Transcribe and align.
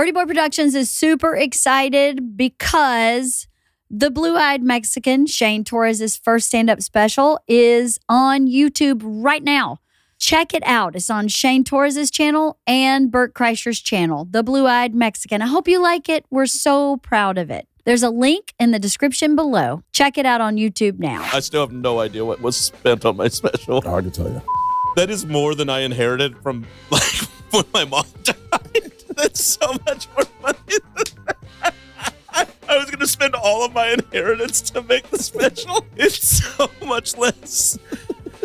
Birdie 0.00 0.12
Boy 0.12 0.24
Productions 0.24 0.74
is 0.74 0.90
super 0.90 1.36
excited 1.36 2.34
because 2.34 3.46
the 3.90 4.10
blue 4.10 4.34
eyed 4.34 4.62
Mexican, 4.62 5.26
Shane 5.26 5.62
Torres' 5.62 6.16
first 6.16 6.46
stand 6.46 6.70
up 6.70 6.80
special, 6.80 7.38
is 7.46 7.98
on 8.08 8.46
YouTube 8.46 9.02
right 9.04 9.42
now. 9.42 9.76
Check 10.18 10.54
it 10.54 10.62
out. 10.64 10.96
It's 10.96 11.10
on 11.10 11.28
Shane 11.28 11.64
Torres' 11.64 12.10
channel 12.10 12.58
and 12.66 13.10
Bert 13.10 13.34
Kreischer's 13.34 13.78
channel, 13.78 14.24
The 14.24 14.42
Blue 14.42 14.66
Eyed 14.66 14.94
Mexican. 14.94 15.42
I 15.42 15.48
hope 15.48 15.68
you 15.68 15.82
like 15.82 16.08
it. 16.08 16.24
We're 16.30 16.46
so 16.46 16.96
proud 16.96 17.36
of 17.36 17.50
it. 17.50 17.68
There's 17.84 18.02
a 18.02 18.08
link 18.08 18.54
in 18.58 18.70
the 18.70 18.78
description 18.78 19.36
below. 19.36 19.82
Check 19.92 20.16
it 20.16 20.24
out 20.24 20.40
on 20.40 20.56
YouTube 20.56 20.98
now. 20.98 21.28
I 21.30 21.40
still 21.40 21.60
have 21.60 21.72
no 21.72 22.00
idea 22.00 22.24
what 22.24 22.40
was 22.40 22.56
spent 22.56 23.04
on 23.04 23.18
my 23.18 23.28
special. 23.28 23.82
Hard 23.82 24.04
to 24.04 24.10
tell 24.10 24.30
you. 24.30 24.40
That 24.96 25.10
is 25.10 25.26
more 25.26 25.54
than 25.54 25.68
I 25.68 25.80
inherited 25.80 26.38
from 26.38 26.66
like 26.90 27.02
when 27.50 27.64
my 27.74 27.84
mom 27.84 28.06
died. 28.22 28.99
That's 29.16 29.42
so 29.44 29.74
much 29.86 30.08
more 30.16 30.24
money. 30.42 30.58
Than 30.96 31.74
I 32.68 32.76
was 32.78 32.90
gonna 32.90 33.06
spend 33.06 33.34
all 33.34 33.64
of 33.64 33.72
my 33.72 33.88
inheritance 33.90 34.60
to 34.70 34.82
make 34.82 35.10
the 35.10 35.18
special. 35.22 35.84
It's 35.96 36.44
so 36.44 36.70
much 36.86 37.16
less. 37.16 37.78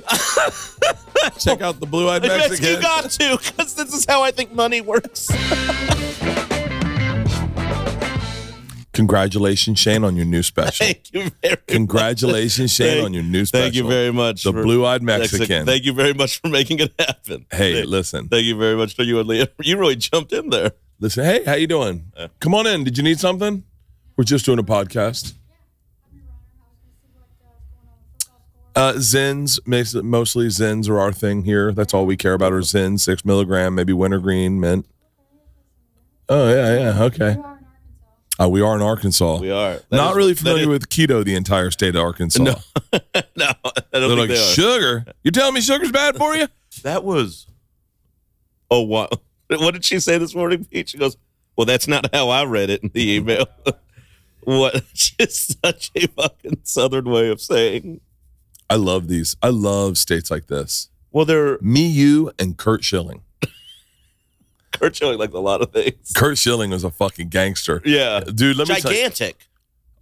Check 1.40 1.62
out 1.62 1.80
the 1.80 1.88
blue 1.88 2.09
eyed 2.09 2.23
Yes, 2.23 2.49
Mexican. 2.49 2.76
you 2.76 2.81
got 2.81 3.09
to, 3.12 3.38
because 3.38 3.76
this 3.76 3.93
is 3.93 4.05
how 4.05 4.21
I 4.23 4.31
think 4.31 4.52
money 4.54 4.81
works. 4.81 5.27
Congratulations, 8.95 9.77
Shane, 9.77 10.04
on 10.04 10.16
your 10.16 10.26
new 10.26 10.41
special. 10.52 10.85
Thank 10.85 11.13
you 11.13 11.30
very 11.41 11.52
much. 11.52 11.67
Congratulations, 11.67 12.72
Shane, 12.73 12.88
Thank- 12.94 13.05
on 13.05 13.13
your 13.13 13.23
new 13.23 13.45
special. 13.45 13.63
Thank 13.63 13.76
you 13.76 13.88
very 13.88 14.12
much. 14.12 14.44
The 14.44 14.54
blue-eyed 14.54 15.04
Mexican. 15.04 15.66
Thank 15.66 15.84
you 15.85 15.94
very 15.94 16.13
much 16.13 16.40
for 16.41 16.48
making 16.48 16.80
it 16.80 16.94
happen. 16.98 17.45
Hey, 17.52 17.73
Thank- 17.76 17.88
listen. 17.90 18.27
Thank 18.30 18.45
you 18.45 18.58
very 18.58 18.76
much 18.76 18.95
to 18.95 19.04
you 19.05 19.20
and 19.20 19.27
Leah. 19.27 19.49
You 19.62 19.77
really 19.77 19.95
jumped 19.98 20.31
in 20.34 20.49
there. 20.49 20.71
Listen, 20.99 21.26
hey, 21.26 21.44
how 21.44 21.54
you 21.55 21.68
doing? 21.68 22.12
Come 22.40 22.55
on 22.55 22.66
in. 22.68 22.84
Did 22.85 22.98
you 22.98 23.04
need 23.04 23.20
something? 23.20 23.63
We're 24.16 24.23
just 24.23 24.45
doing 24.45 24.59
a 24.59 24.63
podcast. 24.63 25.34
Uh, 28.76 28.93
Zyns, 28.93 29.60
mostly 30.04 30.48
Zyns 30.48 30.90
are 30.90 30.99
our 30.99 31.12
thing 31.13 31.43
here. 31.43 31.71
That's 31.71 31.93
all 31.93 32.05
we 32.05 32.18
care 32.18 32.34
about 32.34 32.51
are 32.54 32.60
Zyns, 32.60 33.01
six 33.01 33.23
milligram, 33.23 33.73
maybe 33.76 33.93
wintergreen, 33.93 34.60
mint. 34.60 34.85
Oh 36.27 36.49
yeah, 36.54 36.79
yeah, 36.93 37.04
okay. 37.04 37.38
Uh, 38.41 38.50
we 38.50 38.62
are 38.62 38.76
in 38.76 38.82
Arkansas. 38.82 39.40
We 39.40 39.50
are. 39.52 39.76
That 39.76 39.86
Not 39.91 40.12
is- 40.12 40.18
really 40.18 40.34
familiar 40.34 40.64
is- 40.64 40.68
with 40.70 40.90
keto, 40.90 41.24
the 41.24 41.36
entire 41.36 41.72
state 41.72 41.96
of 41.96 42.02
Arkansas. 42.02 42.44
No, 42.44 42.55
I 42.94 43.02
don't 43.34 43.82
They're 43.91 44.10
like 44.10 44.30
they 44.30 44.36
sugar. 44.36 45.05
You're 45.24 45.32
telling 45.32 45.54
me 45.54 45.62
sugar's 45.62 45.91
bad 45.91 46.16
for 46.18 46.36
you? 46.36 46.48
That 46.84 47.04
was. 47.06 47.48
Oh 48.70 48.82
wow! 48.82 49.08
What 49.48 49.74
did 49.74 49.86
she 49.86 50.00
say 50.02 50.18
this 50.18 50.36
morning, 50.36 50.66
Pete? 50.66 50.90
She 50.90 50.98
goes, 50.98 51.16
"Well, 51.56 51.66
that's 51.66 51.88
not 51.88 52.13
how 52.13 52.28
I 52.30 52.44
read 52.44 52.70
it 52.70 52.84
in 52.84 52.90
the 52.94 53.12
email." 53.13 53.46
what? 54.44 54.84
Just 54.94 55.62
such 55.63 55.91
a 55.96 56.08
fucking 56.08 56.60
southern 56.63 57.06
way 57.06 57.30
of 57.30 57.40
saying. 57.40 58.02
I 58.70 58.76
love 58.76 59.08
these. 59.08 59.38
I 59.41 59.50
love 59.50 59.98
states 59.98 60.30
like 60.30 60.48
this. 60.48 60.90
Well, 61.12 61.24
they're 61.26 61.58
Me, 61.62 61.86
you, 61.86 62.32
and 62.38 62.58
Curt 62.58 62.84
Schilling. 62.84 63.22
Kurt 64.79 64.95
showing 64.95 65.18
like 65.18 65.34
a 65.34 65.40
lot 65.40 65.62
of 65.62 65.72
things. 65.72 66.12
Curt 66.16 66.38
Schilling 66.38 66.72
was 66.72 66.84
a 66.84 66.91
fucking 66.91 67.29
gangster. 67.29 67.81
Yeah, 67.85 68.19
Dude, 68.22 68.57
let 68.57 68.68
me 68.68 68.75
gigantic. 68.75 69.47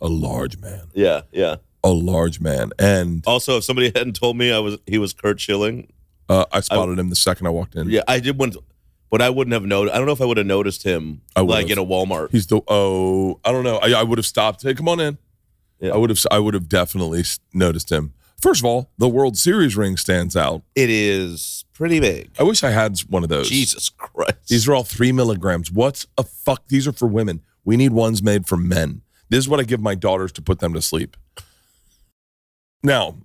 a 0.02 0.08
large 0.08 0.58
man. 0.60 0.88
Yeah, 0.94 1.22
yeah. 1.32 1.56
A 1.84 1.90
large 1.92 2.40
man. 2.40 2.72
And 2.80 3.24
Also, 3.28 3.58
if 3.58 3.64
somebody 3.64 3.88
hadn't 3.96 4.16
told 4.16 4.38
me 4.38 4.52
I 4.52 4.60
was 4.60 4.78
he 4.86 4.98
was 4.98 5.14
Curt 5.14 5.40
Schilling, 5.40 5.92
uh, 6.30 6.46
I 6.52 6.62
spotted 6.62 6.98
him 7.00 7.10
the 7.10 7.16
second 7.16 7.48
I 7.48 7.50
walked 7.50 7.76
in. 7.76 7.90
yeah, 7.90 8.02
I 8.08 8.20
did 8.20 8.38
want, 8.38 8.56
but 9.10 9.22
I 9.22 9.30
wouldn't 9.30 9.54
have 9.54 9.64
noticed. 9.66 9.94
I 9.94 9.98
don't 9.98 10.08
know 10.08 10.14
if 10.14 10.22
I 10.22 10.26
would 10.26 10.38
have 10.38 10.46
noticed 10.48 10.84
him 10.84 11.22
I 11.36 11.42
would've. 11.42 11.64
like 11.64 11.70
in 11.72 11.78
a 11.78 11.86
Walmart. 11.86 12.32
He's 12.32 12.48
the 12.48 12.62
oh, 12.68 13.40
I 13.44 13.52
don't 13.52 13.64
know. 13.66 13.78
I, 13.78 13.92
I 14.00 14.04
would 14.04 14.18
have 14.18 14.26
stopped. 14.26 14.64
Hey, 14.64 14.74
come 14.74 14.88
on 14.88 15.00
in. 15.00 15.18
Yeah. 15.80 15.92
I 15.94 15.98
would 15.98 16.10
have 16.10 16.20
I 16.32 16.40
would 16.40 16.54
have 16.54 16.70
definitely 16.70 17.24
noticed 17.54 17.92
him. 17.92 18.14
First 18.42 18.62
of 18.62 18.66
all, 18.66 18.90
the 18.98 19.08
World 19.10 19.38
Series 19.38 19.76
ring 19.76 19.98
stands 19.98 20.36
out. 20.38 20.64
It 20.76 20.90
is 20.90 21.63
pretty 21.74 22.00
big. 22.00 22.32
I 22.40 22.44
wish 22.44 22.64
I 22.64 22.72
had 22.72 22.98
one 23.10 23.24
of 23.24 23.30
those. 23.30 23.50
Jesus 23.50 23.90
Christ! 23.90 24.48
These 24.48 24.68
are 24.68 24.74
all 24.74 24.84
three 24.84 25.12
milligrams. 25.12 25.72
What's 25.72 26.06
a 26.18 26.24
fuck? 26.24 26.68
These 26.68 26.88
are 26.88 26.92
for 26.94 27.08
women. 27.08 27.42
We 27.66 27.78
need 27.78 27.92
ones 27.94 28.22
made 28.24 28.48
for 28.48 28.58
men. 28.58 29.02
This 29.30 29.40
is 29.40 29.50
what 29.50 29.60
I 29.60 29.64
give 29.64 29.80
my 29.82 29.96
daughters 29.96 30.32
to 30.34 30.42
put 30.42 30.60
them 30.60 30.74
to 30.74 30.82
sleep. 30.82 31.16
Now, 32.84 33.16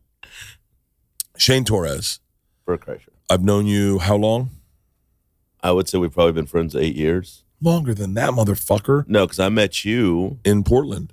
Shane 1.37 1.65
Torres, 1.65 2.21
Bert 2.65 2.85
Kreischer. 2.85 3.09
I've 3.31 3.43
known 3.43 3.67
you 3.67 3.99
how 3.99 4.17
long? 4.17 4.51
I 5.63 5.73
would 5.73 5.89
say 5.89 5.99
we've 5.99 6.13
probably 6.13 6.33
been 6.33 6.47
friends 6.47 6.75
eight 6.77 6.95
years. 6.97 7.43
Longer 7.61 7.93
than 7.93 8.15
that, 8.15 8.31
motherfucker. 8.31 9.07
No, 9.09 9.27
because 9.27 9.41
I 9.41 9.49
met 9.49 9.85
you 9.85 10.39
In 10.45 10.63
Portland. 10.63 11.13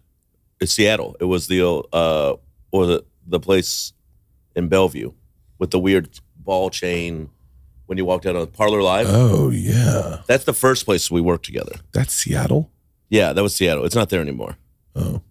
in 0.61 0.67
Seattle. 0.67 1.15
It 1.19 1.25
was 1.25 1.47
the 1.47 1.67
uh, 1.91 2.35
or 2.71 2.85
the 2.85 3.03
the 3.25 3.39
place 3.39 3.93
in 4.55 4.67
Bellevue 4.69 5.11
with 5.57 5.71
the 5.71 5.79
weird 5.79 6.09
ball 6.45 6.69
chain 6.69 7.29
when 7.87 7.97
you 7.97 8.05
walked 8.05 8.25
out 8.25 8.35
on 8.35 8.47
Parlor 8.47 8.81
Live. 8.81 9.07
Oh 9.09 9.49
yeah, 9.49 10.21
That's 10.27 10.43
the 10.45 10.53
first 10.53 10.85
place 10.85 11.11
we 11.11 11.21
worked 11.21 11.45
together. 11.45 11.73
that's 11.91 12.13
Seattle. 12.13 12.71
Yeah, 13.09 13.33
that 13.33 13.43
was 13.43 13.55
Seattle. 13.55 13.85
It's 13.85 13.95
not 13.95 14.09
there 14.09 14.21
anymore. 14.21 14.57
Oh, 14.95 15.21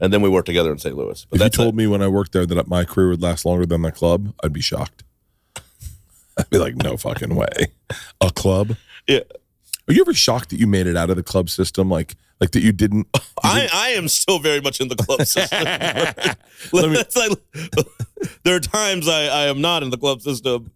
And 0.00 0.12
then 0.12 0.22
we 0.22 0.28
worked 0.28 0.46
together 0.46 0.70
in 0.72 0.78
St. 0.78 0.96
Louis. 0.96 1.26
But 1.30 1.40
if 1.40 1.44
you 1.44 1.50
told 1.50 1.74
it. 1.74 1.76
me 1.76 1.86
when 1.86 2.00
I 2.02 2.08
worked 2.08 2.32
there 2.32 2.46
that 2.46 2.68
my 2.68 2.84
career 2.84 3.08
would 3.10 3.20
last 3.22 3.44
longer 3.44 3.66
than 3.66 3.82
the 3.82 3.92
club, 3.92 4.32
I'd 4.42 4.52
be 4.52 4.60
shocked. 4.60 5.02
I'd 6.38 6.48
be 6.50 6.58
like, 6.58 6.76
no 6.76 6.96
fucking 6.96 7.34
way. 7.34 7.48
A 8.20 8.30
club? 8.30 8.76
Yeah. 9.06 9.20
Are 9.88 9.94
you 9.94 10.02
ever 10.02 10.12
shocked 10.14 10.50
that 10.50 10.58
you 10.58 10.66
made 10.66 10.86
it 10.86 10.96
out 10.96 11.08
of 11.10 11.16
the 11.16 11.22
club 11.22 11.48
system? 11.48 11.88
Like, 11.88 12.14
like 12.40 12.50
that 12.50 12.60
you 12.62 12.72
didn't? 12.72 13.06
I, 13.42 13.68
I 13.72 13.88
am 13.90 14.08
still 14.08 14.38
very 14.38 14.60
much 14.60 14.80
in 14.80 14.88
the 14.88 14.96
club 14.96 15.22
system. 15.26 15.58
Me- 16.92 17.02
like- 17.16 17.86
there 18.44 18.56
are 18.56 18.60
times 18.60 19.08
I, 19.08 19.22
I 19.24 19.46
am 19.46 19.60
not 19.60 19.82
in 19.82 19.90
the 19.90 19.96
club 19.98 20.20
system. 20.20 20.70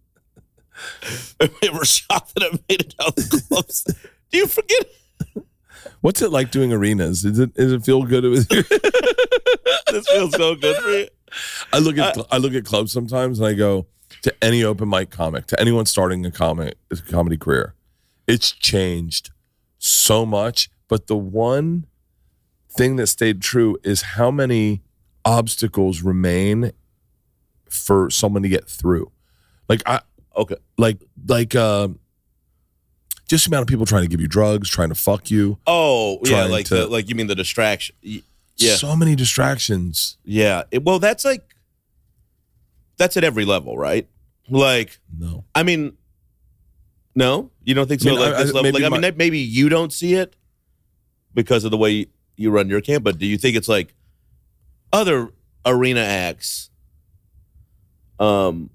I'm 1.39 1.49
ever 1.61 1.85
shocked 1.85 2.33
that 2.35 2.43
I 2.43 2.49
made 2.69 2.81
it 2.81 2.95
out 2.99 3.09
of 3.09 3.15
the 3.15 3.43
clubs. 3.47 3.83
Do 4.31 4.37
you 4.37 4.47
forget? 4.47 4.85
What's 6.01 6.21
it 6.21 6.31
like 6.31 6.49
doing 6.51 6.73
arenas? 6.73 7.23
Is 7.23 7.37
it? 7.39 7.53
Does 7.53 7.71
it 7.71 7.83
feel 7.83 8.03
good? 8.03 8.23
With 8.23 8.51
you? 8.51 8.63
This 9.91 10.09
feels 10.09 10.31
so 10.33 10.55
good 10.55 10.75
for 10.77 10.89
you. 10.89 11.07
I 11.71 11.79
look 11.79 11.97
at 11.97 12.17
I 12.31 12.37
look 12.37 12.53
at 12.53 12.65
clubs 12.65 12.91
sometimes 12.91 13.39
and 13.39 13.47
I 13.47 13.53
go 13.53 13.85
to 14.23 14.33
any 14.43 14.63
open 14.63 14.89
mic 14.89 15.11
comic, 15.11 15.45
to 15.47 15.59
anyone 15.59 15.85
starting 15.85 16.25
a 16.25 16.31
comic 16.31 16.75
a 16.91 16.95
comedy 16.95 17.37
career, 17.37 17.73
it's 18.27 18.51
changed 18.51 19.31
so 19.79 20.25
much. 20.25 20.69
But 20.87 21.07
the 21.07 21.15
one 21.17 21.87
thing 22.69 22.95
that 22.97 23.07
stayed 23.07 23.41
true 23.41 23.77
is 23.83 24.01
how 24.01 24.31
many 24.31 24.81
obstacles 25.25 26.01
remain 26.01 26.71
for 27.69 28.09
someone 28.09 28.43
to 28.43 28.49
get 28.49 28.67
through. 28.69 29.11
Like 29.69 29.81
I 29.85 30.01
Okay. 30.35 30.55
like 30.77 30.99
like 31.27 31.55
uh, 31.55 31.89
just 33.27 33.45
the 33.45 33.49
amount 33.49 33.61
of 33.63 33.67
people 33.67 33.85
trying 33.85 34.01
to 34.03 34.07
give 34.09 34.19
you 34.21 34.27
drugs, 34.27 34.69
trying 34.69 34.89
to 34.89 34.95
fuck 34.95 35.31
you. 35.31 35.57
Oh, 35.65 36.19
yeah, 36.23 36.45
like 36.45 36.65
to- 36.67 36.75
the, 36.75 36.87
like 36.87 37.07
you 37.09 37.15
mean 37.15 37.27
the 37.27 37.35
distraction? 37.35 37.95
Yeah, 38.01 38.75
So 38.75 38.95
many 38.95 39.15
distractions. 39.15 40.17
yeah. 40.23 40.63
It- 40.71 40.83
well, 40.83 40.99
that's 40.99 41.23
like 41.25 41.55
that's 42.97 43.17
at 43.17 43.23
every 43.23 43.45
level, 43.45 43.77
right? 43.77 44.07
Like, 44.49 44.99
No. 45.17 45.45
I 45.55 45.63
mean, 45.63 45.97
no, 47.15 47.49
you 47.63 47.73
don't 47.73 47.87
think 47.87 48.01
so? 48.01 48.09
I 48.09 48.11
mean, 48.11 48.19
like 48.21 48.33
I- 48.35 48.43
this 48.43 48.51
I- 48.51 48.53
level? 48.53 48.63
maybe 48.63 48.73
Like, 48.83 48.83
I 48.83 48.89
mean, 48.95 49.01
my- 49.01 49.11
maybe 49.17 49.39
you 49.39 49.69
don't 49.69 49.91
see 49.93 50.13
it 50.15 50.35
because 51.33 51.63
of 51.63 51.71
the 51.71 51.77
way 51.77 52.07
you 52.35 52.51
run 52.51 52.69
your 52.69 52.81
camp, 52.81 53.03
but 53.03 53.17
do 53.17 53.25
you 53.25 53.37
think 53.37 53.55
it's 53.55 53.67
like 53.67 53.93
other 54.91 55.31
arena 55.65 56.01
acts? 56.01 56.69
Um, 58.19 58.69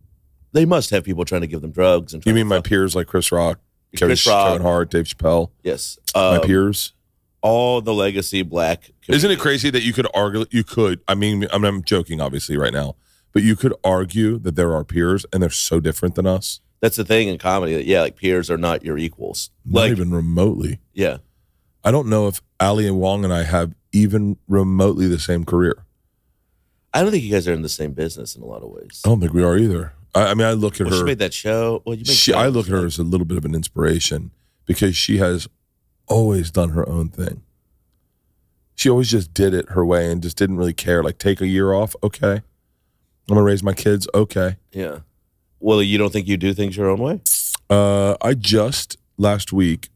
they 0.53 0.65
must 0.65 0.91
have 0.91 1.04
people 1.04 1.25
trying 1.25 1.43
to 1.43 1.47
give 1.47 1.60
them 1.60 1.71
drugs 1.71 2.15
and. 2.15 2.25
You 2.27 2.34
mean 2.34 2.47
my 2.47 2.60
peers 2.60 2.94
like 2.97 3.06
Chris 3.06 3.31
Rock, 3.31 3.60
Kevin, 3.97 4.09
Chris 4.10 4.27
Rock. 4.27 4.48
Kevin 4.48 4.62
Hart, 4.62 4.91
Dave 4.91 5.04
Chappelle? 5.04 5.50
Yes, 5.62 5.98
my 6.15 6.37
um, 6.37 6.41
peers. 6.43 6.93
all 7.43 7.80
the 7.80 7.95
legacy 7.95 8.42
black. 8.42 8.91
Isn't 9.09 9.30
it 9.30 9.39
crazy 9.39 9.71
that 9.71 9.83
you 9.83 9.92
could 9.92 10.07
argue? 10.15 10.45
You 10.51 10.65
could. 10.65 11.01
I 11.09 11.15
mean, 11.15 11.47
I'm, 11.51 11.65
I'm 11.65 11.83
joking, 11.83 12.21
obviously, 12.21 12.57
right 12.57 12.72
now, 12.72 12.97
but 13.33 13.42
you 13.42 13.57
could 13.57 13.74
argue 13.84 14.39
that 14.41 14.57
there 14.57 14.74
are 14.74 14.84
peers 14.84 15.24
and 15.33 15.42
they're 15.42 15.51
so 15.51 15.80
different 15.80 16.15
than 16.15 16.27
us. 16.27 16.60
That's 16.80 16.97
the 16.97 17.04
thing 17.04 17.28
in 17.28 17.39
comedy. 17.39 17.75
That, 17.75 17.84
yeah, 17.86 18.03
like 18.03 18.16
peers 18.16 18.51
are 18.51 18.59
not 18.59 18.84
your 18.84 18.98
equals. 18.98 19.51
Not 19.65 19.80
Like, 19.83 19.91
even 19.91 20.10
remotely. 20.13 20.80
yeah, 20.92 21.19
I 21.84 21.91
don't 21.91 22.09
know 22.09 22.28
if 22.28 22.41
Ali 22.60 22.86
and 22.86 22.98
Wong 22.98 23.25
and 23.25 23.33
I 23.33 23.42
have 23.45 23.75
even 23.92 24.36
remotely 24.48 25.07
the 25.09 25.19
same 25.19 25.45
career. 25.45 25.84
I 26.95 27.03
don't 27.03 27.10
think 27.10 27.22
you 27.25 27.30
guys 27.30 27.47
are 27.48 27.53
in 27.53 27.63
the 27.63 27.69
same 27.69 27.92
business 27.92 28.34
in 28.36 28.42
a 28.42 28.47
lot 28.47 28.63
of 28.63 28.71
ways. 28.71 29.03
I 29.04 29.09
don't 29.09 29.21
think 29.21 29.33
we 29.33 29.42
are 29.42 29.57
either. 29.59 29.92
I, 30.15 30.30
I 30.30 30.34
mean, 30.34 30.47
I 30.47 30.53
look 30.53 30.80
at 30.80 30.86
Well, 30.86 30.95
she 30.95 31.01
her. 31.01 31.04
made 31.07 31.19
that 31.19 31.34
show. 31.34 31.83
Well, 31.84 31.95
you 31.95 32.04
make 32.07 32.16
She, 32.16 32.33
I 32.33 32.47
look 32.48 32.66
at 32.66 32.72
her 32.72 32.86
as 32.86 32.98
a 32.98 33.03
little 33.03 33.27
bit 33.27 33.36
of 33.39 33.45
an 33.45 33.54
inspiration 33.54 34.30
because 34.66 34.97
she 34.97 35.19
has 35.19 35.48
always 36.07 36.51
done 36.51 36.71
her 36.71 36.89
own 36.89 37.09
thing. 37.10 37.42
She 38.75 38.89
always 38.89 39.10
just 39.10 39.34
did 39.34 39.54
it 39.54 39.71
her 39.71 39.84
way 39.84 40.10
and 40.10 40.22
just 40.22 40.36
didn't 40.36 40.57
really 40.57 40.72
care. 40.72 41.03
Like, 41.03 41.19
take 41.19 41.41
a 41.41 41.47
year 41.47 41.72
off, 41.72 41.95
okay. 42.03 42.34
I'm 42.36 42.42
gonna 43.34 43.42
raise 43.42 43.63
my 43.63 43.75
kids, 43.75 44.09
okay. 44.15 44.57
Yeah. 44.72 45.01
Well, 45.60 45.83
you 45.83 45.99
don't 45.99 46.13
think 46.13 46.28
you 46.28 46.37
do 46.37 46.55
things 46.55 46.77
your 46.77 46.89
own 46.89 46.99
way? 47.01 47.21
Uh, 47.69 48.16
I 48.22 48.34
just 48.34 48.97
last 49.16 49.53
week 49.53 49.89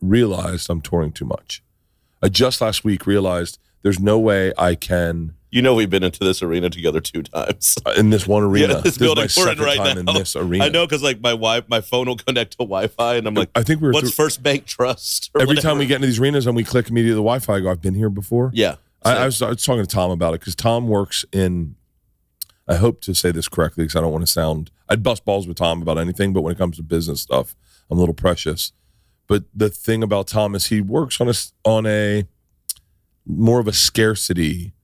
realized 0.00 0.68
I'm 0.70 0.80
touring 0.80 1.12
too 1.12 1.24
much. 1.24 1.62
I 2.22 2.28
just 2.28 2.60
last 2.60 2.84
week 2.84 3.06
realized 3.06 3.58
there's 3.82 4.00
no 4.00 4.18
way 4.18 4.52
I 4.56 4.74
can 4.74 5.34
You 5.50 5.60
know, 5.60 5.74
we've 5.74 5.90
been 5.90 6.02
into 6.02 6.20
this 6.24 6.42
arena 6.42 6.70
together 6.70 7.00
two 7.00 7.22
times. 7.22 7.76
uh, 7.84 7.92
in 7.96 8.10
this 8.10 8.26
one 8.26 8.42
arena. 8.50 8.74
Yeah, 8.74 8.80
this 8.80 8.92
is 8.94 8.98
building 8.98 9.24
my 9.24 9.42
we're 9.42 9.50
in 9.50 9.56
second 9.58 9.64
right 9.64 9.76
time 9.76 10.04
now. 10.04 10.12
in 10.12 10.18
this 10.18 10.34
arena. 10.36 10.64
I 10.64 10.68
know 10.68 10.86
because 10.86 11.02
like 11.02 11.20
my 11.20 11.30
wi 11.32 11.62
my 11.68 11.80
phone 11.80 12.06
will 12.06 12.16
connect 12.16 12.52
to 12.52 12.58
Wi-Fi, 12.58 13.16
and 13.16 13.26
I'm 13.26 13.34
like, 13.34 13.50
I 13.54 13.62
think 13.62 13.80
we 13.80 13.88
were 13.88 13.92
"What's 13.92 14.10
through- 14.14 14.24
First 14.24 14.42
Bank 14.42 14.64
Trust?" 14.66 15.30
every 15.38 15.56
time 15.56 15.78
we 15.78 15.86
get 15.86 15.96
into 15.96 16.06
these 16.06 16.18
arenas 16.20 16.46
and 16.46 16.56
we 16.56 16.64
click 16.64 16.88
immediately 16.88 17.14
the 17.16 17.22
Wi-Fi. 17.22 17.54
I 17.56 17.60
go, 17.60 17.70
I've 17.70 17.82
been 17.82 17.94
here 17.94 18.10
before. 18.10 18.50
yeah, 18.54 18.76
I, 19.04 19.12
I, 19.18 19.24
was, 19.26 19.42
I 19.42 19.48
was 19.50 19.64
talking 19.64 19.82
to 19.84 19.86
Tom 19.88 20.10
about 20.10 20.34
it 20.34 20.40
because 20.40 20.54
Tom 20.54 20.88
works 20.88 21.24
in. 21.32 21.74
I 22.68 22.76
hope 22.76 23.00
to 23.02 23.14
say 23.14 23.32
this 23.32 23.48
correctly 23.48 23.84
because 23.84 23.96
I 23.96 24.00
don't 24.00 24.12
want 24.12 24.24
to 24.24 24.30
sound. 24.32 24.70
I'd 24.92 25.02
bust 25.02 25.24
balls 25.24 25.48
with 25.48 25.56
Tom 25.56 25.80
about 25.80 25.96
anything, 25.96 26.34
but 26.34 26.42
when 26.42 26.52
it 26.52 26.58
comes 26.58 26.76
to 26.76 26.82
business 26.82 27.22
stuff, 27.22 27.56
I'm 27.90 27.96
a 27.96 28.00
little 28.00 28.14
precious. 28.14 28.72
But 29.26 29.44
the 29.54 29.70
thing 29.70 30.02
about 30.02 30.26
Tom 30.26 30.54
is 30.54 30.66
he 30.66 30.82
works 30.82 31.18
on 31.18 31.30
a 31.30 31.34
on 31.64 31.86
a 31.86 32.26
more 33.24 33.58
of 33.58 33.66
a 33.66 33.72
scarcity 33.72 34.74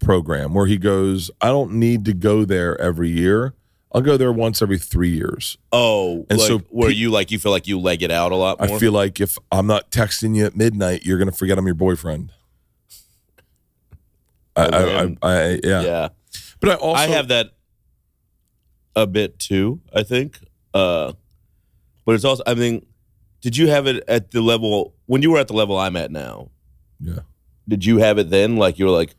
program 0.00 0.54
where 0.54 0.66
he 0.66 0.76
goes. 0.76 1.30
I 1.40 1.48
don't 1.48 1.74
need 1.74 2.04
to 2.06 2.12
go 2.12 2.44
there 2.44 2.80
every 2.80 3.10
year. 3.10 3.54
I'll 3.92 4.00
go 4.00 4.16
there 4.16 4.32
once 4.32 4.60
every 4.60 4.78
three 4.78 5.10
years. 5.10 5.56
Oh, 5.70 6.26
And 6.28 6.40
like, 6.40 6.48
so 6.48 6.58
where 6.70 6.88
pe- 6.88 6.96
you 6.96 7.12
like 7.12 7.30
you 7.30 7.38
feel 7.38 7.52
like 7.52 7.68
you 7.68 7.78
leg 7.78 8.02
it 8.02 8.10
out 8.10 8.32
a 8.32 8.36
lot 8.36 8.58
more. 8.58 8.76
I 8.76 8.80
feel 8.80 8.90
like 8.90 9.20
if 9.20 9.38
I'm 9.52 9.68
not 9.68 9.92
texting 9.92 10.34
you 10.34 10.46
at 10.46 10.56
midnight, 10.56 11.04
you're 11.04 11.18
gonna 11.18 11.30
forget 11.30 11.58
I'm 11.58 11.66
your 11.66 11.76
boyfriend. 11.76 12.32
I, 14.56 14.64
I, 14.66 14.82
I, 14.82 15.16
I 15.22 15.60
yeah. 15.62 15.80
yeah. 15.82 16.08
But 16.58 16.70
I 16.70 16.74
also 16.74 17.04
I 17.04 17.06
have 17.06 17.28
that 17.28 17.53
a 18.96 19.06
bit 19.06 19.38
too. 19.38 19.80
I 19.94 20.02
think, 20.02 20.38
uh, 20.72 21.12
but 22.04 22.14
it's 22.14 22.24
also. 22.24 22.42
I 22.46 22.54
mean, 22.54 22.84
did 23.40 23.56
you 23.56 23.68
have 23.68 23.86
it 23.86 24.02
at 24.08 24.30
the 24.30 24.40
level 24.40 24.94
when 25.06 25.22
you 25.22 25.30
were 25.30 25.38
at 25.38 25.48
the 25.48 25.54
level 25.54 25.76
I'm 25.78 25.96
at 25.96 26.10
now? 26.10 26.50
yeah. 27.00 27.20
Did 27.66 27.84
you 27.86 27.96
have 27.98 28.18
it 28.18 28.28
then? 28.28 28.56
Like 28.56 28.78
you 28.78 28.84
were 28.84 28.90
like, 28.90 29.14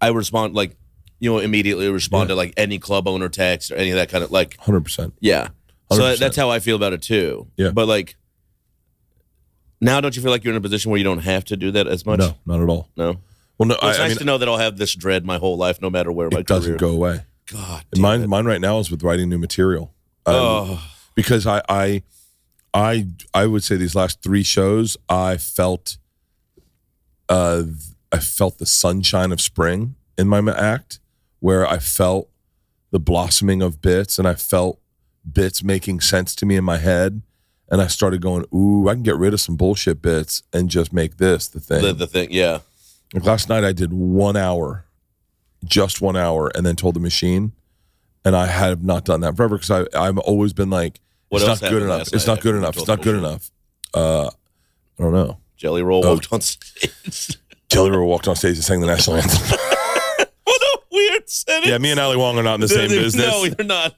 I 0.00 0.08
respond 0.08 0.54
like, 0.54 0.76
you 1.20 1.30
know, 1.30 1.38
immediately 1.38 1.90
respond 1.90 2.30
to 2.30 2.34
like 2.34 2.54
any 2.56 2.78
club 2.78 3.06
owner 3.06 3.28
text 3.28 3.70
or 3.70 3.74
any 3.76 3.90
of 3.90 3.96
that 3.96 4.08
kind 4.08 4.24
of 4.24 4.30
like, 4.30 4.56
Hundred 4.58 4.80
percent. 4.84 5.12
yeah. 5.20 5.48
So 5.92 5.98
100%. 6.00 6.18
that's 6.18 6.36
how 6.36 6.48
I 6.48 6.58
feel 6.58 6.76
about 6.76 6.94
it 6.94 7.02
too. 7.02 7.48
Yeah. 7.58 7.70
But 7.70 7.88
like, 7.88 8.16
now 9.80 10.00
don't 10.00 10.16
you 10.16 10.22
feel 10.22 10.30
like 10.30 10.42
you're 10.44 10.54
in 10.54 10.58
a 10.58 10.62
position 10.62 10.90
where 10.90 10.98
you 10.98 11.04
don't 11.04 11.18
have 11.18 11.44
to 11.46 11.56
do 11.56 11.70
that 11.72 11.86
as 11.86 12.06
much? 12.06 12.20
No, 12.20 12.34
not 12.46 12.62
at 12.62 12.68
all. 12.70 12.88
No. 12.96 13.16
Well, 13.58 13.68
no, 13.68 13.76
Well, 13.82 13.90
it's 13.90 13.98
I, 13.98 14.04
I 14.04 14.06
nice 14.08 14.10
mean, 14.12 14.18
to 14.20 14.24
know 14.24 14.38
that 14.38 14.48
I'll 14.48 14.56
have 14.58 14.76
this 14.78 14.94
dread 14.94 15.26
my 15.26 15.36
whole 15.38 15.56
life, 15.58 15.82
no 15.82 15.90
matter 15.90 16.10
where 16.10 16.28
my 16.30 16.38
it 16.38 16.46
doesn't 16.46 16.78
career. 16.78 16.78
go 16.78 16.94
away. 16.96 17.24
God, 17.50 17.84
mine, 17.96 18.28
mine 18.28 18.44
right 18.44 18.60
now 18.60 18.78
is 18.78 18.90
with 18.90 19.02
writing 19.02 19.28
new 19.28 19.38
material. 19.38 19.92
Um, 20.24 20.34
oh, 20.34 20.90
because 21.14 21.46
I, 21.46 21.62
I, 21.68 22.02
I, 22.72 23.06
I 23.34 23.46
would 23.46 23.64
say 23.64 23.76
these 23.76 23.94
last 23.94 24.22
three 24.22 24.42
shows, 24.42 24.96
I 25.08 25.36
felt, 25.36 25.98
uh, 27.28 27.64
I 28.10 28.18
felt 28.18 28.58
the 28.58 28.66
sunshine 28.66 29.32
of 29.32 29.40
spring 29.40 29.96
in 30.16 30.28
my 30.28 30.40
act, 30.56 31.00
where 31.40 31.66
I 31.66 31.78
felt 31.78 32.28
the 32.90 33.00
blossoming 33.00 33.62
of 33.62 33.80
bits, 33.82 34.18
and 34.18 34.28
I 34.28 34.34
felt 34.34 34.78
bits 35.30 35.62
making 35.62 36.00
sense 36.00 36.34
to 36.36 36.46
me 36.46 36.56
in 36.56 36.64
my 36.64 36.78
head, 36.78 37.22
and 37.70 37.80
I 37.80 37.86
started 37.86 38.20
going, 38.20 38.44
"Ooh, 38.54 38.88
I 38.88 38.94
can 38.94 39.02
get 39.02 39.16
rid 39.16 39.32
of 39.32 39.40
some 39.40 39.56
bullshit 39.56 40.02
bits 40.02 40.42
and 40.52 40.68
just 40.68 40.92
make 40.92 41.16
this 41.16 41.48
the 41.48 41.60
thing." 41.60 41.82
the, 41.82 41.92
the 41.92 42.06
thing, 42.06 42.28
yeah. 42.30 42.60
Like 43.14 43.24
last 43.24 43.48
night, 43.48 43.64
I 43.64 43.72
did 43.72 43.92
one 43.92 44.36
hour, 44.36 44.84
just 45.64 46.00
one 46.00 46.16
hour, 46.16 46.50
and 46.54 46.64
then 46.66 46.76
told 46.76 46.94
the 46.94 47.00
machine. 47.00 47.52
And 48.24 48.36
I 48.36 48.46
have 48.46 48.84
not 48.84 49.04
done 49.04 49.20
that 49.22 49.36
forever 49.36 49.58
because 49.58 49.88
I've 49.94 50.18
always 50.18 50.52
been 50.52 50.70
like, 50.70 51.00
What 51.28 51.42
it's 51.42 51.60
not 51.60 51.70
good 51.70 51.82
enough. 51.82 52.12
It's 52.12 52.26
not 52.26 52.40
good 52.40 52.54
enough. 52.54 52.76
It's 52.76 52.86
not 52.86 53.02
good 53.02 53.16
enough. 53.16 53.50
Uh, 53.92 54.26
I 54.98 55.02
don't 55.02 55.12
know. 55.12 55.38
Jelly 55.56 55.82
Roll 55.82 56.06
Oh. 56.06 56.12
walked 56.14 56.32
on 56.32 56.40
stage. 56.40 57.38
Jelly 57.68 57.90
Roll 57.90 58.08
walked 58.08 58.28
on 58.28 58.36
stage 58.36 58.54
and 58.56 58.64
sang 58.64 58.80
the 58.80 58.86
national 58.86 59.16
anthem. 59.16 59.58
what 60.44 60.62
a 60.62 60.78
weird 60.92 61.28
sentence. 61.28 61.66
yeah, 61.66 61.78
me 61.78 61.90
and 61.90 61.98
Ali 62.00 62.16
Wong 62.16 62.38
are 62.38 62.42
not 62.44 62.54
in 62.56 62.60
the 62.60 62.68
same 62.68 62.88
business. 62.90 63.26
No, 63.26 63.44
you're 63.44 63.64
not. 63.66 63.94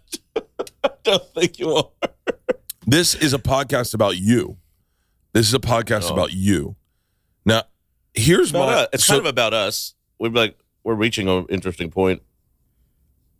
I 0.84 0.90
don't 1.05 1.22
think 1.34 1.58
you 1.58 1.72
are. 1.75 1.88
This 2.87 3.14
is 3.14 3.34
a 3.34 3.38
podcast 3.38 3.93
about 3.94 4.16
you. 4.16 4.56
This 5.32 5.46
is 5.49 5.55
a 5.55 5.58
podcast 5.58 6.11
Oh. 6.11 6.14
about 6.14 6.32
you. 6.32 6.76
Now, 7.44 7.64
here's 8.14 8.50
About 8.50 8.66
my. 8.66 8.75
us. 8.75 8.88
It's 8.94 9.05
so- 9.05 9.14
kind 9.14 9.20
of 9.20 9.26
about 9.26 9.52
us. 9.52 9.94
We're 10.19 10.31
like 10.31 10.56
we're 10.85 10.95
reaching 10.95 11.29
an 11.29 11.47
interesting 11.49 11.91
point 11.91 12.23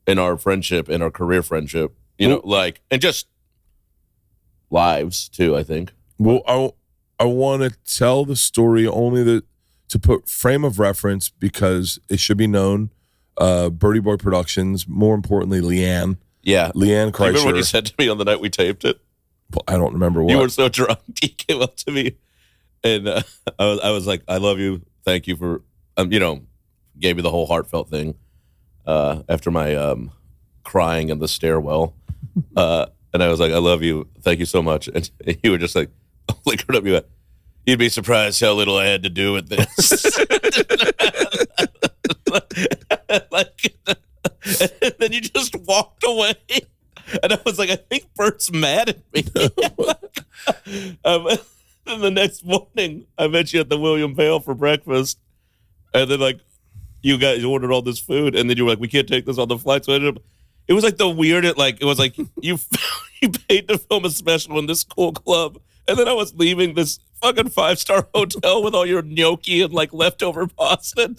in 0.07 0.19
our 0.19 0.37
friendship, 0.37 0.89
in 0.89 1.03
our 1.03 1.11
career 1.11 1.43
friendship. 1.43 1.95
You 2.19 2.29
know, 2.29 2.41
like 2.45 2.81
and 2.91 3.01
just 3.03 3.27
lives 4.71 5.29
too. 5.29 5.57
I 5.57 5.63
think. 5.63 5.93
Well, 6.19 6.43
I 6.47 6.71
I 7.19 7.25
want 7.27 7.63
to 7.63 7.71
tell 7.99 8.25
the 8.25 8.37
story 8.37 8.87
only 8.87 9.23
that 9.25 9.45
to 9.89 9.99
put 9.99 10.29
frame 10.29 10.65
of 10.65 10.79
reference 10.79 11.29
because 11.29 11.99
it 12.09 12.19
should 12.21 12.37
be 12.39 12.47
known. 12.47 12.91
Uh, 13.37 13.69
Birdie 13.69 14.01
Boy 14.01 14.17
Productions, 14.17 14.87
more 14.87 15.15
importantly, 15.15 15.61
Leanne, 15.61 16.19
Yeah. 16.45 16.71
Leanne 16.73 17.11
Kreischer. 17.11 17.27
remember 17.31 17.47
what 17.47 17.57
you 17.57 17.63
said 17.65 17.85
to 17.87 17.95
me 17.99 18.09
on 18.09 18.17
the 18.19 18.25
night 18.25 18.39
we 18.41 18.49
taped 18.49 18.85
it? 18.85 19.01
I 19.67 19.73
don't 19.77 19.93
remember 19.93 20.23
what. 20.23 20.31
You 20.31 20.39
were 20.39 20.49
so 20.49 20.69
drunk. 20.71 21.01
He 21.21 21.29
came 21.29 21.61
up 21.61 21.77
to 21.79 21.91
me, 21.91 22.17
and 22.85 23.09
uh, 23.09 23.23
I 23.59 23.65
was 23.67 23.81
I 23.81 23.91
was 23.91 24.07
like, 24.07 24.23
"I 24.29 24.37
love 24.39 24.59
you. 24.61 24.83
Thank 25.05 25.27
you 25.27 25.35
for 25.37 25.63
um, 25.97 26.13
you 26.13 26.21
know, 26.21 26.43
gave 26.99 27.17
me 27.17 27.23
the 27.23 27.31
whole 27.31 27.47
heartfelt 27.47 27.89
thing 27.91 28.15
uh, 28.87 29.23
after 29.29 29.51
my 29.51 29.75
um, 29.75 30.11
crying 30.63 31.09
in 31.09 31.19
the 31.19 31.29
stairwell, 31.29 31.95
uh, 32.57 32.87
and 33.13 33.23
I 33.23 33.29
was 33.29 33.41
like, 33.41 33.53
"I 33.53 33.59
love 33.59 33.83
you. 33.83 34.09
Thank 34.21 34.41
you 34.41 34.47
so 34.47 34.63
much." 34.63 34.89
And 34.89 35.11
you 35.43 35.51
were 35.51 35.59
just 35.59 35.75
like, 35.75 35.91
flickered 36.43 36.77
up. 36.77 36.85
you. 36.85 37.01
You'd 37.67 37.79
be 37.79 37.89
surprised 37.89 38.41
how 38.41 38.53
little 38.53 38.77
I 38.77 38.87
had 38.87 39.03
to 39.05 39.11
do 39.11 39.33
with 39.33 39.49
this." 39.49 40.19
like, 43.31 43.75
and 44.83 44.95
then 44.99 45.13
you 45.13 45.21
just 45.21 45.57
walked 45.57 46.05
away. 46.05 46.35
And 47.23 47.33
I 47.33 47.39
was 47.45 47.59
like, 47.59 47.71
I 47.71 47.77
think 47.77 48.07
Bert's 48.15 48.51
mad 48.51 48.89
at 48.89 48.99
me. 49.13 49.25
um, 51.05 51.29
and 51.87 52.03
the 52.03 52.11
next 52.11 52.45
morning, 52.45 53.07
I 53.19 53.29
met 53.29 53.53
you 53.53 53.61
at 53.61 53.69
the 53.69 53.79
William 53.79 54.15
Vale 54.15 54.41
for 54.41 54.55
breakfast. 54.55 55.19
And 55.93 56.11
then, 56.11 56.19
like, 56.21 56.41
you 57.05 57.19
guys 57.19 57.45
ordered 57.45 57.71
all 57.71 57.83
this 57.83 57.99
food. 57.99 58.35
And 58.35 58.49
then 58.49 58.57
you 58.57 58.65
were 58.65 58.71
like, 58.71 58.81
we 58.81 58.89
can't 58.89 59.07
take 59.07 59.27
this 59.27 59.39
on 59.39 59.49
the 59.49 59.59
flight. 59.59 59.85
So 59.85 59.93
I 59.93 59.97
ended 59.97 60.17
up, 60.17 60.23
it 60.67 60.73
was 60.73 60.83
like 60.83 60.97
the 60.97 61.09
weirdest, 61.09 61.59
like, 61.59 61.81
it 61.81 61.85
was 61.85 61.99
like 61.99 62.17
you, 62.41 62.59
you 63.23 63.29
paid 63.31 63.69
to 63.69 63.79
film 63.79 64.05
a 64.07 64.11
special 64.11 64.59
in 64.59 64.67
this 64.67 64.83
cool 64.85 65.13
club. 65.13 65.59
And 65.87 65.99
then 65.99 66.09
I 66.09 66.15
was 66.15 66.35
leaving 66.35 66.73
this 66.75 66.99
fucking 67.21 67.51
five 67.51 67.79
star 67.79 68.09
hotel 68.15 68.63
with 68.63 68.75
all 68.75 68.87
your 68.87 69.03
gnocchi 69.03 69.61
and 69.61 69.73
like 69.75 69.93
leftover 69.93 70.47
pasta. 70.47 71.15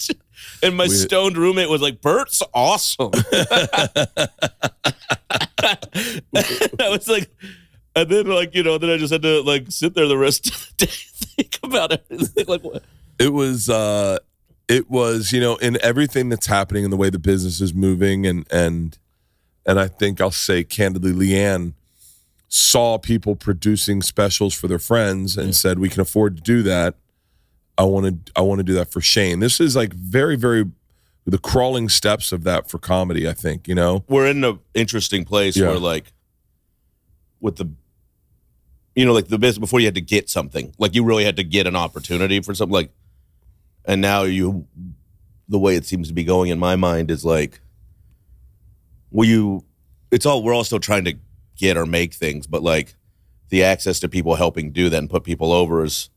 And 0.63 0.75
my 0.75 0.86
We- 0.86 0.89
stoned 0.89 1.38
roommate 1.38 1.69
was 1.69 1.81
like, 1.81 2.01
Bert's 2.01 2.41
awesome. 2.51 3.12
I 6.33 6.89
was 6.89 7.07
like, 7.07 7.29
and 7.95 8.10
then 8.10 8.25
like 8.25 8.55
you 8.55 8.63
know, 8.63 8.77
then 8.79 8.89
I 8.89 8.98
just 8.98 9.13
had 9.13 9.21
to 9.21 9.41
like 9.41 9.67
sit 9.69 9.93
there 9.93 10.07
the 10.07 10.17
rest 10.17 10.48
of 10.48 10.74
the 10.77 10.86
day 10.88 10.91
think 10.91 11.60
about 11.63 11.91
everything. 11.91 12.45
Like, 12.48 12.63
what? 12.63 12.83
it 13.19 13.31
was 13.31 13.69
uh 13.69 14.17
it 14.67 14.89
was 14.89 15.31
you 15.31 15.39
know 15.39 15.55
in 15.57 15.77
everything 15.81 16.29
that's 16.29 16.48
happening 16.48 16.84
in 16.84 16.89
the 16.91 16.98
way 16.98 17.10
the 17.10 17.19
business 17.19 17.62
is 17.62 17.74
moving 17.74 18.25
and 18.25 18.45
and 18.51 18.98
and 19.65 19.79
i 19.79 19.88
think 19.88 20.19
i'll 20.19 20.31
say 20.31 20.63
candidly 20.63 21.12
leanne 21.12 21.74
saw 22.48 22.98
people 22.98 23.36
producing 23.36 24.01
specials 24.01 24.53
for 24.53 24.67
their 24.67 24.79
friends 24.79 25.38
and 25.38 25.55
said 25.55 25.77
we 25.79 25.89
can 25.89 26.00
afford 26.00 26.38
to 26.38 26.41
do 26.43 26.62
that. 26.63 26.95
I 27.77 27.84
want 27.84 28.25
to 28.25 28.31
i 28.36 28.41
want 28.41 28.60
to 28.60 28.63
do 28.63 28.74
that 28.75 28.89
for 28.91 29.01
shane. 29.01 29.39
This 29.39 29.60
is 29.60 29.75
like 29.75 29.93
very 29.93 30.36
very 30.38 30.65
the 31.25 31.39
crawling 31.39 31.89
steps 31.89 32.31
of 32.31 32.43
that 32.43 32.69
for 32.69 32.77
comedy 32.77 33.27
i 33.27 33.34
think 33.34 33.67
you 33.67 33.75
know? 33.75 34.03
We're 34.07 34.27
in 34.27 34.43
an 34.43 34.60
interesting 34.74 35.25
place 35.25 35.57
Yeah. 35.57 35.69
where 35.69 35.79
like 35.79 36.13
with 37.41 37.57
the 37.57 37.69
you 38.95 39.05
know 39.05 39.12
like 39.13 39.27
the 39.27 39.39
business 39.39 39.60
before 39.60 39.79
you 39.79 39.88
had 39.88 39.95
to 39.95 40.01
get 40.01 40.29
something 40.29 40.74
like 40.77 40.95
you 40.95 41.03
really 41.03 41.25
had 41.25 41.36
to 41.38 41.43
get 41.43 41.67
an 41.67 41.75
opportunity 41.75 42.39
for 42.41 42.53
something 42.53 42.74
like 42.74 42.91
and 43.88 44.01
now 44.01 44.24
you 44.24 44.65
the 45.48 45.60
way 45.60 45.75
it 45.75 45.86
seems 45.86 46.08
to 46.08 46.13
be 46.13 46.24
going 46.24 46.50
in 46.50 46.58
my 46.60 46.75
mind 46.75 47.12
is 47.12 47.24
like 47.24 47.62
well 49.12 49.27
you 49.27 49.63
it's 50.12 50.25
all 50.25 50.44
we're 50.44 50.54
all 50.54 50.63
still 50.63 50.80
trying 50.80 51.06
to 51.06 51.13
get 51.58 51.77
or 51.77 51.86
make 51.86 52.13
things 52.13 52.48
but 52.48 52.63
like 52.63 52.96
the 53.50 53.63
access 53.63 54.00
to 54.00 54.10
people 54.10 54.36
helping 54.36 54.72
do 54.72 54.89
that 54.89 54.98
and 54.98 55.10
put 55.10 55.24
people 55.24 55.51
over 55.51 55.84
is 55.84 56.10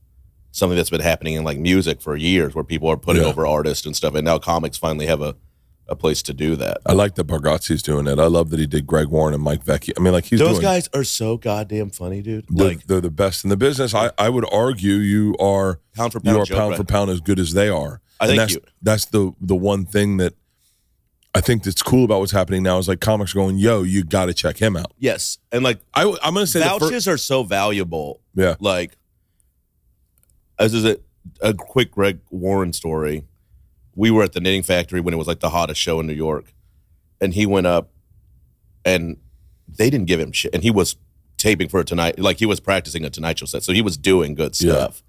something 0.51 0.77
that's 0.77 0.91
been 0.91 1.01
happening 1.01 1.35
in 1.35 1.45
like 1.45 1.59
music 1.59 2.01
for 2.01 2.17
years 2.17 2.55
where 2.55 2.65
people 2.65 2.89
are 2.89 2.97
putting 2.97 3.23
Yeah. 3.23 3.29
over 3.29 3.47
artists 3.47 3.87
and 3.87 3.95
stuff 3.95 4.15
and 4.15 4.25
now 4.25 4.39
comics 4.39 4.79
finally 4.79 5.07
have 5.07 5.21
a 5.21 5.37
a 5.89 5.97
place 5.97 6.21
to 6.23 6.35
do 6.35 6.55
that 6.57 6.79
i 6.85 6.93
like 6.93 7.15
that 7.15 7.27
Bargatze's 7.27 7.83
doing 7.83 8.07
it 8.07 8.19
i 8.19 8.27
love 8.27 8.51
that 8.51 8.61
he 8.61 8.67
did 8.67 8.87
greg 8.87 9.09
warren 9.09 9.33
and 9.33 9.43
mike 9.43 9.65
vecchi 9.65 9.91
i 9.97 10.01
mean 10.01 10.13
like 10.13 10.27
he's 10.27 10.39
Those 10.39 10.51
doing 10.59 10.63
guys 10.63 10.89
are 10.95 11.05
so 11.05 11.37
goddamn 11.39 11.91
funny, 11.91 12.21
dude. 12.21 12.45
They're, 12.51 12.69
Like 12.69 12.87
they're 12.87 13.01
the 13.01 13.11
best 13.11 13.43
in 13.45 13.51
the 13.51 13.57
business. 13.57 13.95
I, 13.95 14.11
I 14.19 14.29
would 14.29 14.45
argue 14.53 14.95
you 14.95 15.35
are 15.41 15.81
pound 15.95 16.13
for 16.13 16.21
pound, 16.21 16.27
you 16.27 16.33
pound. 16.33 16.43
are 16.43 16.45
joke 16.45 16.59
pound 16.59 16.77
for 16.77 16.85
pound 16.85 17.11
as 17.11 17.21
good 17.23 17.39
as 17.39 17.55
they 17.55 17.69
are. 17.69 18.01
I 18.21 18.25
And 18.25 18.29
think 18.31 18.39
that's 18.39 18.53
you. 18.55 18.61
that's 18.83 19.05
the 19.07 19.33
the 19.41 19.57
one 19.57 19.87
thing 19.87 20.19
that 20.19 20.35
I 21.35 21.41
think 21.41 21.63
that's 21.63 21.83
cool 21.83 22.05
about 22.05 22.21
what's 22.21 22.33
happening 22.33 22.63
now 22.63 22.79
is 22.79 22.89
like 22.89 23.01
comics 23.01 23.33
are 23.35 23.39
going, 23.39 23.59
yo, 23.59 23.83
you 23.83 24.03
got 24.05 24.27
to 24.27 24.35
check 24.35 24.57
him 24.59 24.77
out. 24.77 24.93
Yes, 24.99 25.39
and 25.53 25.63
like 25.63 25.79
I, 25.95 26.03
I'm 26.23 26.35
going 26.35 26.45
to 26.47 26.51
say 26.51 26.59
the 26.59 26.65
vouches 26.67 26.91
first, 27.05 27.09
are 27.09 27.17
so 27.19 27.45
valuable. 27.45 28.21
yeah, 28.35 28.57
Like 28.61 28.97
This 30.59 30.75
is 30.75 30.85
a, 30.85 30.99
a 31.41 31.55
quick 31.55 31.93
Greg 31.93 32.19
Warren 32.31 32.73
story. 32.73 33.25
We 33.99 34.13
were 34.13 34.23
at 34.23 34.33
the 34.33 34.41
Knitting 34.41 34.63
Factory 34.63 35.01
when 35.01 35.13
it 35.13 35.17
was 35.17 35.27
like 35.27 35.41
the 35.41 35.51
hottest 35.51 35.81
show 35.81 35.99
in 35.99 36.07
New 36.07 36.13
York, 36.15 36.55
and 37.21 37.35
he 37.35 37.47
went 37.47 37.67
up, 37.67 37.91
and 38.85 39.17
they 39.67 39.91
didn't 39.91 40.07
give 40.07 40.21
him 40.21 40.31
shit, 40.31 40.55
and 40.55 40.63
he 40.63 40.71
was 40.71 40.95
taping 41.37 41.69
for 41.69 41.81
a 41.81 41.85
tonight, 41.85 42.17
like 42.17 42.39
he 42.39 42.47
was 42.47 42.61
practicing 42.61 43.05
a 43.05 43.11
Tonight 43.11 43.41
Show 43.41 43.47
set, 43.47 43.65
so 43.65 43.73
he 43.73 43.83
was 43.83 43.97
doing 43.97 44.35
good 44.35 44.59
Yeah. 44.61 44.73
stuff. 44.73 45.03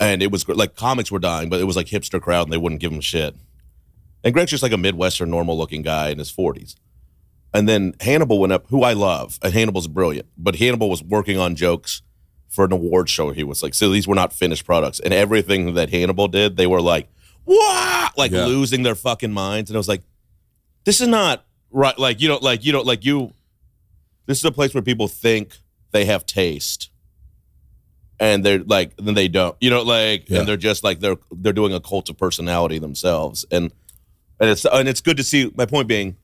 And 0.00 0.22
it 0.22 0.30
was 0.32 0.48
like 0.48 0.74
comics 0.74 1.12
were 1.12 1.18
dying, 1.18 1.50
but 1.50 1.60
it 1.60 1.64
was 1.64 1.76
like 1.76 1.86
hipster 1.88 2.20
crowd, 2.20 2.44
and 2.46 2.52
they 2.52 2.56
wouldn't 2.56 2.80
give 2.80 2.90
him 2.92 3.00
shit. 3.02 3.34
And 4.24 4.32
Greg's 4.32 4.50
just 4.50 4.62
like 4.62 4.72
a 4.72 4.78
Midwestern, 4.78 5.28
normal 5.30 5.56
looking 5.58 5.82
guy 5.82 6.08
in 6.08 6.18
his 6.18 6.30
forties. 6.30 6.76
And 7.52 7.68
then 7.68 7.94
Hannibal 8.00 8.38
went 8.38 8.54
up, 8.54 8.64
who 8.70 8.82
I 8.82 8.94
love, 8.94 9.38
and 9.42 9.52
Hannibal's 9.52 9.86
brilliant, 9.86 10.28
but 10.38 10.56
Hannibal 10.56 10.88
was 10.88 11.02
working 11.02 11.38
on 11.38 11.56
jokes 11.56 12.00
for 12.48 12.64
an 12.64 12.72
award 12.72 13.08
show. 13.10 13.32
He 13.32 13.44
was 13.44 13.62
like, 13.62 13.74
so 13.74 13.90
these 13.90 14.08
were 14.08 14.14
not 14.14 14.32
finished 14.32 14.64
products, 14.64 14.98
and 14.98 15.12
everything 15.12 15.74
that 15.74 15.90
Hannibal 15.90 16.26
did, 16.28 16.56
they 16.56 16.66
were 16.66 16.80
like, 16.80 17.08
"What?" 17.44 18.16
Like 18.16 18.30
Yeah. 18.32 18.46
losing 18.46 18.82
their 18.82 18.94
fucking 18.94 19.32
minds, 19.32 19.70
and 19.70 19.76
I 19.76 19.78
was 19.78 19.88
like, 19.88 20.02
"This 20.84 21.00
is 21.00 21.08
not 21.08 21.44
right." 21.70 21.98
Like 21.98 22.20
you 22.20 22.28
don't 22.28 22.42
like 22.42 22.64
you 22.64 22.72
don't 22.72 22.86
like 22.86 23.04
you. 23.04 23.32
This 24.26 24.38
is 24.38 24.44
a 24.44 24.52
place 24.52 24.72
where 24.74 24.82
people 24.82 25.08
think 25.08 25.58
they 25.92 26.04
have 26.06 26.24
taste, 26.26 26.90
and 28.18 28.44
they're 28.44 28.60
like, 28.60 28.96
then 28.96 29.14
they 29.14 29.28
don't. 29.28 29.56
You 29.60 29.70
know, 29.70 29.82
like, 29.82 30.28
Yeah. 30.28 30.40
and 30.40 30.48
they're 30.48 30.56
just 30.56 30.82
like 30.84 31.00
they're 31.00 31.16
they're 31.32 31.52
doing 31.52 31.74
a 31.74 31.80
cult 31.80 32.08
of 32.10 32.16
personality 32.16 32.78
themselves, 32.78 33.44
and 33.50 33.70
and 34.40 34.50
it's 34.50 34.64
and 34.64 34.88
it's 34.88 35.00
good 35.00 35.16
to 35.18 35.24
see. 35.24 35.50
My 35.56 35.66
point 35.66 35.88
being, 35.88 36.16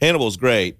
Hannibal's 0.00 0.36
great. 0.36 0.76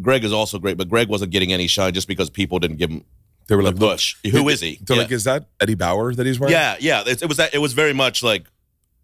Greg 0.00 0.24
is 0.24 0.32
also 0.32 0.58
great, 0.58 0.76
but 0.78 0.88
Greg 0.88 1.08
wasn't 1.08 1.30
getting 1.32 1.52
any 1.52 1.66
shine 1.66 1.92
just 1.92 2.08
because 2.08 2.30
people 2.30 2.58
didn't 2.58 2.78
give 2.78 2.90
him 2.90 3.04
They 3.46 3.56
were 3.56 3.62
like, 3.62 3.76
push. 3.76 4.16
Who 4.30 4.48
is 4.48 4.60
he? 4.60 4.78
They're 4.82 4.96
yeah. 4.96 5.02
like, 5.02 5.12
is 5.12 5.24
that 5.24 5.46
Eddie 5.60 5.74
Bauer 5.74 6.14
that 6.14 6.24
he's 6.26 6.40
wearing? 6.40 6.52
yeah, 6.54 6.76
yeah. 6.80 7.02
It, 7.06 7.20
it 7.22 7.28
was 7.28 7.36
that. 7.36 7.52
It 7.54 7.58
was 7.58 7.74
very 7.74 7.92
much 7.92 8.22
like 8.22 8.46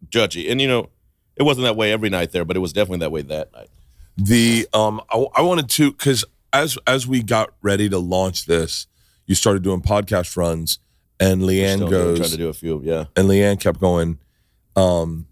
judgy, 0.09 0.51
and 0.51 0.61
you 0.61 0.69
know, 0.69 0.91
it 1.37 1.43
wasn't 1.43 1.65
that 1.65 1.77
way 1.77 1.93
every 1.93 2.11
night 2.11 2.33
there, 2.33 2.45
but 2.45 2.57
it 2.57 2.61
was 2.61 2.73
definitely 2.73 3.01
that 3.01 3.13
way 3.13 3.23
that 3.23 3.53
night. 3.53 3.69
The 4.17 4.69
um, 4.73 5.01
I, 5.11 5.27
I 5.37 5.43
wanted 5.43 5.69
to 5.71 5.93
because 5.93 6.25
as 6.53 6.79
as 6.87 7.07
we 7.07 7.23
got 7.23 7.55
ready 7.63 7.89
to 7.89 7.99
launch 7.99 8.47
this, 8.47 8.87
you 9.27 9.35
started 9.35 9.63
doing 9.63 9.81
podcast 9.81 10.37
runs, 10.37 10.79
and 11.21 11.43
Leanne 11.43 11.77
Still 11.77 11.89
goes, 11.89 12.19
trying 12.19 12.31
to 12.31 12.37
do 12.37 12.49
a 12.49 12.53
few. 12.53 12.81
Yeah, 12.83 13.05
and 13.17 13.29
Leanne 13.29 13.61
kept 13.61 13.81
going. 13.81 14.19
Um, 14.77 15.27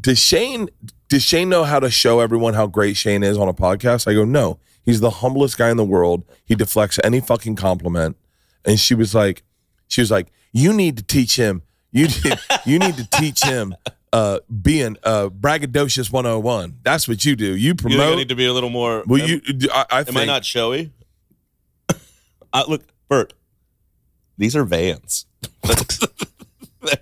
does 0.00 0.18
Shane 0.18 0.68
does 1.08 1.22
Shane 1.22 1.48
know 1.48 1.64
how 1.64 1.80
to 1.80 1.90
show 1.90 2.20
everyone 2.20 2.54
how 2.54 2.66
great 2.66 2.96
Shane 2.96 3.22
is 3.22 3.38
on 3.38 3.48
a 3.48 3.54
podcast? 3.54 4.06
I 4.06 4.14
go, 4.14 4.24
no. 4.24 4.58
He's 4.84 5.00
the 5.00 5.10
humblest 5.10 5.58
guy 5.58 5.70
in 5.70 5.76
the 5.76 5.84
world. 5.84 6.24
He 6.44 6.54
deflects 6.54 6.98
any 7.04 7.20
fucking 7.20 7.56
compliment. 7.56 8.16
And 8.64 8.78
she 8.78 8.94
was 8.94 9.14
like, 9.14 9.42
she 9.86 10.00
was 10.00 10.10
like, 10.10 10.28
you 10.52 10.72
need 10.72 10.96
to 10.98 11.02
teach 11.02 11.36
him. 11.36 11.62
You 11.90 12.06
need, 12.08 12.38
you 12.66 12.78
need 12.78 12.96
to 12.96 13.08
teach 13.10 13.42
him 13.42 13.74
uh 14.12 14.40
being 14.62 14.96
uh 15.04 15.28
braggadocious 15.28 16.10
101. 16.12 16.78
That's 16.82 17.06
what 17.08 17.24
you 17.24 17.36
do. 17.36 17.56
You 17.56 17.74
promote. 17.74 17.98
you 17.98 18.04
think 18.04 18.12
I 18.12 18.16
need 18.16 18.28
to 18.30 18.36
be 18.36 18.46
a 18.46 18.52
little 18.52 18.70
more. 18.70 19.02
well, 19.06 19.20
am, 19.22 19.28
you 19.28 19.40
I, 19.72 19.84
I 19.90 19.98
am 20.00 20.04
think 20.06 20.16
I 20.18 20.24
not 20.24 20.44
showy? 20.44 20.92
I, 22.52 22.64
look, 22.68 22.82
Bert. 23.08 23.34
These 24.36 24.54
are 24.56 24.64
vans. 24.64 25.26
They're- 25.62 25.74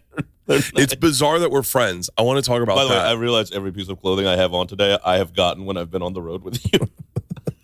they're 0.47 0.61
it's 0.77 0.95
bizarre 0.95 1.39
that 1.41 1.51
we're 1.51 1.63
friends. 1.65 2.09
I 2.17 2.23
want 2.23 2.43
to 2.43 2.49
talk 2.49 2.63
about 2.63 2.77
By 2.77 2.85
the 2.85 2.91
way. 2.91 2.97
I 2.97 3.13
realize 3.13 3.51
every 3.53 3.73
piece 3.73 3.89
of 3.89 4.01
clothing 4.01 4.27
I 4.27 4.37
have 4.37 4.55
on 4.55 4.67
today, 4.69 4.97
I 5.05 5.17
have 5.17 5.35
gotten 5.35 5.65
when 5.65 5.77
I've 5.77 5.91
been 5.91 6.03
on 6.03 6.13
the 6.13 6.23
road 6.23 6.43
with 6.45 6.65
you. 6.73 6.89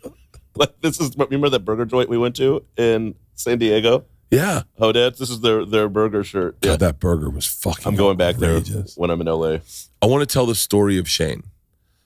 like 0.56 0.80
this 0.80 1.00
is 1.00 1.16
remember 1.16 1.48
that 1.48 1.60
burger 1.60 1.84
joint 1.84 2.08
we 2.08 2.18
went 2.18 2.36
to 2.36 2.64
in 2.76 3.14
San 3.36 3.58
Diego, 3.58 4.04
yeah. 4.32 4.62
Hodad's. 4.80 5.18
This 5.20 5.30
is 5.30 5.40
their 5.40 5.64
their 5.64 5.88
burger 5.88 6.24
shirt. 6.24 6.60
God, 6.60 6.68
Yeah, 6.68 6.76
that 6.78 6.98
burger 6.98 7.30
was 7.30 7.46
fucking 7.46 7.86
I'm 7.86 7.94
going 7.94 8.16
back 8.16 8.36
there 8.36 8.56
outrageous. 8.56 8.96
when 8.96 9.10
I'm 9.10 9.20
in 9.20 9.28
LA. 9.28 9.58
I 10.02 10.06
want 10.06 10.28
to 10.28 10.32
tell 10.32 10.46
the 10.46 10.54
story 10.56 10.98
of 10.98 11.08
Shane. 11.08 11.44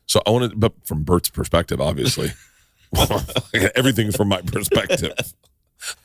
So 0.06 0.20
I 0.26 0.30
want 0.30 0.50
to, 0.50 0.56
but 0.56 0.72
from 0.84 1.02
Bert's 1.04 1.30
perspective, 1.30 1.80
obviously, 1.80 2.32
everything's 3.74 4.16
from 4.16 4.28
my 4.28 4.40
perspective. 4.42 5.14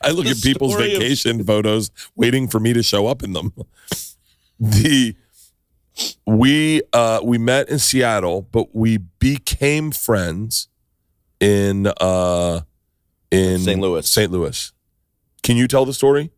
I 0.00 0.10
look 0.10 0.24
The 0.24 0.30
at 0.32 0.42
people's 0.42 0.72
story 0.72 0.94
of- 0.94 1.00
vacation 1.02 1.44
photos, 1.44 1.90
waiting 2.14 2.46
for 2.48 2.60
me 2.60 2.72
to 2.72 2.82
show 2.82 3.06
up 3.06 3.22
in 3.22 3.32
them. 3.32 3.52
The 4.60 5.14
we 6.26 6.82
uh 6.92 7.20
we 7.22 7.38
met 7.38 7.68
in 7.68 7.78
Seattle, 7.78 8.42
but 8.42 8.74
we 8.74 8.98
became 8.98 9.90
friends 9.90 10.68
in 11.40 11.86
uh 12.00 12.60
in 13.30 13.58
St. 13.60 13.80
Louis. 13.80 14.08
St. 14.08 14.30
Louis. 14.30 14.72
Can 15.42 15.56
you 15.56 15.66
tell 15.68 15.84
the 15.84 15.94
story? 15.94 16.30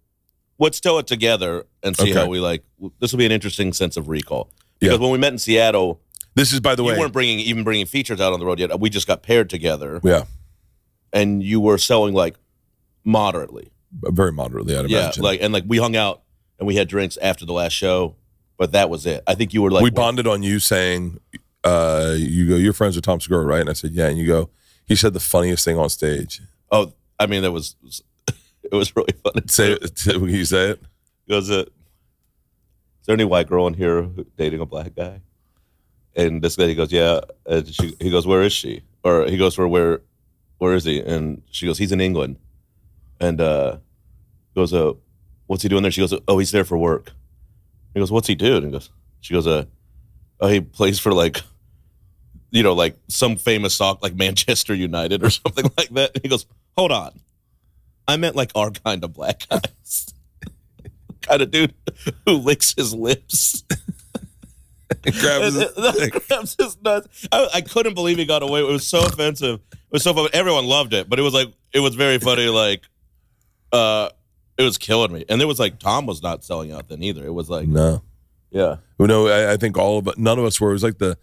Let's 0.58 0.80
tell 0.80 0.98
it 0.98 1.06
together 1.06 1.66
and 1.82 1.96
see 1.96 2.10
Okay. 2.10 2.12
how 2.20 2.26
we 2.26 2.40
like. 2.40 2.64
This 3.00 3.12
will 3.12 3.18
be 3.18 3.26
an 3.26 3.32
interesting 3.32 3.72
sense 3.72 3.96
of 3.96 4.08
recall 4.08 4.50
because 4.78 4.94
Yeah. 4.96 5.00
when 5.02 5.10
we 5.10 5.18
met 5.18 5.32
in 5.32 5.38
Seattle, 5.38 6.00
This 6.36 6.52
is, 6.52 6.60
by 6.60 6.74
the 6.74 6.82
you 6.82 6.88
way, 6.90 6.98
weren't 6.98 7.12
bringing 7.12 7.38
even 7.40 7.64
bringing 7.64 7.86
features 7.86 8.20
out 8.20 8.32
on 8.32 8.40
the 8.40 8.46
road 8.46 8.58
yet. 8.58 8.78
We 8.80 8.90
just 8.90 9.06
got 9.06 9.22
paired 9.22 9.50
together, 9.50 10.00
yeah, 10.02 10.24
and 11.12 11.42
you 11.42 11.60
were 11.60 11.78
selling 11.78 12.14
like 12.14 12.36
moderately. 13.04 13.70
very 13.92 14.32
moderately, 14.32 14.76
I'd 14.76 14.88
Yeah, 14.90 15.02
imagine. 15.04 15.22
like 15.22 15.40
and 15.42 15.52
like 15.52 15.64
we 15.68 15.78
hung 15.78 15.94
out 15.96 16.22
and 16.58 16.66
we 16.66 16.74
had 16.76 16.88
drinks 16.88 17.16
after 17.18 17.44
the 17.46 17.52
last 17.52 17.72
show, 17.72 18.16
but 18.58 18.72
that 18.72 18.90
was 18.90 19.06
it. 19.06 19.22
I 19.26 19.34
think 19.36 19.54
you 19.54 19.62
were 19.62 19.70
like 19.70 19.82
we 19.84 19.90
bonded 19.90 20.26
on 20.26 20.42
you 20.42 20.58
saying, 20.58 21.20
uh, 21.62 22.14
you 22.16 22.48
go, 22.48 22.56
you're 22.56 22.72
friends 22.72 22.96
with 22.96 23.04
Tom 23.04 23.20
Segura, 23.20 23.44
right? 23.44 23.60
And 23.60 23.70
I 23.70 23.74
said, 23.74 23.92
yeah. 23.92 24.08
And 24.08 24.18
you 24.18 24.26
go, 24.26 24.50
he 24.86 24.96
said 24.96 25.12
the 25.14 25.20
funniest 25.20 25.64
thing 25.64 25.78
on 25.78 25.88
stage. 25.90 26.40
Oh, 26.72 26.92
I 27.20 27.26
mean, 27.26 27.42
that 27.42 27.52
was 27.52 27.76
it 28.74 28.78
was 28.78 28.96
really 28.96 29.14
funny. 29.22 29.42
Say. 29.48 29.76
Can 29.78 30.28
you 30.28 30.44
say 30.44 30.70
it? 30.70 30.82
goes, 31.28 31.50
uh, 31.50 31.60
"Is 31.60 33.06
there 33.06 33.14
any 33.14 33.24
white 33.24 33.48
girl 33.48 33.66
in 33.66 33.74
here 33.74 34.08
dating 34.36 34.60
a 34.60 34.66
black 34.66 34.94
guy?" 34.94 35.20
And 36.16 36.42
this 36.42 36.58
lady 36.58 36.74
goes, 36.74 36.92
"Yeah." 36.92 37.20
And 37.46 37.66
she, 37.72 37.96
he 38.00 38.10
goes, 38.10 38.26
"Where 38.26 38.42
is 38.42 38.52
she?" 38.52 38.82
Or 39.02 39.26
he 39.26 39.36
goes, 39.36 39.54
"For 39.54 39.66
where? 39.66 40.02
Where 40.58 40.74
is 40.74 40.84
he?" 40.84 41.00
And 41.00 41.42
she 41.50 41.66
goes, 41.66 41.78
"He's 41.78 41.92
in 41.92 42.00
England." 42.00 42.36
And 43.20 43.40
uh, 43.40 43.78
goes, 44.54 44.72
"Uh, 44.74 44.92
what's 45.46 45.62
he 45.62 45.68
doing 45.68 45.82
there?" 45.82 45.90
She 45.90 46.00
goes, 46.00 46.14
"Oh, 46.28 46.38
he's 46.38 46.50
there 46.52 46.64
for 46.64 46.78
work." 46.78 47.12
He 47.94 48.00
goes, 48.00 48.12
"What's 48.12 48.28
he 48.28 48.34
do?" 48.34 48.56
And 48.56 48.66
he 48.66 48.72
goes, 48.72 48.90
"She 49.20 49.34
goes, 49.34 49.46
uh, 49.46 49.64
oh, 50.40 50.48
he 50.48 50.60
plays 50.60 50.98
for 50.98 51.12
like." 51.12 51.40
You 52.50 52.62
know, 52.62 52.72
like 52.72 52.94
some 53.08 53.34
famous 53.34 53.74
song, 53.74 53.98
like 54.00 54.14
Manchester 54.14 54.76
United 54.76 55.24
or 55.24 55.30
something 55.42 55.68
like 55.76 55.88
that. 55.88 56.12
And 56.14 56.22
he 56.22 56.28
goes, 56.28 56.46
"Hold 56.76 56.92
on, 56.92 57.18
I 58.06 58.16
meant 58.16 58.36
like 58.36 58.52
our 58.54 58.70
kind 58.70 59.04
of 59.04 59.12
black 59.12 59.48
guys." 59.48 60.14
kind 61.22 61.40
of 61.42 61.50
dude 61.50 61.74
who 62.26 62.32
licks 62.32 62.74
his 62.76 62.94
lips. 62.94 63.64
Grabs 65.20 65.54
his 65.54 66.10
grabs 66.28 66.56
his 66.58 66.76
nuts. 66.82 67.26
I, 67.30 67.48
I 67.54 67.60
couldn't 67.60 67.94
believe 67.94 68.16
he 68.16 68.24
got 68.24 68.42
away. 68.42 68.60
It 68.60 68.66
was 68.66 68.86
so 68.86 69.04
offensive. 69.04 69.60
It 69.72 69.78
was 69.90 70.02
so 70.02 70.14
funny. 70.14 70.28
Everyone 70.32 70.66
loved 70.66 70.94
it, 70.94 71.08
but 71.10 71.18
it 71.18 71.22
was 71.22 71.34
like 71.34 71.48
it 71.72 71.80
was 71.80 71.94
very 71.94 72.18
funny. 72.18 72.48
Like, 72.48 72.82
uh, 73.72 74.10
it 74.56 74.62
was 74.62 74.78
killing 74.78 75.12
me. 75.12 75.24
And 75.28 75.42
it 75.42 75.46
was 75.46 75.58
like 75.58 75.78
Tom 75.78 76.06
was 76.06 76.22
not 76.22 76.44
selling 76.44 76.72
out 76.72 76.88
then 76.88 77.02
either. 77.02 77.24
It 77.24 77.34
was 77.34 77.50
like, 77.50 77.66
no. 77.66 78.02
yeah, 78.50 78.76
Well, 78.98 79.08
No, 79.08 79.28
I, 79.28 79.52
I 79.52 79.56
think 79.56 79.76
all 79.76 79.98
of 79.98 80.16
none 80.18 80.38
of 80.38 80.44
us 80.44 80.60
were. 80.60 80.70
It 80.70 80.74
was 80.74 80.82
like 80.82 80.98
the, 80.98 81.18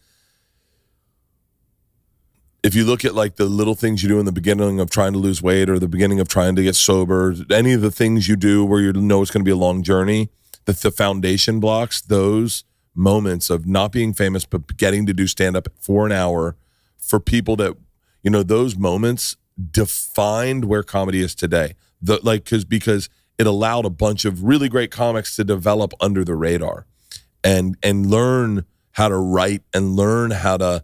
if 2.63 2.75
you 2.75 2.85
look 2.85 3.03
at 3.03 3.15
like 3.15 3.37
the 3.37 3.45
little 3.45 3.75
things 3.75 4.03
you 4.03 4.09
do 4.09 4.19
in 4.19 4.25
the 4.25 4.31
beginning 4.31 4.79
of 4.79 4.89
trying 4.89 5.13
to 5.13 5.19
lose 5.19 5.41
weight 5.41 5.69
or 5.69 5.79
the 5.79 5.87
beginning 5.87 6.19
of 6.19 6.27
trying 6.27 6.55
to 6.55 6.63
get 6.63 6.75
sober, 6.75 7.35
any 7.51 7.73
of 7.73 7.81
the 7.81 7.91
things 7.91 8.27
you 8.27 8.35
do 8.35 8.63
where 8.63 8.79
you 8.79 8.93
know 8.93 9.21
it's 9.21 9.31
going 9.31 9.41
to 9.41 9.45
be 9.45 9.51
a 9.51 9.55
long 9.55 9.81
journey, 9.81 10.29
the, 10.65 10.73
the 10.73 10.91
foundation 10.91 11.59
blocks, 11.59 12.01
those 12.01 12.63
moments 12.93 13.49
of 13.49 13.65
not 13.65 13.91
being 13.91 14.13
famous, 14.13 14.45
but 14.45 14.77
getting 14.77 15.05
to 15.07 15.13
do 15.13 15.25
stand 15.25 15.55
up 15.55 15.69
for 15.79 16.05
an 16.05 16.11
hour 16.11 16.55
for 16.97 17.19
people 17.19 17.55
that, 17.55 17.75
you 18.21 18.29
know, 18.29 18.43
those 18.43 18.77
moments 18.77 19.37
defined 19.71 20.65
where 20.65 20.83
comedy 20.83 21.21
is 21.21 21.33
today. 21.33 21.73
The 22.01 22.19
like, 22.21 22.45
cause, 22.45 22.65
because 22.65 23.09
it 23.39 23.47
allowed 23.47 23.85
a 23.85 23.89
bunch 23.89 24.23
of 24.23 24.43
really 24.43 24.69
great 24.69 24.91
comics 24.91 25.35
to 25.37 25.43
develop 25.43 25.93
under 25.99 26.23
the 26.23 26.35
radar 26.35 26.85
and 27.43 27.75
and 27.81 28.05
learn 28.05 28.65
how 28.91 29.07
to 29.07 29.17
write 29.17 29.63
and 29.73 29.95
learn 29.95 30.31
how 30.31 30.57
to 30.57 30.83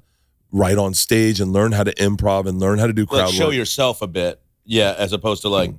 write 0.57 0.77
on 0.77 0.93
stage 0.93 1.39
and 1.39 1.53
learn 1.53 1.71
how 1.71 1.83
to 1.83 1.93
improv 1.95 2.47
and 2.47 2.59
learn 2.59 2.79
how 2.79 2.87
to 2.87 2.93
do 2.93 3.05
crowd 3.05 3.25
like 3.25 3.33
show 3.33 3.47
work. 3.47 3.55
yourself 3.55 4.01
a 4.01 4.07
bit. 4.07 4.41
Yeah, 4.65 4.95
as 4.97 5.13
opposed 5.13 5.41
to 5.43 5.49
like, 5.49 5.73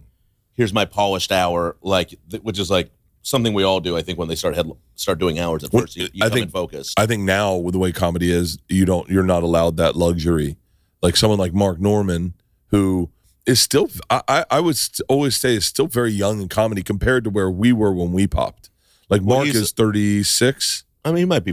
here's 0.54 0.72
my 0.72 0.84
polished 0.84 1.32
hour, 1.32 1.76
like 1.82 2.10
th- 2.30 2.42
which 2.42 2.58
is 2.58 2.70
like 2.70 2.90
something 3.22 3.52
we 3.52 3.62
all 3.64 3.80
do. 3.80 3.96
I 3.96 4.02
think 4.02 4.18
when 4.18 4.28
they 4.28 4.34
start 4.34 4.54
head 4.54 4.70
start 4.94 5.18
doing 5.18 5.38
hours 5.38 5.64
at 5.64 5.72
Well, 5.72 5.82
first, 5.82 5.96
you, 5.96 6.08
you 6.12 6.24
I 6.24 6.28
think- 6.30 6.44
in 6.46 6.50
focused. 6.50 6.98
I 6.98 7.06
think 7.06 7.22
now 7.24 7.54
with 7.56 7.72
the 7.72 7.78
way 7.78 7.92
comedy 7.92 8.30
is, 8.30 8.58
you 8.68 8.84
don't 8.84 9.08
you're 9.10 9.22
not 9.24 9.42
allowed 9.42 9.76
that 9.76 9.96
luxury. 9.96 10.56
Like 11.02 11.16
someone 11.16 11.38
like 11.38 11.52
Mark 11.52 11.78
Normand, 11.80 12.32
who 12.68 13.10
is 13.46 13.60
still 13.60 13.88
I 14.10 14.22
I, 14.28 14.44
I 14.52 14.60
would 14.60 14.76
st- 14.76 15.04
always 15.08 15.36
say 15.36 15.54
is 15.56 15.66
still 15.66 15.86
very 15.86 16.12
young 16.12 16.40
in 16.40 16.48
comedy 16.48 16.82
compared 16.82 17.24
to 17.24 17.30
where 17.30 17.50
we 17.50 17.72
were 17.72 17.92
when 17.92 18.12
we 18.12 18.26
popped. 18.26 18.70
Like 19.10 19.20
Well, 19.22 19.38
Mark 19.44 19.48
is 19.48 19.72
36. 19.72 20.84
I 21.04 21.10
mean, 21.10 21.18
he 21.18 21.24
might 21.24 21.44
be 21.44 21.52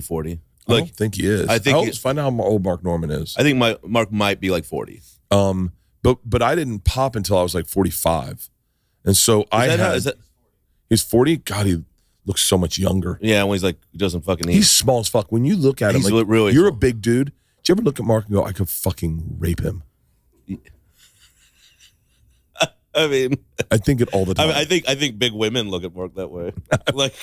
forty. 0.65 0.81
I 0.83 0.85
don't 0.85 0.95
think 0.95 1.15
he 1.15 1.25
is. 1.27 1.47
I 1.47 1.59
think 1.59 1.77
he- 1.77 1.85
old- 1.87 1.97
find 1.97 2.19
out 2.19 2.31
how 2.33 2.41
old 2.43 2.63
Mark 2.63 2.83
Normand 2.83 3.11
is. 3.13 3.35
I 3.37 3.43
think 3.43 3.57
my 3.57 3.77
Mark 3.85 4.11
might 4.11 4.39
be 4.39 4.49
like 4.51 4.65
forty. 4.65 5.01
Um, 5.31 5.71
but 6.03 6.19
but 6.25 6.41
I 6.41 6.55
didn't 6.55 6.83
pop 6.83 7.15
until 7.15 7.37
I 7.37 7.43
was 7.43 7.55
like 7.55 7.65
45, 7.67 8.49
and 9.03 9.17
so 9.17 9.45
I 9.51 9.65
Is 9.65 9.69
that 9.71 9.79
had 9.79 9.79
how- 9.79 9.99
that- 9.99 10.17
He's 10.87 11.01
40. 11.01 11.37
God, 11.37 11.65
he 11.65 11.83
looks 12.27 12.41
so 12.41 12.59
much 12.59 12.77
younger. 12.77 13.17
Yeah, 13.21 13.43
when 13.43 13.55
he's 13.55 13.63
like 13.63 13.77
he 13.91 13.97
doesn't 13.97 14.21
fucking 14.21 14.47
eat. 14.49 14.53
He's 14.53 14.69
small 14.69 14.99
as 14.99 15.07
fuck. 15.07 15.31
When 15.31 15.45
you 15.45 15.55
look 15.55 15.81
at 15.81 15.95
him, 15.95 16.01
He's 16.01 16.11
like, 16.11 16.27
really 16.27 16.53
you're 16.53 16.67
a 16.67 16.71
big 16.71 17.01
dude. 17.01 17.31
Do 17.63 17.71
you 17.71 17.73
ever 17.73 17.81
look 17.81 17.99
at 17.99 18.05
Mark 18.05 18.25
and 18.25 18.35
go, 18.35 18.45
I 18.45 18.51
could 18.51 18.69
fucking 18.69 19.37
rape 19.39 19.61
him? 19.61 19.81
I 22.95 23.07
mean, 23.07 23.33
I 23.71 23.77
think 23.77 24.01
it 24.01 24.09
all 24.13 24.25
the 24.25 24.31
I, 24.31 24.33
time. 24.35 24.47
mean, 24.47 24.57
I 24.57 24.65
think 24.65 24.87
I 24.89 24.95
think 24.95 25.19
big 25.19 25.33
women 25.33 25.69
look 25.69 25.83
at 25.83 25.93
Mark 25.95 26.15
that 26.15 26.31
way. 26.31 26.53
like, 26.93 27.13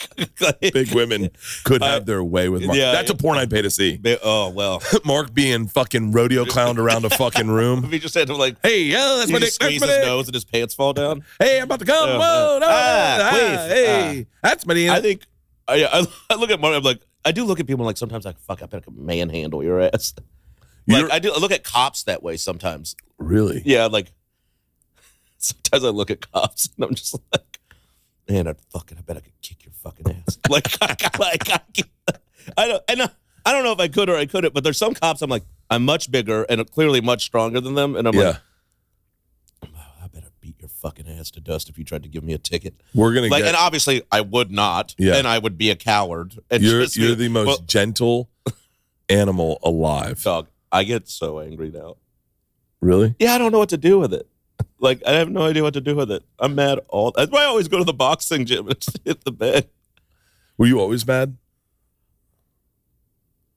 like 0.41 0.61
big 0.73 0.95
women 0.95 1.31
could 1.65 1.83
I- 1.83 1.93
have 1.95 2.07
their 2.07 2.23
way 2.23 2.49
with 2.49 2.65
Mark. 2.65 2.77
Yeah, 2.79 2.93
That's 2.93 3.11
a 3.11 3.15
porn 3.15 3.39
I'd 3.39 3.51
pay 3.51 3.63
to 3.63 3.71
see. 3.71 3.99
Oh 4.23 4.51
well, 4.51 4.83
Mark 5.05 5.33
being 5.35 5.67
fucking 5.69 6.13
rodeo 6.13 6.45
clowned 6.45 6.79
around 6.79 7.05
a 7.05 7.11
fucking 7.11 7.49
room. 7.51 7.85
if 7.85 7.91
he 7.91 7.99
just 7.99 8.15
had 8.15 8.27
to 8.29 8.37
like. 8.37 8.57
Hey, 8.63 8.83
yeah, 8.85 9.17
that's 9.19 9.31
my 9.31 9.39
dick. 9.39 9.47
That's 9.49 9.55
squeeze 9.55 9.81
my 9.81 9.87
his 9.87 9.97
dick. 9.97 10.05
nose 10.07 10.27
and 10.29 10.35
his 10.35 10.45
pants 10.45 10.75
fall 10.75 10.93
down. 10.93 11.25
Hey, 11.39 11.59
I'm 11.59 11.65
about 11.65 11.79
to 11.81 11.87
come. 11.87 12.09
Uh, 12.09 12.19
Whoa, 12.19 12.59
no, 12.61 12.67
ah, 12.69 13.19
ah, 13.33 13.67
hey, 13.69 14.27
that's 14.43 14.67
my 14.67 14.75
dick. 14.75 14.91
I 14.91 15.01
think 15.01 15.23
I, 15.69 15.85
I 15.85 16.07
I 16.31 16.35
look 16.37 16.51
at 16.51 16.61
Mark. 16.61 16.75
I'm 16.75 16.83
like 16.83 17.01
I 17.25 17.33
do 17.33 17.45
look 17.45 17.61
at 17.61 17.67
people 17.67 17.85
like 17.85 17.97
sometimes 17.97 18.25
like 18.25 18.39
fuck 18.41 18.63
I 18.63 18.67
better 18.67 18.91
manhandle 18.91 19.63
your 19.63 19.81
ass. 19.81 20.15
Like 20.89 20.99
You're- 21.03 21.11
I 21.13 21.19
do 21.21 21.33
I 21.33 21.39
look 21.39 21.53
at 21.53 21.63
cops 21.65 22.03
that 22.05 22.23
way 22.23 22.37
sometimes. 22.37 22.97
really? 23.19 23.63
Yeah, 23.65 23.87
like 23.87 24.11
sometimes 25.45 25.85
I 25.85 25.89
look 25.89 26.11
at 26.11 26.31
cops 26.33 26.71
and 26.77 26.85
I'm 26.85 26.95
just 26.95 27.15
like, 27.33 27.59
man, 28.29 28.49
I 28.49 28.55
fucking 28.71 28.99
I 28.99 29.01
bet 29.03 29.17
I 29.17 29.21
could 29.21 29.41
kick 29.43 29.65
your 29.65 29.73
fucking 29.83 30.07
ass. 30.27 30.39
like, 30.49 30.69
I, 30.81 30.97
like 31.19 31.49
I, 31.51 31.61
I 32.57 32.69
don't 32.69 32.83
I 32.89 32.95
know 32.95 33.09
I 33.45 33.53
don't 33.53 33.65
know 33.65 33.73
if 33.73 33.81
I 33.81 33.89
could 33.89 34.09
or 34.09 34.17
I 34.17 34.27
couldn't, 34.27 34.55
but 34.55 34.63
there's 34.65 34.79
some 34.79 34.95
cops 34.95 35.21
I'm 35.23 35.31
like 35.31 35.45
I'm 35.71 35.85
much 35.85 36.11
bigger 36.11 36.45
and 36.45 36.71
clearly 36.71 37.01
much 37.01 37.25
stronger 37.25 37.61
than 37.61 37.75
them, 37.75 37.97
and 37.97 38.07
I'm 38.07 38.15
Yeah. 38.15 38.39
like, 39.63 39.71
I 40.03 40.07
better 40.13 40.29
beat 40.41 40.57
your 40.61 40.69
fucking 40.69 41.09
ass 41.09 41.31
to 41.33 41.41
dust 41.41 41.69
if 41.69 41.79
you 41.79 41.85
tried 41.85 42.03
to 42.03 42.09
give 42.09 42.23
me 42.25 42.33
a 42.35 42.39
ticket. 42.39 42.75
We're 42.95 43.15
gonna 43.15 43.29
Like, 43.29 43.41
get. 43.43 43.49
and 43.49 43.57
obviously 43.57 44.03
I 44.13 44.21
would 44.21 44.51
not, 44.51 44.95
Yeah. 44.99 45.17
and 45.17 45.27
I 45.27 45.39
would 45.39 45.57
be 45.57 45.71
a 45.71 45.77
coward. 45.77 46.39
And 46.51 46.63
you're 46.63 46.83
just 46.83 46.97
you're 46.97 47.15
the 47.15 47.29
most 47.29 47.47
Well, 47.47 47.59
gentle 47.67 48.29
animal 49.09 49.59
alive. 49.63 50.23
dog. 50.23 50.49
I 50.71 50.85
get 50.85 51.09
so 51.09 51.39
angry 51.41 51.71
now. 51.71 51.97
Really? 52.81 53.15
Yeah, 53.19 53.35
I 53.35 53.39
don't 53.39 53.53
know 53.53 53.59
what 53.59 53.69
to 53.71 53.77
do 53.77 53.99
with 53.99 54.13
it. 54.13 54.27
Like, 54.79 55.03
I 55.07 55.13
have 55.13 55.31
no 55.31 55.43
idea 55.43 55.63
what 55.63 55.75
to 55.75 55.81
do 55.81 55.95
with 55.95 56.11
it. 56.11 56.25
I'm 56.39 56.55
mad 56.55 56.81
all. 56.89 57.13
That's 57.17 57.31
why 57.31 57.43
I 57.43 57.47
always 57.47 57.69
go 57.69 57.79
to 57.79 57.85
the 57.85 57.93
boxing 57.93 58.47
gym 58.47 58.69
and 58.69 58.85
hit 59.05 59.25
the 59.25 59.33
bed. 59.33 59.69
Were 60.59 60.67
you 60.67 60.81
always 60.81 61.07
mad? 61.07 61.37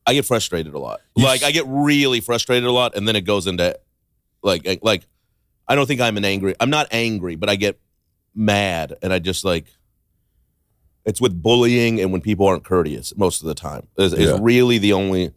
I 0.05 0.13
get 0.13 0.25
frustrated 0.25 0.73
a 0.73 0.79
lot. 0.79 1.01
You 1.15 1.23
like, 1.25 1.43
I 1.43 1.51
get 1.51 1.65
really 1.67 2.19
frustrated 2.21 2.65
a 2.65 2.71
lot, 2.71 2.95
and 2.95 3.07
then 3.07 3.15
it 3.15 3.21
goes 3.21 3.47
into, 3.47 3.77
like, 4.43 4.61
eh, 4.67 4.77
like, 4.81 5.07
I 5.67 5.73
don't 5.75 5.87
think 5.87 5.99
I'm 5.99 6.17
an 6.17 6.25
angry. 6.25 6.53
I'm 6.59 6.69
not 6.69 6.87
angry, 6.91 7.35
but 7.35 7.49
I 7.49 7.55
get 7.55 7.79
mad, 8.35 8.95
and 9.01 9.11
I 9.13 9.19
just 9.19 9.43
like. 9.45 9.65
It's 11.07 11.21
with 11.21 11.39
bullying 11.39 12.01
and 12.01 12.11
when 12.11 12.19
people 12.21 12.47
aren't 12.47 12.63
courteous 12.63 13.15
most 13.15 13.41
of 13.43 13.47
the 13.47 13.53
time. 13.53 13.85
Is, 13.95 14.11
is 14.11 14.31
Yeah. 14.31 14.37
really 14.41 14.79
the 14.79 14.93
only. 14.93 15.33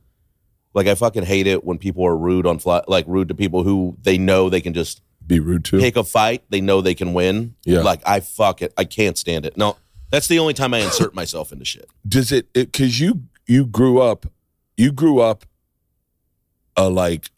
Like 0.72 0.86
I 0.86 0.94
fucking 0.94 1.24
hate 1.24 1.46
it 1.46 1.62
when 1.62 1.76
people 1.76 2.06
are 2.06 2.16
rude 2.16 2.46
on 2.46 2.58
fly, 2.58 2.82
like 2.88 3.04
rude 3.06 3.28
to 3.28 3.34
people 3.34 3.64
who 3.64 3.94
they 4.02 4.16
know 4.16 4.48
they 4.48 4.62
can 4.62 4.72
just 4.72 5.02
Be 5.28 5.38
rude 5.40 5.64
too? 5.64 5.78
pick 5.78 5.96
a 5.96 6.02
fight. 6.02 6.42
They 6.48 6.60
know 6.60 6.80
they 6.80 6.94
can 6.94 7.12
win. 7.12 7.54
Yeah. 7.64 7.80
Like 7.80 8.00
I 8.04 8.20
fuck 8.20 8.62
it. 8.62 8.72
I 8.76 8.84
can't 8.84 9.16
stand 9.16 9.46
it. 9.46 9.56
No, 9.56 9.76
that's 10.10 10.26
the 10.26 10.38
only 10.38 10.54
time 10.54 10.74
I 10.74 10.78
insert 10.78 11.14
myself 11.14 11.52
into 11.52 11.64
shit. 11.64 11.88
Does 12.06 12.32
it? 12.32 12.52
Because 12.52 12.98
you 12.98 13.22
you 13.46 13.66
grew 13.66 14.00
up, 14.00 14.26
you 14.76 14.90
grew 14.90 15.20
up, 15.20 15.44
uh, 16.76 16.90
like, 16.90 17.30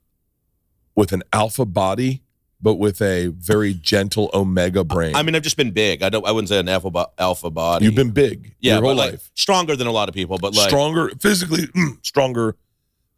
with 0.94 1.12
an 1.12 1.23
alpha 1.32 1.64
body, 1.64 2.23
but 2.61 2.75
with 2.75 3.00
a 3.00 3.28
very 3.28 3.75
gentle 3.75 4.30
omega 4.35 4.85
brain. 4.85 5.14
I 5.16 5.23
mean, 5.23 5.35
I've 5.35 5.42
just 5.42 5.56
been 5.56 5.70
big. 5.73 6.02
I 6.02 6.11
don't. 6.11 6.26
I 6.26 6.32
wouldn't 6.32 6.49
say 6.49 6.59
an 6.59 6.68
alpha 6.68 7.09
alpha 7.18 7.50
body. 7.50 7.87
You've 7.87 7.94
been 7.94 8.11
big 8.11 8.54
yeah, 8.61 8.75
your 8.75 8.82
whole 8.82 8.94
like 8.94 9.12
life. 9.12 9.30
stronger 9.35 9.76
than 9.76 9.87
a 9.87 9.92
lot 9.92 10.09
of 10.09 10.14
people. 10.14 10.38
But 10.38 10.54
like 10.54 10.68
stronger 10.68 11.11
physically, 11.20 11.68
stronger 12.02 12.56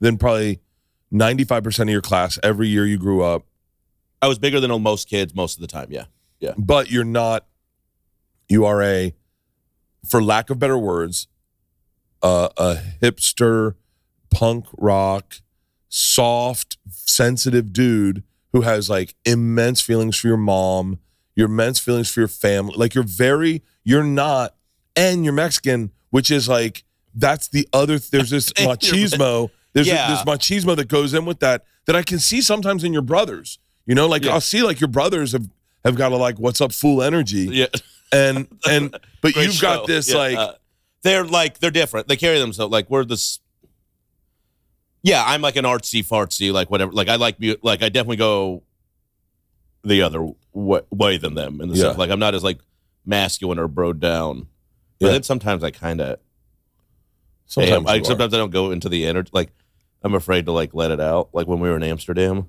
than 0.01 0.17
probably 0.17 0.61
ninety 1.11 1.45
five 1.45 1.63
percent 1.65 1.91
of 1.91 1.93
your 1.93 2.03
class 2.03 2.39
every 2.43 2.69
year 2.69 2.87
you 2.87 2.99
grew 2.99 3.23
up. 3.23 3.45
I 4.23 4.29
was 4.29 4.39
bigger 4.39 4.61
than 4.61 4.71
most 4.83 5.09
kids 5.09 5.35
most 5.35 5.57
of 5.57 5.61
the 5.61 5.67
time. 5.67 5.89
Yeah. 5.91 6.05
Yeah. 6.41 6.55
But 6.57 6.91
you're 6.91 7.05
not 7.05 7.47
you 8.49 8.65
are 8.65 8.83
a 8.83 9.15
for 10.09 10.23
lack 10.23 10.51
of 10.51 10.59
better 10.59 10.79
words 10.79 11.27
uh, 12.23 12.49
a 12.57 12.77
hipster 13.01 13.75
punk 14.31 14.67
rock 14.79 15.37
soft 15.89 16.79
sensitive 16.89 17.73
dude 17.73 18.23
who 18.53 18.63
has 18.63 18.89
like 18.89 19.15
immense 19.25 19.81
feelings 19.81 20.17
for 20.19 20.29
your 20.29 20.37
mom 20.37 20.99
your 21.37 21.47
immense 21.47 21.79
feelings 21.79 22.11
for 22.11 22.21
your 22.21 22.29
family 22.29 22.75
like 22.77 22.95
you're 22.95 23.05
very 23.05 23.63
you're 23.85 24.03
not 24.05 24.55
and 24.97 25.25
you're 25.25 25.33
mexican 25.35 25.91
which 26.11 26.31
is 26.31 26.49
like 26.49 26.85
that's 27.15 27.49
the 27.49 27.69
other 27.73 27.99
there's 27.99 28.31
this 28.31 28.53
machismo 28.55 29.51
there's 29.75 29.87
Yeah. 29.87 30.09
this 30.11 30.23
machismo 30.25 30.75
that 30.77 30.89
goes 30.89 31.13
in 31.15 31.25
with 31.27 31.41
that 31.41 31.65
that 31.87 31.95
i 31.95 32.03
can 32.03 32.19
see 32.19 32.41
sometimes 32.41 32.85
in 32.85 32.93
your 32.93 33.03
brothers 33.03 33.59
you 33.87 33.95
know 33.95 34.07
like 34.07 34.25
Yeah. 34.25 34.33
i'll 34.35 34.41
see 34.41 34.63
like 34.63 34.81
your 34.81 34.89
brothers 34.89 35.33
have 35.33 35.49
have 35.85 35.97
got 35.97 36.13
a 36.13 36.17
like 36.17 36.39
what's 36.39 36.61
up 36.61 36.73
fool 36.73 37.03
energy 37.03 37.49
Yeah. 37.51 37.67
and 38.13 38.47
and 38.69 38.97
but 39.21 39.35
you've 39.37 39.61
got 39.61 39.87
this 39.87 40.09
Yeah, 40.11 40.17
like 40.17 40.37
uh, 40.39 40.53
they're 41.03 41.25
like 41.25 41.59
they're 41.59 41.73
different. 41.73 42.07
They 42.07 42.17
carry 42.17 42.39
themselves 42.39 42.71
like 42.71 42.89
we're 42.89 43.05
this. 43.05 43.41
Yeah, 45.03 45.25
I'm 45.27 45.43
like 45.43 45.57
an 45.57 45.65
artsy 45.65 46.07
fartsy, 46.07 46.53
like 46.53 46.71
whatever. 46.71 46.93
Like 46.93 47.09
I 47.09 47.17
like 47.17 47.37
like 47.63 47.83
I 47.83 47.89
definitely 47.89 48.19
go 48.19 48.63
the 49.83 50.03
other 50.03 50.29
way, 50.53 51.17
than 51.17 51.35
them 51.35 51.61
in 51.61 51.69
the 51.71 51.75
Yeah. 51.75 51.83
sense 51.87 51.99
like 51.99 52.11
I'm 52.11 52.21
not 52.21 52.37
as 52.37 52.45
like 52.45 52.61
masculine 53.05 53.59
or 53.59 53.67
bro 53.67 53.93
down. 53.93 54.47
But 55.01 55.07
Yeah. 55.07 55.13
then 55.15 55.23
sometimes 55.25 55.65
I 55.65 55.73
kind 55.73 56.01
of 56.01 56.21
sometimes. 57.47 57.87
I, 57.89 58.01
sometimes 58.03 58.33
I 58.33 58.37
don't 58.37 58.51
go 58.53 58.71
into 58.71 58.89
the 58.89 59.05
energy. 59.07 59.31
Like 59.33 59.51
I'm 60.05 60.15
afraid 60.15 60.47
to 60.47 60.53
like 60.53 60.73
let 60.73 60.93
it 60.93 61.01
out. 61.01 61.31
Like 61.33 61.49
when 61.49 61.59
we 61.59 61.69
were 61.69 61.77
in 61.77 61.83
Amsterdam. 61.83 62.49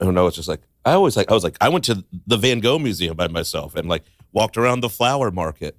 I 0.00 0.04
don't 0.04 0.14
know. 0.14 0.26
It's 0.26 0.36
just 0.36 0.48
like 0.48 0.62
I 0.84 0.92
always 0.92 1.16
like. 1.16 1.30
I 1.30 1.34
was 1.34 1.44
like 1.44 1.56
I 1.60 1.68
went 1.68 1.84
to 1.86 2.04
the 2.26 2.36
Van 2.36 2.60
Gogh 2.60 2.78
Museum 2.78 3.16
by 3.16 3.28
myself 3.28 3.74
and 3.74 3.88
like 3.88 4.04
walked 4.32 4.56
around 4.56 4.80
the 4.80 4.88
flower 4.88 5.30
market, 5.30 5.76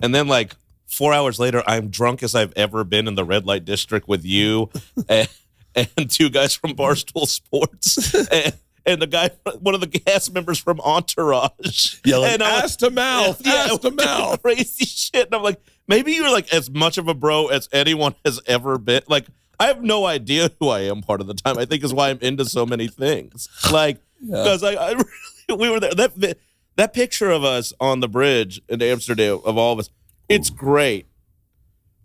and 0.00 0.14
then 0.14 0.28
like 0.28 0.54
four 0.92 1.12
hours 1.12 1.38
later, 1.38 1.62
I'm 1.66 1.88
drunk 1.88 2.22
as 2.22 2.34
I've 2.34 2.52
ever 2.54 2.84
been 2.84 3.08
in 3.08 3.14
the 3.14 3.24
red 3.24 3.46
light 3.46 3.64
district 3.64 4.08
with 4.08 4.24
you 4.24 4.70
and, 5.08 5.28
and 5.74 6.10
two 6.10 6.30
guys 6.30 6.54
from 6.54 6.74
Barstool 6.74 7.26
Sports 7.26 8.14
and, 8.32 8.54
and 8.84 9.02
the 9.02 9.06
guy, 9.06 9.30
one 9.60 9.74
of 9.74 9.80
the 9.80 9.86
cast 9.86 10.32
members 10.32 10.58
from 10.58 10.80
Entourage, 10.80 11.96
yelling 12.04 12.32
and 12.32 12.42
ass 12.42 12.76
to 12.76 12.90
mouth 12.90 13.40
yeah, 13.44 13.68
ass 13.70 13.78
to 13.78 13.90
mouth 13.92 14.42
crazy 14.42 14.84
shit. 14.84 15.26
And 15.26 15.34
I'm 15.34 15.42
like, 15.42 15.60
maybe 15.88 16.12
you're 16.12 16.32
like 16.32 16.52
as 16.52 16.70
much 16.70 16.98
of 16.98 17.08
a 17.08 17.14
bro 17.14 17.48
as 17.48 17.68
anyone 17.72 18.14
has 18.24 18.40
ever 18.46 18.78
been. 18.78 19.02
Like, 19.08 19.26
I 19.62 19.66
have 19.66 19.82
no 19.84 20.06
idea 20.06 20.50
who 20.58 20.70
I 20.70 20.80
am 20.80 21.02
part 21.02 21.20
of 21.20 21.28
the 21.28 21.34
time. 21.34 21.56
I 21.56 21.64
think 21.66 21.84
is 21.84 21.94
why 21.94 22.10
I'm 22.10 22.18
into 22.20 22.44
so 22.44 22.66
many 22.66 22.88
things. 22.88 23.48
Like, 23.70 23.98
because 24.20 24.64
I, 24.64 24.72
I 24.72 24.90
really, 25.48 25.60
we 25.60 25.70
were 25.70 25.78
there. 25.78 25.94
That 25.94 26.38
that 26.74 26.92
picture 26.92 27.30
of 27.30 27.44
us 27.44 27.72
on 27.78 28.00
the 28.00 28.08
bridge 28.08 28.60
in 28.68 28.82
Amsterdam 28.82 29.38
of 29.44 29.56
all 29.56 29.74
of 29.74 29.78
us, 29.78 29.88
it's 30.28 30.50
great. 30.50 31.06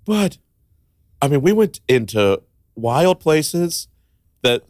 But 0.05 0.37
I 1.19 1.27
mean, 1.27 1.41
we 1.41 1.51
went 1.51 1.79
into 1.87 2.43
wild 2.75 3.19
places 3.19 3.87
that 4.43 4.63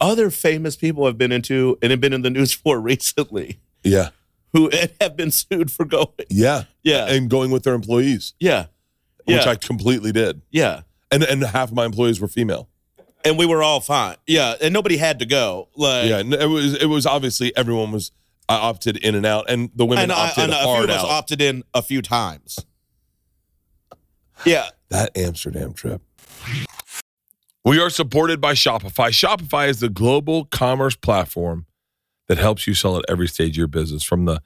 other 0.00 0.30
famous 0.30 0.74
people 0.74 1.06
have 1.06 1.16
been 1.16 1.30
into 1.30 1.78
and 1.80 1.92
have 1.92 2.00
been 2.00 2.12
in 2.12 2.22
the 2.22 2.30
news 2.30 2.52
for 2.64 2.80
recently 2.80 3.60
yeah 3.84 4.08
who 4.52 4.68
have 5.00 5.16
been 5.16 5.30
sued 5.30 5.70
for 5.70 5.84
going. 5.84 6.08
yeah 6.28 6.64
Yeah, 6.82 7.06
and 7.06 7.30
going 7.30 7.52
with 7.52 7.62
their 7.62 7.74
employees 7.74 8.34
yeah, 8.40 8.66
which 9.24 9.44
yeah, 9.44 9.50
i 9.50 9.54
completely 9.54 10.10
did 10.10 10.42
yeah. 10.50 10.80
And 11.10 11.22
and 11.22 11.42
half 11.42 11.70
of 11.70 11.74
my 11.74 11.84
employees 11.84 12.20
were 12.20 12.28
female 12.28 12.68
And 13.24 13.36
we 13.38 13.46
were 13.46 13.62
all 13.62 13.80
fine. 13.80 14.16
Yeah, 14.26 14.54
and 14.60 14.72
nobody 14.72 14.96
had 14.96 15.18
to 15.18 15.26
go. 15.26 15.68
Like, 15.76 16.08
yeah 16.08 16.18
and 16.18 16.32
it 16.32 16.48
was 16.48 16.74
it 16.74 16.86
was 16.86 17.06
obviously 17.06 17.56
everyone 17.56 17.92
was 17.92 18.12
uh, 18.48 18.58
opted 18.60 18.96
in 18.96 19.14
and 19.14 19.24
out 19.24 19.48
and 19.48 19.70
the 19.74 19.86
women 19.86 20.04
and, 20.04 20.12
I, 20.12 20.28
opted 20.28 20.44
and 20.44 20.52
a 20.52 20.56
few 20.56 20.66
hard 20.66 20.84
of 20.84 20.90
us 20.90 21.04
out 21.04 21.10
opted 21.10 21.40
in 21.40 21.62
a 21.72 21.82
few 21.82 22.02
times. 22.02 22.64
Yeah, 24.44 24.70
that 24.88 25.16
Amsterdam 25.16 25.72
trip. 25.74 26.02
We 27.64 27.78
are 27.78 27.90
supported 27.90 28.40
by 28.40 28.54
Shopify. 28.54 29.10
Shopify 29.10 29.68
is 29.68 29.80
the 29.80 29.90
global 29.90 30.46
commerce 30.46 30.96
platform 30.96 31.66
that 32.26 32.38
helps 32.38 32.66
you 32.66 32.74
sell 32.74 32.96
at 32.96 33.04
every 33.08 33.28
stage 33.28 33.50
of 33.50 33.56
your 33.56 33.66
business 33.66 34.02
from 34.02 34.24
the 34.24 34.40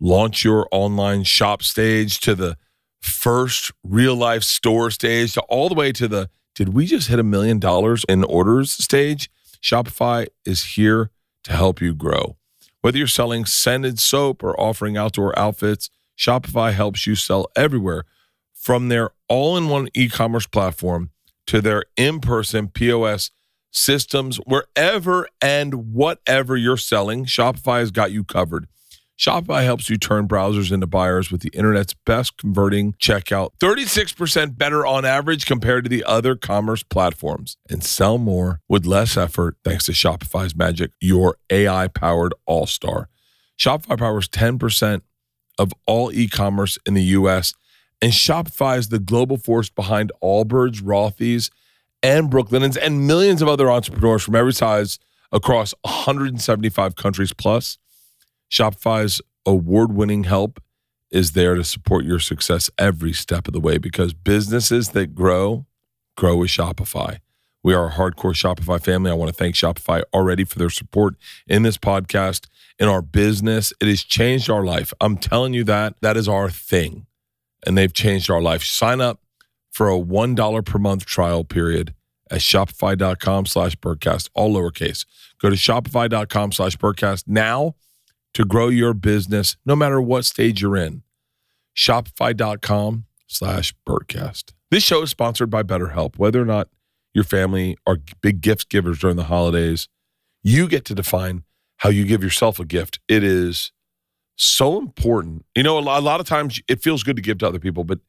launch 0.00 0.42
your 0.42 0.66
online 0.70 1.22
shop 1.24 1.62
stage 1.62 2.18
to 2.20 2.34
the 2.34 2.56
first 3.06 3.72
real 3.82 4.14
life 4.14 4.42
store 4.42 4.90
stage 4.90 5.34
to 5.34 5.40
all 5.42 5.68
the 5.68 5.74
way 5.74 5.92
to 5.92 6.08
the 6.08 6.28
did 6.54 6.70
we 6.70 6.86
just 6.86 7.08
hit 7.08 7.18
a 7.18 7.22
million 7.22 7.58
dollars 7.58 8.04
in 8.08 8.24
orders 8.24 8.70
stage? 8.70 9.30
Shopify 9.62 10.26
is 10.46 10.64
here 10.64 11.10
to 11.44 11.52
help 11.52 11.82
you 11.82 11.94
grow. 11.94 12.36
Whether 12.80 12.98
you're 12.98 13.06
selling 13.06 13.44
scented 13.44 13.98
soap 13.98 14.42
or 14.42 14.58
offering 14.58 14.96
outdoor 14.96 15.38
outfits, 15.38 15.90
Shopify 16.16 16.72
helps 16.72 17.06
you 17.06 17.14
sell 17.14 17.48
everywhere 17.54 18.04
from 18.54 18.88
their 18.88 19.10
all 19.28 19.56
in 19.56 19.68
one 19.68 19.88
e 19.92 20.08
commerce 20.08 20.46
platform 20.46 21.10
to 21.46 21.60
their 21.60 21.84
in 21.96 22.20
person 22.20 22.68
POS 22.68 23.30
systems, 23.70 24.38
wherever 24.46 25.28
and 25.40 25.92
whatever 25.92 26.56
you're 26.56 26.76
selling, 26.76 27.26
Shopify 27.26 27.80
has 27.80 27.90
got 27.90 28.10
you 28.10 28.24
covered. 28.24 28.66
Shopify 29.18 29.64
helps 29.64 29.88
you 29.88 29.96
turn 29.96 30.28
browsers 30.28 30.70
into 30.70 30.86
buyers 30.86 31.30
with 31.30 31.40
the 31.40 31.48
internet's 31.54 31.94
best 32.04 32.36
converting 32.36 32.92
checkout, 32.94 33.50
36% 33.58 34.58
better 34.58 34.84
on 34.84 35.06
average 35.06 35.46
compared 35.46 35.84
to 35.84 35.88
the 35.90 36.04
other 36.04 36.36
commerce 36.36 36.82
platforms, 36.82 37.56
and 37.70 37.82
sell 37.82 38.18
more 38.18 38.60
with 38.68 38.84
less 38.84 39.16
effort 39.16 39.56
thanks 39.64 39.86
to 39.86 39.92
Shopify's 39.92 40.54
magic, 40.54 40.90
your 41.00 41.36
AI 41.48 41.88
powered 41.88 42.34
all 42.44 42.66
star. 42.66 43.08
Shopify 43.58 43.98
powers 43.98 44.28
10% 44.28 45.00
of 45.58 45.72
all 45.86 46.12
e 46.12 46.28
commerce 46.28 46.78
in 46.84 46.92
the 46.92 47.02
US, 47.02 47.54
and 48.02 48.12
Shopify 48.12 48.76
is 48.76 48.90
the 48.90 48.98
global 48.98 49.38
force 49.38 49.70
behind 49.70 50.12
Allbirds, 50.22 50.82
Rothy's, 50.82 51.50
and 52.02 52.30
Brooklinens, 52.30 52.76
and 52.76 53.06
millions 53.06 53.40
of 53.40 53.48
other 53.48 53.70
entrepreneurs 53.70 54.22
from 54.22 54.34
every 54.34 54.52
size 54.52 54.98
across 55.32 55.72
175 55.82 56.96
countries 56.96 57.32
plus. 57.32 57.78
Shopify's 58.50 59.20
award 59.44 59.92
winning 59.92 60.24
help 60.24 60.60
is 61.10 61.32
there 61.32 61.54
to 61.54 61.64
support 61.64 62.04
your 62.04 62.18
success 62.18 62.70
every 62.78 63.12
step 63.12 63.46
of 63.46 63.52
the 63.52 63.60
way 63.60 63.78
because 63.78 64.12
businesses 64.12 64.90
that 64.90 65.14
grow, 65.14 65.66
grow 66.16 66.36
with 66.36 66.50
Shopify. 66.50 67.18
We 67.62 67.74
are 67.74 67.88
a 67.88 67.92
hardcore 67.92 68.34
Shopify 68.34 68.82
family. 68.82 69.10
I 69.10 69.14
want 69.14 69.28
to 69.28 69.36
thank 69.36 69.54
Shopify 69.54 70.02
already 70.12 70.44
for 70.44 70.58
their 70.58 70.70
support 70.70 71.16
in 71.46 71.62
this 71.62 71.78
podcast, 71.78 72.46
in 72.78 72.88
our 72.88 73.02
business. 73.02 73.72
It 73.80 73.88
has 73.88 74.02
changed 74.02 74.48
our 74.48 74.64
life. 74.64 74.92
I'm 75.00 75.16
telling 75.16 75.52
you 75.52 75.64
that. 75.64 75.94
That 76.00 76.16
is 76.16 76.28
our 76.28 76.48
thing. 76.48 77.06
And 77.66 77.76
they've 77.76 77.92
changed 77.92 78.30
our 78.30 78.40
life. 78.40 78.62
Sign 78.62 79.00
up 79.00 79.20
for 79.72 79.90
a 79.90 79.98
$1 79.98 80.64
per 80.64 80.78
month 80.78 81.06
trial 81.06 81.42
period 81.44 81.92
at 82.30 82.40
shopify.com 82.40 83.46
slash 83.46 83.76
Bertcast, 83.76 84.30
all 84.34 84.54
lowercase. 84.54 85.04
Go 85.40 85.50
to 85.50 85.56
shopify.com 85.56 86.52
slash 86.52 86.76
Bertcast 86.76 87.24
now 87.26 87.74
to 88.36 88.44
grow 88.44 88.68
your 88.68 88.92
business 88.92 89.56
no 89.64 89.74
matter 89.74 89.98
what 89.98 90.26
stage 90.26 90.60
you're 90.60 90.76
in. 90.76 91.02
Shopify.com 91.74 93.06
slash 93.26 93.74
Bertcast. 93.88 94.52
This 94.70 94.82
show 94.82 95.00
is 95.00 95.08
sponsored 95.08 95.48
by 95.48 95.62
BetterHelp. 95.62 96.18
Whether 96.18 96.42
or 96.42 96.44
not 96.44 96.68
your 97.14 97.24
family 97.24 97.78
are 97.86 97.96
big 98.20 98.42
gift 98.42 98.68
givers 98.68 98.98
during 98.98 99.16
the 99.16 99.24
holidays, 99.24 99.88
you 100.42 100.68
get 100.68 100.84
to 100.84 100.94
define 100.94 101.44
how 101.78 101.88
you 101.88 102.04
give 102.04 102.22
yourself 102.22 102.60
a 102.60 102.66
gift. 102.66 103.00
It 103.08 103.24
is 103.24 103.72
so 104.36 104.78
important. 104.78 105.46
You 105.54 105.62
know, 105.62 105.78
a 105.78 105.80
lot, 105.80 106.00
a 106.00 106.04
lot 106.04 106.20
of 106.20 106.26
times 106.26 106.60
it 106.68 106.82
feels 106.82 107.02
good 107.02 107.16
to 107.16 107.22
give 107.22 107.38
to 107.38 107.48
other 107.48 107.58
people, 107.58 107.84
but 107.84 108.00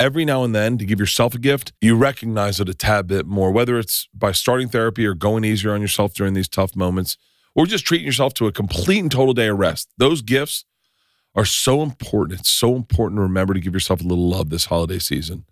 every 0.00 0.24
now 0.24 0.42
and 0.42 0.52
then 0.52 0.76
to 0.78 0.84
give 0.84 0.98
yourself 0.98 1.36
a 1.36 1.38
gift, 1.38 1.72
you 1.80 1.94
recognize 1.94 2.58
it 2.58 2.68
a 2.68 2.74
tad 2.74 3.06
bit 3.06 3.26
more, 3.26 3.52
whether 3.52 3.78
it's 3.78 4.08
by 4.12 4.32
starting 4.32 4.68
therapy 4.68 5.06
or 5.06 5.14
going 5.14 5.44
easier 5.44 5.72
on 5.72 5.80
yourself 5.80 6.14
during 6.14 6.34
these 6.34 6.48
tough 6.48 6.74
moments 6.74 7.16
or 7.54 7.66
just 7.66 7.84
treating 7.84 8.06
yourself 8.06 8.34
to 8.34 8.46
a 8.46 8.52
complete 8.52 9.00
and 9.00 9.10
total 9.10 9.34
day 9.34 9.48
of 9.48 9.58
rest. 9.58 9.88
Those 9.98 10.22
gifts 10.22 10.64
are 11.34 11.44
so 11.44 11.82
important. 11.82 12.40
It's 12.40 12.50
so 12.50 12.74
important 12.74 13.18
to 13.18 13.22
remember 13.22 13.54
to 13.54 13.60
give 13.60 13.74
yourself 13.74 14.00
a 14.00 14.04
little 14.04 14.28
love 14.28 14.50
this 14.50 14.66
holiday 14.66 14.98
season. 14.98 15.44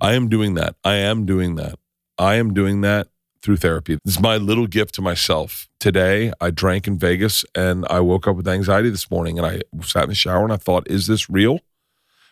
I 0.00 0.14
am 0.14 0.28
doing 0.28 0.54
that. 0.54 0.76
I 0.84 0.94
am 0.94 1.26
doing 1.26 1.56
that. 1.56 1.78
I 2.18 2.34
am 2.36 2.54
doing 2.54 2.80
that 2.82 3.08
through 3.42 3.56
therapy. 3.56 3.98
This 4.04 4.16
is 4.16 4.20
my 4.20 4.36
little 4.36 4.66
gift 4.66 4.94
to 4.96 5.02
myself. 5.02 5.68
Today, 5.78 6.32
I 6.40 6.50
drank 6.50 6.86
in 6.88 6.98
Vegas 6.98 7.44
and 7.54 7.86
I 7.88 8.00
woke 8.00 8.26
up 8.26 8.36
with 8.36 8.48
anxiety 8.48 8.90
this 8.90 9.10
morning 9.10 9.38
and 9.38 9.46
I 9.46 9.60
sat 9.82 10.04
in 10.04 10.08
the 10.08 10.14
shower 10.14 10.42
and 10.42 10.52
I 10.52 10.56
thought, 10.56 10.88
is 10.88 11.06
this 11.06 11.30
real? 11.30 11.60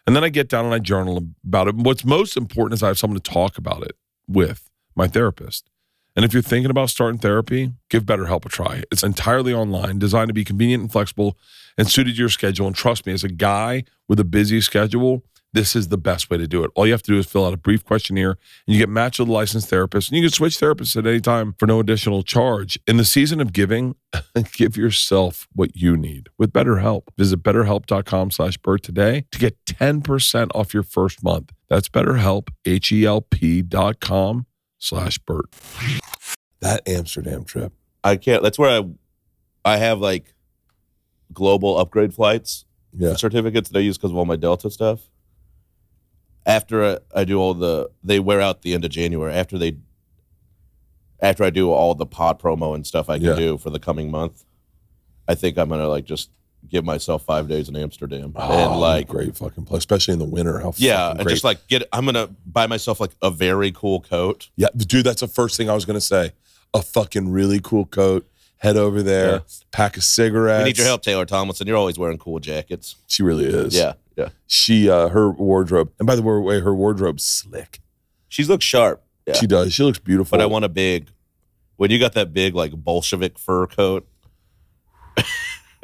And 0.07 0.15
then 0.15 0.25
I 0.25 0.29
get 0.29 0.49
down 0.49 0.65
and 0.65 0.75
I 0.75 0.79
journal 0.79 1.21
about 1.45 1.69
it. 1.69 1.75
What's 1.77 2.05
most 2.05 2.37
important 2.37 2.75
is 2.75 2.83
I 2.83 2.89
have 2.89 2.99
someone 2.99 3.21
to 3.21 3.31
talk 3.31 3.59
about 3.59 3.83
it 3.83 3.97
with, 4.29 4.69
my 4.95 5.09
therapist. 5.09 5.69
And 6.17 6.25
if 6.25 6.33
you're 6.33 6.43
thinking 6.43 6.71
about 6.71 6.89
starting 6.89 7.21
therapy, 7.21 7.73
give 7.91 8.05
BetterHelp 8.05 8.47
a 8.47 8.49
try. 8.49 8.83
It's 8.91 9.03
entirely 9.03 9.53
online, 9.53 9.99
designed 9.99 10.29
to 10.29 10.35
be 10.35 10.45
convenient 10.45 10.81
and 10.81 10.91
flexible 10.91 11.37
and 11.77 11.89
suited 11.89 12.15
to 12.15 12.19
your 12.19 12.31
schedule. 12.31 12.67
And 12.67 12.75
trust 12.75 13.07
me, 13.07 13.13
as 13.13 13.23
a 13.23 13.29
guy 13.29 13.85
with 14.09 14.19
a 14.19 14.25
busy 14.25 14.63
schedule, 14.63 15.23
this 15.53 15.77
is 15.77 15.89
the 15.89 15.99
best 15.99 16.29
way 16.31 16.37
to 16.39 16.47
do 16.47 16.65
it. 16.65 16.71
All 16.75 16.87
you 16.87 16.93
have 16.93 17.03
to 17.03 17.13
do 17.13 17.19
is 17.19 17.27
fill 17.27 17.47
out 17.47 17.55
a 17.55 17.59
brief 17.59 17.85
questionnaire 17.85 18.31
and 18.67 18.75
you 18.75 18.79
get 18.79 18.89
matched 18.89 19.19
with 19.19 19.29
a 19.29 19.33
licensed 19.33 19.69
therapist. 19.69 20.11
And 20.11 20.17
you 20.17 20.23
can 20.23 20.33
switch 20.33 20.59
therapists 20.59 20.97
at 20.97 21.07
any 21.07 21.21
time 21.21 21.55
for 21.59 21.67
no 21.67 21.81
additional 21.81 22.23
charge. 22.23 22.79
In 22.87 22.97
the 22.97 23.05
season 23.05 23.41
of 23.41 23.53
giving, 23.53 23.95
give 24.53 24.77
yourself 24.77 25.47
what 25.55 25.77
you 25.77 25.97
need 25.97 26.29
with 26.39 26.53
BetterHelp. 26.53 27.05
Visit 27.17 27.43
betterhelp.com 27.43 28.31
slash 28.31 28.59
Bert 28.59 28.83
today 28.83 29.27
to 29.33 29.39
get 29.39 29.57
10% 29.67 30.51
off 30.55 30.75
your 30.75 30.83
first 30.83 31.23
month. 31.23 31.53
That's 31.69 31.89
BetterHelp, 31.89 32.49
H-E-L-P 32.67 33.63
dot 33.63 34.01
com 34.01 34.47
slash 34.79 35.19
Bert. 35.19 35.47
That 36.61 36.87
Amsterdam 36.89 37.45
trip. 37.45 37.73
I 38.05 38.17
can't. 38.17 38.43
That's 38.43 38.59
where 38.59 38.83
I, 38.83 38.85
I 39.75 39.77
have 39.79 39.99
like 40.01 40.35
global 41.33 41.77
upgrade 41.79 42.15
flights 42.15 42.65
Yeah. 42.97 43.15
certificates 43.15 43.69
that 43.71 43.79
I 43.79 43.83
use 43.83 43.97
because 43.99 44.11
of 44.11 44.17
all 44.17 44.25
my 44.25 44.37
Delta 44.37 44.71
stuff. 44.71 45.01
After 46.45 46.85
I, 46.85 46.99
I 47.15 47.25
do 47.25 47.39
all 47.39 47.55
the, 47.55 47.91
they 48.05 48.21
wear 48.21 48.41
out 48.41 48.63
the 48.63 48.73
end 48.75 48.85
of 48.85 48.91
January. 48.91 49.33
After 49.35 49.59
they, 49.59 49.77
after 51.21 51.43
I 51.43 51.51
do 51.51 51.73
all 51.73 51.95
the 51.95 52.07
pod 52.07 52.41
promo 52.41 52.75
and 52.75 52.87
stuff 52.87 53.09
I 53.11 53.19
can 53.19 53.29
Yeah. 53.29 53.35
do 53.37 53.59
for 53.59 53.71
the 53.71 53.81
coming 53.81 54.11
month, 54.11 54.45
I 55.27 55.35
think 55.35 55.59
I'm 55.59 55.69
gonna 55.69 55.89
like 55.89 56.05
just 56.05 56.31
give 56.69 56.85
myself 56.85 57.25
five 57.25 57.49
days 57.49 57.69
in 57.69 57.77
Amsterdam 57.77 58.33
Oh, 58.37 58.73
and 58.73 58.81
like 58.81 59.09
great 59.09 59.37
fucking 59.37 59.65
place, 59.65 59.79
especially 59.79 60.13
in 60.15 60.19
the 60.19 60.25
winter. 60.25 60.59
How 60.61 60.73
yeah, 60.77 61.11
and 61.11 61.21
great. 61.21 61.33
just 61.33 61.45
like 61.45 61.67
get. 61.69 61.83
I'm 61.93 62.05
gonna 62.05 62.29
buy 62.47 62.67
myself 62.67 63.01
like 63.01 63.13
a 63.23 63.31
very 63.31 63.73
cool 63.73 64.01
coat. 64.01 64.49
Yeah, 64.57 64.69
dude, 64.77 65.05
that's 65.07 65.21
the 65.21 65.29
first 65.29 65.57
thing 65.57 65.69
I 65.71 65.75
was 65.75 65.85
gonna 65.85 66.01
say. 66.01 66.33
A 66.75 66.83
fucking 66.83 67.31
really 67.31 67.61
cool 67.61 67.87
coat. 67.87 68.27
Head 68.59 68.77
over 68.79 69.03
there, 69.03 69.31
Yeah. 69.33 69.39
pack 69.71 69.97
of 69.99 70.03
cigarettes. 70.05 70.63
We 70.65 70.71
need 70.71 70.79
your 70.79 70.87
help, 70.87 71.03
Taylor 71.03 71.27
Tomlinson. 71.27 71.67
You're 71.67 71.77
always 71.77 71.99
wearing 71.99 72.17
cool 72.19 72.39
jackets. 72.41 72.97
She 73.07 73.23
really 73.23 73.45
is. 73.45 73.75
Yeah, 73.77 73.93
yeah. 74.17 74.31
She 74.47 74.89
uh 74.89 75.09
her 75.11 75.31
wardrobe. 75.31 75.93
And 75.99 76.07
by 76.07 76.17
the 76.17 76.23
way, 76.23 76.61
her 76.61 76.75
wardrobe's 76.75 77.23
slick. 77.25 77.81
She 78.29 78.45
looks 78.45 78.65
sharp. 78.65 79.03
Yeah. 79.27 79.35
She 79.35 79.47
does. 79.47 79.75
She 79.75 79.83
looks 79.83 79.99
beautiful. 79.99 80.39
but 80.39 80.43
I 80.43 80.47
want 80.47 80.65
a 80.65 80.69
big. 80.71 81.09
When 81.77 81.91
you 81.91 81.99
got 81.99 82.15
that 82.15 82.33
big 82.33 82.55
like 82.55 82.73
Bolshevik 82.73 83.39
fur 83.39 83.67
coat, 83.67 84.09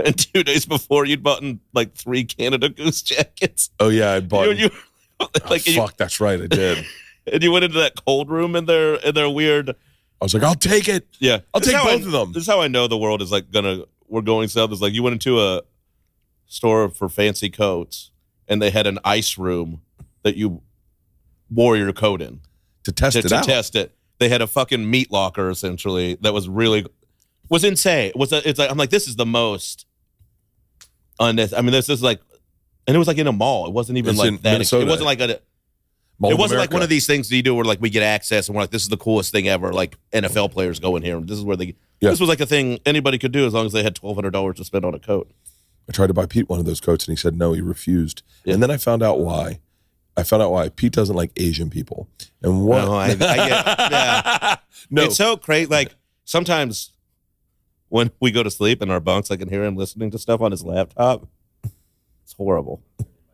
and 0.07 0.19
two 0.19 0.43
days 0.43 0.67
before 0.67 1.05
you'd 1.05 1.23
bought 1.23 1.43
like 1.73 1.95
three 1.95 2.25
Canada 2.25 2.69
Goose 2.69 3.03
jackets. 3.03 3.71
Oh 3.81 3.88
yeah, 3.88 4.12
I 4.12 4.21
bought. 4.21 4.49
You, 4.49 4.55
you, 4.65 4.71
Oh, 5.21 5.29
like 5.49 5.67
you, 5.67 5.77
fuck, 5.77 5.97
that's 5.97 6.21
right. 6.21 6.41
I 6.41 6.47
did. 6.49 6.85
and 7.33 7.43
you 7.43 7.53
went 7.53 7.65
into 7.65 7.79
that 7.79 7.95
cold 8.05 8.29
room 8.29 8.57
in 8.57 8.65
their 8.67 8.95
in 8.97 9.15
their 9.15 9.31
weird. 9.31 9.71
I 9.71 10.25
was 10.25 10.35
like, 10.35 10.43
I'll 10.43 10.55
take 10.55 10.88
it. 10.88 11.07
Yeah, 11.21 11.41
I'll 11.55 11.61
This 11.61 11.69
take 11.71 11.77
how 11.77 11.88
I- 11.88 11.97
both 11.97 12.07
of 12.07 12.12
them. 12.12 12.33
This 12.33 12.43
is 12.43 12.49
how 12.49 12.61
I 12.61 12.69
know 12.69 12.87
the 12.88 12.99
world 12.99 13.23
is 13.23 13.31
like 13.31 13.51
gonna. 13.53 13.85
We're 14.09 14.23
going 14.23 14.49
south. 14.49 14.73
Is 14.73 14.83
like 14.83 14.93
you 14.93 15.03
went 15.03 15.15
into 15.15 15.41
a 15.41 15.62
store 16.47 16.88
for 16.88 17.09
fancy 17.09 17.51
coats, 17.51 18.11
and 18.49 18.61
they 18.61 18.71
had 18.71 18.87
an 18.87 18.99
ice 19.05 19.38
room 19.38 19.81
that 20.23 20.37
you 20.37 20.62
wore 21.51 21.77
your 21.77 21.93
coat 21.93 22.21
in. 22.21 22.41
To 22.85 22.93
test 22.93 23.12
to, 23.15 23.21
it 23.21 23.29
to 23.29 23.37
out. 23.37 23.45
test 23.45 23.77
it. 23.77 23.95
They 24.19 24.29
had 24.29 24.43
a 24.43 24.47
fucking 24.47 24.88
meat 24.91 25.11
locker 25.12 25.51
essentially 25.51 26.17
that 26.21 26.33
was 26.33 26.49
really 26.49 26.85
was 27.49 27.65
insane. 27.65 28.12
Was 28.17 28.33
a, 28.33 28.47
it's 28.49 28.59
like 28.59 28.71
I'm 28.71 28.77
like 28.77 28.91
this 28.91 29.07
is 29.09 29.17
the 29.17 29.27
most 29.27 29.87
unnecessary. 31.23 31.59
I 31.59 31.63
mean, 31.63 31.73
this 31.73 31.89
is 31.89 32.03
like, 32.03 32.21
and 32.87 32.95
it 32.95 32.99
was 32.99 33.09
like 33.09 33.19
in 33.19 33.27
a 33.27 33.33
mall. 33.33 33.67
It 33.67 33.73
wasn't 33.73 33.99
even 33.99 34.11
It's 34.11 34.19
like 34.19 34.43
that. 34.43 34.53
Minnesota. 34.53 34.87
It 34.87 34.89
wasn't 34.89 35.07
like 35.07 35.21
a. 35.21 35.41
Mall 36.19 36.31
it 36.31 36.39
wasn't 36.39 36.61
like 36.61 36.73
one 36.73 36.83
of 36.83 36.89
these 36.89 37.07
things 37.07 37.29
that 37.29 37.37
you 37.37 37.43
do 37.43 37.55
where 37.55 37.65
like 37.65 37.81
we 37.81 37.91
get 37.91 38.03
access 38.05 38.47
and 38.47 38.55
we're 38.55 38.63
like 38.63 38.71
this 38.71 38.83
is 38.83 38.89
the 38.89 38.97
coolest 38.97 39.33
thing 39.33 39.49
ever. 39.49 39.73
Like 39.73 39.97
NFL 40.13 40.53
players 40.53 40.79
go 40.79 40.95
in 40.97 41.03
here 41.03 41.17
and 41.17 41.27
this 41.29 41.39
is 41.39 41.45
where 41.45 41.57
they. 41.57 41.75
Yeah. 42.01 42.11
This 42.11 42.21
was 42.21 42.29
like 42.29 42.41
a 42.41 42.47
thing 42.47 42.79
anybody 42.87 43.19
could 43.19 43.33
do 43.33 43.47
as 43.47 43.55
long 43.55 43.67
as 43.67 43.73
they 43.73 43.83
had 43.83 43.95
twelve 43.97 44.17
hundred 44.17 44.33
dollars 44.33 44.57
to 44.59 44.65
spend 44.65 44.85
on 44.85 44.95
a 44.95 44.99
coat. 45.01 45.31
I 45.89 45.93
tried 45.93 46.09
to 46.09 46.15
buy 46.15 46.27
Pete 46.27 46.49
one 46.49 46.61
of 46.61 46.65
those 46.65 46.81
coats 46.81 47.07
and 47.09 47.17
he 47.17 47.21
said 47.21 47.37
no, 47.37 47.53
he 47.55 47.61
refused. 47.61 48.23
Yeah. 48.45 48.55
And 48.55 48.63
then 48.63 48.71
I 48.71 48.77
found 48.77 49.03
out 49.03 49.19
why. 49.21 49.61
I 50.17 50.23
found 50.23 50.43
out 50.43 50.53
why 50.53 50.69
Pete 50.69 50.93
doesn't 50.93 51.17
like 51.17 51.33
Asian 51.37 51.71
people. 51.71 52.09
And 52.43 52.65
what? 52.67 52.85
No, 52.85 52.93
I- 52.95 53.07
I 53.07 53.15
get- 53.17 53.21
yeah. 53.91 54.57
no, 54.91 55.05
It's 55.05 55.17
so 55.17 55.37
crazy. 55.37 55.67
Like 55.67 55.95
sometimes 56.25 56.93
when 57.92 58.11
we 58.20 58.31
go 58.31 58.42
to 58.42 58.50
sleep 58.50 58.81
in 58.81 58.90
our 58.90 59.00
bunks, 59.00 59.31
I 59.31 59.37
can 59.37 59.50
hear 59.50 59.62
him 59.62 59.76
listening 59.76 60.11
to 60.12 60.18
stuff 60.18 60.40
on 60.40 60.50
his 60.50 60.64
laptop. 60.64 61.28
It's 62.24 62.33
horrible. 62.33 62.83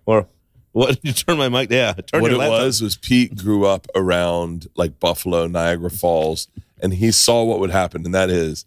Or 0.05 0.27
what? 0.73 0.97
Did 0.97 0.99
you 1.05 1.13
turn 1.13 1.39
my 1.39 1.49
mic? 1.49 1.71
Yeah, 1.71 1.93
turn 1.93 2.23
what 2.23 2.33
your 2.33 2.43
it 2.43 2.49
was 2.49 2.83
was 2.83 2.97
Pete 2.97 3.37
grew 3.37 3.67
up 3.67 3.87
around 3.95 4.67
like 4.75 4.99
Buffalo, 4.99 5.47
Niagara 5.47 5.91
Falls, 5.91 6.49
and 6.81 6.95
he 6.95 7.13
saw 7.13 7.45
what 7.45 7.61
would 7.61 7.71
happen, 7.71 8.05
and 8.05 8.13
that 8.13 8.31
is 8.31 8.67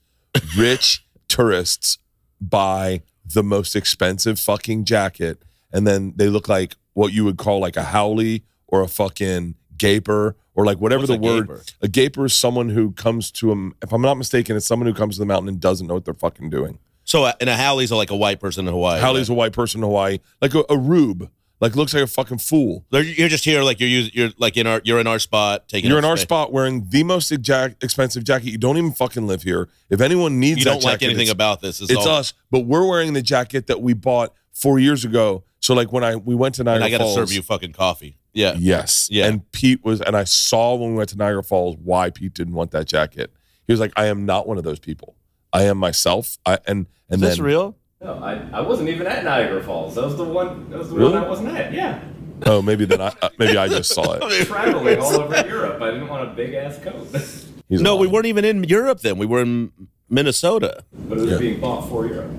rich 0.58 1.06
tourists 1.27 1.97
buy 2.39 3.01
the 3.25 3.43
most 3.43 3.75
expensive 3.75 4.39
fucking 4.39 4.86
jacket, 4.86 5.43
and 5.73 5.86
then 5.86 6.13
they 6.15 6.30
look 6.30 6.47
like 6.47 6.77
what 6.93 7.12
you 7.12 7.25
would 7.25 7.38
call 7.38 7.60
like 7.60 7.75
a 7.75 7.84
haole 7.84 8.38
or 8.65 8.82
a 8.82 8.88
fucking 8.88 9.56
gaper 9.82 10.36
or 10.56 10.65
like 10.65 10.78
whatever 10.80 11.02
What's 11.02 11.10
the 11.12 11.17
a 11.17 11.20
word. 11.20 11.48
gaper? 11.48 11.63
A 11.82 11.88
gaper 11.88 12.26
is 12.26 12.34
someone 12.34 12.70
who 12.70 12.91
comes 12.91 13.32
to 13.32 13.52
him. 13.52 13.74
If 13.82 13.91
I'm 13.91 14.02
not 14.02 14.15
mistaken, 14.17 14.56
it's 14.56 14.65
someone 14.65 14.88
who 14.88 14.94
comes 14.94 15.15
to 15.15 15.20
the 15.20 15.26
mountain 15.26 15.50
and 15.50 15.60
doesn't 15.60 15.88
know 15.88 15.96
what 15.96 16.06
they're 16.06 16.13
fucking 16.13 16.50
doing. 16.50 16.80
So, 17.04 17.24
uh, 17.24 17.34
and 17.41 17.50
a 17.50 17.58
Haole's 17.58 17.91
like 17.91 18.12
a 18.12 18.15
white 18.15 18.39
person 18.39 18.67
in 18.67 18.72
Hawaii. 18.74 19.02
Haole's 19.02 19.30
a 19.30 19.34
white 19.34 19.54
person 19.54 19.80
in 19.80 19.84
Hawaii, 19.84 20.20
like 20.41 20.54
a, 20.54 20.63
a 20.70 20.78
rube, 20.78 21.30
like 21.60 21.76
looks 21.76 21.94
like 21.94 22.04
a 22.04 22.08
fucking 22.08 22.38
fool. 22.38 22.86
They're- 22.91 23.02
You're 23.04 23.28
just 23.28 23.44
here, 23.44 23.63
like 23.63 23.80
you're 23.80 23.89
you're 23.89 24.30
like 24.38 24.56
in 24.56 24.67
our, 24.67 24.82
you're 24.84 25.00
in 25.00 25.08
our 25.08 25.20
spot, 25.20 25.67
taking. 25.67 25.89
You're 25.89 25.98
up 26.00 26.04
in 26.06 26.10
our 26.10 26.15
space. 26.17 26.24
spot 26.24 26.54
wearing 26.54 26.88
the 26.89 27.04
most 27.04 27.32
exact, 27.32 27.84
expensive 27.84 28.24
jacket. 28.24 28.52
You 28.52 28.58
don't 28.60 28.78
even 28.78 28.91
fucking 28.94 29.26
live 29.28 29.41
here. 29.44 29.67
If 29.89 30.00
anyone 30.00 30.39
needs 30.39 30.60
You 30.60 30.65
that 30.65 30.72
don't 30.74 30.84
like 30.84 30.94
jacket, 31.00 31.06
anything 31.06 31.24
it's- 31.24 31.34
about 31.34 31.62
this. 31.62 31.82
it's 31.82 31.94
all, 31.96 32.08
us, 32.08 32.34
but 32.52 32.62
we're 32.62 32.86
wearing 32.88 33.13
the 33.13 33.22
jacket 33.24 33.67
that 33.67 33.82
we 33.82 33.94
bought 33.94 34.34
four 34.54 34.80
years 34.80 35.04
ago. 35.04 35.44
So 35.60 35.74
like 35.74 35.91
when 35.91 36.04
I 36.04 36.15
we 36.15 36.36
went 36.36 36.56
to 36.56 36.62
And 36.62 36.65
Niagara 36.67 36.86
I 36.86 36.89
got 36.91 36.98
to 37.00 37.04
Falls, 37.06 37.15
serve 37.15 37.32
you 37.34 37.41
fucking 37.41 37.74
coffee. 37.74 38.17
Yeah. 38.34 38.54
Yes. 38.58 39.08
Yeah. 39.12 39.28
And 39.28 39.50
Pete 39.52 39.84
was, 39.84 40.02
and 40.02 40.15
I 40.15 40.24
saw 40.24 40.76
when 40.76 40.91
we 40.91 40.98
went 40.98 41.10
to 41.10 41.17
Niagara 41.17 41.44
Falls 41.44 41.76
why 41.84 42.10
Pete 42.10 42.34
didn't 42.34 42.54
want 42.54 42.72
that 42.72 42.88
jacket. 42.88 43.32
He 43.67 43.74
was 43.74 43.80
like, 43.80 43.94
I 43.96 44.06
am 44.08 44.26
not 44.26 44.48
one 44.48 44.58
of 44.58 44.63
those 44.63 44.80
people. 44.80 45.15
I 45.54 45.63
am 45.63 45.78
myself. 45.78 46.38
I 46.46 46.58
and 46.67 46.86
Is 46.86 47.13
and 47.15 47.22
this 47.22 47.36
then 47.38 47.46
real? 47.46 47.78
No, 48.02 48.13
I, 48.15 48.34
I 48.54 48.62
wasn't 48.62 48.89
even 48.89 49.06
at 49.06 49.24
Niagara 49.24 49.62
Falls. 49.63 49.96
That 49.96 50.06
was 50.06 50.15
the 50.17 50.24
one. 50.24 50.70
That 50.70 50.80
was 50.80 50.89
the 50.89 50.96
Really? 50.96 51.13
one 51.13 51.24
I 51.24 51.28
wasn't 51.30 51.50
at. 51.50 51.72
Yeah, 51.74 52.02
oh 52.48 52.62
maybe 52.62 52.86
then 52.86 53.00
I 53.02 53.13
uh, 53.22 53.30
maybe 53.38 53.58
I 53.58 53.67
just 53.67 53.94
saw 53.94 54.13
it. 54.13 54.24
I 54.24 54.26
was 54.26 54.48
traveling 54.48 55.00
all 55.00 55.22
over 55.22 55.48
Europe. 55.48 55.82
I 55.82 55.91
didn't 55.91 56.08
want 56.08 56.30
a 56.30 56.34
big 56.34 56.54
ass 56.56 56.80
coat, 56.80 57.08
He's 57.70 57.82
No, 57.82 57.98
we 57.98 58.08
weren't 58.08 58.26
even 58.26 58.44
in 58.46 58.63
Europe 58.63 59.02
then. 59.02 59.17
We 59.17 59.26
were 59.28 59.41
in 59.41 59.72
Minnesota. 60.10 60.84
but 60.94 61.17
it 61.17 61.22
was 61.22 61.32
Yeah. 61.32 61.38
being 61.38 61.60
bought 61.60 61.88
for 61.89 62.08
Europe. 62.08 62.32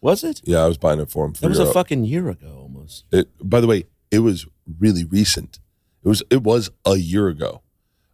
Was 0.00 0.22
it? 0.24 0.42
Yeah, 0.44 0.58
I 0.64 0.66
was 0.66 0.76
buying 0.78 1.00
it 1.00 1.10
for 1.10 1.24
him. 1.24 1.34
For 1.34 1.42
That 1.42 1.48
was 1.50 1.58
a 1.58 1.72
fucking 1.72 2.04
year 2.04 2.28
ago 2.28 2.58
almost. 2.62 3.04
It, 3.12 3.28
by 3.42 3.60
the 3.60 3.66
way, 3.66 3.84
it 4.10 4.20
was 4.20 4.46
really 4.78 5.04
recent. 5.04 5.58
It 6.04 6.08
was 6.08 6.22
it 6.30 6.42
was 6.42 6.70
a 6.84 6.96
year 6.96 7.28
ago. 7.28 7.62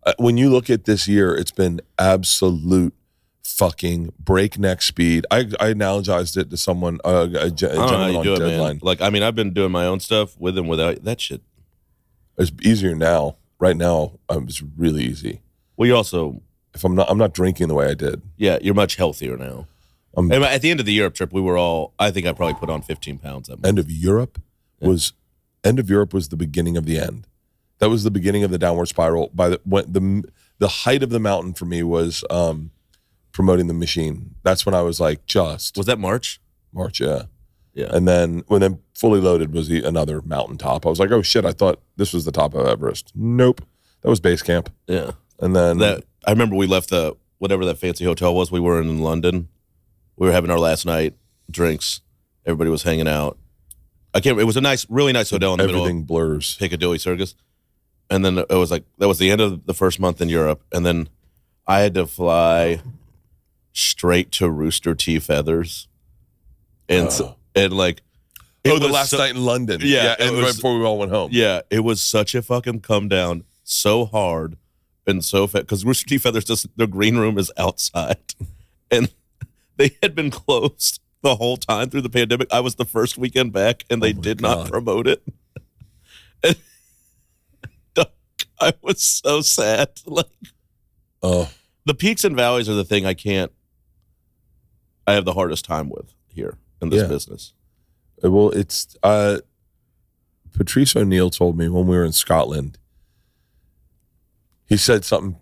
Uh, 0.04 0.12
when 0.18 0.36
you 0.36 0.50
look 0.50 0.70
at 0.70 0.84
this 0.84 1.08
year, 1.08 1.34
it's 1.34 1.50
been 1.50 1.80
absolute 1.98 2.94
fucking 3.44 4.12
breakneck 4.18 4.82
speed. 4.82 5.24
I 5.30 5.38
I 5.60 5.72
analogized 5.72 6.36
it 6.36 6.50
to 6.50 6.56
someone, 6.56 6.98
uh, 7.04 7.28
a, 7.32 7.38
a 7.38 7.44
I 7.44 7.48
don't 7.48 7.62
know 7.62 7.86
how 7.86 8.06
you 8.08 8.22
do 8.24 8.34
it, 8.34 8.38
deadline. 8.38 8.58
man. 8.76 8.80
Like, 8.82 9.00
I 9.00 9.10
mean, 9.10 9.22
I've 9.22 9.34
been 9.34 9.52
doing 9.52 9.70
my 9.72 9.86
own 9.86 10.00
stuff 10.00 10.38
with 10.38 10.58
and 10.58 10.68
without 10.68 11.02
that 11.04 11.20
shit. 11.20 11.42
It's 12.38 12.52
easier 12.62 12.94
now. 12.94 13.36
Right 13.58 13.76
now, 13.76 14.18
um, 14.28 14.44
it's 14.48 14.62
really 14.62 15.04
easy. 15.04 15.40
Well, 15.76 15.86
you're 15.86 15.96
also, 15.96 16.42
If 16.74 16.84
I'm 16.84 16.94
not, 16.94 17.10
I'm 17.10 17.16
not 17.16 17.32
drinking 17.32 17.68
the 17.68 17.74
way 17.74 17.88
I 17.88 17.94
did. 17.94 18.20
yeah, 18.36 18.58
you're 18.60 18.74
much 18.74 18.96
healthier 18.96 19.38
now. 19.38 19.66
Um, 20.14 20.30
And 20.30 20.44
at 20.44 20.60
the 20.60 20.70
end 20.70 20.78
of 20.80 20.84
the 20.84 20.92
Europe 20.92 21.14
trip, 21.14 21.32
we 21.32 21.40
were 21.40 21.56
all, 21.56 21.94
I 21.98 22.10
think 22.10 22.26
I 22.26 22.32
probably 22.32 22.54
put 22.60 22.68
on 22.68 22.82
15 22.82 23.18
pounds 23.18 23.48
that 23.48 23.56
month. 23.56 23.66
End 23.66 23.78
of 23.78 23.90
Europe 23.90 24.38
was 24.80 25.14
end 25.66 25.78
of 25.78 25.90
Europe 25.90 26.14
was 26.14 26.28
the 26.28 26.36
beginning 26.36 26.76
of 26.76 26.86
the 26.86 26.98
end. 26.98 27.26
That 27.78 27.90
was 27.90 28.04
the 28.04 28.10
beginning 28.10 28.44
of 28.44 28.50
the 28.50 28.58
downward 28.58 28.86
spiral. 28.86 29.30
By 29.34 29.50
the 29.50 29.60
when 29.64 29.92
the 29.92 30.24
the 30.58 30.68
height 30.68 31.02
of 31.02 31.10
the 31.10 31.20
mountain 31.20 31.52
for 31.52 31.66
me 31.66 31.82
was 31.82 32.24
um, 32.30 32.70
promoting 33.32 33.66
the 33.66 33.74
machine. 33.74 34.34
That's 34.42 34.64
when 34.64 34.74
I 34.74 34.82
was 34.82 34.98
like, 34.98 35.26
just 35.26 35.76
Was 35.76 35.86
that 35.86 35.98
March? 35.98 36.40
March, 36.72 37.00
yeah. 37.00 37.24
Yeah. 37.74 37.94
And 37.94 38.08
then 38.08 38.44
when 38.48 38.62
then 38.62 38.78
fully 38.94 39.20
loaded 39.20 39.52
was 39.52 39.68
the, 39.68 39.84
another 39.84 40.22
mountaintop. 40.22 40.86
I 40.86 40.88
was 40.88 40.98
like, 40.98 41.10
oh 41.10 41.20
shit, 41.20 41.44
I 41.44 41.52
thought 41.52 41.82
this 41.96 42.14
was 42.14 42.24
the 42.24 42.32
top 42.32 42.54
of 42.54 42.66
Everest. 42.66 43.12
Nope, 43.14 43.60
that 44.00 44.08
was 44.08 44.20
base 44.20 44.40
camp. 44.40 44.70
Yeah. 44.86 45.12
And 45.38 45.54
then 45.54 45.78
That 45.78 46.04
I 46.26 46.30
remember 46.30 46.56
we 46.56 46.66
left 46.66 46.88
the 46.88 47.14
whatever 47.36 47.66
that 47.66 47.76
fancy 47.76 48.06
hotel 48.06 48.34
was. 48.34 48.50
We 48.50 48.60
were 48.60 48.80
in 48.80 49.00
London. 49.00 49.48
We 50.16 50.26
were 50.26 50.32
having 50.32 50.50
our 50.50 50.58
last 50.58 50.86
night 50.86 51.14
drinks. 51.50 52.00
Everybody 52.46 52.70
was 52.70 52.82
hanging 52.82 53.08
out. 53.08 53.36
I 54.16 54.20
can't. 54.20 54.40
It 54.40 54.44
was 54.44 54.56
a 54.56 54.62
nice, 54.62 54.86
really 54.88 55.12
nice 55.12 55.28
hotel 55.28 55.52
in 55.52 55.58
the 55.58 55.66
middle 55.66 55.82
everything 55.82 56.00
of 56.00 56.06
blurs. 56.06 56.54
Piccadilly 56.54 56.96
Circus. 56.96 57.34
And 58.08 58.24
then 58.24 58.38
it 58.38 58.48
was 58.48 58.70
like 58.70 58.84
that 58.96 59.08
was 59.08 59.18
the 59.18 59.30
end 59.30 59.42
of 59.42 59.66
the 59.66 59.74
first 59.74 60.00
month 60.00 60.22
in 60.22 60.30
Europe, 60.30 60.62
and 60.72 60.86
then 60.86 61.10
I 61.66 61.80
had 61.80 61.92
to 61.94 62.06
fly 62.06 62.80
straight 63.74 64.32
to 64.32 64.48
Rooster 64.48 64.94
T. 64.94 65.18
Feathers, 65.18 65.86
and 66.88 67.12
so, 67.12 67.24
uh-huh. 67.24 67.34
and 67.56 67.72
like 67.74 68.00
it 68.64 68.70
oh, 68.70 68.78
the 68.78 68.88
last 68.88 69.10
so- 69.10 69.18
night 69.18 69.34
in 69.34 69.44
London. 69.44 69.80
Yeah, 69.84 70.12
it 70.12 70.20
and 70.20 70.36
right 70.36 70.44
was- 70.44 70.56
before 70.56 70.78
we 70.78 70.84
all 70.84 70.98
went 70.98 71.12
home. 71.12 71.30
Yeah, 71.32 71.60
it 71.68 71.80
was 71.80 72.00
such 72.00 72.34
a 72.34 72.40
fucking 72.40 72.80
come 72.80 73.08
down, 73.08 73.44
so 73.64 74.06
hard 74.06 74.56
and 75.06 75.22
so 75.22 75.46
fat. 75.46 75.60
Because 75.60 75.84
Rooster 75.84 76.06
T. 76.06 76.16
Feathers, 76.16 76.44
just 76.46 76.68
the 76.76 76.86
green 76.86 77.18
room 77.18 77.36
is 77.36 77.52
outside, 77.58 78.34
and 78.90 79.12
they 79.76 79.96
had 80.02 80.14
been 80.14 80.30
closed 80.30 81.00
the 81.22 81.36
whole 81.36 81.56
time 81.56 81.90
through 81.90 82.02
the 82.02 82.10
pandemic. 82.10 82.48
I 82.52 82.60
was 82.60 82.74
the 82.76 82.84
first 82.84 83.18
weekend 83.18 83.52
back, 83.52 83.84
and 83.90 84.02
they 84.02 84.10
Oh 84.10 84.20
did 84.20 84.42
God. 84.42 84.58
not 84.58 84.70
promote 84.70 85.06
it. 85.06 85.22
And 86.44 86.56
I 88.60 88.72
was 88.82 89.02
so 89.02 89.40
sad. 89.42 89.88
Like 90.06 90.26
Oh, 91.22 91.50
the 91.84 91.94
peaks 91.94 92.24
and 92.24 92.36
valleys 92.36 92.68
are 92.68 92.74
the 92.74 92.84
thing 92.84 93.04
I 93.06 93.14
can't. 93.14 93.50
I 95.06 95.12
have 95.14 95.24
the 95.24 95.32
hardest 95.34 95.64
time 95.64 95.88
with 95.88 96.12
here 96.28 96.58
in 96.80 96.90
this 96.90 97.02
Yeah. 97.02 97.08
business. 97.08 97.52
Uh, 98.22 98.30
Well, 98.30 98.50
it's 98.50 98.96
uh, 99.02 99.38
Patrice 100.52 100.94
O'Neal 100.96 101.30
told 101.30 101.56
me 101.58 101.68
when 101.68 101.86
we 101.86 101.96
were 101.96 102.04
in 102.04 102.12
Scotland. 102.12 102.78
He 104.66 104.76
said 104.76 105.04
something. 105.04 105.38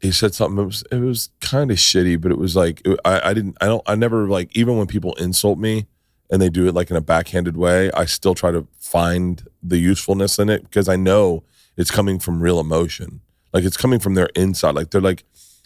He 0.00 0.12
said 0.12 0.34
something. 0.34 0.62
It 0.62 0.66
was 0.66 0.84
it 0.92 0.98
was 1.00 1.30
kind 1.40 1.70
of 1.70 1.78
shitty, 1.78 2.20
but 2.20 2.30
it 2.30 2.38
was 2.38 2.54
like 2.54 2.82
it- 2.84 3.00
I 3.04 3.30
I 3.30 3.34
didn't 3.34 3.56
I 3.60 3.66
don't 3.66 3.82
I 3.86 3.94
never 3.94 4.28
like 4.28 4.54
even 4.56 4.76
when 4.76 4.86
people 4.86 5.14
insult 5.14 5.58
me 5.58 5.86
and 6.30 6.40
they 6.42 6.48
do 6.48 6.66
it 6.66 6.74
like 6.74 6.90
in 6.90 6.96
a 6.96 7.00
backhanded 7.00 7.56
way, 7.56 7.90
I 7.92 8.04
still 8.04 8.34
try 8.34 8.50
to 8.50 8.66
find 8.78 9.46
the 9.62 9.78
usefulness 9.78 10.38
in 10.38 10.48
it 10.48 10.62
because 10.64 10.88
I 10.88 10.96
know 10.96 11.44
it's 11.76 11.90
coming 11.90 12.18
from 12.18 12.42
real 12.42 12.60
emotion. 12.60 13.20
Like 13.52 13.64
it's 13.64 13.76
coming 13.76 13.98
from 14.00 14.14
their 14.14 14.28
inside. 14.34 14.74
Like 14.74 14.90
they're 14.90 15.00
like, 15.00 15.24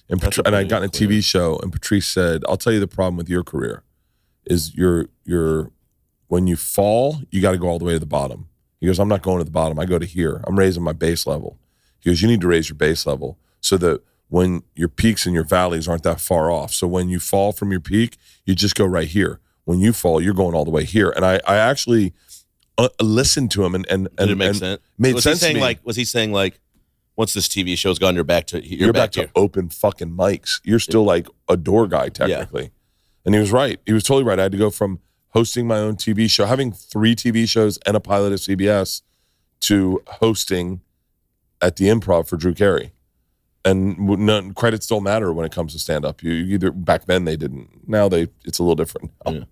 and 0.08 0.20
Patri- 0.20 0.44
and 0.46 0.54
I 0.54 0.64
got 0.64 0.82
in 0.82 0.88
a. 0.88 0.92
TV 0.92 1.22
show 1.24 1.58
and 1.62 1.72
Patrice 1.72 2.06
said, 2.06 2.42
"I'll 2.48 2.56
tell 2.56 2.72
you 2.72 2.80
the 2.80 2.86
problem 2.88 3.16
with 3.16 3.28
your 3.28 3.42
career 3.42 3.82
is 4.46 4.74
you're 4.74 5.06
you're 5.24 5.70
when 6.28 6.46
you 6.46 6.56
fall, 6.56 7.20
you 7.30 7.40
got 7.42 7.52
to 7.52 7.58
go 7.58 7.68
all 7.68 7.78
the 7.80 7.84
way 7.84 7.94
to 7.94 7.98
the 7.98 8.06
bottom. 8.06 8.48
He 8.80 8.86
goes, 8.86 8.98
I'm 9.00 9.08
not 9.08 9.22
going 9.22 9.38
to 9.38 9.44
the 9.44 9.50
bottom. 9.50 9.78
I 9.80 9.84
go 9.84 9.98
to 9.98 10.06
here. 10.06 10.40
I'm 10.46 10.56
raising 10.58 10.82
my 10.82 10.92
base 10.92 11.26
level. 11.26 11.58
He 12.00 12.08
goes, 12.08 12.22
you 12.22 12.28
need 12.28 12.40
to 12.42 12.46
raise 12.46 12.68
your 12.68 12.76
base 12.76 13.04
level 13.04 13.36
so 13.60 13.76
that 13.78 14.00
when 14.30 14.62
your 14.74 14.88
peaks 14.88 15.26
and 15.26 15.34
your 15.34 15.44
valleys 15.44 15.86
aren't 15.86 16.04
that 16.04 16.20
far 16.20 16.50
off. 16.50 16.72
So 16.72 16.86
when 16.86 17.08
you 17.08 17.20
fall 17.20 17.52
from 17.52 17.70
your 17.70 17.80
peak, 17.80 18.16
you 18.46 18.54
just 18.54 18.76
go 18.76 18.86
right 18.86 19.08
here. 19.08 19.40
When 19.64 19.80
you 19.80 19.92
fall, 19.92 20.20
you're 20.20 20.34
going 20.34 20.54
all 20.54 20.64
the 20.64 20.70
way 20.70 20.84
here. 20.84 21.10
And 21.10 21.24
I, 21.24 21.40
I 21.46 21.56
actually 21.56 22.14
uh, 22.78 22.88
listened 23.02 23.50
to 23.52 23.64
him 23.64 23.74
and 23.74 23.86
and, 23.90 24.04
Did 24.04 24.20
and 24.20 24.30
it 24.30 24.34
make 24.36 24.48
and 24.48 24.56
sense? 24.56 24.82
Made 24.96 25.14
was 25.14 25.24
sense 25.24 25.40
he 25.40 25.44
saying 25.44 25.54
to 25.56 25.60
me. 25.60 25.66
like? 25.66 25.80
Was 25.84 25.96
he 25.96 26.04
saying 26.04 26.32
like? 26.32 26.58
Once 27.16 27.34
this 27.34 27.48
TV 27.48 27.76
show's 27.76 27.98
gone, 27.98 28.14
you're 28.14 28.24
back 28.24 28.46
to 28.46 28.66
you're, 28.66 28.86
you're, 28.86 28.92
back, 28.94 29.12
back, 29.12 29.26
to 29.26 29.30
open 29.34 29.68
fucking 29.68 30.10
mics. 30.10 30.58
You're 30.64 30.78
still 30.78 31.04
like 31.04 31.26
a 31.50 31.56
door 31.56 31.86
guy 31.86 32.08
technically. 32.08 32.70
And 33.26 33.34
he 33.34 33.40
was 33.40 33.52
right. 33.52 33.78
He 33.84 33.92
was 33.92 34.04
totally 34.04 34.24
right. 34.24 34.38
I 34.38 34.44
had 34.44 34.52
to 34.52 34.58
go 34.58 34.70
from 34.70 35.00
hosting 35.30 35.66
my 35.66 35.76
own 35.78 35.96
TV 35.96 36.30
show, 36.30 36.46
having 36.46 36.72
three 36.72 37.14
TV 37.14 37.46
shows 37.46 37.78
and 37.84 37.94
a 37.94 38.00
pilot 38.00 38.32
at 38.32 38.38
CBS, 38.38 39.02
to 39.60 40.02
hosting 40.06 40.80
at 41.60 41.76
the 41.76 41.86
Improv 41.86 42.26
for 42.26 42.38
Drew 42.38 42.54
Carey. 42.54 42.92
And 43.64 43.98
none, 43.98 44.54
credits 44.54 44.86
don't 44.86 45.02
matter 45.02 45.32
when 45.32 45.44
it 45.44 45.52
comes 45.52 45.74
to 45.74 45.78
stand 45.78 46.04
up. 46.04 46.22
You, 46.22 46.32
you 46.32 46.54
either 46.54 46.70
back 46.70 47.04
then 47.04 47.24
they 47.26 47.36
didn't. 47.36 47.86
Now 47.88 48.08
they 48.08 48.28
it's 48.44 48.58
a 48.58 48.62
little 48.62 48.74
different. 48.76 49.12
now. 49.26 49.42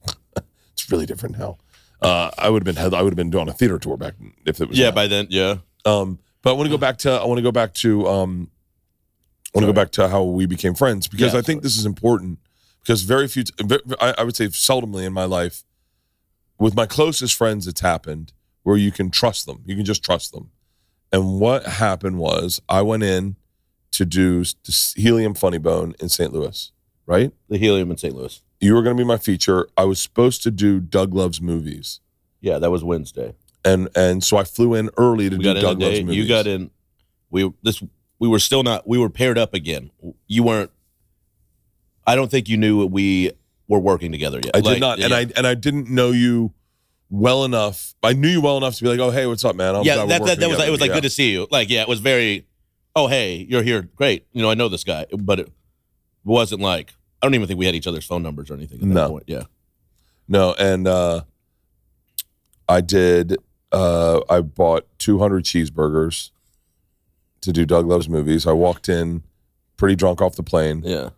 it's 0.72 0.90
really 0.90 1.04
different 1.06 1.38
now. 1.38 1.58
Uh, 2.00 2.30
I 2.38 2.48
would 2.48 2.66
have 2.66 2.74
been 2.74 2.94
I 2.94 3.02
would 3.02 3.12
have 3.12 3.16
been 3.16 3.30
doing 3.30 3.48
a 3.48 3.52
theater 3.52 3.78
tour 3.78 3.96
back 3.96 4.14
if 4.46 4.60
it 4.60 4.68
was 4.68 4.78
Yeah, 4.78 4.86
now. 4.90 4.94
by 4.94 5.06
then, 5.08 5.26
yeah. 5.30 5.56
Um, 5.84 6.20
but 6.42 6.50
I 6.50 6.52
want 6.54 6.66
to 6.66 6.70
go 6.70 6.78
back 6.78 6.98
to 6.98 7.10
I 7.10 7.24
want 7.26 7.38
to 7.38 7.42
go 7.42 7.52
back 7.52 7.74
to 7.74 8.06
um, 8.06 8.50
I 9.54 9.58
want 9.58 9.66
to 9.66 9.72
go 9.72 9.76
back 9.76 9.90
to 9.92 10.08
how 10.08 10.22
we 10.22 10.46
became 10.46 10.74
friends 10.74 11.08
because 11.08 11.34
Yeah, 11.34 11.40
I 11.40 11.42
think 11.42 11.62
this 11.62 11.76
is 11.76 11.84
important 11.84 12.38
because 12.80 13.02
very 13.02 13.28
few 13.28 13.44
I, 14.00 14.14
I 14.18 14.22
would 14.24 14.36
say 14.36 14.46
seldomly 14.46 15.04
in 15.04 15.12
my 15.12 15.24
life 15.24 15.64
with 16.58 16.74
my 16.74 16.86
closest 16.86 17.34
friends 17.34 17.66
it's 17.66 17.80
happened 17.80 18.32
where 18.62 18.76
you 18.76 18.92
can 18.92 19.10
trust 19.10 19.46
them 19.46 19.62
you 19.66 19.74
can 19.76 19.84
just 19.84 20.04
trust 20.04 20.32
them 20.32 20.50
and 21.12 21.40
what 21.40 21.64
happened 21.66 22.18
was 22.18 22.60
I 22.68 22.82
went 22.82 23.02
in 23.02 23.36
to 23.92 24.05
do 24.05 24.44
Helium 24.96 25.35
Funny 25.35 25.59
Bone 25.59 25.94
in 26.01 26.09
St. 26.09 26.33
Louis 26.33 26.72
right 27.07 27.33
The 27.48 27.59
Helium 27.59 27.90
in 27.90 27.96
St. 27.96 28.14
Louis. 28.14 28.42
you 28.61 28.74
were 28.74 28.83
going 28.83 28.96
to 28.96 29.01
be 29.03 29.07
my 29.07 29.16
feature 29.18 29.68
I 29.77 29.85
was 29.85 29.98
supposed 30.01 30.42
to 30.42 30.51
do 30.51 30.79
Doug 30.81 31.14
Loves 31.14 31.40
Movies 31.40 32.01
Yeah, 32.40 32.59
that 32.59 32.70
was 32.70 32.85
Wednesday. 32.85 33.35
and 33.64 33.88
and 33.96 34.22
so 34.22 34.37
I 34.37 34.44
flew 34.44 34.74
in 34.74 34.90
early 34.96 35.31
to 35.31 35.37
We 35.37 35.42
do 35.42 35.48
got 35.55 35.57
in 35.57 35.59
a 35.59 35.61
Doug 35.62 35.81
Loves. 35.81 36.01
Movies 36.03 36.16
You 36.16 36.29
got 36.29 36.46
in. 36.46 36.70
We 37.31 37.51
this 37.62 37.83
we 38.20 38.27
were 38.29 38.38
still 38.40 38.62
not. 38.64 38.87
We 38.88 38.98
were 38.98 39.11
paired 39.11 39.38
up 39.38 39.55
again. 39.55 39.90
You 40.27 40.42
weren't. 40.42 40.70
I 42.07 42.16
don't 42.16 42.31
think 42.31 42.48
you 42.48 42.57
knew 42.57 42.85
we 42.87 43.31
were 43.68 43.79
working 43.79 44.11
together 44.11 44.40
yet. 44.42 44.57
I 44.57 44.59
Like, 44.61 44.74
did 44.74 44.81
not, 44.81 44.98
and 44.98 45.11
yeah. 45.11 45.16
I 45.18 45.27
and 45.37 45.46
I 45.46 45.55
didn't 45.55 45.88
know 45.90 46.11
you 46.11 46.53
well 47.11 47.44
enough. 47.44 47.94
I 48.03 48.14
knew 48.14 48.29
you 48.29 48.40
well 48.40 48.57
enough 48.57 48.74
to 48.77 48.83
be 48.83 48.88
like, 48.88 48.98
"Oh, 48.98 49.11
hey, 49.11 49.27
what's 49.27 49.44
up, 49.44 49.55
man?" 49.55 49.77
I'm 49.77 49.85
yeah, 49.85 50.05
that, 50.07 50.09
that, 50.09 50.18
that 50.18 50.48
was 50.48 50.57
together." 50.57 50.64
it 50.66 50.70
was 50.70 50.81
like 50.81 50.88
Yeah. 50.88 50.94
good 50.94 51.03
to 51.05 51.11
see 51.11 51.31
you. 51.31 51.46
Like 51.51 51.70
yeah, 51.70 51.83
it 51.83 51.88
was 51.88 52.01
very. 52.01 52.46
Oh 52.98 53.06
hey, 53.06 53.46
you're 53.48 53.62
here. 53.62 53.82
Great. 53.94 54.26
You 54.32 54.42
know 54.42 54.50
I 54.50 54.54
know 54.54 54.68
this 54.68 54.82
guy, 54.82 55.06
but 55.16 55.38
it 55.38 55.52
wasn't 56.24 56.61
like 56.61 56.94
I 57.22 57.26
don't 57.26 57.34
even 57.37 57.46
think 57.46 57.58
we 57.58 57.66
had 57.66 57.76
each 57.76 57.87
other's 57.87 58.04
phone 58.04 58.22
numbers 58.24 58.50
or 58.50 58.54
anything. 58.54 58.78
At 58.82 58.88
that 58.88 58.94
No. 58.94 59.08
point. 59.11 59.24
Yeah. 59.28 59.44
no, 60.26 60.54
and 60.58 60.88
uh, 60.88 61.22
I 62.68 62.80
did. 62.80 63.37
Uh, 63.70 64.20
I 64.30 64.40
bought 64.40 64.87
200 64.98 65.44
cheeseburgers 65.44 66.30
to 67.42 67.52
do 67.52 67.64
Doug 67.66 67.87
Loves 67.87 68.08
Movies. 68.08 68.46
I 68.46 68.52
walked 68.52 68.88
in 68.88 69.22
pretty 69.76 69.94
drunk 69.94 70.20
off 70.20 70.34
the 70.37 70.42
plane. 70.42 70.82
Yeah. 70.84 71.11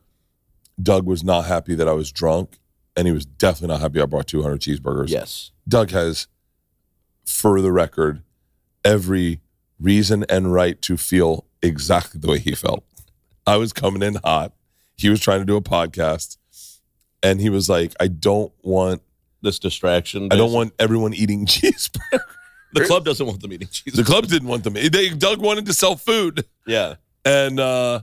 Doug 0.82 1.06
was 1.06 1.22
not 1.24 1.46
happy 1.46 1.74
that 1.76 1.88
I 1.88 1.92
was 1.92 2.10
drunk, 2.12 2.58
and 2.96 3.06
he 3.06 3.12
was 3.12 3.24
definitely 3.24 3.68
not 3.74 3.80
happy 3.80 4.00
I 4.02 4.06
brought 4.06 4.26
200 4.26 4.60
cheeseburgers. 4.60 5.08
Yes. 5.10 5.52
Doug 5.68 5.90
has 5.92 6.26
for 7.24 7.60
the 7.60 7.70
record, 7.72 8.22
every 8.84 9.40
reason 9.78 10.24
and 10.28 10.52
right 10.52 10.80
to 10.82 10.96
feel 10.96 11.46
exactly 11.62 12.20
the 12.20 12.28
way 12.28 12.38
he 12.38 12.54
felt. 12.54 12.84
I 13.46 13.56
was 13.56 13.72
coming 13.72 14.02
in 14.02 14.14
hot. 14.24 14.52
He 14.96 15.08
was 15.08 15.20
trying 15.20 15.40
to 15.40 15.44
do 15.46 15.56
a 15.56 15.62
podcast, 15.62 16.36
and 17.22 17.40
he 17.40 17.48
was 17.50 17.68
like, 17.68 17.94
"I 18.00 18.08
don't 18.08 18.52
want, 18.62 19.02
This 19.42 19.58
distraction. 19.58 20.28
I 20.30 20.36
don't 20.36 20.52
want 20.52 20.72
everyone 20.78 21.14
eating 21.14 21.46
cheeseburgers." 21.46 22.20
the 22.72 22.84
club 22.84 23.04
doesn't 23.04 23.26
want 23.26 23.40
them 23.40 23.52
eating 23.52 23.68
cheese. 23.68 23.94
The 23.94 24.04
club 24.04 24.26
didn't 24.26 24.46
want 24.48 24.62
them. 24.64 24.74
They 24.74 25.08
Doug 25.10 25.40
wanted 25.40 25.66
to 25.66 25.74
sell 25.74 25.96
food, 25.96 26.44
yeah. 26.66 26.96
and 27.24 27.58
uh 27.58 28.02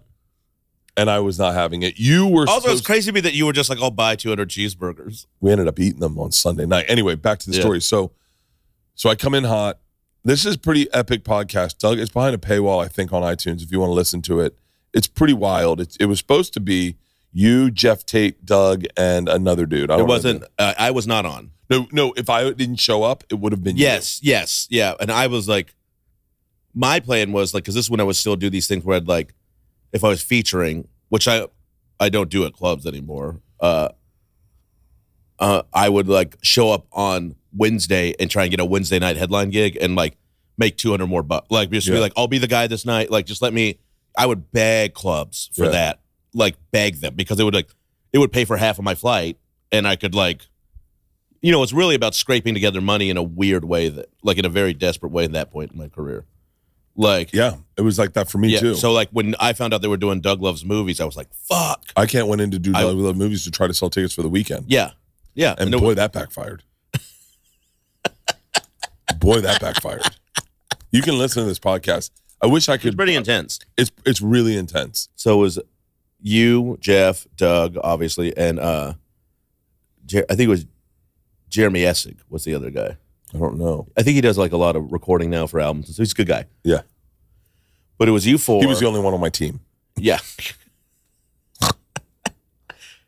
and 0.97 1.09
I 1.11 1.19
was 1.19 1.37
not 1.37 1.53
having 1.53 1.83
it. 1.83 1.99
You 1.99 2.25
were 2.27 2.49
Also, 2.49 2.69
it's 2.71 2.81
crazy 2.81 3.11
to 3.11 3.13
me 3.13 3.21
that 3.21 3.33
you 3.35 3.45
were 3.45 3.53
just 3.53 3.69
like, 3.69 3.79
I'll 3.79 3.91
buy 3.91 4.15
200 4.15 4.49
cheeseburgers. 4.49 5.27
we 5.39 5.51
ended 5.51 5.67
up 5.67 5.79
eating 5.79 5.99
them 5.99 6.17
on 6.17 6.31
Sunday 6.31 6.65
night. 6.65 6.85
Anyway, 6.87 7.13
back 7.13 7.37
to 7.39 7.51
the 7.51 7.55
Yeah. 7.55 7.61
story. 7.61 7.81
So, 7.81 8.13
so 8.95 9.07
I 9.07 9.13
come 9.13 9.35
in 9.35 9.43
hot. 9.43 9.77
This 10.27 10.45
is 10.45 10.57
pretty 10.57 10.91
epic 10.93 11.23
podcast, 11.23 11.77
Doug. 11.77 11.99
It's 11.99 12.11
behind 12.11 12.35
a 12.35 12.37
paywall, 12.37 12.83
I 12.83 12.89
think, 12.89 13.13
on 13.13 13.21
iTunes. 13.21 13.63
If 13.63 13.71
you 13.71 13.79
want 13.79 13.91
to 13.91 13.93
listen 13.93 14.21
to 14.23 14.41
it, 14.41 14.57
it's 14.93 15.07
pretty 15.07 15.31
wild. 15.31 15.79
It, 15.79 15.95
it 16.01 16.07
was 16.07 16.19
supposed 16.19 16.53
to 16.55 16.59
be 16.59 16.97
you, 17.31 17.71
Jeff 17.71 18.05
Tate, 18.05 18.45
Doug, 18.45 18.83
and 18.97 19.29
another 19.29 19.65
dude. 19.65 19.89
I 19.89 19.99
It 19.99 20.05
wasn't, 20.05 20.43
uh, 20.59 20.73
I 20.77 20.91
was 20.91 21.07
not 21.07 21.25
on. 21.25 21.51
No, 21.69 21.87
no. 21.93 22.11
If 22.17 22.29
I 22.29 22.51
didn't 22.51 22.75
show 22.75 23.03
up, 23.03 23.23
it 23.29 23.35
would 23.35 23.53
have 23.53 23.63
been 23.63 23.77
you. 23.77 23.83
Yes, 23.83 24.19
yes, 24.21 24.67
yeah. 24.69 24.95
And 24.99 25.13
I 25.13 25.27
was 25.27 25.47
like, 25.47 25.73
my 26.73 26.99
plan 26.99 27.31
was 27.31 27.53
like, 27.53 27.63
because 27.63 27.75
this 27.75 27.85
is 27.85 27.89
when 27.89 28.01
I 28.01 28.03
would 28.03 28.17
still 28.17 28.35
do 28.35 28.49
these 28.49 28.67
things 28.67 28.83
where 28.83 28.97
I'd 28.97 29.07
like, 29.07 29.33
if 29.93 30.03
I 30.03 30.09
was 30.09 30.21
featuring, 30.21 30.89
which 31.07 31.29
I, 31.29 31.47
I 32.01 32.09
don't 32.09 32.29
do 32.29 32.45
at 32.45 32.51
clubs 32.51 32.85
anymore. 32.85 33.39
Uh, 33.61 33.89
uh, 35.39 35.63
I 35.73 35.89
would 35.89 36.07
like 36.07 36.37
show 36.41 36.71
up 36.71 36.87
on 36.91 37.35
Wednesday 37.55 38.13
and 38.19 38.29
try 38.29 38.43
and 38.43 38.51
get 38.51 38.59
a 38.59 38.65
Wednesday 38.65 38.99
night 38.99 39.17
headline 39.17 39.49
gig 39.49 39.77
and 39.79 39.95
like 39.95 40.17
make 40.57 40.77
200 40.77 41.07
more 41.07 41.23
bucks. 41.23 41.47
Like 41.51 41.69
just 41.71 41.87
be 41.87 41.99
like, 41.99 42.13
I'll 42.17 42.27
be 42.27 42.37
the 42.39 42.47
guy 42.47 42.67
this 42.67 42.85
night. 42.85 43.11
Like 43.11 43.25
just 43.25 43.41
let 43.41 43.53
me. 43.53 43.79
I 44.17 44.25
would 44.25 44.51
beg 44.51 44.93
clubs 44.95 45.49
for 45.53 45.65
Yeah. 45.65 45.71
that, 45.71 45.99
like 46.33 46.55
beg 46.71 47.01
them 47.01 47.13
because 47.15 47.39
it 47.39 47.43
would 47.43 47.53
like 47.53 47.69
it 48.13 48.17
would 48.19 48.31
pay 48.31 48.45
for 48.45 48.57
half 48.57 48.79
of 48.79 48.83
my 48.85 48.95
flight 48.95 49.37
and 49.71 49.87
I 49.87 49.95
could 49.95 50.15
like 50.15 50.47
you 51.39 51.51
know, 51.51 51.61
it's 51.61 51.71
really 51.71 51.93
about 51.93 52.15
scraping 52.15 52.55
together 52.55 52.81
money 52.81 53.11
in 53.11 53.15
a 53.15 53.21
weird 53.21 53.63
way 53.63 53.89
that, 53.89 54.09
like, 54.23 54.39
in 54.39 54.43
a 54.45 54.49
very 54.49 54.73
desperate 54.73 55.11
way 55.11 55.23
at 55.23 55.33
that 55.33 55.51
point 55.51 55.71
in 55.71 55.77
my 55.77 55.87
career. 55.87 56.25
Like, 56.95 57.31
Yeah, 57.31 57.57
it 57.77 57.83
was 57.83 57.99
like 57.99 58.13
that 58.13 58.27
for 58.27 58.39
me 58.39 58.49
yeah. 58.49 58.59
too. 58.59 58.73
So, 58.73 58.91
like, 58.91 59.09
when 59.11 59.35
I 59.39 59.53
found 59.53 59.71
out 59.71 59.83
they 59.83 59.87
were 59.87 59.97
doing 59.97 60.19
Doug 60.19 60.41
Loves 60.41 60.65
Movies, 60.65 60.99
I 60.99 61.05
was 61.05 61.15
like, 61.15 61.27
fuck. 61.35 61.83
I 61.95 62.07
can't 62.07 62.27
went 62.27 62.41
in 62.41 62.49
to 62.51 62.59
do 62.59 62.71
I- 62.73 62.81
Doug 62.81 62.97
Love 62.97 63.15
movies 63.17 63.43
to 63.43 63.51
try 63.51 63.67
to 63.67 63.73
sell 63.73 63.91
tickets 63.91 64.15
for 64.15 64.23
the 64.23 64.29
weekend, 64.29 64.65
Yeah. 64.67 64.91
Yeah. 65.37 65.55
and 65.57 65.73
it- 65.73 65.79
boy, 65.79 65.93
that 65.93 66.11
backfired. 66.11 66.63
boy, 69.19 69.41
that 69.41 69.61
backfired. 69.61 70.03
You 70.91 71.01
can 71.01 71.17
listen 71.17 71.43
to 71.43 71.49
this 71.49 71.59
podcast. 71.59 72.11
I 72.41 72.47
wish 72.47 72.69
I 72.69 72.75
it's 72.75 72.83
could. 72.83 72.95
pretty 72.97 73.15
intense. 73.15 73.59
It's 73.77 73.91
it's 74.05 74.21
really 74.21 74.55
intense. 74.57 75.09
So 75.15 75.39
it 75.39 75.41
was 75.41 75.59
you, 76.21 76.77
Jeff, 76.79 77.27
Doug, 77.35 77.77
obviously, 77.83 78.35
and 78.37 78.59
uh, 78.59 78.93
Jer- 80.05 80.25
I 80.29 80.35
think 80.35 80.47
it 80.47 80.49
was 80.49 80.65
Jeremy 81.49 81.81
Essig 81.81 82.17
was 82.29 82.43
the 82.43 82.53
other 82.53 82.69
guy. 82.69 82.97
I 83.33 83.37
don't 83.37 83.57
know. 83.57 83.87
I 83.97 84.03
think 84.03 84.15
he 84.15 84.21
does 84.21 84.37
like 84.37 84.51
a 84.53 84.57
lot 84.57 84.75
of 84.75 84.91
recording 84.91 85.29
now 85.29 85.47
for 85.47 85.59
albums. 85.59 85.93
So 85.95 86.01
he's 86.01 86.13
a 86.13 86.15
good 86.15 86.27
guy. 86.27 86.45
Yeah, 86.63 86.81
But 87.97 88.07
it 88.07 88.11
was 88.11 88.25
you 88.25 88.37
four. 88.37 88.61
he 88.61 88.67
was 88.67 88.79
the 88.79 88.87
only 88.87 89.01
one 89.01 89.13
on 89.13 89.19
my 89.19 89.29
team. 89.29 89.59
Yeah. 89.97 90.19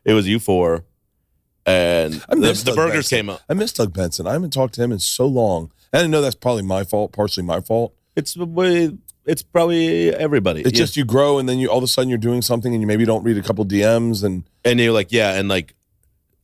it 0.04 0.12
was 0.12 0.28
you 0.28 0.38
four. 0.38 0.84
And 1.70 2.24
I 2.28 2.34
the, 2.34 2.52
the 2.64 2.72
burgers 2.74 2.94
Benson. 3.10 3.18
came 3.18 3.30
up. 3.30 3.42
I 3.48 3.54
miss 3.54 3.72
Doug 3.72 3.92
Benson. 3.92 4.26
I 4.26 4.32
haven't 4.32 4.52
talked 4.52 4.74
to 4.74 4.82
him 4.82 4.92
in 4.92 4.98
so 4.98 5.26
long, 5.26 5.70
and 5.92 6.02
I 6.02 6.06
know 6.06 6.20
that's 6.20 6.34
probably 6.34 6.62
my 6.62 6.84
fault, 6.84 7.12
partially 7.12 7.44
my 7.44 7.60
fault. 7.60 7.94
It's 8.16 8.34
the 8.34 8.44
way 8.46 8.90
it's 9.26 9.42
probably 9.42 10.10
everybody. 10.14 10.60
It's 10.62 10.72
Yeah. 10.72 10.78
just 10.78 10.96
you 10.96 11.04
grow, 11.04 11.38
and 11.38 11.48
then 11.48 11.58
you 11.58 11.68
all 11.68 11.78
of 11.78 11.84
a 11.84 11.88
sudden 11.88 12.08
you're 12.08 12.18
doing 12.18 12.42
something, 12.42 12.72
and 12.74 12.80
you 12.82 12.86
maybe 12.86 13.04
don't 13.04 13.22
read 13.22 13.36
a 13.36 13.42
couple 13.42 13.64
DMs, 13.64 14.24
and 14.24 14.44
and 14.64 14.80
you're 14.80 14.92
like, 14.92 15.12
yeah, 15.12 15.34
and 15.38 15.48
like 15.48 15.74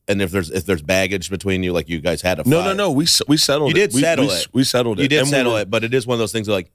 and 0.07 0.21
if 0.21 0.31
there's 0.31 0.49
if 0.51 0.65
there's 0.65 0.81
baggage 0.81 1.29
between 1.29 1.63
you, 1.63 1.73
like 1.73 1.89
you 1.89 1.99
guys 1.99 2.21
had 2.21 2.39
a 2.39 2.47
no, 2.49 2.59
fight. 2.59 2.65
no, 2.67 2.73
no. 2.73 2.91
We 2.91 3.03
s- 3.05 3.21
we 3.27 3.35
settled. 3.37 3.75
You 3.75 3.83
it. 3.83 3.87
did 3.91 3.95
We- 3.95 4.01
settle 4.01 4.27
we, 4.27 4.33
it. 4.33 4.47
We 4.53 4.63
settled 4.63 4.99
it. 4.99 5.03
You 5.03 5.09
did 5.09 5.19
And 5.19 5.27
we 5.27 5.31
settle 5.31 5.53
were- 5.53 5.61
it, 5.61 5.69
but 5.69 5.83
it 5.83 5.93
is 5.93 6.07
one 6.07 6.15
of 6.15 6.19
those 6.19 6.31
things 6.31 6.47
like 6.47 6.71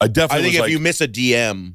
I 0.00 0.06
definitely 0.06 0.38
I 0.38 0.42
think 0.44 0.54
if 0.54 0.60
like, 0.60 0.70
you 0.70 0.78
miss 0.78 1.00
a 1.00 1.08
DM, 1.08 1.74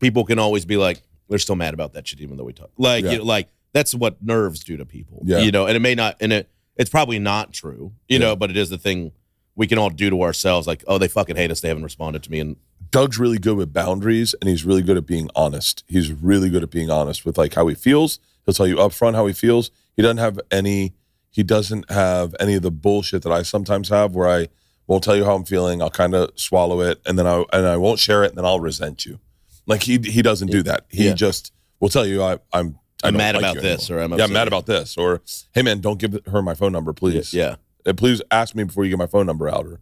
people 0.00 0.24
can 0.24 0.38
always 0.40 0.64
be 0.64 0.76
like, 0.76 1.02
they're 1.28 1.38
still 1.38 1.54
mad 1.56 1.74
about 1.74 1.92
that 1.92 2.08
shit, 2.08 2.20
even 2.20 2.36
though 2.36 2.44
we 2.44 2.52
talk. 2.52 2.70
Like, 2.76 3.04
Yeah. 3.04 3.12
you 3.12 3.18
know, 3.18 3.24
like 3.24 3.48
that's 3.72 3.94
what 3.94 4.22
nerves 4.22 4.64
do 4.64 4.76
to 4.76 4.84
people. 4.84 5.22
Yeah. 5.24 5.38
You 5.38 5.50
know, 5.52 5.66
and 5.66 5.76
it 5.76 5.80
may 5.80 5.94
not, 5.94 6.16
and 6.20 6.32
it 6.32 6.50
it's 6.76 6.90
probably 6.90 7.18
not 7.18 7.52
true. 7.52 7.92
You 8.08 8.14
Yeah. 8.18 8.26
know, 8.26 8.36
but 8.36 8.50
it 8.50 8.56
is 8.56 8.70
the 8.70 8.78
thing 8.78 9.12
we 9.54 9.66
can 9.66 9.78
all 9.78 9.90
do 9.90 10.08
to 10.10 10.22
ourselves. 10.22 10.66
Like, 10.66 10.82
oh, 10.86 10.98
they 10.98 11.08
fucking 11.08 11.36
hate 11.36 11.50
us. 11.50 11.60
They 11.60 11.68
haven't 11.68 11.84
responded 11.84 12.22
to 12.24 12.30
me, 12.30 12.40
and 12.40 12.56
Doug's 12.90 13.18
really 13.18 13.38
good 13.38 13.56
with 13.56 13.72
boundaries 13.72 14.34
and 14.40 14.48
he's 14.50 14.64
really 14.64 14.82
good 14.82 14.96
at 14.96 15.06
being 15.06 15.30
honest. 15.36 15.84
He's 15.86 16.10
really 16.10 16.48
good 16.50 16.64
at 16.64 16.70
being 16.70 16.90
honest 16.90 17.24
with 17.24 17.38
like 17.38 17.54
how 17.54 17.68
he 17.68 17.74
feels. 17.76 18.18
He'll 18.44 18.54
tell 18.54 18.66
you 18.66 18.76
upfront 18.76 19.14
how 19.14 19.26
he 19.26 19.32
feels. 19.32 19.70
He 19.94 20.02
doesn't 20.02 20.16
have 20.18 20.40
any 20.50 20.94
he 21.30 21.44
doesn't 21.44 21.88
have 21.88 22.34
any 22.40 22.54
of 22.54 22.62
the 22.62 22.72
bullshit 22.72 23.22
that 23.22 23.30
I 23.30 23.42
sometimes 23.42 23.88
have 23.90 24.16
where 24.16 24.28
I 24.28 24.48
won't 24.88 25.04
tell 25.04 25.14
you 25.14 25.24
how 25.24 25.36
I'm 25.36 25.44
feeling. 25.44 25.80
I'll 25.80 25.88
kind 25.90 26.16
of 26.16 26.30
swallow 26.34 26.80
it 26.80 27.00
and 27.06 27.16
then 27.16 27.28
I 27.28 27.44
and 27.52 27.64
I 27.64 27.76
won't 27.76 28.00
share 28.00 28.24
it 28.24 28.30
and 28.30 28.38
then 28.38 28.44
I'll 28.44 28.58
resent 28.58 29.06
you. 29.06 29.20
Like 29.66 29.84
he 29.84 29.98
he 30.02 30.20
doesn't 30.22 30.50
do 30.50 30.64
that. 30.64 30.86
He 30.88 31.06
Yeah. 31.06 31.14
just 31.14 31.52
will 31.78 31.90
tell 31.90 32.04
you 32.06 32.24
I 32.24 32.38
I'm 32.52 32.76
I'm 33.02 33.16
mad 33.16 33.34
like 33.36 33.42
about 33.42 33.62
this, 33.62 33.88
anymore. 33.90 34.00
or 34.02 34.04
I'm 34.04 34.18
yeah, 34.18 34.24
I'm 34.24 34.32
mad 34.32 34.48
about 34.48 34.66
this, 34.66 34.96
or 34.96 35.22
hey 35.54 35.62
man, 35.62 35.80
don't 35.80 35.98
give 35.98 36.18
her 36.26 36.42
my 36.42 36.54
phone 36.54 36.72
number, 36.72 36.92
please. 36.92 37.32
yeah, 37.34 37.56
Uh, 37.86 37.92
please 37.94 38.20
ask 38.30 38.54
me 38.54 38.64
before 38.64 38.84
you 38.84 38.90
get 38.90 38.98
my 38.98 39.06
phone 39.06 39.26
number 39.26 39.48
out. 39.48 39.66
Or, 39.66 39.80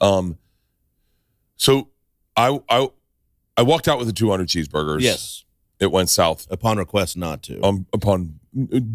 um, 0.00 0.38
so 1.56 1.88
I 2.36 2.58
I 2.68 2.88
I 3.56 3.62
walked 3.62 3.88
out 3.88 3.98
with 3.98 4.06
the 4.06 4.12
200 4.12 4.48
cheeseburgers. 4.48 5.00
yes, 5.00 5.44
it 5.80 5.90
went 5.90 6.08
south 6.10 6.46
upon 6.50 6.78
request 6.78 7.16
not 7.16 7.42
to. 7.44 7.60
um, 7.64 7.86
upon 7.92 8.38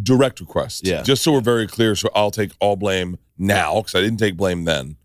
direct 0.03 0.39
request. 0.39 0.85
Yeah. 0.85 1.03
just 1.03 1.21
so 1.23 1.31
we're 1.31 1.41
very 1.41 1.67
clear. 1.67 1.95
So 1.95 2.09
I'll 2.15 2.31
take 2.31 2.51
all 2.59 2.75
blame 2.75 3.17
now 3.37 3.75
because 3.77 3.95
I 3.95 4.01
didn't 4.01 4.17
take 4.19 4.35
blame 4.35 4.65
then. 4.65 4.97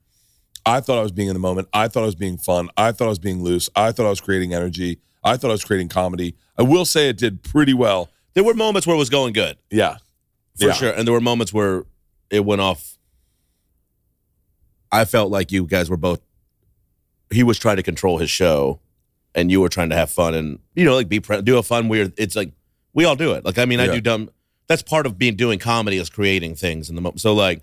I 0.66 0.81
thought 0.81 0.98
I 0.98 1.02
was 1.02 1.12
being 1.12 1.28
in 1.28 1.35
the 1.35 1.40
moment. 1.40 1.68
I 1.72 1.88
thought 1.88 2.02
I 2.02 2.07
was 2.07 2.14
being 2.16 2.37
fun. 2.38 2.68
I 2.76 2.92
thought 2.92 3.07
I 3.07 3.09
was 3.09 3.18
being 3.18 3.42
loose. 3.42 3.70
I 3.76 3.92
thought 3.92 4.07
I 4.07 4.11
was 4.11 4.20
creating 4.20 4.52
energy. 4.54 4.98
I 5.24 5.37
thought 5.37 5.48
I 5.48 5.52
was 5.52 5.64
creating 5.64 5.88
comedy. 5.88 6.35
I 6.59 6.62
will 6.62 6.85
say 6.85 7.09
it 7.09 7.16
did 7.16 7.42
pretty 7.42 7.72
well. 7.74 8.09
There 8.38 8.44
were 8.44 8.55
moments 8.55 8.87
where 8.87 8.94
it 8.94 8.98
was 9.01 9.11
going 9.11 9.33
good. 9.33 9.59
Yeah, 9.68 9.96
for 10.57 10.66
Yeah. 10.68 10.72
sure. 10.72 10.90
And 10.92 11.05
there 11.09 11.12
were 11.12 11.20
moments 11.20 11.53
where 11.53 11.85
it 12.31 12.44
went 12.44 12.61
off. 12.61 12.96
I 14.92 15.05
felt 15.05 15.33
like 15.33 15.51
you 15.51 15.66
guys 15.66 15.90
were 15.90 15.96
both. 15.96 16.20
He 17.33 17.42
was 17.42 17.59
trying 17.59 17.79
to 17.79 17.83
control 17.83 18.18
his 18.18 18.31
show, 18.31 18.79
and 19.35 19.51
you 19.51 19.61
were 19.61 19.68
trying 19.68 19.90
to 19.90 19.96
have 19.96 20.09
fun 20.09 20.35
and 20.35 20.61
you 20.77 20.85
know 20.85 20.94
like 20.94 21.09
be 21.09 21.18
pre- 21.18 21.42
do 21.42 21.59
a 21.59 21.64
fun 21.64 21.88
weird. 21.88 22.12
It's 22.16 22.37
like 22.37 22.53
we 22.94 23.05
all 23.05 23.16
do 23.16 23.33
it. 23.33 23.44
Like 23.44 23.59
I 23.59 23.64
mean, 23.64 23.81
I 23.81 23.87
Yeah. 23.87 23.94
do 23.94 24.01
dumb. 24.03 24.31
That's 24.68 24.83
part 24.83 25.05
of 25.05 25.18
being 25.18 25.35
doing 25.35 25.59
comedy 25.59 25.96
is 25.96 26.09
creating 26.09 26.55
things 26.55 26.88
in 26.88 26.94
the 26.94 27.01
moment. 27.01 27.20
So 27.20 27.35
like, 27.35 27.62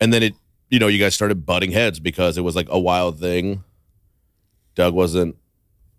and 0.00 0.12
then 0.12 0.24
it 0.24 0.34
you 0.70 0.80
know 0.80 0.88
you 0.88 0.98
guys 0.98 1.14
started 1.14 1.46
butting 1.46 1.70
heads 1.70 2.00
because 2.00 2.36
it 2.36 2.40
was 2.40 2.56
like 2.56 2.66
a 2.68 2.80
wild 2.80 3.20
thing. 3.20 3.62
Doug 4.74 4.92
wasn't 4.92 5.36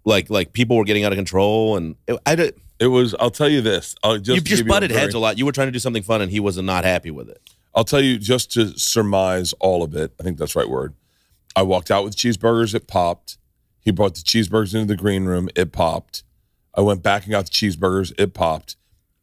like 0.04 0.30
like 0.30 0.52
people 0.52 0.76
were 0.76 0.84
getting 0.84 1.06
out 1.06 1.14
of 1.14 1.16
control, 1.18 1.78
and 1.78 1.96
it, 2.10 2.20
I 2.26 2.36
did. 2.36 2.60
It 2.80 2.88
was. 2.88 3.16
I'll 3.20 3.32
tell 3.32 3.50
you 3.50 3.62
this. 3.62 3.96
I'll 4.04 4.18
just 4.18 4.36
you 4.36 4.42
just 4.42 4.62
you 4.64 4.66
a 4.66 4.68
butted 4.70 4.92
very- 4.92 5.02
heads 5.02 5.14
a 5.14 5.20
lot. 5.20 5.38
You 5.38 5.46
were 5.46 5.52
trying 5.52 5.68
to 5.68 5.72
do 5.72 5.80
something 5.80 6.04
fun, 6.04 6.22
and 6.22 6.32
he 6.32 6.40
was 6.40 6.58
not 6.58 6.84
happy 6.84 7.12
with 7.12 7.30
it. 7.30 7.42
I'll 7.76 7.84
tell 7.84 8.02
you 8.02 8.18
just 8.20 8.52
to 8.54 8.78
surmise 8.78 9.54
all 9.60 9.82
of 9.84 9.96
it. 9.96 10.14
I 10.20 10.24
think 10.24 10.38
that's 10.38 10.54
the 10.54 10.60
right 10.60 10.70
word. 10.70 10.94
I 11.56 11.64
walked 11.64 11.90
out 11.92 12.04
with 12.04 12.16
cheeseburgers. 12.16 12.76
It 12.76 12.88
popped. 12.88 13.38
He 13.80 13.92
brought 13.92 14.16
the 14.16 14.22
cheeseburgers 14.22 14.74
into 14.74 14.88
the 14.88 14.96
green 14.96 15.26
room. 15.26 15.50
It 15.56 15.72
popped. 15.72 16.24
I 16.76 16.82
went 16.82 17.04
back 17.04 17.24
and 17.24 17.32
got 17.32 17.46
the 17.46 17.52
cheeseburgers. 17.52 18.14
It 18.18 18.34
popped. 18.34 18.76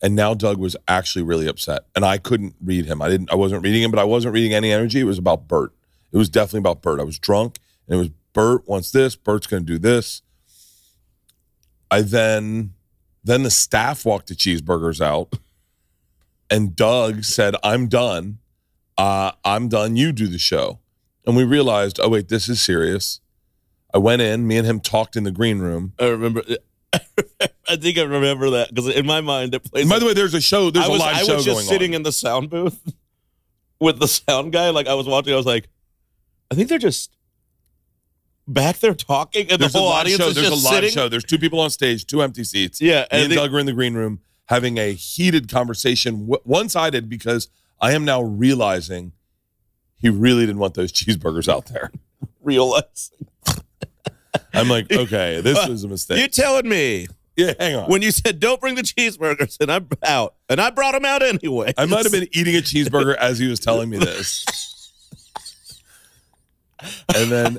And 0.03 0.17
now 0.17 0.33
Doug 0.35 0.57
was 0.57 0.77
actually 0.89 1.23
really 1.23 1.47
upset, 1.47 1.83
and 1.95 2.05
I 2.07 2.17
couldn't 2.19 2.55
read 2.63 2.87
him. 2.87 3.03
I 3.03 3.09
didn't. 3.11 3.31
I 3.31 3.35
wasn't 3.35 3.63
reading 3.63 3.83
him, 3.83 3.91
but 3.91 4.01
I 4.01 4.05
wasn't 4.05 4.33
reading 4.35 4.55
any 4.55 4.73
energy. 4.73 5.01
It 5.01 5.05
was 5.05 5.19
about 5.19 5.47
Bert. 5.47 5.73
It 6.11 6.17
was 6.17 6.29
definitely 6.31 6.61
about 6.61 6.81
Bert. 6.83 7.01
I 7.01 7.05
was 7.05 7.19
drunk, 7.19 7.59
and 7.87 7.97
it 7.97 7.99
was 7.99 8.09
Bert 8.33 8.67
wants 8.67 8.91
this. 8.93 9.15
Bert's 9.15 9.47
going 9.47 9.65
to 9.65 9.73
do 9.73 9.79
this. 9.79 10.23
I 11.91 12.01
then, 12.03 12.73
then 13.23 13.43
the 13.43 13.51
staff 13.51 14.05
walked 14.05 14.29
the 14.29 14.35
cheeseburgers 14.35 15.01
out, 15.01 15.35
and 16.49 16.75
Doug 16.75 17.25
said, 17.25 17.55
"I'm 17.63 17.89
done." 17.89 18.39
uh, 19.01 19.33
I'm 19.45 19.69
done. 19.69 19.97
You 19.97 20.13
do 20.13 20.27
the 20.27 20.39
show. 20.39 20.79
And 21.27 21.35
we 21.35 21.45
realized, 21.45 21.99
oh, 22.03 22.11
wait, 22.11 22.29
this 22.29 22.49
is 22.49 22.61
serious. 22.61 23.21
I 23.95 23.99
went 23.99 24.21
in, 24.21 24.47
me 24.47 24.59
and 24.59 24.67
him 24.67 24.79
talked 24.79 25.17
in 25.17 25.25
the 25.25 25.31
green 25.31 25.59
room. 25.59 25.95
I 25.99 26.07
remember. 26.07 26.43
I 26.93 27.77
think 27.77 27.99
I 27.99 28.03
remember 28.03 28.51
that 28.51 28.69
because 28.69 28.89
in 28.89 29.07
my 29.07 29.21
mind, 29.21 29.55
it 29.55 29.65
plays. 29.65 29.89
By 29.89 29.99
the 29.99 30.07
way, 30.07 30.15
there's 30.15 30.35
a 30.35 30.41
show, 30.41 30.71
there's 30.71 30.89
was, 30.89 31.01
a 31.01 31.03
live 31.03 31.17
show. 31.19 31.27
going 31.27 31.31
on. 31.31 31.35
I 31.35 31.37
was 31.37 31.45
just 31.45 31.69
sitting 31.69 31.93
on. 31.93 31.97
in 31.97 32.03
the 32.03 32.13
sound 32.13 32.51
booth 32.51 32.95
with 33.81 33.99
the 34.01 34.09
sound 34.09 34.53
guy. 34.53 34.71
Like 34.71 34.87
I 34.87 34.95
was 34.95 35.07
watching, 35.07 35.33
I 35.33 35.37
was 35.37 35.47
like, 35.47 35.69
I 36.51 36.55
think 36.55 36.69
they're 36.69 36.79
just 36.79 37.11
back 38.53 38.79
there 38.81 38.95
talking, 38.95 39.51
and 39.51 39.61
there's 39.61 39.73
the 39.73 39.79
whole 39.79 39.89
audience 39.89 40.21
show. 40.21 40.29
is 40.29 40.35
There's 40.35 40.51
just 40.51 40.63
a 40.65 40.67
live 40.67 40.75
sitting. 40.77 40.91
show. 40.91 41.09
There's 41.09 41.25
two 41.25 41.39
people 41.39 41.61
on 41.61 41.71
stage, 41.71 42.07
two 42.07 42.23
empty 42.23 42.45
seats. 42.45 42.81
Yeah, 42.81 43.07
and 43.11 43.23
and 43.23 43.33
they- 43.33 43.37
Doug 43.37 43.55
are 43.55 43.59
in 43.59 43.67
the 43.67 43.73
green 43.73 43.95
room 43.95 44.21
having 44.47 44.79
a 44.79 44.93
heated 44.93 45.49
conversation, 45.49 46.27
one 46.45 46.69
sided, 46.69 47.09
because 47.09 47.49
I 47.81 47.93
am 47.93 48.05
now 48.05 48.21
realizing 48.21 49.13
he 49.97 50.09
really 50.09 50.45
didn't 50.45 50.59
want 50.59 50.75
those 50.75 50.93
cheeseburgers 50.93 51.49
out 51.49 51.67
there. 51.67 51.91
Realizing. 52.43 53.27
I'm 54.53 54.69
like, 54.69 54.91
okay, 54.93 55.41
this 55.41 55.69
was 55.69 55.85
a 55.85 55.89
mistake. 55.89 56.19
You 56.19 56.29
telling 56.29 56.69
me 56.69 57.07
yeah, 57.37 57.53
hang 57.59 57.77
on. 57.77 57.89
when 57.91 58.03
you 58.03 58.11
said 58.11 58.41
don't 58.41 58.61
bring 58.61 58.75
the 58.75 58.83
cheeseburgers 58.83 59.57
and 59.61 59.71
I'm 59.71 59.89
out 60.03 60.35
and 60.49 60.61
I 60.61 60.71
brought 60.71 60.93
them 60.93 61.05
out 61.05 61.23
anyway. 61.23 61.73
I 61.79 61.85
might 61.87 62.03
have 62.05 62.13
been 62.13 62.29
eating 62.33 62.57
a 62.57 62.61
cheeseburger 62.61 63.15
as 63.17 63.39
he 63.39 63.47
was 63.49 63.61
telling 63.61 63.89
me 63.89 63.99
this. 63.99 64.45
And 67.15 67.31
then 67.31 67.59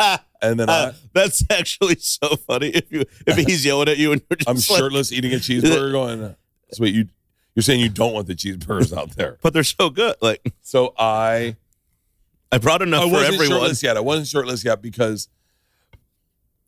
and 0.42 0.58
then 0.60 0.68
Uh, 0.68 0.92
I, 0.94 0.98
that's 1.12 1.44
actually 1.50 1.96
so 1.96 2.36
funny. 2.36 2.68
If 2.68 2.90
you 2.92 3.04
if 3.26 3.36
he's 3.36 3.64
yelling 3.64 3.88
at 3.88 3.98
you 3.98 4.12
and 4.12 4.22
you're 4.28 4.36
just 4.38 4.48
I'm 4.48 4.56
like, 4.56 4.64
shirtless 4.64 5.12
eating 5.12 5.32
a 5.32 5.36
cheeseburger 5.36 5.92
going, 5.92 6.34
so 6.72 6.82
wait, 6.82 6.94
you 6.94 7.08
you're 7.54 7.62
saying 7.62 7.80
you 7.80 7.88
don't 7.88 8.12
want 8.14 8.26
the 8.28 8.34
cheeseburgers 8.34 8.96
out 8.96 9.16
there. 9.16 9.38
but 9.42 9.52
they're 9.52 9.64
so 9.64 9.90
good. 9.90 10.16
Like 10.20 10.52
So 10.62 10.94
I 10.98 11.56
I 12.52 12.58
brought 12.58 12.82
enough 12.82 13.02
I 13.04 13.06
for 13.08 13.12
wasn't 13.12 13.34
everyone. 13.34 13.58
shirtless 13.60 13.82
yet. 13.82 13.96
I 13.96 14.00
wasn't 14.00 14.28
shirtless 14.28 14.64
yet 14.64 14.80
because 14.82 15.28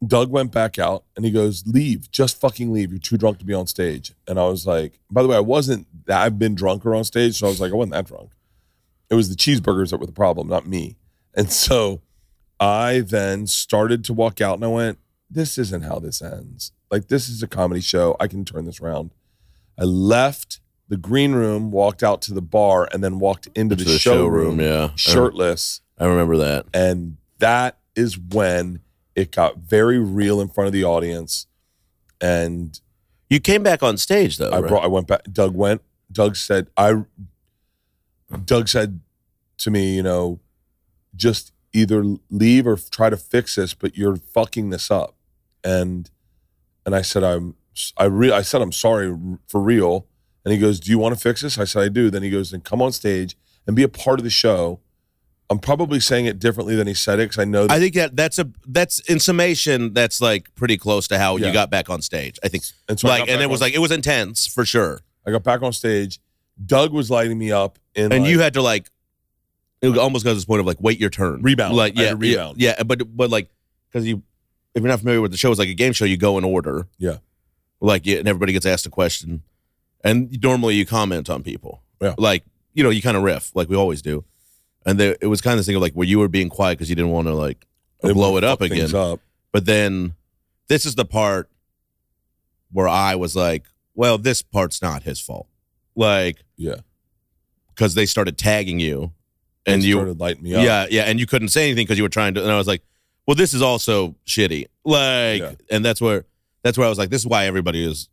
Doug 0.05 0.31
went 0.31 0.51
back 0.51 0.79
out 0.81 1.05
and 1.15 1.25
he 1.25 1.31
goes, 1.31 1.65
"Leave, 1.67 2.11
just 2.11 2.41
fucking 2.41 2.73
leave. 2.73 2.91
You're 2.91 2.99
too 2.99 3.17
drunk 3.17 3.39
to 3.39 3.45
be 3.45 3.55
on 3.55 3.69
stage." 3.69 4.13
And 4.27 4.39
I 4.39 4.47
was 4.47 4.67
like, 4.67 4.99
"By 5.11 5.23
the 5.23 5.29
way, 5.29 5.37
I 5.37 5.41
wasn't. 5.41 5.87
I've 6.09 6.39
been 6.41 6.57
drunker 6.57 6.93
on 6.95 7.05
stage, 7.05 7.39
so 7.39 7.47
I 7.47 7.51
was 7.51 7.61
like, 7.61 7.71
I 7.71 7.77
wasn't 7.77 7.93
that 7.93 8.07
drunk. 8.07 8.31
It 9.11 9.15
was 9.15 9.29
the 9.29 9.37
cheeseburgers 9.37 9.91
that 9.91 9.99
were 9.99 10.07
the 10.07 10.13
problem, 10.13 10.49
not 10.49 10.67
me." 10.67 10.97
And 11.35 11.53
so 11.53 12.01
I 12.63 13.01
then 13.01 13.47
started 13.47 14.05
to 14.05 14.13
walk 14.13 14.41
out, 14.41 14.55
and 14.55 14.65
I 14.65 14.69
went, 14.69 14.99
"This 15.29 15.59
isn't 15.59 15.83
how 15.83 15.99
this 15.99 16.23
ends. 16.23 16.73
Like 16.91 17.09
this 17.09 17.29
is 17.29 17.43
a 17.43 17.49
comedy 17.49 17.81
show. 17.81 18.17
I 18.21 18.29
can 18.29 18.45
turn 18.45 18.65
this 18.67 18.81
around." 18.81 19.11
I 19.79 19.85
left 19.85 20.61
the 20.89 20.97
green 20.97 21.33
room, 21.33 21.71
walked 21.71 22.03
out 22.03 22.21
to 22.23 22.35
the 22.35 22.43
bar, 22.43 22.89
and 22.93 23.03
then 23.03 23.19
walked 23.19 23.49
into 23.55 23.75
the, 23.75 23.85
the 23.85 23.99
showroom, 23.99 24.59
showroom, 24.59 24.61
yeah. 24.61 24.91
shirtless. 24.95 25.81
I 25.99 26.05
remember 26.05 26.37
that. 26.37 26.67
And 26.75 27.17
that 27.39 27.79
is 27.97 28.19
when 28.19 28.81
it 29.15 29.33
got 29.33 29.59
very 29.59 29.99
real 29.99 30.41
in 30.41 30.49
front 30.49 30.67
of 30.67 30.73
the 30.73 30.85
audience. 30.85 31.47
And 32.21 32.79
You 33.29 33.41
came 33.41 33.63
back 33.63 33.83
on 33.83 33.97
stage 33.97 34.37
though. 34.39 34.51
I 34.51 34.61
right? 34.61 34.69
brought 34.69 34.85
I 34.85 34.89
went 34.89 35.07
back 35.07 35.25
Doug 35.33 35.55
went 35.55 35.83
Doug 36.11 36.37
said 36.37 36.69
I 36.77 37.05
Doug 38.45 38.69
said 38.69 39.01
to 39.59 39.71
me, 39.71 39.95
you 39.97 40.03
know, 40.03 40.41
just 41.17 41.53
either 41.73 42.05
leave 42.31 42.67
or 42.67 42.77
try 42.77 43.11
to 43.11 43.17
fix 43.17 43.55
this, 43.57 43.75
but 43.75 43.97
you're 43.97 44.17
fucking 44.17 44.71
this 44.71 44.91
up. 44.91 45.15
And 45.65 46.11
and 46.85 46.95
I 46.95 47.03
said 47.03 47.23
I'm 47.23 47.55
I 47.97 48.05
re- 48.05 48.33
I 48.33 48.43
said 48.43 48.61
I'm 48.63 48.73
sorry 48.73 49.17
for 49.49 49.61
real. 49.61 50.07
And 50.45 50.53
he 50.53 50.59
goes, 50.59 50.81
"Do 50.81 50.91
you 50.91 50.99
want 50.99 51.15
to 51.15 51.21
fix 51.21 51.41
this?" 51.43 51.57
I 51.59 51.65
said, 51.65 51.83
"I 51.83 51.89
do." 51.89 52.11
Then 52.11 52.23
he 52.25 52.31
goes, 52.31 52.51
"Then 52.51 52.61
come 52.63 52.83
on 52.83 52.91
stage 52.93 53.37
and 53.67 53.77
be 53.77 53.85
a 53.85 53.89
part 53.89 54.19
of 54.19 54.25
the 54.25 54.31
show." 54.31 54.81
I'm 55.51 55.59
probably 55.59 56.01
saying 56.01 56.25
it 56.27 56.39
differently 56.39 56.75
than 56.77 56.87
he 56.87 56.95
said 56.95 57.21
it 57.21 57.25
because 57.25 57.39
I 57.39 57.45
know 57.45 57.67
that 57.67 57.75
I 57.75 57.79
think 57.79 57.95
that 57.95 58.17
that's 58.17 58.39
a 58.39 58.49
that's 58.67 58.99
in 59.01 59.21
summation 59.21 59.93
that's 59.93 60.21
like 60.21 60.53
pretty 60.55 60.77
close 60.79 61.07
to 61.09 61.19
how 61.19 61.37
Yeah. 61.37 61.49
you 61.49 61.53
got 61.53 61.71
back 61.71 61.91
on 61.91 62.01
stage. 62.03 62.39
I 62.43 62.49
think 62.49 62.65
And 62.89 62.99
so 62.99 63.07
like 63.09 63.29
and 63.29 63.41
it 63.43 63.49
was 63.51 63.61
on- 63.61 63.67
like 63.67 63.75
it 63.75 63.79
was 63.81 63.91
intense 63.93 64.47
for 64.47 64.65
sure. 64.65 65.01
I 65.27 65.31
got 65.31 65.45
back 65.45 65.63
on 65.63 65.73
stage. 65.73 66.21
Doug 66.65 66.93
was 66.93 67.11
lighting 67.11 67.39
me 67.39 67.53
up, 67.53 67.79
in 67.95 68.13
And 68.13 68.23
like- 68.25 68.31
you 68.31 68.41
had 68.41 68.55
to 68.55 68.63
like 68.63 68.91
it 69.83 69.99
almost 69.99 70.25
got 70.25 70.31
to 70.31 70.35
this 70.35 70.45
point 70.45 70.61
of 70.61 70.67
like 70.67 70.81
wait 70.81 70.99
your 70.99 71.11
turn. 71.11 71.43
Rebound. 71.43 71.77
Like 71.77 71.99
yeah, 71.99 72.15
rebound. 72.17 72.61
Yeah, 72.61 72.75
yeah, 72.79 72.83
but 72.85 73.17
but 73.17 73.31
like 73.31 73.51
cuz 73.93 74.07
you 74.07 74.23
if 74.75 74.83
you're 74.83 74.89
not 74.89 75.01
familiar 75.01 75.21
with 75.21 75.33
the 75.33 75.37
show 75.37 75.51
it's 75.51 75.59
like 75.59 75.69
a 75.69 75.75
game 75.75 75.93
show 75.93 76.05
you 76.05 76.17
go 76.17 76.39
in 76.39 76.45
order. 76.45 76.87
Yeah. 76.99 77.19
Like 77.81 78.07
yeah, 78.07 78.19
and 78.19 78.29
everybody 78.29 78.53
gets 78.53 78.65
asked 78.65 78.87
a 78.87 78.91
question 78.91 79.43
and 80.05 80.39
normally 80.43 80.77
you 80.77 80.87
comment 80.87 81.29
on 81.29 81.43
people. 81.43 81.83
Yeah. 82.01 82.15
Like 82.17 82.45
you 82.75 82.83
know, 82.83 82.91
you 82.91 83.03
kind 83.03 83.17
of 83.17 83.23
riff 83.23 83.55
like 83.55 83.69
we 83.69 83.77
always 83.77 84.01
do. 84.03 84.25
And 84.85 84.99
there, 84.99 85.17
it 85.21 85.27
was 85.27 85.41
kind 85.41 85.53
of 85.53 85.59
this 85.59 85.67
thing 85.67 85.77
of 85.77 85.83
like 85.83 85.93
where 85.93 86.07
you 86.07 86.19
were 86.19 86.29
being 86.29 86.49
quiet 86.49 86.79
because 86.79 86.89
you 86.89 86.97
didn't 86.97 87.11
want 87.11 87.29
to 87.29 87.35
like 87.35 87.67
didn't 88.03 88.15
blow 88.15 88.37
it 88.37 88.45
up 88.45 88.61
again. 88.61 88.95
Up. 88.95 89.21
But 89.53 89.67
then 89.67 90.15
this 90.69 90.87
is 90.87 90.95
the 90.95 91.05
part 91.05 91.51
where 92.71 92.89
I 92.89 93.15
was 93.15 93.37
like, 93.37 93.67
well, 93.95 94.17
this 94.19 94.43
part's 94.43 94.81
not 94.81 95.03
his 95.03 95.21
fault. 95.21 95.47
Like, 95.95 96.45
Yeah, 96.57 96.77
because 97.69 97.95
they 97.95 98.07
started 98.07 98.39
tagging 98.39 98.81
you 98.81 99.13
and 99.67 99.83
you, 99.83 99.95
started 99.95 100.19
lighting 100.21 100.43
me 100.43 100.55
up. 100.55 100.65
yeah, 100.65 100.87
yeah, 100.91 101.03
and 101.03 101.19
you 101.21 101.27
couldn't 101.27 101.49
say 101.49 101.65
anything 101.65 101.85
because 101.85 101.97
you 101.99 102.03
were 102.05 102.09
trying 102.09 102.35
to. 102.35 102.43
And 102.43 102.51
I 102.51 102.59
was 102.59 102.67
like, 102.67 102.83
well, 103.27 103.35
this 103.37 103.55
is 103.55 103.63
also 103.63 104.17
shitty. 104.27 104.67
Like, 104.85 105.41
Yeah. 105.41 105.53
and 105.71 105.85
that's 105.85 106.01
where, 106.01 106.25
that's 106.63 106.77
where 106.77 106.87
I 106.87 106.89
was 106.91 106.99
like, 106.99 107.11
this 107.11 107.23
is 107.23 107.27
why 107.27 107.47
everybody 107.47 107.85
is 107.85 108.09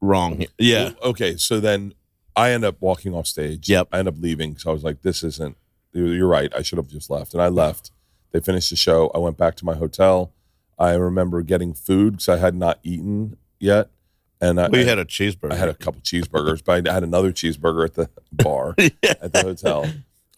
wrong. 0.00 0.38
here. 0.38 0.48
Yeah. 0.58 0.90
Okay, 1.02 1.36
so 1.36 1.60
then 1.60 1.94
I 2.34 2.50
end 2.50 2.64
up 2.64 2.76
walking 2.80 3.14
off 3.14 3.26
stage. 3.26 3.68
Yep. 3.68 3.88
I 3.92 3.98
end 4.00 4.08
up 4.08 4.14
leaving 4.18 4.50
because 4.50 4.66
I 4.66 4.70
was 4.70 4.84
like, 4.84 5.02
"This 5.02 5.22
isn't." 5.22 5.56
You're 5.94 6.28
right. 6.28 6.52
I 6.54 6.60
should 6.60 6.76
have 6.76 6.88
just 6.88 7.08
left, 7.08 7.32
and 7.32 7.42
I 7.42 7.48
left. 7.48 7.90
They 8.32 8.40
finished 8.40 8.68
the 8.68 8.76
show. 8.76 9.10
I 9.14 9.18
went 9.18 9.38
back 9.38 9.54
to 9.56 9.64
my 9.64 9.74
hotel. 9.74 10.32
I 10.78 10.92
remember 10.92 11.40
getting 11.40 11.72
food 11.72 12.12
because 12.14 12.28
I 12.28 12.36
had 12.36 12.54
not 12.54 12.78
eaten 12.82 13.38
yet, 13.58 13.88
and 14.38 14.60
I, 14.60 14.68
We 14.68 14.80
I- 14.82 14.84
had 14.84 14.98
a 14.98 15.06
cheeseburger. 15.06 15.52
I 15.52 15.56
had 15.56 15.70
a 15.70 15.74
couple 15.74 16.02
cheeseburgers, 16.02 16.62
but 16.62 16.86
I 16.86 16.92
had 16.92 17.02
another 17.02 17.32
cheeseburger 17.32 17.86
at 17.86 17.94
the 17.94 18.10
bar 18.30 18.74
at 19.02 19.32
the 19.32 19.40
hotel. 19.42 19.86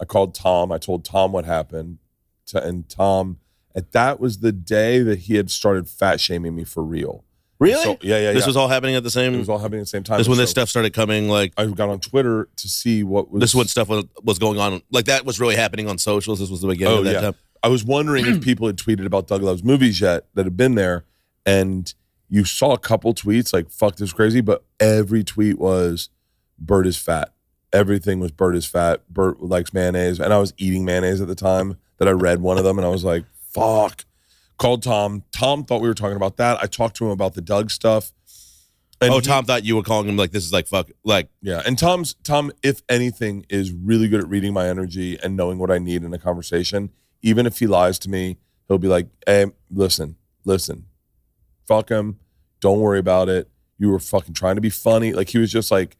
I 0.01 0.05
called 0.05 0.34
Tom. 0.34 0.70
I 0.72 0.78
told 0.78 1.05
Tom 1.05 1.32
what 1.32 1.44
happened, 1.44 1.99
to, 2.46 2.62
and 2.62 2.88
Tom, 2.88 3.38
at 3.74 3.92
that 3.92 4.20
was 4.20 4.38
the 4.38 4.53
day 4.53 5.01
that 5.01 5.20
he 5.20 5.36
had 5.36 5.51
started 5.51 5.88
fat 5.88 6.20
shaming 6.20 6.55
me 6.55 6.64
for 6.64 6.82
real. 6.82 7.24
really? 7.59 7.82
So, 7.82 7.99
yeah, 8.01 8.18
yeah, 8.18 8.32
this 8.32 8.42
yeah. 8.42 8.46
was 8.46 8.57
all 8.57 8.68
happening 8.68 8.94
at 8.94 9.03
the 9.03 9.11
same. 9.11 9.32
Time. 9.32 9.36
It 9.36 9.38
was 9.38 9.49
all 9.49 9.59
happening 9.59 9.80
at 9.80 9.84
the 9.84 9.90
same 9.90 10.05
time. 10.05 10.18
this 10.18 10.26
is 10.26 10.28
when 10.28 10.38
this 10.38 10.51
stuff 10.51 10.68
started 10.68 10.92
coming. 10.92 11.28
Like 11.28 11.53
I 11.57 11.66
got 11.66 11.88
on 11.88 12.01
Twitter 12.01 12.49
to 12.57 12.68
see 12.68 13.03
what 13.03 13.30
was. 13.30 13.40
this 13.40 13.51
is 13.51 13.57
when 13.57 13.66
stuff 13.66 13.88
was, 13.88 14.05
was 14.22 14.38
going 14.38 14.59
on. 14.59 14.82
Like 14.90 15.07
that 15.07 15.24
was 15.24 15.40
really 15.40 15.57
happening 15.57 15.88
on 15.88 15.99
socials. 15.99 16.38
This 16.38 16.51
was 16.51 16.61
the 16.61 16.68
beginning 16.68 16.94
Oh 16.94 16.99
of 16.99 17.05
that 17.05 17.14
yeah. 17.14 17.20
time. 17.20 17.34
I 17.62 17.68
was 17.68 17.84
wondering 17.84 18.26
if 18.26 18.40
people 18.42 18.66
had 18.66 18.76
tweeted 18.76 19.07
about 19.07 19.26
Doug 19.26 19.42
Loves 19.42 19.64
Movies 19.64 20.01
yet 20.01 20.26
that 20.34 20.46
had 20.46 20.57
been 20.57 20.76
there, 20.76 21.05
and 21.44 21.92
you 22.28 22.44
saw 22.44 22.72
a 22.72 22.78
couple 22.78 23.14
tweets 23.14 23.53
like 23.53 23.70
"fuck 23.70 23.96
this 23.96 24.09
is 24.09 24.12
crazy," 24.12 24.40
but 24.40 24.64
every 24.78 25.24
tweet 25.24 25.59
was 25.59 26.11
"Bert 26.59 26.86
is 26.86 26.96
fat." 26.96 27.32
Everything 27.72 28.20
was 28.20 28.32
"Bert 28.32 28.56
is 28.56 28.66
fat." 28.66 29.02
Bert 29.08 29.42
likes 29.42 29.72
mayonnaise, 29.72 30.18
and 30.20 30.32
I 30.32 30.38
was 30.38 30.54
eating 30.56 30.84
mayonnaise 30.84 31.20
at 31.20 31.28
the 31.28 31.34
time 31.34 31.76
that 31.98 32.08
I 32.08 32.12
read 32.12 32.40
one 32.40 32.58
of 32.58 32.64
them, 32.64 32.78
and 32.78 32.86
I 32.86 32.90
was 32.90 33.04
like, 33.04 33.24
"Fuck." 33.52 34.04
Called 34.56 34.82
Tom. 34.82 35.22
Tom 35.30 35.64
thought 35.64 35.80
we 35.80 35.88
were 35.88 35.94
talking 35.94 36.16
about 36.16 36.36
that. 36.38 36.58
I 36.60 36.66
talked 36.66 36.96
to 36.96 37.04
him 37.04 37.10
about 37.10 37.34
the 37.34 37.40
Doug 37.40 37.70
stuff. 37.70 38.12
And 39.00 39.12
oh, 39.12 39.16
he- 39.16 39.22
Tom 39.22 39.44
thought 39.44 39.64
you 39.64 39.76
were 39.76 39.82
calling 39.82 40.08
him 40.08 40.16
like 40.16 40.32
this 40.32 40.44
is 40.44 40.52
like 40.52 40.66
fuck 40.66 40.90
like 41.04 41.28
Yeah, 41.40 41.62
and 41.64 41.78
Tom's 41.78 42.14
Tom, 42.24 42.50
if 42.62 42.82
anything, 42.88 43.46
is 43.48 43.70
really 43.70 44.08
good 44.08 44.20
at 44.20 44.28
reading 44.28 44.52
my 44.52 44.68
energy 44.68 45.16
and 45.22 45.36
knowing 45.36 45.58
what 45.58 45.70
I 45.70 45.78
need 45.78 46.02
in 46.02 46.12
a 46.12 46.18
conversation. 46.18 46.90
Even 47.22 47.46
if 47.46 47.58
he 47.58 47.66
lies 47.68 47.98
to 48.00 48.10
me, 48.10 48.38
he'll 48.66 48.78
be 48.78 48.88
like, 48.88 49.06
"Hey, 49.26 49.46
listen, 49.70 50.16
listen, 50.44 50.86
fuck 51.66 51.90
him. 51.90 52.18
Don't 52.60 52.80
worry 52.80 52.98
about 52.98 53.28
it. 53.28 53.48
You 53.78 53.90
were 53.90 54.00
fucking 54.00 54.34
trying 54.34 54.56
to 54.56 54.60
be 54.60 54.70
funny." 54.70 55.12
Like 55.12 55.28
he 55.28 55.38
was 55.38 55.52
just 55.52 55.70
like, 55.70 55.96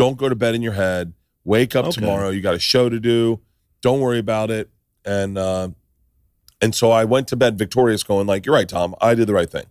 "Don't 0.00 0.16
go 0.18 0.28
to 0.28 0.34
bed 0.34 0.54
in 0.54 0.62
your 0.62 0.72
head. 0.72 1.12
Wake 1.44 1.74
up 1.76 1.86
Okay. 1.86 2.00
tomorrow. 2.00 2.30
You 2.30 2.40
got 2.40 2.54
a 2.54 2.58
show 2.58 2.88
to 2.88 2.98
do. 3.00 3.40
Don't 3.82 4.00
worry 4.00 4.18
about 4.18 4.50
it." 4.50 4.70
And 5.04 5.36
uh, 5.38 5.68
and 6.60 6.74
so 6.74 6.90
I 6.90 7.04
went 7.04 7.28
to 7.28 7.36
bed 7.36 7.58
victorious, 7.58 8.02
going 8.02 8.26
like, 8.26 8.46
"You're 8.46 8.54
right, 8.54 8.68
Tom. 8.68 8.94
I 9.00 9.14
did 9.14 9.26
the 9.26 9.34
right 9.34 9.50
thing." 9.50 9.64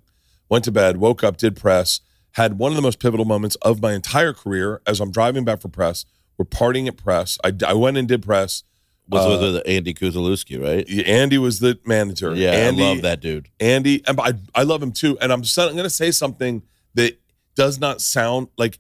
Went 0.50 0.64
to 0.66 0.72
bed, 0.72 0.98
woke 0.98 1.24
up, 1.24 1.38
did 1.38 1.56
press, 1.56 2.00
had 2.32 2.58
one 2.58 2.72
of 2.72 2.76
the 2.76 2.82
most 2.82 3.00
pivotal 3.00 3.26
moments 3.26 3.56
of 3.62 3.82
my 3.82 3.94
entire 3.94 4.34
career 4.34 4.82
as 4.88 5.00
I'm 5.00 5.12
driving 5.12 5.44
back 5.46 5.62
for 5.62 5.68
press. 5.68 6.06
We're 6.40 6.46
partying 6.46 6.88
at 6.88 6.98
press. 6.98 7.38
I, 7.44 7.54
I 7.68 7.74
went 7.74 7.98
and 7.98 8.08
did 8.08 8.24
press. 8.24 8.64
was 9.08 9.26
Uh, 9.26 9.52
with 9.54 9.62
Andy 9.68 9.94
Kuzalewski, 9.94 10.60
right? 10.60 10.90
Andy 11.08 11.38
was 11.38 11.60
the 11.60 11.78
manager. 11.86 12.34
Yeah, 12.34 12.52
Andy, 12.52 12.84
I 12.84 12.88
love 12.88 13.02
that 13.04 13.20
dude. 13.22 13.50
Andy, 13.60 14.02
and 14.08 14.20
I, 14.20 14.34
I 14.56 14.64
love 14.64 14.82
him 14.82 14.92
too. 14.92 15.18
And 15.22 15.32
I'm, 15.32 15.42
I'm 15.58 15.72
going 15.74 15.84
to 15.84 15.90
say 15.90 16.10
something 16.10 16.64
that 16.96 17.20
does 17.56 17.80
not 17.80 18.02
sound 18.02 18.48
like 18.58 18.80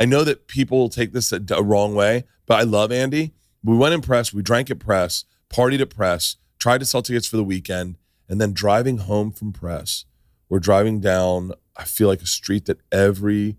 I 0.00 0.04
know 0.04 0.24
that 0.24 0.46
people 0.46 0.78
will 0.78 0.88
take 0.88 1.12
this 1.12 1.32
a, 1.32 1.40
a 1.50 1.62
wrong 1.62 1.94
way, 1.94 2.24
but 2.46 2.60
I 2.60 2.62
love 2.62 2.92
Andy. 2.92 3.32
We 3.64 3.76
went 3.76 3.94
in 3.94 4.00
press, 4.00 4.32
we 4.32 4.42
drank 4.42 4.70
at 4.70 4.78
press, 4.78 5.24
partied 5.50 5.80
at 5.80 5.90
press, 5.90 6.36
tried 6.58 6.78
to 6.78 6.86
sell 6.86 7.02
tickets 7.02 7.26
for 7.26 7.36
the 7.36 7.44
weekend, 7.44 7.96
and 8.28 8.40
then 8.40 8.52
driving 8.52 8.98
home 8.98 9.32
from 9.32 9.52
press, 9.52 10.04
we're 10.48 10.58
driving 10.58 11.00
down. 11.00 11.52
I 11.76 11.84
feel 11.84 12.08
like 12.08 12.22
a 12.22 12.26
street 12.26 12.66
that 12.66 12.80
every 12.90 13.56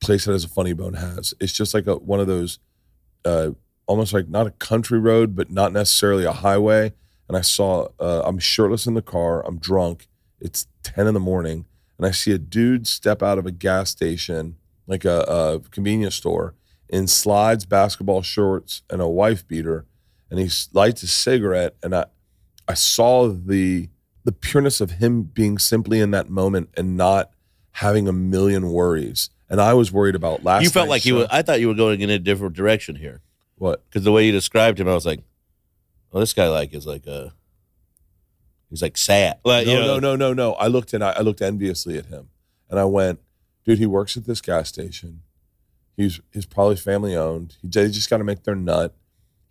place 0.00 0.24
that 0.24 0.32
has 0.32 0.44
a 0.44 0.48
funny 0.48 0.72
bone 0.72 0.94
has. 0.94 1.34
It's 1.40 1.52
just 1.52 1.74
like 1.74 1.86
a 1.86 1.96
one 1.96 2.20
of 2.20 2.26
those, 2.26 2.58
uh, 3.24 3.50
almost 3.86 4.12
like 4.12 4.28
not 4.28 4.46
a 4.46 4.50
country 4.52 4.98
road, 4.98 5.34
but 5.34 5.50
not 5.50 5.72
necessarily 5.72 6.24
a 6.24 6.32
highway. 6.32 6.92
And 7.28 7.36
I 7.36 7.40
saw 7.40 7.88
uh, 7.98 8.22
I'm 8.24 8.38
shirtless 8.38 8.86
in 8.86 8.94
the 8.94 9.02
car. 9.02 9.44
I'm 9.46 9.58
drunk. 9.58 10.08
It's 10.40 10.66
ten 10.82 11.06
in 11.06 11.14
the 11.14 11.20
morning, 11.20 11.64
and 11.96 12.06
I 12.06 12.10
see 12.10 12.32
a 12.32 12.38
dude 12.38 12.86
step 12.86 13.22
out 13.22 13.38
of 13.38 13.46
a 13.46 13.50
gas 13.50 13.90
station, 13.90 14.56
like 14.86 15.04
a, 15.04 15.20
a 15.20 15.60
convenience 15.70 16.14
store, 16.14 16.54
in 16.88 17.06
slides, 17.06 17.64
basketball 17.64 18.22
shorts, 18.22 18.82
and 18.90 19.00
a 19.00 19.08
wife 19.08 19.46
beater, 19.46 19.86
and 20.30 20.38
he 20.38 20.50
lights 20.72 21.02
a 21.02 21.06
cigarette. 21.06 21.76
And 21.82 21.94
I, 21.94 22.06
I 22.68 22.74
saw 22.74 23.28
the 23.28 23.88
the 24.24 24.32
pureness 24.32 24.80
of 24.80 24.92
him 24.92 25.22
being 25.22 25.58
simply 25.58 26.00
in 26.00 26.10
that 26.12 26.30
moment 26.30 26.70
and 26.76 26.96
not 26.96 27.30
having 27.72 28.08
a 28.08 28.12
million 28.12 28.70
worries. 28.70 29.28
And 29.50 29.60
I 29.60 29.74
was 29.74 29.92
worried 29.92 30.14
about 30.14 30.42
last. 30.42 30.62
you 30.62 30.70
felt 30.70 30.88
like 30.88 31.04
you 31.04 31.14
show. 31.14 31.18
were. 31.20 31.28
I 31.30 31.42
thought 31.42 31.60
you 31.60 31.68
were 31.68 31.74
going 31.74 32.00
in 32.00 32.08
a 32.10 32.18
different 32.18 32.54
direction 32.54 32.96
here 32.96 33.20
what? 33.56 33.84
because 33.88 34.04
the 34.04 34.12
way 34.12 34.26
you 34.26 34.32
described 34.32 34.80
him, 34.80 34.88
I 34.88 34.94
was 34.94 35.06
like, 35.06 35.20
well, 36.10 36.20
this 36.20 36.32
guy 36.32 36.48
like 36.48 36.74
is 36.74 36.86
like 36.86 37.06
a 37.06 37.32
he's 38.70 38.82
like 38.82 38.96
sad. 38.96 39.38
Like, 39.44 39.66
no, 39.66 39.72
you 39.72 39.78
know, 39.78 39.86
no, 39.86 39.98
no, 39.98 40.16
no, 40.16 40.32
no. 40.32 40.52
I 40.54 40.66
looked 40.66 40.92
and 40.92 41.02
I, 41.02 41.12
I 41.12 41.20
looked 41.20 41.42
enviously 41.42 41.98
at 41.98 42.06
him, 42.06 42.28
and 42.70 42.78
I 42.78 42.84
went, 42.84 43.20
"Dude, 43.64 43.78
he 43.78 43.86
works 43.86 44.16
at 44.16 44.26
this 44.26 44.40
gas 44.40 44.68
station. 44.68 45.20
He's 45.96 46.20
he's 46.32 46.46
probably 46.46 46.76
family 46.76 47.16
owned. 47.16 47.56
He, 47.62 47.68
they 47.68 47.88
just 47.88 48.10
got 48.10 48.18
to 48.18 48.24
make 48.24 48.44
their 48.44 48.54
nut. 48.56 48.94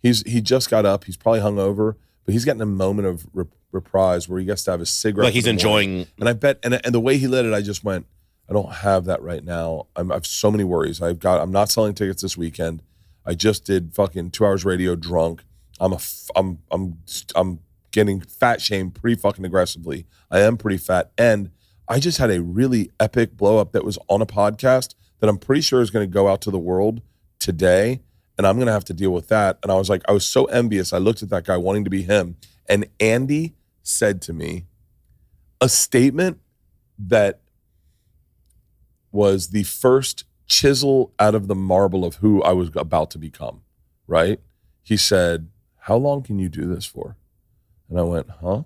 He's 0.02 0.22
he 0.30 0.40
just 0.40 0.70
got 0.70 0.84
up. 0.84 1.04
He's 1.04 1.16
probably 1.16 1.40
hungover, 1.40 1.94
but 2.24 2.32
he's 2.32 2.44
getting 2.44 2.60
a 2.62 2.66
moment 2.66 3.08
of 3.08 3.26
rep- 3.32 3.48
reprise 3.72 4.28
where 4.28 4.38
he 4.38 4.44
gets 4.44 4.64
to 4.64 4.70
have 4.72 4.80
a 4.80 4.86
cigarette. 4.86 5.26
like 5.26 5.34
he's 5.34 5.46
in 5.46 5.56
the 5.56 5.64
morning. 5.64 5.90
enjoying. 5.90 6.06
And 6.20 6.28
I 6.28 6.32
bet, 6.34 6.58
and 6.62 6.74
and 6.84 6.94
the 6.94 7.00
way 7.00 7.16
he 7.16 7.26
lit 7.26 7.46
it, 7.46 7.54
I 7.54 7.62
just 7.62 7.82
went, 7.82 8.06
I 8.48 8.52
don't 8.52 8.70
have 8.72 9.06
that 9.06 9.22
right 9.22 9.42
now. 9.42 9.86
I'm, 9.96 10.12
I 10.12 10.16
have 10.16 10.26
so 10.26 10.50
many 10.50 10.64
worries. 10.64 11.00
I've 11.00 11.18
got. 11.18 11.40
I'm 11.40 11.52
not 11.52 11.70
selling 11.70 11.94
tickets 11.94 12.20
this 12.22 12.36
weekend. 12.36 12.82
I 13.24 13.34
just 13.34 13.64
did 13.64 13.94
fucking 13.94 14.32
two 14.32 14.44
hours 14.44 14.64
radio 14.66 14.94
drunk. 14.96 15.42
I'm 15.80 15.92
a. 15.92 15.96
f- 15.96 16.28
I'm. 16.36 16.58
I'm. 16.70 16.98
I'm 17.34 17.60
getting 17.90 18.20
fat 18.20 18.60
shamed 18.60 18.94
pretty 18.94 19.18
fucking 19.18 19.44
aggressively. 19.44 20.04
I 20.30 20.40
am 20.40 20.58
pretty 20.58 20.76
fat, 20.78 21.10
and 21.16 21.50
I 21.88 22.00
just 22.00 22.18
had 22.18 22.30
a 22.30 22.42
really 22.42 22.90
epic 22.98 23.36
blow 23.36 23.58
up 23.58 23.72
that 23.72 23.84
was 23.84 23.98
on 24.08 24.22
a 24.22 24.26
podcast 24.26 24.94
that 25.20 25.28
I'm 25.28 25.38
pretty 25.38 25.60
sure 25.60 25.80
is 25.80 25.90
going 25.90 26.08
to 26.08 26.12
go 26.12 26.28
out 26.28 26.40
to 26.42 26.50
the 26.50 26.58
world 26.58 27.02
today, 27.38 28.00
and 28.36 28.46
I'm 28.46 28.56
going 28.56 28.66
to 28.66 28.72
have 28.72 28.84
to 28.86 28.94
deal 28.94 29.10
with 29.10 29.28
that. 29.28 29.58
And 29.62 29.70
I 29.70 29.76
was 29.76 29.90
like, 29.90 30.02
I 30.08 30.12
was 30.12 30.24
so 30.24 30.46
envious. 30.46 30.92
I 30.92 30.98
looked 30.98 31.22
at 31.22 31.30
that 31.30 31.44
guy 31.44 31.56
wanting 31.56 31.84
to 31.84 31.90
be 31.90 32.02
him, 32.02 32.36
and 32.68 32.86
Andy 33.00 33.54
said 33.82 34.22
to 34.22 34.32
me 34.32 34.64
a 35.60 35.68
statement 35.68 36.40
that 36.98 37.40
was 39.12 39.48
the 39.48 39.62
first 39.62 40.24
chisel 40.46 41.12
out 41.18 41.34
of 41.34 41.48
the 41.48 41.54
marble 41.54 42.04
of 42.04 42.16
who 42.16 42.42
I 42.42 42.52
was 42.52 42.70
about 42.74 43.10
to 43.12 43.18
become, 43.18 43.62
right? 44.06 44.40
He 44.82 44.96
said, 44.96 45.48
How 45.80 45.96
long 45.96 46.22
can 46.22 46.38
you 46.38 46.48
do 46.48 46.66
this 46.66 46.84
for? 46.84 47.16
And 47.88 47.98
I 47.98 48.02
went, 48.02 48.28
Huh? 48.40 48.64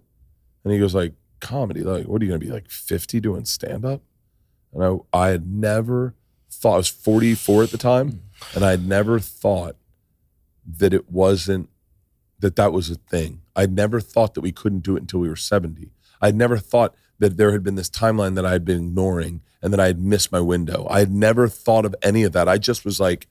And 0.65 0.73
he 0.73 0.79
goes, 0.79 0.95
like, 0.95 1.15
comedy. 1.41 1.83
Like, 1.83 2.07
what 2.07 2.21
are 2.21 2.25
you 2.25 2.31
gonna 2.31 2.39
be 2.41 2.51
like 2.51 2.71
50 2.71 3.21
doing 3.21 3.45
stand-up? 3.45 4.03
And 4.73 4.85
I 4.85 4.97
I 5.19 5.29
had 5.29 5.47
never 5.51 6.15
thought 6.51 6.75
I 6.75 6.79
was 6.79 6.89
44 6.89 7.65
at 7.65 7.71
the 7.71 7.79
time, 7.79 8.23
and 8.55 8.65
I 8.65 8.71
had 8.71 8.87
never 8.87 9.19
thought 9.19 9.77
that 10.79 10.93
it 10.93 11.11
wasn't 11.11 11.69
that 12.41 12.57
that 12.57 12.73
was 12.73 12.91
a 12.91 12.95
thing. 12.95 13.41
I'd 13.57 13.73
never 13.73 14.01
thought 14.01 14.35
that 14.35 14.43
we 14.43 14.53
couldn't 14.53 14.81
do 14.85 14.97
it 14.97 15.01
until 15.01 15.21
we 15.21 15.29
were 15.29 15.37
70. 15.37 15.91
I'd 16.21 16.37
never 16.37 16.59
thought 16.59 16.95
that 17.19 17.37
there 17.37 17.51
had 17.53 17.65
been 17.65 17.75
this 17.75 17.91
timeline 17.91 18.35
that 18.37 18.47
I 18.47 18.53
had 18.53 18.65
been 18.65 18.79
ignoring 18.89 19.41
and 19.61 19.73
that 19.73 19.81
I 19.81 19.87
had 19.87 19.99
missed 20.01 20.31
my 20.31 20.41
window. 20.41 20.87
I 20.89 21.01
had 21.01 21.11
never 21.11 21.49
thought 21.49 21.85
of 21.85 21.95
any 22.03 22.23
of 22.23 22.33
that. 22.33 22.49
I 22.49 22.59
just 22.59 22.85
was 22.85 23.01
like, 23.01 23.27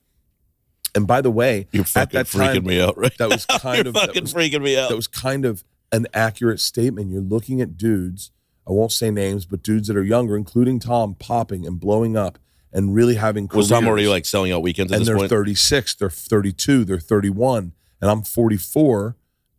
and 0.93 1.07
by 1.07 1.21
the 1.21 1.31
way, 1.31 1.67
You're 1.71 1.85
fucking 1.85 2.17
that 2.17 2.25
freaking 2.25 2.53
time, 2.55 2.65
me 2.65 2.81
out, 2.81 2.97
right? 2.97 3.17
that 3.17 3.29
was 3.29 3.45
kind 3.61 3.87
of 3.87 3.93
that 3.93 4.19
was- 4.19 4.33
freaking 4.33 4.61
me 4.61 4.77
out. 4.77 4.89
that 4.89 4.95
was 4.95 5.07
kind 5.07 5.45
of 5.45 5.63
an 5.91 6.07
accurate 6.13 6.59
statement. 6.59 7.11
You're 7.11 7.21
looking 7.21 7.61
at 7.61 7.77
dudes, 7.77 8.31
I 8.67 8.71
won't 8.71 8.91
say 8.91 9.11
names, 9.11 9.45
but 9.45 9.63
dudes 9.63 9.87
that 9.87 9.97
are 9.97 10.03
younger, 10.03 10.35
including 10.35 10.79
Tom, 10.79 11.15
popping 11.15 11.65
and 11.65 11.79
blowing 11.79 12.17
up 12.17 12.39
and 12.73 12.93
really 12.93 13.15
having 13.15 13.47
was 13.53 13.69
Tom 13.69 13.87
already 13.87 14.03
careers. 14.03 14.09
like 14.09 14.25
selling 14.25 14.51
out 14.51 14.61
weekends 14.61 14.91
at 14.91 14.97
and 14.97 15.05
they're 15.05 15.17
point? 15.17 15.29
36, 15.29 15.95
they're 15.95 16.09
32, 16.09 16.83
they're 16.83 16.99
31, 16.99 17.71
and 18.01 18.11
I'm 18.11 18.21
44, 18.21 19.15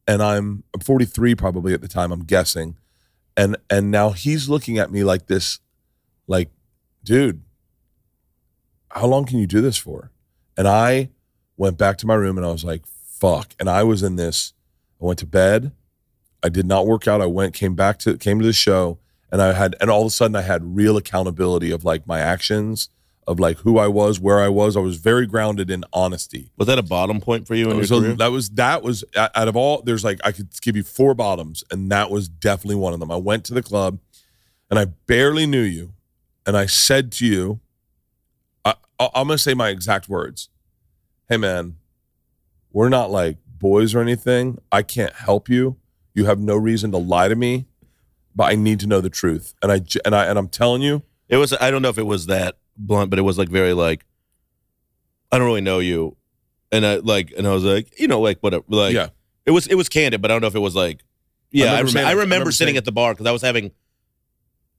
and 0.06 0.22
I'm, 0.22 0.64
I'm 0.74 0.80
43 0.80 1.34
probably 1.34 1.72
at 1.72 1.80
the 1.80 1.88
time, 1.88 2.12
I'm 2.12 2.24
guessing. 2.24 2.76
And 3.36 3.56
and 3.70 3.90
now 3.90 4.10
he's 4.10 4.48
looking 4.48 4.78
at 4.78 4.90
me 4.90 5.04
like 5.04 5.26
this, 5.26 5.60
like, 6.26 6.50
dude, 7.04 7.42
how 8.90 9.06
long 9.06 9.24
can 9.24 9.38
you 9.38 9.46
do 9.46 9.60
this 9.60 9.76
for? 9.76 10.10
And 10.56 10.66
I 10.66 11.10
went 11.56 11.78
back 11.78 11.98
to 11.98 12.06
my 12.06 12.14
room 12.14 12.36
and 12.36 12.44
I 12.44 12.50
was 12.50 12.64
like, 12.64 12.84
fuck. 12.86 13.54
And 13.60 13.70
I 13.70 13.84
was 13.84 14.02
in 14.02 14.16
this, 14.16 14.54
I 15.00 15.04
went 15.04 15.18
to 15.20 15.26
bed. 15.26 15.72
I 16.42 16.48
did 16.48 16.66
not 16.66 16.86
work 16.86 17.08
out. 17.08 17.20
I 17.20 17.26
went, 17.26 17.54
came 17.54 17.74
back 17.74 17.98
to 18.00 18.16
came 18.16 18.38
to 18.38 18.44
the 18.46 18.52
show, 18.52 18.98
and 19.32 19.42
I 19.42 19.52
had 19.54 19.74
and 19.80 19.90
all 19.90 20.02
of 20.02 20.06
a 20.06 20.10
sudden 20.10 20.36
I 20.36 20.42
had 20.42 20.76
real 20.76 20.96
accountability 20.96 21.70
of 21.70 21.84
like 21.84 22.06
my 22.06 22.20
actions, 22.20 22.90
of 23.26 23.40
like 23.40 23.58
who 23.58 23.78
I 23.78 23.88
was, 23.88 24.20
where 24.20 24.40
I 24.40 24.48
was. 24.48 24.76
I 24.76 24.80
was 24.80 24.96
very 24.96 25.26
grounded 25.26 25.68
in 25.70 25.84
honesty. 25.92 26.50
was 26.56 26.66
that 26.68 26.78
a 26.78 26.82
bottom 26.82 27.20
point 27.20 27.46
for 27.46 27.54
you 27.54 27.64
in 27.70 27.76
your 27.76 27.86
career? 28.02 28.14
that 28.16 28.30
was 28.30 28.50
that 28.50 28.82
was 28.82 29.04
out 29.16 29.48
of 29.48 29.56
all 29.56 29.82
there's 29.82 30.04
like 30.04 30.20
I 30.24 30.30
could 30.32 30.48
give 30.60 30.76
you 30.76 30.82
four 30.84 31.14
bottoms 31.14 31.64
and 31.70 31.90
that 31.90 32.10
was 32.10 32.28
definitely 32.28 32.76
one 32.76 32.92
of 32.94 33.00
them. 33.00 33.10
I 33.10 33.16
went 33.16 33.44
to 33.46 33.54
the 33.54 33.62
club 33.62 33.98
and 34.70 34.78
I 34.78 34.84
barely 34.84 35.46
knew 35.46 35.62
you 35.62 35.92
and 36.46 36.56
I 36.56 36.66
said 36.66 37.10
to 37.12 37.26
you 37.26 37.60
I, 38.64 38.74
I- 39.00 39.10
I'm 39.14 39.26
going 39.26 39.36
to 39.36 39.42
say 39.42 39.54
my 39.54 39.68
exact 39.70 40.08
words. 40.08 40.48
Hey 41.28 41.36
man, 41.36 41.76
we're 42.72 42.88
not 42.88 43.10
like 43.10 43.38
boys 43.58 43.94
or 43.94 44.00
anything. 44.00 44.58
I 44.70 44.82
can't 44.82 45.12
help 45.12 45.48
you. 45.48 45.76
You 46.18 46.24
have 46.24 46.40
no 46.40 46.56
reason 46.56 46.90
to 46.90 46.98
lie 46.98 47.28
to 47.28 47.36
me, 47.36 47.66
but 48.34 48.50
I 48.50 48.56
need 48.56 48.80
to 48.80 48.88
know 48.88 49.00
the 49.00 49.08
truth. 49.08 49.54
And 49.62 49.70
I 49.70 49.80
and 50.04 50.16
I 50.16 50.24
and 50.26 50.36
I'm 50.36 50.48
telling 50.48 50.82
you, 50.82 51.04
It 51.28 51.36
was. 51.36 51.52
I 51.52 51.70
don't 51.70 51.80
know 51.80 51.90
if 51.90 51.96
it 51.98 52.06
was 52.06 52.26
that 52.26 52.56
blunt, 52.76 53.08
but 53.10 53.20
it 53.20 53.22
was 53.22 53.38
like 53.38 53.48
very 53.48 53.72
like. 53.72 54.04
I 55.30 55.38
don't 55.38 55.46
really 55.46 55.60
know 55.60 55.78
you, 55.78 56.16
and 56.72 56.84
I 56.84 56.96
like, 56.96 57.32
and 57.38 57.46
I 57.46 57.52
was 57.52 57.62
like, 57.62 58.00
you 58.00 58.08
know, 58.08 58.20
like 58.20 58.40
whatever. 58.40 58.64
Like, 58.66 58.94
yeah. 58.94 59.10
it 59.46 59.52
was 59.52 59.68
it 59.68 59.76
was 59.76 59.88
candid, 59.88 60.20
but 60.20 60.32
I 60.32 60.34
don't 60.34 60.40
know 60.40 60.48
if 60.48 60.56
it 60.56 60.58
was 60.58 60.74
like. 60.74 61.04
Yeah, 61.52 61.66
I 61.66 61.78
remember 61.78 61.86
remember. 61.86 61.92
saying- 61.92 62.06
I 62.06 62.10
I 62.10 62.12
remember 62.14 62.50
sitting 62.50 62.72
saying- 62.72 62.76
at 62.78 62.84
the 62.84 62.90
bar 62.92 63.14
because 63.14 63.26
I 63.26 63.30
was 63.30 63.42
having. 63.42 63.70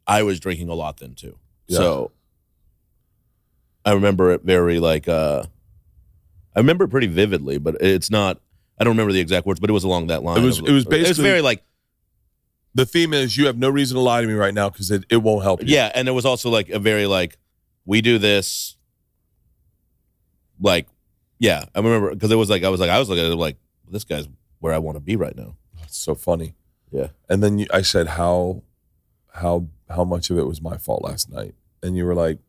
I 0.06 0.24
was 0.24 0.42
drinking 0.42 0.68
a 0.68 0.74
lot 0.74 0.98
then 0.98 1.14
too, 1.16 1.40
Yeah. 1.68 1.78
so. 1.78 2.12
I 3.86 3.94
remember 3.94 4.32
it 4.32 4.42
very 4.44 4.82
like. 4.82 5.08
uh 5.08 5.44
I 6.54 6.60
remember 6.60 6.84
it 6.84 6.90
pretty 6.90 7.08
vividly, 7.08 7.60
but 7.60 7.78
it's 7.80 8.12
not. 8.12 8.42
I 8.80 8.84
don't 8.84 8.92
remember 8.94 9.12
the 9.14 9.20
exact 9.20 9.46
words, 9.46 9.60
but 9.60 9.70
it 9.70 9.74
was 9.74 9.84
along 9.84 10.08
that 10.08 10.24
line. 10.24 10.38
It 10.38 10.46
was- 10.46 10.60
it 10.60 10.72
was 10.72 10.86
basically. 10.86 11.06
It 11.06 11.08
was 11.10 11.18
very 11.20 11.42
like 11.42 11.64
The 12.76 12.86
theme 12.86 13.14
is 13.14 13.36
you 13.36 13.48
have 13.48 13.58
no 13.58 13.70
reason 13.70 13.96
to 13.96 14.02
lie 14.02 14.22
to 14.22 14.28
me 14.28 14.34
right 14.34 14.54
now 14.54 14.70
because 14.70 14.92
it, 14.92 15.04
it 15.10 15.18
won't 15.18 15.44
help 15.44 15.62
you. 15.62 15.68
Yeah, 15.70 15.92
and 15.96 16.08
it 16.08 16.12
was 16.12 16.26
also 16.26 16.50
like 16.50 16.70
a 16.70 16.80
very 16.80 17.06
like 17.08 17.38
we 17.86 18.00
do 18.02 18.18
this 18.20 18.78
like 20.62 20.88
yeah, 21.40 21.66
I 21.74 21.80
remember 21.80 22.12
because 22.14 22.32
it 22.32 22.36
was 22.36 22.50
like 22.50 22.64
I 22.64 22.70
was 22.70 22.80
like 22.80 22.90
I 22.90 23.00
was 23.00 23.10
looking 23.10 23.26
at 23.26 23.32
it 23.32 23.36
like 23.36 23.58
this 23.90 24.04
guy's 24.04 24.28
where 24.60 24.74
I 24.74 24.78
want 24.78 24.98
to 24.98 25.00
be 25.02 25.16
right 25.16 25.36
now. 25.36 25.56
It's 25.84 25.98
so 25.98 26.14
funny. 26.16 26.56
Yeah. 26.92 27.08
And 27.30 27.42
then 27.42 27.60
you, 27.60 27.68
I 27.74 27.82
said 27.82 28.08
how 28.08 28.64
how 29.34 29.68
how 29.90 30.04
much 30.04 30.30
of 30.30 30.38
it 30.38 30.46
was 30.46 30.62
my 30.62 30.78
fault 30.78 31.04
last 31.04 31.30
night, 31.32 31.56
and 31.82 31.96
you 31.96 32.06
were 32.06 32.16
like 32.16 32.40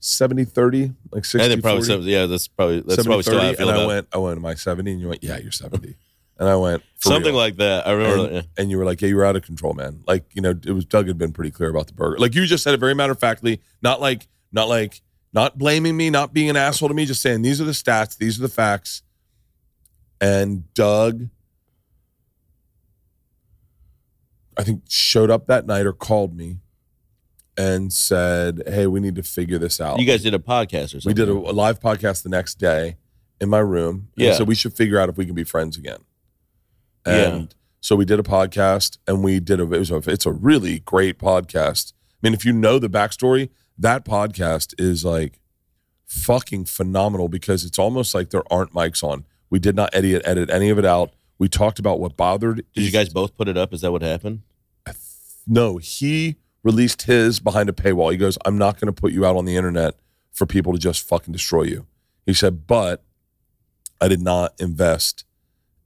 70 0.00 0.44
30 0.44 0.92
like 1.10 1.24
60 1.24 1.44
I 1.44 1.48
think 1.48 1.62
probably 1.62 1.86
40, 1.86 2.02
some- 2.02 2.08
yeah, 2.08 2.26
that's 2.26 2.48
probably 2.48 2.80
that's 2.80 2.96
70 2.96 3.06
probably 3.08 3.22
still 3.24 3.40
how 3.40 3.48
I 3.48 3.54
feel 3.54 3.68
and 3.68 3.78
I 3.78 3.86
went 3.86 4.08
I 4.12 4.18
went 4.18 4.36
am 4.38 4.46
I 4.46 4.54
70 4.54 4.92
and 4.92 5.00
you 5.00 5.08
went 5.08 5.24
yeah 5.24 5.38
you're 5.38 5.50
70 5.50 5.96
and 6.38 6.48
I 6.48 6.54
went 6.56 6.82
"For 6.98 7.08
something 7.08 7.32
real." 7.32 7.36
like 7.36 7.56
that. 7.56 7.86
I 7.86 7.92
remember. 7.92 8.24
and, 8.24 8.34
yeah. 8.34 8.42
and 8.56 8.70
you 8.70 8.78
were 8.78 8.84
like 8.84 9.00
yeah 9.00 9.08
you 9.08 9.16
were 9.16 9.24
out 9.24 9.34
of 9.36 9.42
control 9.42 9.74
man 9.74 10.02
like 10.06 10.24
you 10.34 10.42
know 10.42 10.50
it 10.50 10.72
was 10.72 10.84
Doug 10.84 11.08
had 11.08 11.18
been 11.18 11.32
pretty 11.32 11.50
clear 11.50 11.68
about 11.70 11.88
the 11.88 11.94
burger 11.94 12.18
like 12.18 12.34
you 12.34 12.46
just 12.46 12.62
said 12.62 12.74
it 12.74 12.80
very 12.80 12.94
matter 12.94 13.12
of 13.12 13.18
factly 13.18 13.60
not 13.82 14.00
like 14.00 14.28
not 14.52 14.68
like 14.68 15.00
not 15.32 15.58
blaming 15.58 15.96
me 15.96 16.10
not 16.10 16.32
being 16.32 16.48
an 16.48 16.56
asshole 16.56 16.88
to 16.88 16.94
me 16.94 17.04
just 17.04 17.20
saying 17.20 17.42
these 17.42 17.60
are 17.60 17.64
the 17.64 17.72
stats 17.72 18.16
these 18.16 18.38
are 18.38 18.42
the 18.42 18.48
facts 18.48 19.02
and 20.20 20.72
Doug 20.74 21.28
I 24.56 24.64
think 24.64 24.82
showed 24.88 25.30
up 25.30 25.46
that 25.46 25.66
night 25.66 25.86
or 25.86 25.92
called 25.92 26.36
me 26.36 26.58
and 27.58 27.92
said, 27.92 28.62
"Hey, 28.66 28.86
we 28.86 29.00
need 29.00 29.16
to 29.16 29.22
figure 29.22 29.58
this 29.58 29.80
out." 29.80 29.98
You 29.98 30.06
guys 30.06 30.22
did 30.22 30.32
a 30.32 30.38
podcast 30.38 30.94
or 30.94 31.00
something. 31.00 31.10
we 31.10 31.14
did 31.14 31.28
a, 31.28 31.32
a 31.32 31.52
live 31.52 31.80
podcast 31.80 32.22
the 32.22 32.28
next 32.30 32.54
day 32.54 32.96
in 33.40 33.50
my 33.50 33.58
room. 33.58 34.08
Yeah. 34.16 34.34
so 34.34 34.44
we 34.44 34.54
should 34.54 34.72
figure 34.74 34.98
out 34.98 35.08
if 35.08 35.16
we 35.16 35.26
can 35.26 35.34
be 35.34 35.44
friends 35.44 35.76
again. 35.76 35.98
Yeah. 37.06 37.14
And 37.14 37.54
so 37.80 37.96
we 37.96 38.04
did 38.04 38.18
a 38.18 38.22
podcast, 38.22 38.98
and 39.06 39.22
we 39.22 39.40
did 39.40 39.60
a. 39.60 39.64
It 39.64 39.78
was 39.78 39.90
a. 39.90 39.96
It's 40.06 40.26
a 40.26 40.32
really 40.32 40.78
great 40.80 41.18
podcast. 41.18 41.92
I 41.92 42.26
mean, 42.26 42.34
if 42.34 42.44
you 42.44 42.52
know 42.52 42.78
the 42.78 42.88
backstory, 42.88 43.50
that 43.76 44.04
podcast 44.04 44.74
is 44.78 45.04
like 45.04 45.40
fucking 46.06 46.64
phenomenal 46.64 47.28
because 47.28 47.64
it's 47.64 47.78
almost 47.78 48.14
like 48.14 48.30
there 48.30 48.42
aren't 48.50 48.72
mics 48.72 49.04
on. 49.04 49.26
We 49.50 49.58
did 49.58 49.76
not 49.76 49.90
edit 49.94 50.22
edit 50.24 50.50
any 50.50 50.70
of 50.70 50.78
it 50.78 50.84
out. 50.84 51.12
We 51.38 51.48
talked 51.48 51.78
about 51.78 52.00
what 52.00 52.16
bothered. 52.16 52.64
Did 52.74 52.84
you 52.84 52.90
guys 52.90 53.08
both 53.08 53.36
put 53.36 53.48
it 53.48 53.56
up? 53.56 53.72
Is 53.72 53.82
that 53.82 53.92
what 53.92 54.02
happened? 54.02 54.42
No, 55.46 55.78
he 55.78 56.36
released 56.62 57.02
his 57.02 57.40
behind 57.40 57.68
a 57.68 57.72
paywall. 57.72 58.10
He 58.10 58.16
goes, 58.18 58.36
I'm 58.44 58.58
not 58.58 58.80
going 58.80 58.92
to 58.92 59.00
put 59.00 59.12
you 59.12 59.24
out 59.24 59.36
on 59.36 59.44
the 59.44 59.56
internet 59.56 59.94
for 60.32 60.46
people 60.46 60.72
to 60.72 60.78
just 60.78 61.06
fucking 61.06 61.32
destroy 61.32 61.62
you. 61.62 61.86
He 62.26 62.34
said, 62.34 62.66
but 62.66 63.02
I 64.00 64.08
did 64.08 64.20
not 64.20 64.54
invest 64.60 65.24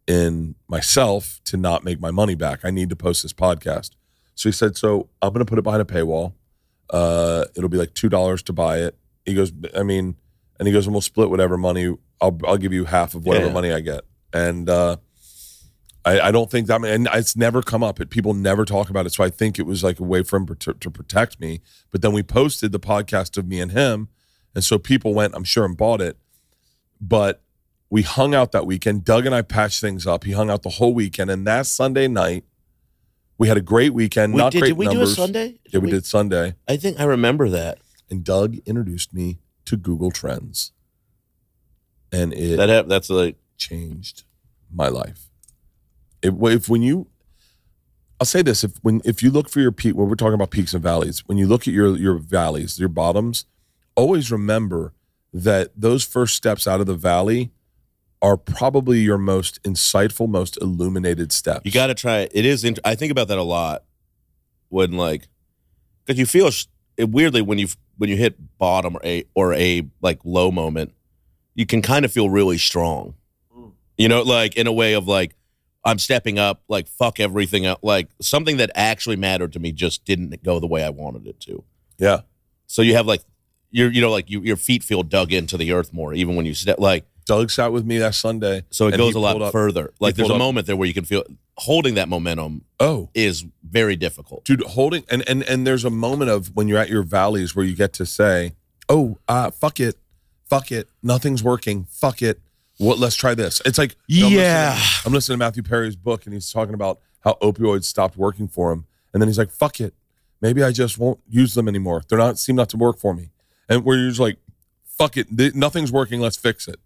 in 0.06 0.54
myself 0.68 1.40
to 1.44 1.56
not 1.56 1.84
make 1.84 2.00
my 2.00 2.10
money 2.10 2.34
back. 2.34 2.60
I 2.64 2.70
need 2.70 2.90
to 2.90 2.96
post 2.96 3.22
this 3.22 3.32
podcast. 3.32 3.90
So 4.34 4.48
he 4.48 4.52
said, 4.52 4.76
so 4.76 5.08
I'm 5.20 5.32
going 5.32 5.44
to 5.44 5.48
put 5.48 5.58
it 5.58 5.62
behind 5.62 5.82
a 5.82 5.84
paywall. 5.84 6.32
Uh, 6.90 7.44
it'll 7.56 7.68
be 7.70 7.78
like 7.78 7.94
$2 7.94 8.42
to 8.44 8.52
buy 8.52 8.78
it. 8.78 8.96
He 9.24 9.34
goes, 9.34 9.52
I 9.76 9.82
mean, 9.82 10.16
and 10.58 10.66
he 10.66 10.72
goes, 10.72 10.86
and 10.86 10.94
we'll 10.94 11.00
split 11.00 11.30
whatever 11.30 11.56
money. 11.56 11.96
I'll, 12.20 12.38
I'll 12.44 12.56
give 12.58 12.72
you 12.72 12.84
half 12.86 13.14
of 13.14 13.24
whatever 13.24 13.46
Yeah. 13.46 13.52
money 13.52 13.72
I 13.72 13.80
get. 13.80 14.02
And, 14.32 14.68
uh, 14.68 14.96
I, 16.04 16.20
I 16.20 16.30
don't 16.32 16.50
think 16.50 16.66
that, 16.66 16.84
and 16.84 17.08
it's 17.12 17.36
never 17.36 17.62
come 17.62 17.82
up. 17.82 18.00
It, 18.00 18.10
people 18.10 18.34
never 18.34 18.64
talk 18.64 18.90
about 18.90 19.06
it. 19.06 19.12
So 19.12 19.22
I 19.22 19.30
think 19.30 19.58
it 19.58 19.66
was 19.66 19.84
like 19.84 20.00
a 20.00 20.04
way 20.04 20.22
for 20.22 20.36
him 20.36 20.46
to, 20.46 20.74
to 20.74 20.90
protect 20.90 21.40
me. 21.40 21.60
But 21.90 22.02
then 22.02 22.12
we 22.12 22.22
posted 22.22 22.72
the 22.72 22.80
podcast 22.80 23.36
of 23.38 23.46
me 23.46 23.60
and 23.60 23.72
him. 23.72 24.08
And 24.54 24.64
so 24.64 24.78
people 24.78 25.14
went, 25.14 25.34
I'm 25.34 25.44
sure, 25.44 25.64
and 25.64 25.76
bought 25.76 26.00
it. 26.00 26.18
But 27.00 27.42
we 27.88 28.02
hung 28.02 28.34
out 28.34 28.52
that 28.52 28.66
weekend. 28.66 29.04
Doug 29.04 29.26
and 29.26 29.34
I 29.34 29.42
patched 29.42 29.80
things 29.80 30.06
up. 30.06 30.24
He 30.24 30.32
hung 30.32 30.50
out 30.50 30.62
the 30.62 30.70
whole 30.70 30.94
weekend, 30.94 31.30
and 31.30 31.46
that 31.46 31.66
Sunday 31.66 32.08
night, 32.08 32.44
we 33.38 33.48
had 33.48 33.56
a 33.56 33.62
great 33.62 33.92
weekend. 33.92 34.34
We 34.34 34.38
not 34.38 34.52
did, 34.52 34.60
great 34.60 34.68
did 34.68 34.78
we 34.78 34.86
numbers. 34.86 35.16
do 35.16 35.22
a 35.22 35.26
Sunday? 35.26 35.58
Yeah, 35.68 35.80
we 35.80 35.90
did 35.90 36.06
Sunday. 36.06 36.54
I 36.66 36.76
think 36.76 36.98
I 36.98 37.04
remember 37.04 37.48
that. 37.50 37.78
And 38.08 38.24
Doug 38.24 38.56
introduced 38.66 39.12
me 39.12 39.40
to 39.64 39.76
Google 39.76 40.10
Trends, 40.10 40.72
and 42.10 42.32
it 42.32 42.56
That 42.56 42.88
that's 42.88 43.10
like 43.10 43.36
changed 43.56 44.24
my 44.72 44.88
life. 44.88 45.28
If, 46.22 46.34
if 46.42 46.68
when 46.68 46.82
you, 46.82 47.08
I'll 48.20 48.26
say 48.26 48.42
this: 48.42 48.64
if 48.64 48.72
when 48.82 49.00
if 49.04 49.22
you 49.22 49.30
look 49.30 49.48
for 49.48 49.60
your 49.60 49.72
peak, 49.72 49.94
when 49.94 50.08
we're 50.08 50.14
talking 50.14 50.34
about 50.34 50.50
peaks 50.50 50.74
and 50.74 50.82
valleys, 50.82 51.20
when 51.26 51.38
you 51.38 51.46
look 51.46 51.62
at 51.62 51.74
your 51.74 51.96
your 51.96 52.18
valleys, 52.18 52.78
your 52.78 52.88
bottoms, 52.88 53.46
always 53.94 54.30
remember 54.30 54.92
that 55.32 55.72
those 55.76 56.04
first 56.04 56.34
steps 56.36 56.66
out 56.66 56.80
of 56.80 56.86
the 56.86 56.94
valley 56.94 57.50
are 58.20 58.36
probably 58.36 59.00
your 59.00 59.18
most 59.18 59.60
insightful, 59.64 60.28
most 60.28 60.56
illuminated 60.62 61.32
steps. 61.32 61.62
you 61.64 61.72
got 61.72 61.88
to 61.88 61.94
try 61.94 62.18
it. 62.18 62.30
It 62.32 62.46
is. 62.46 62.64
Int- 62.64 62.78
I 62.84 62.94
think 62.94 63.10
about 63.10 63.28
that 63.28 63.38
a 63.38 63.42
lot 63.42 63.84
when 64.68 64.92
like 64.92 65.28
because 66.04 66.18
you 66.18 66.26
feel 66.26 66.50
sh- 66.50 66.66
weirdly 66.98 67.42
when 67.42 67.58
you 67.58 67.68
when 67.98 68.08
you 68.08 68.16
hit 68.16 68.58
bottom 68.58 68.96
or 68.96 69.00
a 69.04 69.24
or 69.34 69.54
a 69.54 69.86
like 70.00 70.20
low 70.24 70.50
moment, 70.50 70.92
you 71.54 71.66
can 71.66 71.82
kind 71.82 72.04
of 72.04 72.12
feel 72.12 72.30
really 72.30 72.58
strong. 72.58 73.14
Mm. 73.56 73.72
You 73.98 74.08
know, 74.08 74.22
like 74.22 74.56
in 74.56 74.66
a 74.66 74.72
way 74.72 74.94
of 74.94 75.06
like 75.08 75.34
I'm 75.84 75.98
stepping 75.98 76.38
up, 76.38 76.62
like 76.68 76.86
fuck 76.86 77.18
everything 77.20 77.66
up, 77.66 77.80
like 77.82 78.08
something 78.20 78.56
that 78.58 78.70
actually 78.74 79.16
mattered 79.16 79.52
to 79.54 79.58
me 79.58 79.72
just 79.72 80.04
didn't 80.04 80.42
go 80.42 80.60
the 80.60 80.66
way 80.66 80.84
I 80.84 80.90
wanted 80.90 81.26
it 81.26 81.40
to. 81.40 81.64
yeah, 81.98 82.20
So 82.66 82.82
you 82.82 82.94
have 82.94 83.06
like 83.06 83.22
you're 83.70 83.90
you 83.90 84.00
know 84.00 84.10
like 84.10 84.28
you, 84.30 84.40
your 84.42 84.56
feet 84.56 84.82
feel 84.84 85.02
dug 85.02 85.32
into 85.32 85.56
the 85.56 85.72
earth 85.72 85.92
more 85.92 86.12
even 86.14 86.36
when 86.36 86.46
you 86.46 86.54
step 86.54 86.78
like 86.78 87.04
Doug 87.24 87.50
sat 87.52 87.72
with 87.72 87.84
me 87.86 87.98
that 87.98 88.14
Sunday. 88.16 88.64
so 88.70 88.88
it 88.88 88.96
goes 88.96 89.14
a 89.14 89.18
lot 89.20 89.40
up- 89.40 89.52
further. 89.52 89.92
Like 90.00 90.16
there's 90.16 90.28
a 90.28 90.32
up- 90.34 90.38
moment 90.38 90.66
there 90.66 90.76
where 90.76 90.88
you 90.88 90.94
can 90.94 91.04
feel 91.04 91.24
holding 91.56 91.94
that 91.94 92.08
momentum 92.08 92.64
Oh, 92.80 93.10
is 93.14 93.44
very 93.62 93.96
difficult. 93.96 94.44
dude 94.44 94.62
holding 94.62 95.04
and 95.10 95.26
and 95.28 95.42
and 95.44 95.66
there's 95.66 95.84
a 95.84 95.90
moment 95.90 96.30
of 96.30 96.54
when 96.54 96.68
you're 96.68 96.78
at 96.78 96.88
your 96.90 97.02
valleys 97.02 97.54
where 97.56 97.64
you 97.64 97.74
get 97.76 97.92
to 97.94 98.06
say 98.06 98.52
oh 98.88 99.18
uh 99.28 99.50
fuck 99.50 99.78
it 99.80 99.96
fuck 100.48 100.70
it 100.72 100.88
nothing's 101.02 101.42
working 101.42 101.84
fuck 101.90 102.20
it 102.22 102.40
what 102.78 102.98
let's 102.98 103.14
try 103.16 103.34
this 103.34 103.60
it's 103.64 103.78
like 103.78 103.96
you 104.06 104.22
know, 104.22 104.26
I'm 104.28 104.32
Yeah. 104.32 104.70
listening, 104.74 105.02
I'm 105.06 105.12
listening 105.12 105.34
to 105.34 105.44
matthew 105.44 105.62
perry's 105.62 105.96
book 105.96 106.24
and 106.24 106.32
he's 106.34 106.50
talking 106.52 106.74
about 106.74 107.00
how 107.20 107.36
opioids 107.42 107.84
stopped 107.84 108.16
working 108.16 108.48
for 108.48 108.72
him 108.72 108.86
and 109.12 109.20
then 109.22 109.28
he's 109.28 109.38
like 109.38 109.50
fuck 109.50 109.80
it 109.80 109.94
maybe 110.40 110.62
i 110.62 110.72
just 110.72 110.98
won't 110.98 111.20
use 111.28 111.54
them 111.54 111.68
anymore 111.68 112.02
they're 112.08 112.18
not 112.18 112.38
seem 112.38 112.56
not 112.56 112.68
to 112.70 112.76
work 112.76 112.98
for 112.98 113.14
me 113.14 113.30
and 113.68 113.84
where 113.84 113.96
you're 113.98 114.08
just 114.08 114.20
like 114.20 114.38
fuck 114.84 115.16
it 115.16 115.26
th- 115.36 115.54
nothing's 115.54 115.92
working 115.92 116.20
let's 116.20 116.36
fix 116.36 116.66
it 116.66 116.80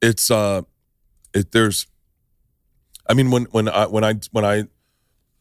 it's 0.00 0.30
uh 0.30 0.62
it 1.34 1.52
there's 1.52 1.86
i 3.08 3.14
mean 3.14 3.30
when 3.30 3.44
when 3.46 3.68
i 3.68 3.86
when 3.86 4.04
i 4.04 4.14
when 4.32 4.44
i 4.44 4.64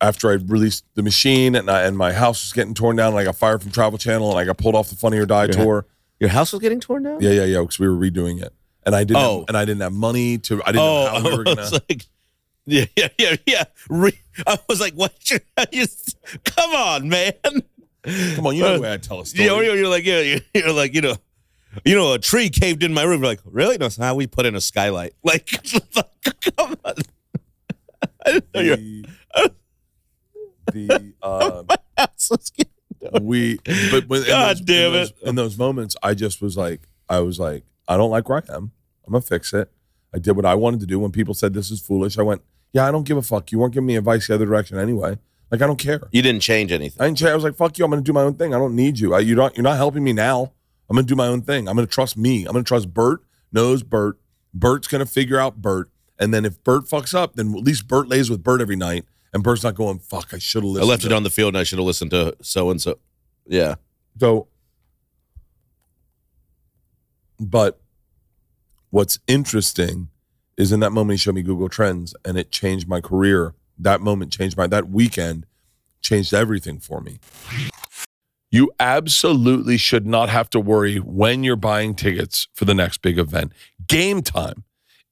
after 0.01 0.29
I 0.29 0.33
released 0.33 0.83
the 0.95 1.01
machine 1.01 1.55
and 1.55 1.71
I, 1.71 1.83
and 1.83 1.97
my 1.97 2.11
house 2.11 2.43
was 2.43 2.51
getting 2.51 2.73
torn 2.73 2.97
down 2.97 3.11
and 3.13 3.17
I 3.17 3.23
got 3.23 3.37
fired 3.37 3.61
from 3.61 3.71
Travel 3.71 3.97
Channel 3.97 4.29
and 4.29 4.37
I 4.37 4.43
got 4.43 4.57
pulled 4.57 4.75
off 4.75 4.89
the 4.89 4.95
Funny 4.97 5.17
or 5.17 5.25
Die 5.25 5.45
Yeah. 5.45 5.51
tour. 5.53 5.85
Your 6.19 6.29
house 6.31 6.51
was 6.51 6.61
getting 6.61 6.81
torn 6.81 7.03
down. 7.03 7.21
Yeah, 7.21 7.31
yeah, 7.31 7.45
yeah, 7.45 7.61
because 7.61 7.79
we 7.79 7.87
were 7.87 7.95
redoing 7.95 8.41
it. 8.43 8.53
And 8.85 8.95
I 8.95 9.03
didn't 9.03 9.17
Oh. 9.23 9.39
have, 9.39 9.45
and 9.49 9.57
I 9.57 9.65
didn't 9.65 9.81
have 9.81 9.93
money 9.93 10.37
to 10.39 10.61
I 10.63 10.71
didn't 10.71 10.81
Oh, 10.81 11.05
know 11.05 11.09
how 11.21 11.29
we 11.29 11.37
were 11.37 11.43
gonna 11.45 11.61
was 11.61 11.71
like, 11.89 12.05
yeah, 12.65 12.85
yeah, 12.95 13.07
yeah, 13.17 13.35
yeah. 13.45 13.63
Re- 13.89 14.19
I 14.45 14.57
was 14.69 14.79
like, 14.79 14.93
what? 14.93 15.13
You, 15.29 15.39
you, 15.71 15.85
come 16.43 16.71
on, 16.75 17.09
man. 17.09 17.33
Come 18.35 18.47
on, 18.47 18.55
you 18.55 18.63
know 18.63 18.75
the 18.75 18.81
way 18.81 18.93
I 18.93 18.97
tell 18.97 19.21
a 19.21 19.25
story. 19.25 19.45
You're, 19.45 19.75
you're 19.75 19.87
like, 19.87 20.05
yeah, 20.05 20.19
you're, 20.21 20.39
you're 20.53 20.71
like, 20.73 20.93
you 20.93 21.01
know, 21.01 21.15
you 21.83 21.95
know, 21.95 22.13
a 22.13 22.19
tree 22.19 22.49
caved 22.49 22.83
in 22.83 22.93
my 22.93 23.03
room. 23.03 23.21
You're 23.21 23.31
like, 23.31 23.41
really? 23.45 23.77
No, 23.77 23.87
it's 23.87 23.97
how 23.97 24.13
we 24.15 24.27
put 24.27 24.45
in 24.45 24.55
a 24.55 24.61
skylight. 24.61 25.13
Like, 25.23 25.47
come 26.55 26.75
on. 26.85 26.93
I 28.25 28.31
didn't 28.31 28.53
know 28.53 28.61
you. 28.61 29.03
The 29.35 29.53
the 30.87 31.13
uh, 31.21 31.63
house 31.97 32.29
was 32.29 32.51
getting 32.51 32.71
we 33.25 33.57
but 33.91 34.07
when, 34.07 34.23
God 34.25 34.57
those- 34.57 34.61
damn 34.65 34.87
in 34.87 34.93
those, 34.93 35.09
it. 35.11 35.17
in 35.23 35.35
those 35.35 35.57
moments 35.57 35.95
I 36.01 36.13
just 36.15 36.41
was 36.41 36.57
like 36.57 36.81
I 37.07 37.19
was 37.19 37.39
like 37.39 37.63
I 37.87 37.97
don't 37.97 38.11
like 38.11 38.29
where 38.29 38.43
I 38.49 38.55
am. 38.55 38.71
I'm 39.05 39.13
gonna 39.13 39.21
fix 39.21 39.53
it. 39.53 39.71
I 40.13 40.19
did 40.19 40.35
what 40.35 40.45
I 40.45 40.55
wanted 40.55 40.79
to 40.81 40.85
do. 40.85 40.99
When 40.99 41.11
people 41.11 41.33
said 41.33 41.53
this 41.53 41.69
is 41.69 41.81
foolish, 41.81 42.17
I 42.17 42.21
went, 42.21 42.41
yeah, 42.73 42.87
I 42.87 42.91
don't 42.91 43.03
give 43.03 43.17
a 43.17 43.21
fuck. 43.21 43.51
You 43.51 43.59
weren't 43.59 43.73
giving 43.73 43.87
me 43.87 43.95
advice 43.95 44.27
the 44.27 44.35
other 44.35 44.45
direction 44.45 44.77
anyway. 44.77 45.17
Like 45.51 45.61
I 45.61 45.67
don't 45.67 45.77
care. 45.77 46.01
You 46.11 46.21
didn't 46.21 46.41
change 46.41 46.71
anything. 46.71 47.01
I 47.01 47.05
didn't 47.05 47.19
change. 47.19 47.31
I 47.31 47.35
was 47.35 47.43
like, 47.43 47.55
fuck 47.55 47.77
you. 47.77 47.85
I'm 47.85 47.91
gonna 47.91 48.01
do 48.01 48.13
my 48.13 48.23
own 48.23 48.35
thing. 48.35 48.53
I 48.53 48.57
don't 48.57 48.75
need 48.75 48.99
you. 48.99 49.13
I, 49.13 49.19
you're 49.19 49.37
not. 49.37 49.55
You're 49.55 49.63
not 49.63 49.77
helping 49.77 50.03
me 50.03 50.13
now. 50.13 50.51
I'm 50.89 50.95
gonna 50.95 51.07
do 51.07 51.15
my 51.15 51.27
own 51.27 51.41
thing. 51.41 51.67
I'm 51.67 51.75
gonna 51.75 51.87
trust 51.87 52.17
me. 52.17 52.45
I'm 52.45 52.53
gonna 52.53 52.63
trust 52.63 52.93
Bert. 52.93 53.21
Knows 53.51 53.83
Bert. 53.83 54.17
Bert's 54.53 54.87
gonna 54.87 55.05
figure 55.05 55.39
out 55.39 55.61
Bert. 55.61 55.89
And 56.17 56.33
then 56.33 56.45
if 56.45 56.63
Bert 56.63 56.85
fucks 56.85 57.13
up, 57.13 57.35
then 57.35 57.53
at 57.53 57.63
least 57.63 57.87
Bert 57.87 58.07
lays 58.07 58.29
with 58.29 58.43
Bert 58.43 58.61
every 58.61 58.75
night. 58.75 59.05
And 59.33 59.43
Bert's 59.43 59.63
not 59.63 59.75
going, 59.75 59.99
fuck, 59.99 60.33
I 60.33 60.37
should 60.37 60.63
have 60.63 60.71
listened. 60.71 60.89
I 60.89 60.89
left 60.89 61.03
it 61.03 61.11
on 61.11 61.23
the 61.23 61.29
field 61.29 61.49
and 61.49 61.57
I 61.57 61.63
should 61.63 61.77
have 61.77 61.85
listened 61.85 62.11
to 62.11 62.37
so 62.41 62.69
and 62.69 62.81
so. 62.81 62.99
Yeah. 63.45 63.75
So, 64.17 64.47
but 67.39 67.79
what's 68.89 69.19
interesting 69.27 70.09
is 70.57 70.71
in 70.71 70.79
that 70.79 70.91
moment 70.91 71.13
he 71.13 71.17
showed 71.17 71.35
me 71.35 71.41
Google 71.41 71.69
Trends 71.69 72.15
and 72.23 72.37
it 72.37 72.51
changed 72.51 72.87
my 72.87 73.01
career. 73.01 73.53
That 73.77 74.01
moment 74.01 74.31
changed 74.31 74.57
my, 74.57 74.67
that 74.67 74.89
weekend 74.89 75.45
changed 76.01 76.33
everything 76.33 76.79
for 76.79 77.01
me. 77.01 77.19
You 78.51 78.71
absolutely 78.79 79.75
should 79.77 80.07
not 80.07 80.29
have 80.29 80.49
to 80.51 80.59
worry 80.59 80.97
when 80.97 81.43
you're 81.43 81.57
buying 81.57 81.93
tickets 81.93 82.47
for 82.53 82.63
the 82.63 82.73
next 82.73 83.01
big 83.01 83.19
event. 83.19 83.51
Gametime 83.85 84.63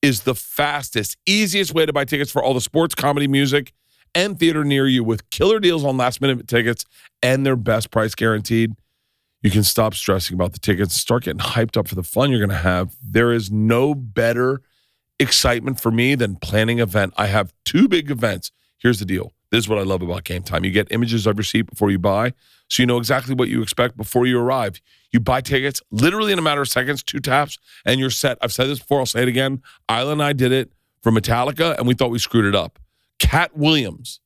is 0.02 0.22
the 0.22 0.36
fastest, 0.36 1.18
easiest 1.26 1.74
way 1.74 1.86
to 1.86 1.92
buy 1.92 2.06
tickets 2.06 2.32
for 2.32 2.44
all 2.44 2.54
the 2.54 2.62
sports, 2.62 2.96
comedy, 2.96 3.28
music, 3.28 3.74
and 4.16 4.40
theater 4.40 4.64
near 4.64 4.88
you 4.88 5.04
with 5.04 5.30
killer 5.30 5.60
deals 5.60 5.84
on 5.84 5.98
last 5.98 6.22
minute 6.22 6.48
tickets 6.48 6.86
and 7.22 7.46
their 7.46 7.56
best 7.56 7.92
price 7.92 8.16
guaranteed. 8.16 8.74
You 9.44 9.52
can 9.52 9.64
stop 9.64 9.94
stressing 9.94 10.34
about 10.34 10.54
the 10.54 10.60
tickets, 10.60 10.96
and 10.96 11.00
start 11.00 11.26
getting 11.26 11.39
hyped 11.39 11.78
up 11.78 11.88
for 11.88 11.96
the 11.96 12.04
fun 12.04 12.32
you're 12.32 12.39
going 12.39 12.50
to 12.50 12.56
have. 12.56 12.96
There 13.04 13.32
is 13.34 13.52
no 13.52 13.94
better 13.94 14.62
excitement 15.20 15.80
for 15.80 15.91
me 15.91 16.16
than 16.16 16.38
planning 16.38 16.80
an 16.80 16.84
event. 16.84 17.14
I 17.18 17.28
have 17.28 17.54
two 17.66 17.88
big 17.89 18.10
events. 18.10 18.52
Here's 18.78 19.00
the 19.00 19.06
deal. 19.06 19.34
This 19.52 19.66
is 19.66 19.70
what 19.70 19.78
I 19.78 19.84
love 19.84 20.02
about 20.02 20.24
Gametime. 20.24 20.66
You 20.66 20.72
get 20.72 20.88
images 20.91 21.28
of 21.28 21.38
your 21.38 21.44
seat 21.44 21.64
before 21.64 21.91
you 21.91 22.00
buy, 22.00 22.34
so 22.70 22.82
you 22.82 22.88
know 22.88 22.98
exactly 22.98 23.36
what 23.36 23.50
you 23.50 23.62
expect 23.62 23.98
before 23.98 24.26
you 24.26 24.39
arrive. 24.39 24.82
You 25.12 25.20
buy 25.20 25.41
tickets 25.41 25.82
literally 25.91 26.32
in 26.32 26.39
a 26.39 26.41
matter 26.41 26.62
of 26.62 26.70
seconds, 26.70 27.04
two 27.04 27.20
taps, 27.20 27.60
and 27.86 28.00
you're 28.00 28.10
set. 28.10 28.38
I've 28.41 28.54
said 28.54 28.68
this 28.68 28.80
before, 28.80 29.00
I'll 29.00 29.06
say 29.06 29.22
it 29.22 29.28
again. 29.28 29.62
Ila 29.91 30.14
and 30.14 30.24
I 30.24 30.34
did 30.34 30.52
it 30.52 30.72
for 31.04 31.12
Metallica, 31.12 31.78
and 31.78 31.86
we 31.86 31.94
thought 31.94 32.10
we 32.10 32.18
screwed 32.18 32.46
it 32.46 32.56
up. 32.56 32.80
Katt 33.20 33.56
Williams 33.56 34.22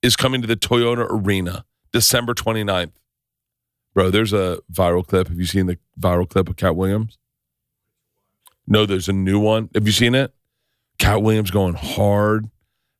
is 0.00 0.16
coming 0.16 0.40
to 0.40 0.46
the 0.46 0.56
Toyota 0.56 1.06
Arena 1.10 1.64
December 1.92 2.34
29th. 2.34 2.92
Bro, 3.98 4.10
there's 4.10 4.32
a 4.32 4.60
viral 4.72 5.04
clip. 5.04 5.26
Have 5.26 5.40
you 5.40 5.44
seen 5.44 5.66
the 5.66 5.76
viral 6.00 6.28
clip 6.28 6.48
of 6.48 6.54
Katt 6.54 6.76
Williams? 6.76 7.18
No, 8.64 8.86
there's 8.86 9.08
a 9.08 9.12
new 9.12 9.40
one. 9.40 9.70
Have 9.74 9.86
you 9.86 9.92
seen 9.92 10.14
it? 10.14 10.32
Katt 11.00 11.20
Williams 11.20 11.50
going 11.50 11.74
hard. 11.74 12.48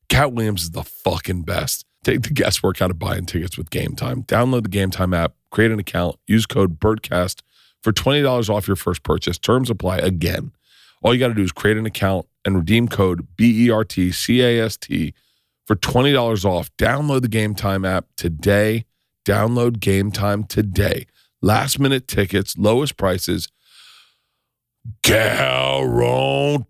Katt 0.09 0.33
Williams 0.33 0.63
is 0.63 0.71
the 0.71 0.83
fucking 0.83 1.43
best. 1.43 1.85
Take 2.03 2.23
the 2.23 2.31
guesswork 2.31 2.81
out 2.81 2.91
of 2.91 2.99
buying 2.99 3.25
tickets 3.25 3.57
with 3.57 3.69
Gametime. 3.69 4.25
Download 4.25 4.61
the 4.61 4.67
Gametime 4.67 5.15
app, 5.15 5.35
create 5.51 5.71
an 5.71 5.79
account, 5.79 6.17
use 6.27 6.45
code 6.45 6.81
BERTCAST 6.81 7.43
for 7.81 7.93
$20 7.93 8.49
off 8.49 8.67
your 8.67 8.75
first 8.75 9.01
purchase. 9.03 9.37
Terms 9.37 9.69
apply 9.69 9.99
again. 9.99 10.51
All 11.01 11.13
you 11.13 11.19
got 11.21 11.29
to 11.29 11.33
do 11.33 11.43
is 11.43 11.53
create 11.53 11.77
an 11.77 11.85
account 11.85 12.27
and 12.43 12.57
redeem 12.57 12.89
code 12.89 13.25
E 13.39 13.69
BERTCAST 13.69 15.13
for 15.65 15.77
$20 15.77 16.43
off. 16.43 16.69
Download 16.75 17.21
the 17.21 17.29
Game 17.29 17.55
Time 17.55 17.85
app 17.85 18.07
today. 18.17 18.83
Download 19.29 19.77
Gametime 19.77 20.47
today. 20.47 21.05
Last 21.39 21.77
minute 21.77 22.07
tickets, 22.07 22.57
lowest 22.57 22.97
prices, 22.97 23.47
guaranteed. 25.03 26.65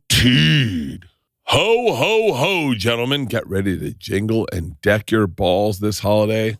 Ho, 1.43 1.93
ho, 1.95 2.33
ho, 2.33 2.75
gentlemen. 2.75 3.27
Get 3.27 3.47
ready 3.47 3.79
to 3.79 3.93
jingle 3.93 4.45
and 4.51 4.79
deck 4.81 5.09
your 5.09 5.25
balls 5.25 5.79
this 5.79 5.99
holiday 5.99 6.57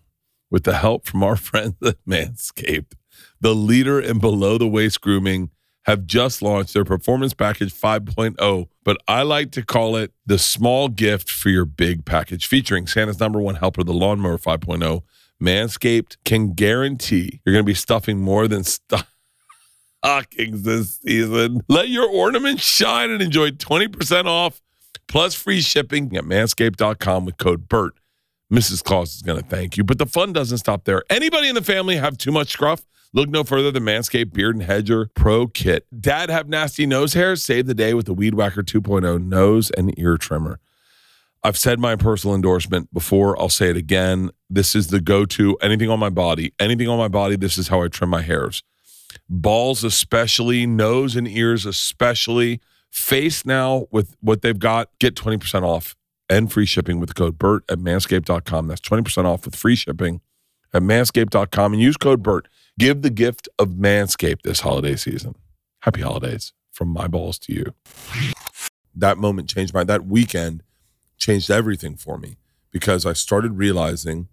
with 0.50 0.64
the 0.64 0.78
help 0.78 1.06
from 1.06 1.22
our 1.22 1.36
friends 1.50 1.76
at 1.86 1.98
Manscaped. 2.08 2.94
The 3.42 3.54
leader 3.54 4.00
in 4.00 4.20
below 4.20 4.58
the 4.58 4.70
waist 4.70 5.02
grooming 5.02 5.50
have 5.84 6.06
just 6.06 6.42
launched 6.42 6.74
their 6.74 6.86
Performance 6.86 7.34
Package 7.34 7.74
5.0, 7.74 8.70
but 8.86 8.96
I 9.06 9.24
like 9.24 9.52
to 9.52 9.66
call 9.66 9.98
it 9.98 10.14
the 10.26 10.40
small 10.40 10.88
gift 10.88 11.30
for 11.30 11.50
your 11.50 11.66
big 11.66 12.06
package, 12.06 12.48
featuring 12.48 12.88
Santa's 12.88 13.20
number 13.20 13.42
one 13.42 13.56
helper, 13.56 13.84
the 13.84 13.92
Lawnmower 13.92 14.38
5.0. 14.38 15.04
Manscaped 15.42 16.18
can 16.26 16.54
guarantee 16.54 17.42
you're 17.46 17.54
going 17.54 17.64
to 17.64 17.70
be 17.70 17.74
stuffing 17.74 18.20
more 18.20 18.48
than 18.48 18.64
stuff 18.64 19.14
stockings 20.04 20.64
this 20.64 21.00
season. 21.00 21.62
Let 21.68 21.90
your 21.90 22.10
ornaments 22.10 22.64
shine 22.64 23.10
and 23.10 23.22
enjoy 23.22 23.52
20% 23.52 24.26
off 24.26 24.62
plus 25.08 25.36
free 25.36 25.62
shipping 25.62 26.16
at 26.16 26.24
manscaped.com 26.24 27.26
with 27.26 27.38
code 27.38 27.68
BERT. 27.68 27.94
Mrs. 28.52 28.84
Claus 28.84 29.16
is 29.16 29.22
going 29.22 29.42
to 29.42 29.48
thank 29.48 29.78
you, 29.78 29.84
but 29.84 29.98
the 30.00 30.06
fun 30.06 30.34
doesn't 30.34 30.58
stop 30.58 30.86
there. 30.86 31.04
Anybody 31.10 31.50
in 31.50 31.56
the 31.56 31.62
family 31.62 31.98
have 31.98 32.18
too 32.18 32.32
much 32.32 32.50
scruff? 32.50 32.84
Look 33.14 33.30
no 33.30 33.44
further 33.44 33.72
than 33.72 33.84
Manscaped 33.84 34.34
Beard 34.34 34.56
and 34.56 34.64
Hedger 34.64 35.10
Pro 35.16 35.48
Kit. 35.48 35.88
Dad 36.00 36.30
have 36.30 36.48
nasty 36.48 36.86
nose 36.86 37.14
hairs? 37.14 37.44
Save 37.44 37.66
the 37.66 37.74
day 37.74 37.94
with 37.94 38.06
the 38.06 38.14
Weed 38.14 38.36
Whacker 38.36 38.62
2.0 38.62 39.24
nose 39.24 39.72
and 39.72 39.98
ear 39.98 40.18
trimmer. 40.18 40.60
I've 41.44 41.58
said 41.58 41.80
my 41.80 41.96
personal 41.96 42.36
endorsement 42.36 42.94
before. 42.94 43.40
I'll 43.40 43.50
say 43.50 43.70
it 43.70 43.78
again. 43.78 44.32
This 44.50 44.76
is 44.76 44.88
the 44.88 45.00
go 45.00 45.26
to 45.26 45.56
anything 45.58 45.90
on 45.90 46.00
my 46.00 46.10
body. 46.10 46.54
Anything 46.60 46.90
on 46.90 46.98
my 46.98 47.08
body, 47.08 47.36
this 47.36 47.58
is 47.58 47.70
how 47.70 47.82
I 47.82 47.88
trim 47.88 48.10
my 48.10 48.22
hairs. 48.22 48.62
Balls, 49.30 49.84
especially, 49.84 50.66
nose 50.66 51.16
and 51.16 51.28
ears, 51.28 51.66
especially. 51.66 52.60
Face 52.92 53.46
now 53.46 53.88
with 53.92 54.18
what 54.20 54.42
they've 54.42 54.60
got. 54.60 54.90
Get 55.00 55.16
20% 55.16 55.64
off 55.64 55.96
and 56.30 56.52
free 56.52 56.66
shipping 56.66 57.00
with 57.00 57.10
the 57.10 57.16
code 57.16 57.38
BERT 57.38 57.64
at 57.70 57.80
manscaped.com. 57.80 58.68
That's 58.68 58.82
20% 58.82 59.26
off 59.26 59.46
with 59.46 59.56
free 59.56 59.76
shipping 59.76 60.22
at 60.74 60.82
manscaped.com 60.82 61.74
and 61.74 61.82
use 61.82 61.98
code 61.98 62.22
BERT. 62.22 62.48
Give 62.78 63.02
the 63.02 63.10
gift 63.10 63.50
of 63.58 63.70
Manscaped 63.70 64.44
this 64.44 64.62
holiday 64.62 64.96
season. 64.96 65.36
Happy 65.82 66.02
holidays 66.02 66.54
from 66.72 66.90
my 66.90 67.08
balls 67.08 67.38
to 67.40 67.54
you. 67.54 67.74
That 68.96 69.18
moment 69.18 69.50
changed 69.50 69.74
my, 69.74 69.84
that 69.86 70.06
weekend 70.06 70.64
changed 71.20 71.52
everything 71.52 71.96
for 71.96 72.18
me 72.18 72.38
because 72.72 73.06
I 73.06 73.14
started 73.14 73.58
realizing 73.58 74.28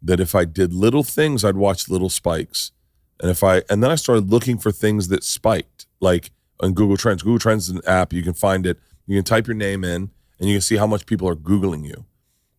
that 0.00 0.20
if 0.20 0.34
I 0.34 0.44
did 0.44 0.72
little 0.72 1.02
things, 1.02 1.44
I'd 1.44 1.56
watch 1.56 1.88
little 1.88 2.08
spikes. 2.08 2.72
And 3.20 3.30
if 3.30 3.42
I, 3.44 3.62
and 3.70 3.82
then 3.82 3.90
I 3.90 3.94
started 3.94 4.30
looking 4.30 4.58
for 4.58 4.72
things 4.72 5.08
that 5.08 5.24
spiked, 5.24 5.86
like 6.00 6.30
on 6.60 6.74
Google 6.74 6.96
Trends. 6.96 7.22
Google 7.22 7.38
Trends 7.38 7.68
is 7.68 7.74
an 7.76 7.82
app. 7.86 8.12
You 8.12 8.22
can 8.22 8.34
find 8.34 8.66
it. 8.66 8.78
You 9.06 9.16
can 9.16 9.24
type 9.24 9.46
your 9.46 9.56
name 9.56 9.84
in 9.84 10.10
and 10.38 10.48
you 10.48 10.54
can 10.54 10.60
see 10.60 10.76
how 10.76 10.86
much 10.86 11.06
people 11.06 11.28
are 11.28 11.36
Googling 11.36 11.86
you, 11.86 12.04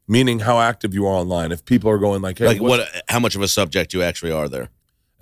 meaning 0.08 0.40
how 0.40 0.60
active 0.60 0.94
you 0.94 1.06
are 1.06 1.14
online. 1.14 1.52
If 1.52 1.66
people 1.66 1.90
are 1.90 1.98
going 1.98 2.22
like, 2.22 2.40
hey, 2.40 2.48
like 2.48 2.62
what? 2.62 2.88
How 3.10 3.20
much 3.20 3.36
of 3.36 3.42
a 3.42 3.48
subject 3.48 3.94
you 3.94 4.02
actually 4.02 4.32
are 4.32 4.50
there? 4.50 4.70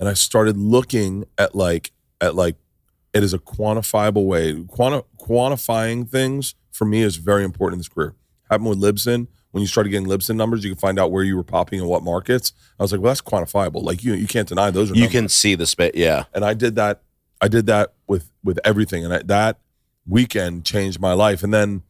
and 0.01 0.09
I 0.09 0.13
started 0.13 0.57
looking 0.57 1.25
at 1.37 1.53
like 1.53 1.91
at 2.19 2.33
like 2.35 2.55
it 3.13 3.23
is 3.23 3.35
a 3.35 3.39
quantifiable 3.39 4.25
way. 4.25 4.65
Quanti- 4.67 5.07
quantifying 5.19 6.09
things 6.09 6.55
for 6.71 6.85
me 6.85 7.03
is 7.03 7.17
very 7.17 7.43
important 7.43 7.75
in 7.75 7.79
this 7.79 7.87
career. 7.87 8.15
Happened 8.51 8.69
with 8.69 8.81
Libsyn. 8.81 9.27
When 9.51 9.61
you 9.61 9.67
started 9.67 9.91
getting 9.91 10.07
Libsyn 10.07 10.35
numbers, 10.35 10.61
you 10.65 10.69
can 10.71 10.77
find 10.77 10.99
out 10.99 11.09
where 11.09 11.23
you 11.23 11.37
were 11.37 11.43
popping 11.43 11.79
in 11.79 11.85
what 11.85 12.03
markets. 12.03 12.51
I 12.77 12.83
was 12.83 12.91
like, 12.91 12.99
well, 12.99 13.09
that's 13.11 13.21
quantifiable. 13.21 13.81
Like 13.81 14.03
you, 14.03 14.13
you 14.13 14.27
can't 14.27 14.47
deny 14.47 14.71
those 14.71 14.91
are 14.91 14.93
You 14.93 15.01
numbers. 15.03 15.11
can 15.13 15.29
see 15.29 15.55
the 15.55 15.65
space. 15.65 15.93
Yeah. 15.95 16.25
and 16.33 16.43
I 16.43 16.53
did 16.53 16.75
that. 16.75 17.01
I 17.39 17.47
did 17.47 17.65
that 17.67 17.93
with 18.07 18.29
with 18.43 18.59
everything, 18.65 19.03
and 19.05 19.13
I, 19.13 19.21
that 19.23 19.59
weekend 20.05 20.65
changed 20.65 20.99
my 20.99 21.13
life. 21.13 21.43
And 21.43 21.53
then, 21.53 21.81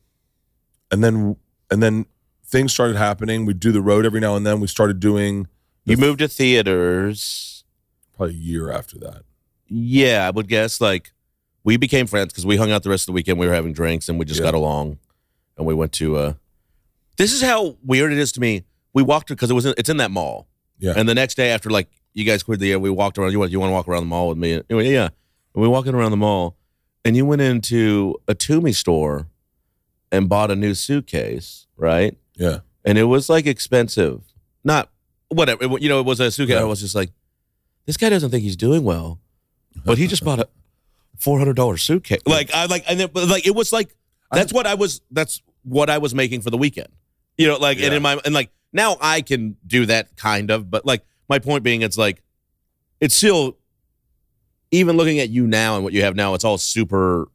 and 0.92 1.04
then, 1.04 1.36
and 1.72 1.82
then 1.82 2.06
things 2.46 2.74
started 2.74 2.96
happening. 2.96 3.46
We'd 3.46 3.60
do 3.60 3.72
the 3.72 3.82
road 3.82 4.06
every 4.06 4.20
now 4.20 4.36
and 4.36 4.46
then. 4.46 4.60
We 4.60 4.68
started 4.68 5.00
doing 5.00 5.48
You 5.86 5.98
moved 5.98 6.20
to 6.20 6.28
theaters. 6.28 7.64
probably 8.16 8.36
a 8.36 8.38
year 8.38 8.72
after 8.72 8.98
that. 9.00 9.24
Yeah, 9.68 10.28
I 10.28 10.30
would 10.30 10.48
guess. 10.48 10.80
Like 10.80 11.12
we 11.64 11.76
became 11.78 12.06
friends 12.08 12.32
because 12.32 12.46
we 12.46 12.58
hung 12.58 12.72
out 12.72 12.84
the 12.84 12.90
rest 12.92 13.04
of 13.04 13.08
the 13.08 13.14
weekend. 13.14 13.40
We 13.40 13.48
were 13.48 13.54
having 13.54 13.74
drinks 13.74 14.08
and 14.10 14.20
we 14.20 14.26
just 14.26 14.40
Yeah. 14.40 14.46
got 14.48 14.54
along. 14.54 15.00
And 15.58 15.66
we 15.66 15.74
went 15.74 15.92
to. 15.94 16.18
uh 16.18 16.34
This 17.18 17.34
is 17.34 17.42
how 17.42 17.78
weird 17.84 18.12
it 18.12 18.18
is 18.18 18.32
to 18.34 18.40
me. 18.40 18.64
We 18.94 19.04
walked 19.04 19.28
because 19.30 19.50
it 19.52 19.54
was 19.54 19.66
in, 19.66 19.74
it's 19.78 19.90
in 19.90 19.98
that 19.98 20.12
mall. 20.12 20.48
Yeah. 20.80 20.94
And 20.98 21.08
the 21.08 21.16
next 21.16 21.36
day 21.36 21.52
after 21.52 21.70
like 21.70 21.90
you 22.14 22.26
guys 22.26 22.44
cleared 22.44 22.60
the 22.60 22.72
air, 22.72 22.80
we 22.80 22.90
walked 22.90 23.18
around. 23.18 23.32
You 23.32 23.40
want 23.40 23.52
you 23.52 23.60
want 23.60 23.70
to 23.70 23.74
walk 23.74 23.88
around 23.88 24.04
the 24.04 24.08
mall 24.10 24.28
with 24.30 24.38
me? 24.38 24.62
Anyway, 24.70 24.92
yeah. 24.92 25.10
And 25.54 25.62
we 25.62 25.68
walking 25.68 25.94
around 25.94 26.12
the 26.12 26.18
mall, 26.18 26.58
and 27.06 27.16
you 27.16 27.26
went 27.26 27.42
into 27.42 28.16
a 28.28 28.34
Tumi 28.36 28.74
store 28.76 29.28
and 30.12 30.28
bought 30.28 30.50
a 30.52 30.56
new 30.56 30.74
suitcase, 30.74 31.68
right? 31.78 32.18
Yeah, 32.36 32.60
and 32.84 32.98
it 32.98 33.04
was 33.06 33.30
like 33.30 33.46
expensive. 33.46 34.22
Not 34.64 34.90
whatever. 35.30 35.64
It- 35.64 35.82
you 35.82 35.90
know, 35.90 36.00
it 36.00 36.06
was 36.06 36.20
a 36.20 36.32
suitcase. 36.32 36.56
Yeah. 36.56 36.62
I 36.62 36.66
was 36.66 36.82
just 36.82 36.96
like, 36.96 37.12
this 37.86 37.98
guy 37.98 38.10
doesn't 38.10 38.32
think 38.32 38.44
he's 38.44 38.56
doing 38.58 38.84
well, 38.84 39.20
but 39.86 39.98
he 39.98 40.08
just 40.08 40.24
bought 40.26 40.40
a 40.40 40.48
four 41.18 41.38
hundred 41.38 41.56
dollar 41.56 41.78
suitcase. 41.78 42.22
Like 42.26 42.52
I 42.54 42.66
like, 42.66 42.84
and 42.88 43.00
then, 43.00 43.10
like 43.14 43.46
it 43.46 43.56
was 43.56 43.72
like 43.72 43.96
that's 44.32 44.52
what 44.52 44.66
I 44.66 44.74
was. 44.74 45.02
That's 45.12 45.42
what 45.64 45.90
I 45.90 45.98
was 46.00 46.16
making 46.16 46.42
for 46.42 46.50
the 46.50 46.58
weekend. 46.58 46.88
You 47.38 47.48
know, 47.48 47.58
like 47.58 47.80
and 47.80 47.94
in 47.94 48.02
my 48.02 48.20
and 48.26 48.34
like 48.34 48.52
now 48.74 48.98
I 49.02 49.22
can 49.22 49.58
do 49.66 49.86
that 49.88 50.16
kind 50.16 50.52
of, 50.52 50.70
but 50.70 50.86
like 50.86 51.04
my 51.28 51.40
point 51.40 51.64
being, 51.64 51.82
it's 51.82 51.98
like 51.98 52.22
it's 53.00 53.16
still 53.16 53.58
even 54.72 54.96
looking 54.98 55.20
at 55.20 55.30
you 55.30 55.48
now 55.48 55.76
and 55.76 55.84
what 55.84 55.94
you 55.94 56.04
have 56.04 56.16
now, 56.16 56.34
it's 56.34 56.44
all 56.44 56.58
super. 56.58 57.28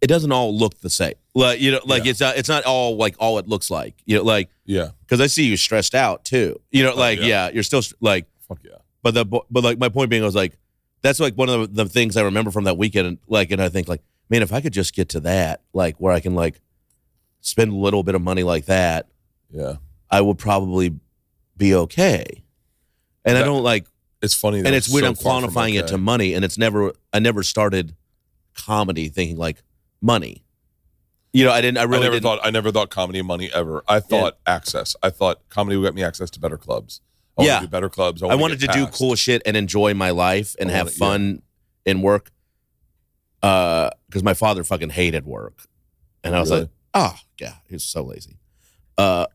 It 0.00 0.06
doesn't 0.06 0.30
all 0.30 0.56
look 0.56 0.78
the 0.78 0.90
same. 0.90 1.14
Like 1.34 1.60
you 1.60 1.72
know, 1.72 1.80
like 1.84 2.04
Yeah. 2.04 2.10
it's 2.10 2.20
not. 2.20 2.36
It's 2.36 2.48
not 2.48 2.64
all 2.64 2.96
like 2.96 3.16
all 3.18 3.38
it 3.38 3.48
looks 3.48 3.70
like. 3.70 3.94
You 4.06 4.18
know, 4.18 4.22
like 4.22 4.48
yeah, 4.64 4.90
because 5.00 5.20
I 5.20 5.26
see 5.26 5.44
you 5.44 5.56
stressed 5.56 5.94
out 5.94 6.24
too. 6.24 6.60
You 6.70 6.84
know, 6.84 6.92
oh, 6.92 6.96
like 6.98 7.18
yeah. 7.18 7.26
yeah. 7.26 7.50
you're 7.50 7.62
still 7.64 7.82
like. 8.00 8.26
fuck 8.46 8.58
yeah. 8.64 8.76
But 9.02 9.14
the 9.14 9.24
but 9.24 9.64
like 9.64 9.78
my 9.78 9.88
point 9.88 10.10
being, 10.10 10.22
I 10.22 10.26
was 10.26 10.34
like, 10.34 10.56
that's 11.02 11.20
like 11.20 11.34
one 11.34 11.48
of 11.48 11.74
the, 11.74 11.84
the 11.84 11.88
things 11.88 12.16
I 12.16 12.22
remember 12.22 12.50
from 12.50 12.64
that 12.64 12.76
weekend. 12.76 13.06
And 13.06 13.18
like, 13.28 13.50
and 13.50 13.60
I 13.62 13.68
think 13.68 13.88
like, 13.88 14.02
man, 14.28 14.42
if 14.42 14.52
I 14.52 14.60
could 14.60 14.72
just 14.72 14.94
get 14.94 15.08
to 15.10 15.20
that, 15.20 15.62
like 15.72 15.96
where 15.98 16.12
I 16.12 16.20
can 16.20 16.34
like 16.34 16.60
spend 17.40 17.72
a 17.72 17.76
little 17.76 18.02
bit 18.02 18.14
of 18.14 18.22
money 18.22 18.42
like 18.42 18.66
that, 18.66 19.08
Yeah. 19.50 19.76
I 20.10 20.20
would 20.20 20.38
probably 20.38 20.94
be 21.56 21.74
okay. 21.74 22.42
And 23.24 23.36
I 23.36 23.42
don't 23.42 23.62
like, 23.62 23.86
It's 24.22 24.34
funny. 24.34 24.60
that 24.62 24.66
and 24.68 24.74
it's 24.76 24.88
weird. 24.88 25.04
so 25.04 25.30
I'm 25.30 25.42
quantifying 25.42 25.78
it 25.78 25.88
to 25.88 25.98
money, 25.98 26.34
and 26.34 26.44
it's 26.44 26.56
never. 26.58 26.92
I 27.12 27.18
never 27.18 27.42
started 27.42 27.94
comedy 28.54 29.08
thinking 29.08 29.36
like 29.36 29.62
money. 30.00 30.44
You 31.32 31.44
know, 31.44 31.52
I 31.52 31.60
didn't. 31.60 31.78
I 31.78 31.82
really 31.82 31.98
I 31.98 32.02
never 32.04 32.14
didn't. 32.14 32.22
thought. 32.22 32.40
I 32.42 32.50
never 32.50 32.70
thought 32.72 32.88
comedy 32.90 33.18
and 33.18 33.28
money 33.28 33.50
ever. 33.52 33.82
I 33.86 34.00
thought 34.00 34.38
access. 34.46 34.96
I 35.02 35.10
thought 35.10 35.46
comedy 35.50 35.76
would 35.76 35.84
get 35.86 35.94
me 35.94 36.02
access 36.02 36.30
to 36.30 36.40
better 36.40 36.56
clubs. 36.56 37.00
I 37.38 37.44
Yeah. 37.44 37.60
do 37.60 37.68
better 37.68 37.88
clubs. 37.90 38.22
I, 38.22 38.28
I 38.28 38.34
wanted 38.34 38.60
to 38.60 38.66
get 38.66 38.74
do 38.74 38.86
cool 38.86 39.14
shit 39.14 39.42
and 39.44 39.56
enjoy 39.56 39.92
my 39.94 40.10
life 40.10 40.56
and 40.58 40.70
have 40.70 40.86
yeah. 40.88 40.94
fun 40.98 41.42
in 41.84 42.00
work. 42.02 42.30
Uh, 43.42 43.90
because 44.08 44.22
my 44.24 44.34
father 44.34 44.64
fucking 44.64 44.90
hated 44.90 45.26
work, 45.26 45.62
and 46.24 46.34
I 46.34 46.40
was 46.40 46.50
Really? 46.50 46.62
like, 46.62 46.70
oh 46.94 47.16
yeah, 47.40 47.54
he's 47.68 47.84
so 47.84 48.02
lazy. 48.02 48.38
Uh, 48.96 49.26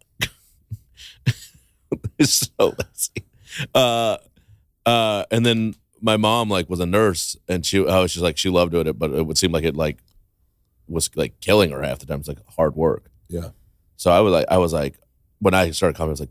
he's 2.17 2.51
so 2.57 2.75
lazy. 2.77 3.27
Uh, 3.73 4.17
uh, 4.85 5.23
and 5.31 5.45
then 5.45 5.75
my 6.01 6.17
mom 6.17 6.49
like 6.49 6.69
was 6.69 6.79
a 6.79 6.85
nurse, 6.85 7.37
and 7.47 7.65
she 7.65 7.79
oh 7.79 8.07
she's 8.07 8.21
like 8.21 8.37
she 8.37 8.49
loved 8.49 8.71
doing 8.71 8.87
it, 8.87 8.99
but 8.99 9.11
it 9.11 9.25
would 9.25 9.37
seem 9.37 9.51
like 9.51 9.63
it 9.63 9.75
like 9.75 9.99
was 10.87 11.09
like 11.15 11.39
killing 11.39 11.71
her 11.71 11.81
half 11.81 11.99
the 11.99 12.05
time. 12.05 12.19
It's 12.19 12.27
like 12.27 12.45
hard 12.55 12.75
work. 12.75 13.09
Yeah. 13.29 13.49
So 13.95 14.11
I 14.11 14.19
was 14.19 14.33
like, 14.33 14.45
I 14.49 14.57
was 14.57 14.73
like, 14.73 14.99
when 15.39 15.53
I 15.53 15.71
started 15.71 15.95
comedy, 15.95 16.11
I 16.11 16.13
was 16.13 16.19
like, 16.19 16.29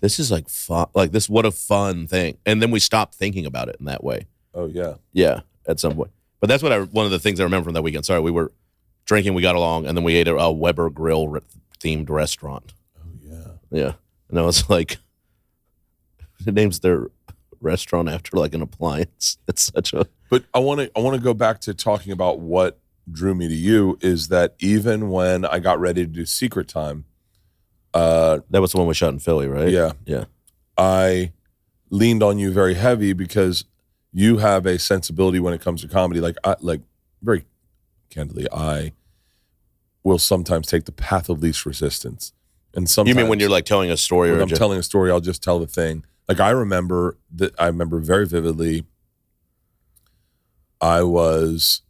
this 0.00 0.18
is 0.18 0.30
like 0.30 0.48
fun. 0.48 0.86
Like 0.94 1.12
this, 1.12 1.28
what 1.28 1.44
a 1.44 1.50
fun 1.50 2.06
thing. 2.06 2.38
And 2.46 2.62
then 2.62 2.70
we 2.70 2.80
stopped 2.80 3.14
thinking 3.14 3.46
about 3.46 3.68
it 3.68 3.76
in 3.78 3.86
that 3.86 4.02
way. 4.02 4.26
Oh 4.54 4.66
yeah. 4.66 4.94
Yeah, 5.12 5.40
at 5.66 5.80
some 5.80 5.94
point. 5.94 6.10
But 6.40 6.48
that's 6.48 6.62
what 6.62 6.72
I 6.72 6.80
one 6.80 7.04
of 7.04 7.10
the 7.10 7.18
things 7.18 7.40
I 7.40 7.44
remember 7.44 7.64
from 7.64 7.74
that 7.74 7.82
weekend. 7.82 8.06
Sorry, 8.06 8.20
we 8.20 8.30
were 8.30 8.52
drinking, 9.08 9.34
we 9.34 9.42
got 9.42 9.56
along, 9.56 9.86
and 9.86 9.96
then 9.96 10.04
we 10.04 10.14
ate 10.14 10.28
at 10.28 10.36
a 10.38 10.52
Weber 10.52 10.90
Grill 10.90 11.26
re- 11.26 11.40
themed 11.80 12.08
restaurant. 12.10 12.74
Oh 13.00 13.10
yeah. 13.20 13.46
Yeah, 13.70 13.92
and 14.28 14.38
I 14.38 14.42
was 14.42 14.70
like, 14.70 14.98
the 16.44 16.52
names 16.52 16.80
their 16.80 17.08
restaurant 17.60 18.08
after 18.08 18.36
like 18.36 18.54
an 18.54 18.62
appliance. 18.62 19.38
It's 19.48 19.72
such 19.74 19.92
a 19.92 20.06
But 20.28 20.44
I 20.54 20.60
want 20.60 20.80
to. 20.80 20.90
I 20.96 21.00
want 21.00 21.16
to 21.16 21.22
go 21.22 21.34
back 21.34 21.60
to 21.62 21.74
talking 21.74 22.12
about 22.12 22.38
what 22.38 22.78
drew 23.10 23.34
me 23.34 23.48
to 23.48 23.54
you. 23.54 23.98
Is 24.00 24.28
that 24.28 24.54
even 24.60 25.10
when 25.10 25.44
I 25.44 25.58
got 25.58 25.80
ready 25.80 26.04
to 26.04 26.10
do 26.10 26.26
Secret 26.26 26.68
Time, 26.68 27.06
uh, 27.94 28.40
that 28.50 28.60
was 28.60 28.72
the 28.72 28.78
one 28.78 28.86
we 28.86 28.94
shot 28.94 29.12
in 29.12 29.18
Philly, 29.18 29.48
right? 29.48 29.70
yeah, 29.70 29.92
yeah. 30.04 30.24
I 30.76 31.32
leaned 31.90 32.22
on 32.22 32.38
you 32.38 32.52
very 32.52 32.74
heavy 32.74 33.14
because 33.14 33.64
you 34.12 34.36
have 34.38 34.66
a 34.66 34.78
sensibility 34.78 35.40
when 35.40 35.54
it 35.54 35.62
comes 35.62 35.80
to 35.80 35.88
comedy. 35.88 36.20
Like 36.20 36.36
I 36.44 36.56
like 36.60 36.82
very 37.22 37.46
candidly, 38.10 38.46
I 38.52 38.92
will 40.08 40.18
sometimes 40.18 40.66
take 40.66 40.86
the 40.86 40.92
path 40.92 41.28
of 41.28 41.40
least 41.42 41.66
resistance. 41.66 42.32
And 42.74 42.88
sometimes 42.88 43.14
You 43.14 43.22
mean 43.22 43.28
when 43.28 43.40
you're 43.40 43.50
like 43.50 43.66
telling 43.66 43.90
a 43.90 43.96
story 43.96 44.30
when 44.30 44.40
or 44.40 44.42
I'm 44.42 44.48
just, 44.48 44.58
telling 44.58 44.78
a 44.78 44.82
story, 44.82 45.10
I'll 45.10 45.20
just 45.20 45.42
tell 45.42 45.58
the 45.58 45.66
thing. 45.66 46.04
Like 46.26 46.40
I 46.40 46.50
remember 46.50 47.16
that 47.36 47.54
I 47.58 47.66
remember 47.66 48.00
very 48.00 48.26
vividly. 48.26 48.84
I 50.80 51.02
was 51.02 51.82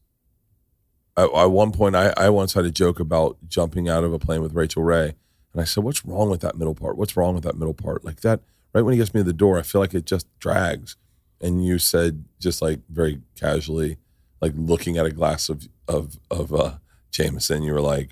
at, 1.16 1.32
at 1.32 1.50
one 1.50 1.72
point. 1.72 1.96
I, 1.96 2.12
I 2.16 2.30
once 2.30 2.54
had 2.54 2.64
a 2.64 2.70
joke 2.70 3.00
about 3.00 3.36
jumping 3.48 3.88
out 3.88 4.04
of 4.04 4.12
a 4.12 4.18
plane 4.18 4.40
with 4.40 4.54
Rachel 4.54 4.82
Ray, 4.82 5.14
and 5.52 5.60
I 5.60 5.64
said, 5.64 5.84
"What's 5.84 6.04
wrong 6.04 6.30
with 6.30 6.40
that 6.40 6.56
middle 6.56 6.74
part? 6.74 6.96
What's 6.96 7.16
wrong 7.16 7.34
with 7.34 7.44
that 7.44 7.56
middle 7.56 7.74
part? 7.74 8.04
Like 8.04 8.20
that 8.20 8.40
right 8.72 8.82
when 8.82 8.92
he 8.92 8.98
gets 8.98 9.12
me 9.12 9.20
to 9.20 9.24
the 9.24 9.32
door, 9.32 9.58
I 9.58 9.62
feel 9.62 9.80
like 9.80 9.94
it 9.94 10.06
just 10.06 10.26
drags." 10.38 10.96
And 11.40 11.64
you 11.64 11.78
said, 11.78 12.24
just 12.40 12.60
like 12.60 12.80
very 12.88 13.20
casually, 13.38 13.98
like 14.40 14.52
looking 14.56 14.96
at 14.98 15.06
a 15.06 15.10
glass 15.10 15.48
of 15.48 15.68
of 15.86 16.18
of 16.30 16.54
uh, 16.54 16.74
Jameson, 17.10 17.62
you 17.62 17.72
were 17.72 17.80
like, 17.80 18.10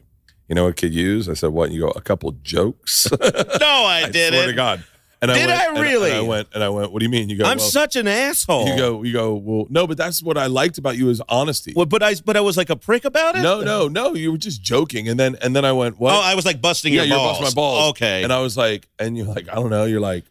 "You 0.49 0.55
know 0.55 0.65
what 0.65 0.77
could 0.77 0.95
use?" 0.95 1.29
I 1.29 1.35
said, 1.35 1.51
"What?" 1.51 1.65
And 1.67 1.75
you 1.75 1.83
go, 1.83 1.89
"A 1.89 2.01
couple 2.01 2.33
jokes." 2.43 3.09
no, 3.21 3.27
I, 3.27 4.03
I 4.07 4.11
didn't. 4.11 4.35
swear 4.35 4.47
to 4.49 4.53
God. 4.53 4.85
And 5.23 5.31
Did 5.31 5.47
went, 5.47 5.51
I 5.59 5.67
and- 5.69 5.81
really? 5.81 6.11
And, 6.11 6.19
I 6.19 6.23
went 6.29 6.49
and 6.53 6.63
I 6.63 6.69
went. 6.69 6.93
What 6.93 6.99
do 7.01 7.05
you 7.07 7.11
mean? 7.11 7.31
You 7.31 7.39
go. 7.39 7.45
I'm 7.45 7.57
well, 7.57 7.67
such 7.67 7.97
an 7.97 8.07
asshole. 8.07 8.69
You 8.69 8.77
go. 8.77 9.03
You 9.03 9.13
go. 9.15 9.35
Well, 9.35 9.67
no, 9.71 9.87
but 9.87 9.97
that's 9.97 10.23
what 10.23 10.37
I 10.37 10.47
liked 10.47 10.77
about 10.77 10.99
you 10.99 11.09
is 11.09 11.23
honesty. 11.29 11.73
Well, 11.75 11.87
but 11.87 12.03
I 12.03 12.17
but 12.23 12.37
I 12.37 12.43
was 12.43 12.59
like 12.59 12.69
a 12.69 12.77
prick 12.77 13.07
about 13.07 13.35
it. 13.35 13.41
no, 13.41 13.63
no, 13.63 13.89
no. 13.89 14.15
You 14.15 14.33
were 14.33 14.39
just 14.39 14.63
joking, 14.63 15.09
and 15.09 15.19
then 15.19 15.37
and 15.41 15.57
then 15.57 15.65
I 15.65 15.73
went. 15.73 15.99
What? 15.99 16.13
Oh, 16.13 16.21
I 16.21 16.35
was 16.35 16.45
like 16.45 16.61
busting 16.61 16.93
yeah, 16.93 17.01
your 17.01 17.09
you're 17.09 17.17
balls. 17.17 17.39
busting 17.39 17.57
my 17.57 17.61
balls. 17.63 17.91
Okay. 17.91 18.25
And 18.25 18.33
I 18.33 18.41
was 18.41 18.59
like, 18.59 18.89
and 18.99 19.17
you're 19.17 19.27
like, 19.27 19.49
I 19.49 19.55
don't 19.55 19.71
know. 19.71 19.87
You're 19.87 20.01
like, 20.01 20.25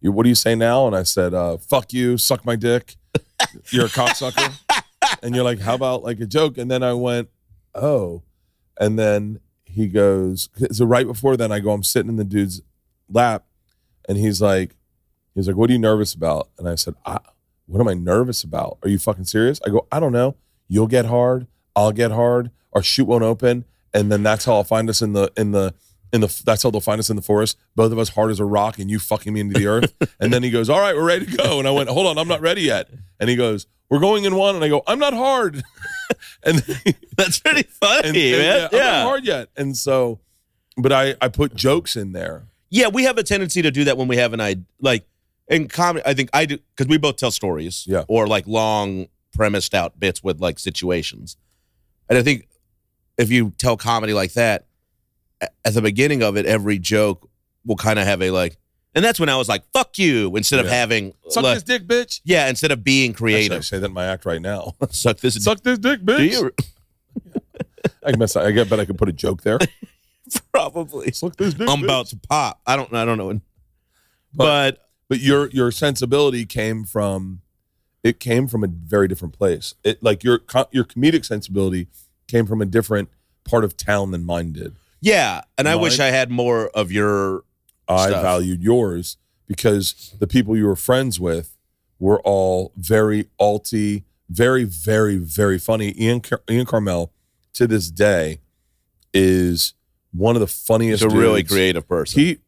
you, 0.00 0.12
what 0.12 0.22
do 0.22 0.28
you 0.28 0.36
say 0.36 0.54
now? 0.54 0.86
And 0.86 0.94
I 0.94 1.02
said, 1.02 1.34
uh, 1.34 1.56
fuck 1.56 1.92
you, 1.92 2.18
suck 2.18 2.44
my 2.44 2.54
dick. 2.54 2.94
You're 3.70 3.86
a 3.86 3.88
cocksucker. 3.88 4.52
and 5.22 5.34
you're 5.34 5.44
like, 5.44 5.58
how 5.58 5.74
about 5.74 6.04
like 6.04 6.20
a 6.20 6.26
joke? 6.26 6.56
And 6.56 6.70
then 6.70 6.84
I 6.84 6.92
went, 6.92 7.28
oh. 7.76 8.22
And 8.78 8.98
then 8.98 9.40
he 9.64 9.88
goes, 9.88 10.48
so 10.72 10.84
right 10.84 11.06
before 11.06 11.36
then, 11.36 11.52
I 11.52 11.60
go, 11.60 11.72
I'm 11.72 11.82
sitting 11.82 12.10
in 12.10 12.16
the 12.16 12.24
dude's 12.24 12.62
lap, 13.08 13.44
and 14.08 14.18
he's 14.18 14.40
like, 14.40 14.76
he's 15.34 15.46
like, 15.46 15.56
what 15.56 15.70
are 15.70 15.72
you 15.72 15.78
nervous 15.78 16.14
about? 16.14 16.48
And 16.58 16.68
I 16.68 16.74
said, 16.74 16.94
I, 17.04 17.18
what 17.66 17.80
am 17.80 17.88
I 17.88 17.94
nervous 17.94 18.42
about? 18.42 18.78
Are 18.82 18.88
you 18.88 18.98
fucking 18.98 19.24
serious? 19.24 19.60
I 19.66 19.70
go, 19.70 19.86
I 19.90 20.00
don't 20.00 20.12
know. 20.12 20.36
You'll 20.68 20.86
get 20.86 21.06
hard. 21.06 21.46
I'll 21.74 21.92
get 21.92 22.10
hard. 22.10 22.50
Our 22.72 22.82
chute 22.82 23.06
won't 23.06 23.24
open, 23.24 23.64
and 23.94 24.10
then 24.10 24.22
that's 24.22 24.44
how 24.44 24.54
I'll 24.54 24.64
find 24.64 24.88
us 24.90 25.00
in 25.02 25.12
the 25.12 25.32
in 25.36 25.52
the 25.52 25.74
in 26.12 26.20
the. 26.20 26.42
That's 26.44 26.62
how 26.62 26.70
they'll 26.70 26.80
find 26.80 26.98
us 26.98 27.08
in 27.08 27.16
the 27.16 27.22
forest. 27.22 27.56
Both 27.74 27.92
of 27.92 27.98
us 27.98 28.10
hard 28.10 28.30
as 28.30 28.40
a 28.40 28.44
rock, 28.44 28.78
and 28.78 28.90
you 28.90 28.98
fucking 28.98 29.32
me 29.32 29.40
into 29.40 29.58
the 29.58 29.66
earth. 29.66 29.94
and 30.20 30.32
then 30.32 30.42
he 30.42 30.50
goes, 30.50 30.68
"All 30.68 30.80
right, 30.80 30.94
we're 30.94 31.06
ready 31.06 31.26
to 31.26 31.36
go." 31.36 31.58
And 31.58 31.68
I 31.68 31.70
went, 31.70 31.88
"Hold 31.88 32.06
on, 32.06 32.18
I'm 32.18 32.28
not 32.28 32.40
ready 32.40 32.62
yet." 32.62 32.90
And 33.20 33.30
he 33.30 33.36
goes, 33.36 33.66
"We're 33.88 34.00
going 34.00 34.24
in 34.24 34.34
one." 34.36 34.54
And 34.56 34.64
I 34.64 34.68
go, 34.68 34.82
"I'm 34.86 34.98
not 34.98 35.14
hard." 35.14 35.62
and 36.44 36.58
That's 37.16 37.38
pretty 37.40 37.62
funny, 37.80 38.08
and, 38.08 38.16
and, 38.16 38.38
man. 38.38 38.40
yeah, 38.42 38.68
Yeah, 38.72 38.78
I'm 38.78 38.92
not 39.02 39.06
hard 39.08 39.24
yet. 39.24 39.48
And 39.56 39.76
so, 39.76 40.20
but 40.76 40.92
I 40.92 41.14
I 41.20 41.28
put 41.28 41.54
jokes 41.54 41.96
in 41.96 42.12
there. 42.12 42.44
Yeah, 42.70 42.88
we 42.88 43.04
have 43.04 43.16
a 43.18 43.22
tendency 43.22 43.62
to 43.62 43.70
do 43.70 43.84
that 43.84 43.96
when 43.96 44.08
we 44.08 44.16
have 44.16 44.32
an 44.32 44.40
idea. 44.40 44.64
Like 44.80 45.06
in 45.48 45.68
comedy, 45.68 46.02
I 46.06 46.14
think 46.14 46.30
I 46.32 46.46
do 46.46 46.58
because 46.74 46.88
we 46.88 46.98
both 46.98 47.16
tell 47.16 47.30
stories, 47.30 47.84
Yeah. 47.86 48.04
or 48.08 48.26
like 48.26 48.46
long 48.46 49.06
premised 49.34 49.74
out 49.74 49.98
bits 50.00 50.22
with 50.22 50.40
like 50.40 50.58
situations. 50.58 51.36
And 52.08 52.18
I 52.18 52.22
think 52.22 52.48
if 53.18 53.30
you 53.30 53.52
tell 53.58 53.76
comedy 53.76 54.12
like 54.14 54.32
that, 54.32 54.66
at 55.64 55.74
the 55.74 55.82
beginning 55.82 56.22
of 56.22 56.36
it, 56.36 56.46
every 56.46 56.78
joke 56.78 57.28
will 57.64 57.76
kind 57.76 57.98
of 57.98 58.06
have 58.06 58.22
a 58.22 58.30
like, 58.30 58.56
and 58.96 59.04
that's 59.04 59.20
when 59.20 59.28
I 59.28 59.36
was 59.36 59.48
like, 59.48 59.62
"Fuck 59.72 59.96
you," 59.98 60.34
instead 60.34 60.58
of 60.58 60.66
Yeah. 60.66 60.72
having 60.74 61.14
Suck 61.28 61.44
like- 61.44 61.54
this 61.54 61.62
dick, 61.62 61.86
bitch. 61.86 62.20
yeah, 62.24 62.48
instead 62.48 62.72
of 62.72 62.82
being 62.82 63.10
Actually, 63.12 63.34
I 63.34 63.36
creative. 63.38 63.64
say 63.64 63.78
that 63.78 63.86
in 63.86 63.92
my 63.92 64.06
act 64.06 64.24
right 64.26 64.42
now. 64.42 64.74
Suck 64.90 65.18
this. 65.18 65.34
Suck 65.36 65.62
this 65.62 65.78
dick, 65.78 66.00
bitch. 66.00 66.16
do 66.18 66.24
you 66.24 66.50
I 68.04 68.10
can 68.10 68.18
mess. 68.18 68.34
I 68.34 68.50
get, 68.50 68.68
but 68.68 68.80
I 68.80 68.84
could 68.84 68.98
put 68.98 69.08
a 69.08 69.12
joke 69.12 69.42
there. 69.42 69.58
probably? 70.52 71.12
Suck 71.12 71.36
this 71.36 71.54
dick. 71.54 71.68
I'm 71.68 71.80
bitch. 71.80 71.84
about 71.84 72.06
to 72.08 72.16
pop. 72.16 72.60
I 72.66 72.74
don't. 72.76 72.92
I 72.92 73.04
don't 73.04 73.18
know. 73.18 73.40
But, 74.34 74.88
but 75.08 75.20
your 75.20 75.48
your 75.50 75.70
sensibility 75.70 76.44
came 76.46 76.84
from 76.84 77.42
it 78.02 78.20
came 78.20 78.46
from 78.48 78.62
a 78.62 78.66
very 78.68 79.08
different 79.08 79.34
place. 79.36 79.74
It 79.82 80.02
like 80.02 80.22
your 80.24 80.38
co- 80.38 80.68
your 80.72 80.84
comedic 80.84 81.24
sensibility 81.24 81.88
came 82.28 82.46
from 82.46 82.60
a 82.60 82.66
different 82.66 83.08
part 83.44 83.64
of 83.64 83.76
town 83.76 84.10
than 84.10 84.24
mine 84.24 84.52
did. 84.52 84.74
yeah, 85.00 85.42
and 85.56 85.68
I 85.68 85.76
wish 85.76 86.00
I 86.00 86.06
had 86.06 86.30
more 86.30 86.68
of 86.68 86.90
your 86.92 87.44
I 87.88 88.08
Stuff. 88.08 88.22
valued 88.22 88.62
yours 88.62 89.16
because 89.46 90.14
the 90.18 90.26
people 90.26 90.56
you 90.56 90.66
were 90.66 90.76
friends 90.76 91.20
with 91.20 91.56
were 91.98 92.20
all 92.20 92.72
very 92.76 93.28
alty, 93.40 94.04
very 94.28 94.64
very 94.64 95.16
very 95.16 95.58
funny. 95.58 95.94
Ian 96.00 96.20
Car- 96.20 96.42
Ian 96.50 96.66
Karmel 96.66 97.10
to 97.54 97.66
this 97.66 97.90
day 97.90 98.40
is 99.14 99.74
one 100.12 100.36
of 100.36 100.40
the 100.40 100.46
funniest. 100.46 101.02
He's 101.02 101.12
a 101.12 101.16
really 101.16 101.42
dudes. 101.42 101.52
creative 101.52 101.88
person. 101.88 102.20
He 102.20 102.38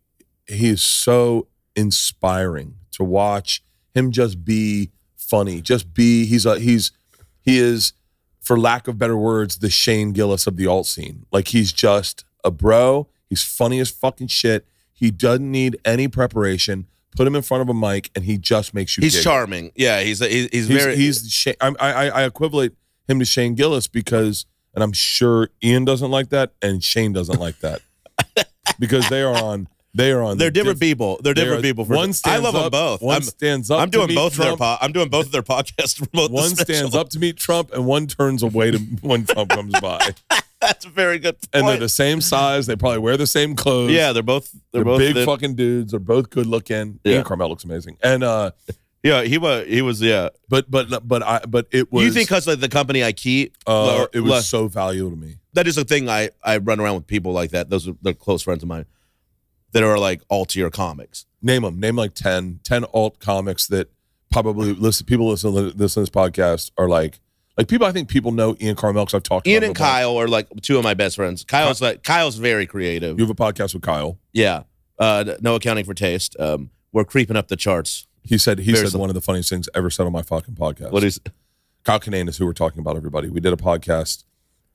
he 0.47 0.69
is 0.69 0.83
so 0.83 1.47
inspiring 1.77 2.75
to 2.93 3.05
watch 3.05 3.63
him 3.95 4.11
just 4.11 4.45
be 4.45 4.91
funny. 5.17 5.61
Just 5.61 5.95
be 5.95 6.25
he's 6.27 6.45
a 6.47 6.59
he's 6.59 6.93
he 7.41 7.59
is 7.59 7.93
for 8.41 8.59
lack 8.59 8.89
of 8.89 8.99
better 8.99 9.17
words 9.17 9.59
the 9.59 9.71
Shane 9.71 10.13
Gillis 10.13 10.47
of 10.47 10.57
the 10.57 10.67
alt 10.67 10.87
scene. 10.87 11.27
Like 11.31 11.49
he's 11.49 11.73
just 11.73 12.25
a 12.45 12.51
bro. 12.51 13.09
He's 13.29 13.43
funny 13.45 13.79
as 13.79 13.91
fucking 13.91 14.29
shit. 14.29 14.67
He 14.99 15.11
doesn't 15.11 15.51
need 15.51 15.79
any 15.85 16.09
preparation. 16.09 16.87
Put 17.17 17.27
him 17.27 17.35
in 17.37 17.43
front 17.43 17.63
of 17.63 17.69
a 17.69 17.75
mic 17.75 18.11
and 18.15 18.25
he 18.25 18.37
just 18.39 18.75
makes 18.75 18.97
you. 18.97 19.03
he's 19.03 19.15
giggle. 19.15 19.25
charming. 19.33 19.73
Yeah, 19.77 20.01
he's 20.01 20.19
he's, 20.19 20.49
he's 20.51 20.69
He's 20.69 20.83
very. 20.85 20.97
he's 20.97 21.31
Sha- 21.31 21.53
I'm- 21.61 21.77
I 21.81 21.93
I 21.93 22.07
I 22.09 22.25
equivalent 22.25 22.77
him 23.09 23.19
to 23.19 23.25
Shane 23.25 23.55
Gillis 23.55 23.87
because, 23.89 24.45
and 24.75 24.83
I'm 24.85 24.93
sure 24.93 25.49
Ian 25.65 25.85
doesn't 25.85 26.11
like 26.11 26.29
that, 26.31 26.53
and 26.63 26.83
Shane 26.85 27.13
doesn't 27.13 27.39
like 27.41 27.59
that 27.61 27.81
because 28.79 29.09
they 29.09 29.23
are 29.23 29.35
on 29.37 29.69
they 29.95 30.13
are 30.13 30.23
on. 30.23 30.37
they're 30.39 30.49
the 30.49 30.53
different 30.53 30.79
diff- 30.81 30.89
people. 30.91 31.19
They're 31.23 31.33
they 31.35 31.41
different 31.43 31.61
are- 31.61 31.69
people. 31.69 31.85
For 31.87 31.97
one 31.97 32.13
stands 32.13 32.41
I 32.41 32.43
love 32.43 32.55
them 32.55 32.71
both. 32.71 33.01
One 33.03 33.17
I'm, 33.17 33.23
stands 33.23 33.71
up. 33.71 33.81
I'm 33.81 33.91
to 33.91 33.99
doing 33.99 34.09
meet 34.09 34.15
both 34.17 34.33
of 34.33 34.39
their 34.39 34.47
Trump. 34.57 34.61
po- 34.61 34.85
I'm 34.85 34.93
doing 34.93 35.09
both 35.09 35.27
of 35.27 35.33
their 35.33 35.43
podcasts. 35.43 36.07
One 36.13 36.51
the 36.55 36.65
stands 36.65 36.95
up 36.95 37.09
to 37.11 37.19
meet 37.19 37.37
Trump, 37.37 37.73
and 37.73 37.87
one 37.87 38.07
turns 38.07 38.43
away 38.43 38.71
to 38.73 38.79
when 39.01 39.25
Trump 39.25 39.51
comes 39.51 39.79
by. 39.81 40.15
That's 40.61 40.85
a 40.85 40.89
very 40.89 41.19
good. 41.19 41.41
Point. 41.41 41.49
And 41.55 41.69
they're 41.69 41.77
the 41.79 41.89
same 41.89 42.21
size. 42.21 42.67
They 42.67 42.77
probably 42.77 42.99
wear 42.99 43.17
the 43.17 43.27
same 43.27 43.55
clothes. 43.55 43.93
yeah, 43.93 44.13
they're 44.13 44.23
both. 44.23 44.51
They're, 44.51 44.83
they're, 44.83 44.85
both 44.85 44.99
big 44.99 45.25
fucking 45.25 45.55
dudes. 45.55 45.93
They're 45.93 46.01
both 46.01 46.31
good 46.31 46.47
looking. 46.47 47.01
Yeah. 47.05 47.15
Ian 47.15 47.25
Karmel 47.25 47.49
looks 47.49 47.65
amazing. 47.65 47.97
And 48.03 48.25
uh, 48.25 48.51
Yeah, 49.03 49.23
he 49.23 49.39
was. 49.39 49.67
He 49.67 49.83
was. 49.83 50.03
Yeah. 50.03 50.31
but 50.49 50.71
but 50.71 51.07
but 51.07 51.23
I 51.23 51.41
but 51.49 51.69
it 51.71 51.93
was. 51.93 52.05
you 52.05 52.13
think 52.13 52.29
because 52.29 52.47
like 52.47 52.61
the 52.61 52.69
company 52.69 53.05
I 53.05 53.13
keep, 53.13 53.57
uh, 53.67 54.07
it 54.13 54.21
was 54.21 54.49
so 54.49 54.69
valuable 54.69 55.11
to 55.11 55.17
me. 55.17 55.37
that 55.53 55.67
is 55.67 55.79
a 55.79 55.85
thing. 55.85 56.09
I 56.09 56.31
I 56.43 56.59
run 56.59 56.81
around 56.81 56.97
with 56.97 57.07
people 57.07 57.33
like 57.33 57.51
that. 57.51 57.71
Those 57.71 57.89
are 57.89 57.95
they're 58.03 58.15
close 58.15 58.43
friends 58.43 58.63
of 58.63 58.69
mine 58.69 58.87
that 59.73 59.83
are 59.83 59.99
like 59.99 60.23
all 60.29 60.45
tier 60.45 60.71
comics. 60.71 61.27
Name 61.41 61.63
them. 61.63 61.79
Name 61.79 61.95
like 61.95 62.15
10, 62.15 62.61
10 62.65 62.85
alt 62.93 63.21
comics 63.21 63.69
that 63.69 63.89
probably 64.33 64.73
listen. 64.73 65.07
People 65.07 65.29
listen 65.29 65.53
to 65.53 65.61
listen 65.61 66.05
to 66.05 66.11
this 66.11 66.11
podcast 66.11 66.73
are 66.77 66.89
like 66.89 67.21
like 67.59 67.69
people. 67.69 67.87
I 67.87 67.93
think 67.93 68.09
people 68.09 68.33
know 68.33 68.57
Ian 68.61 68.77
Karmel 68.77 69.03
because 69.05 69.15
I've 69.15 69.23
talked. 69.25 69.47
Ian 69.47 69.65
and. 69.65 69.75
Kyle 69.75 70.17
are 70.17 70.29
like 70.29 70.47
two 70.63 70.79
of 70.79 70.85
my 70.85 70.95
best 70.95 71.17
friends. 71.17 71.45
Kyle's 71.45 71.83
like 71.83 72.03
Kyle's 72.05 72.37
very 72.37 72.67
creative. 72.67 73.19
You 73.19 73.27
have 73.27 73.31
a 73.31 73.35
podcast 73.35 73.75
with 73.75 73.83
Kyle. 73.83 74.19
Yeah. 74.33 74.63
Uh, 74.99 75.35
no 75.41 75.55
accounting 75.57 75.85
for 75.85 75.95
taste. 75.95 76.35
Um, 76.41 76.71
we're 76.93 77.05
creeping 77.05 77.37
up 77.37 77.49
the 77.49 77.57
charts. 77.57 78.07
He 78.23 78.39
said 78.39 78.59
he 78.61 78.73
Very 78.73 78.85
said 78.87 78.93
so- 78.93 78.99
one 78.99 79.11
of 79.11 79.15
the 79.15 79.21
funniest 79.21 79.51
things 79.51 79.69
ever 79.75 79.91
said 79.91 80.07
on 80.07 80.13
my 80.13 80.23
fucking 80.23 80.55
podcast. 80.55 80.91
What 80.93 81.05
is? 81.05 81.21
Kyle 81.85 82.01
Kinane 82.01 82.29
is 82.29 82.37
who 82.37 82.47
we're 82.47 82.53
talking 82.53 82.81
about. 82.81 82.97
Everybody, 82.97 83.29
we 83.29 83.41
did 83.41 83.53
a 83.53 83.57
podcast 83.57 84.25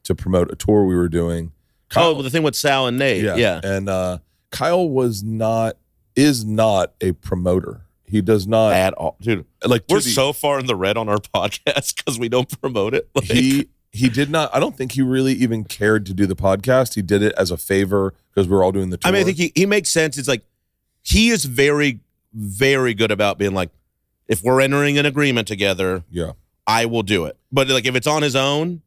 to 0.03 0.15
promote 0.15 0.51
a 0.51 0.55
tour 0.55 0.86
we 0.86 0.95
were 0.95 1.09
doing. 1.09 1.51
Oh, 1.51 1.93
Kyle, 1.93 2.13
well, 2.15 2.23
the 2.23 2.29
thing 2.29 2.41
with 2.43 2.55
Sal 2.55 2.88
and 2.88 2.97
Nate. 2.97 3.23
yeah, 3.23 3.36
Yeah. 3.36 3.61
and 3.63 3.88
uh, 3.89 4.17
Kyle 4.49 4.88
was 4.89 5.23
not 5.23 5.77
is 6.15 6.43
not 6.45 6.93
a 7.01 7.11
promoter. 7.11 7.81
He 8.14 8.22
does 8.22 8.45
not 8.45 8.74
At 8.74 8.93
all, 8.93 9.18
dude. 9.20 9.45
like 9.66 9.86
We're 9.89 9.97
the- 9.99 10.09
so 10.11 10.34
far 10.34 10.59
in 10.59 10.68
the 10.68 10.76
red 10.76 10.97
on 10.97 11.09
our 11.09 11.18
podcast 11.36 11.95
because 11.97 12.20
we 12.20 12.30
don't 12.30 12.61
promote 12.61 12.93
it. 12.93 13.09
Like, 13.16 13.26
he 13.26 13.70
he 13.91 14.07
did 14.09 14.30
not. 14.30 14.53
I 14.55 14.59
don't 14.59 14.78
think 14.78 14.91
he 14.91 15.01
really 15.01 15.34
even 15.34 15.64
cared 15.64 16.05
to 16.05 16.14
do 16.14 16.26
the 16.28 16.36
podcast. 16.36 16.93
He 16.93 17.01
did 17.01 17.24
it 17.24 17.34
as 17.38 17.49
a 17.51 17.57
favor 17.57 18.14
because 18.30 18.47
we 18.47 18.55
are 18.55 18.64
all 18.64 18.72
doing 18.72 18.91
the 18.91 18.97
tour. 18.97 19.09
I 19.09 19.11
mean, 19.11 19.22
I 19.22 19.24
think 19.26 19.38
he, 19.38 19.51
he 19.55 19.66
makes 19.66 19.89
sense. 19.89 20.18
It's 20.18 20.28
like 20.28 20.43
he 21.03 21.30
is 21.30 21.45
very, 21.45 21.99
very 22.34 22.93
good 22.93 23.11
about 23.11 23.38
being 23.39 23.53
like, 23.53 23.70
if 24.28 24.43
we're 24.43 24.61
entering 24.61 24.97
an 24.99 25.05
agreement 25.05 25.47
together, 25.47 26.03
yeah, 26.11 26.32
I 26.68 26.86
will 26.86 27.03
do 27.03 27.26
it. 27.26 27.36
But 27.51 27.68
like 27.68 27.86
if 27.86 27.95
it's 27.95 28.07
on 28.07 28.22
his 28.22 28.36
own, 28.36 28.82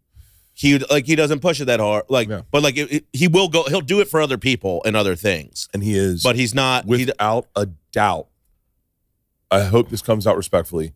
he 0.55 0.79
like 0.79 1.07
he 1.07 1.15
doesn't 1.17 1.41
push 1.41 1.61
it 1.61 1.67
that 1.67 1.79
hard. 1.81 2.05
Like, 2.09 2.29
Yeah. 2.29 2.43
but 2.51 2.63
like 2.63 2.77
it, 2.77 2.93
it- 2.93 3.07
he 3.13 3.29
will 3.29 3.49
go. 3.49 3.65
He'll 3.65 3.81
do 3.81 4.01
it 4.01 4.09
for 4.09 4.21
other 4.21 4.39
people 4.39 4.83
and 4.87 4.97
other 4.97 5.15
things. 5.17 5.69
and 5.75 5.83
he 5.83 5.97
is. 5.97 6.23
But 6.23 6.37
he's 6.37 6.55
not. 6.55 6.85
He, 6.85 6.91
without 7.07 7.47
a 7.57 7.67
doubt. 7.93 8.29
I 9.51 9.65
hope 9.65 9.91
this 9.91 10.03
comes 10.03 10.27
out 10.27 10.37
respectfully. 10.37 10.93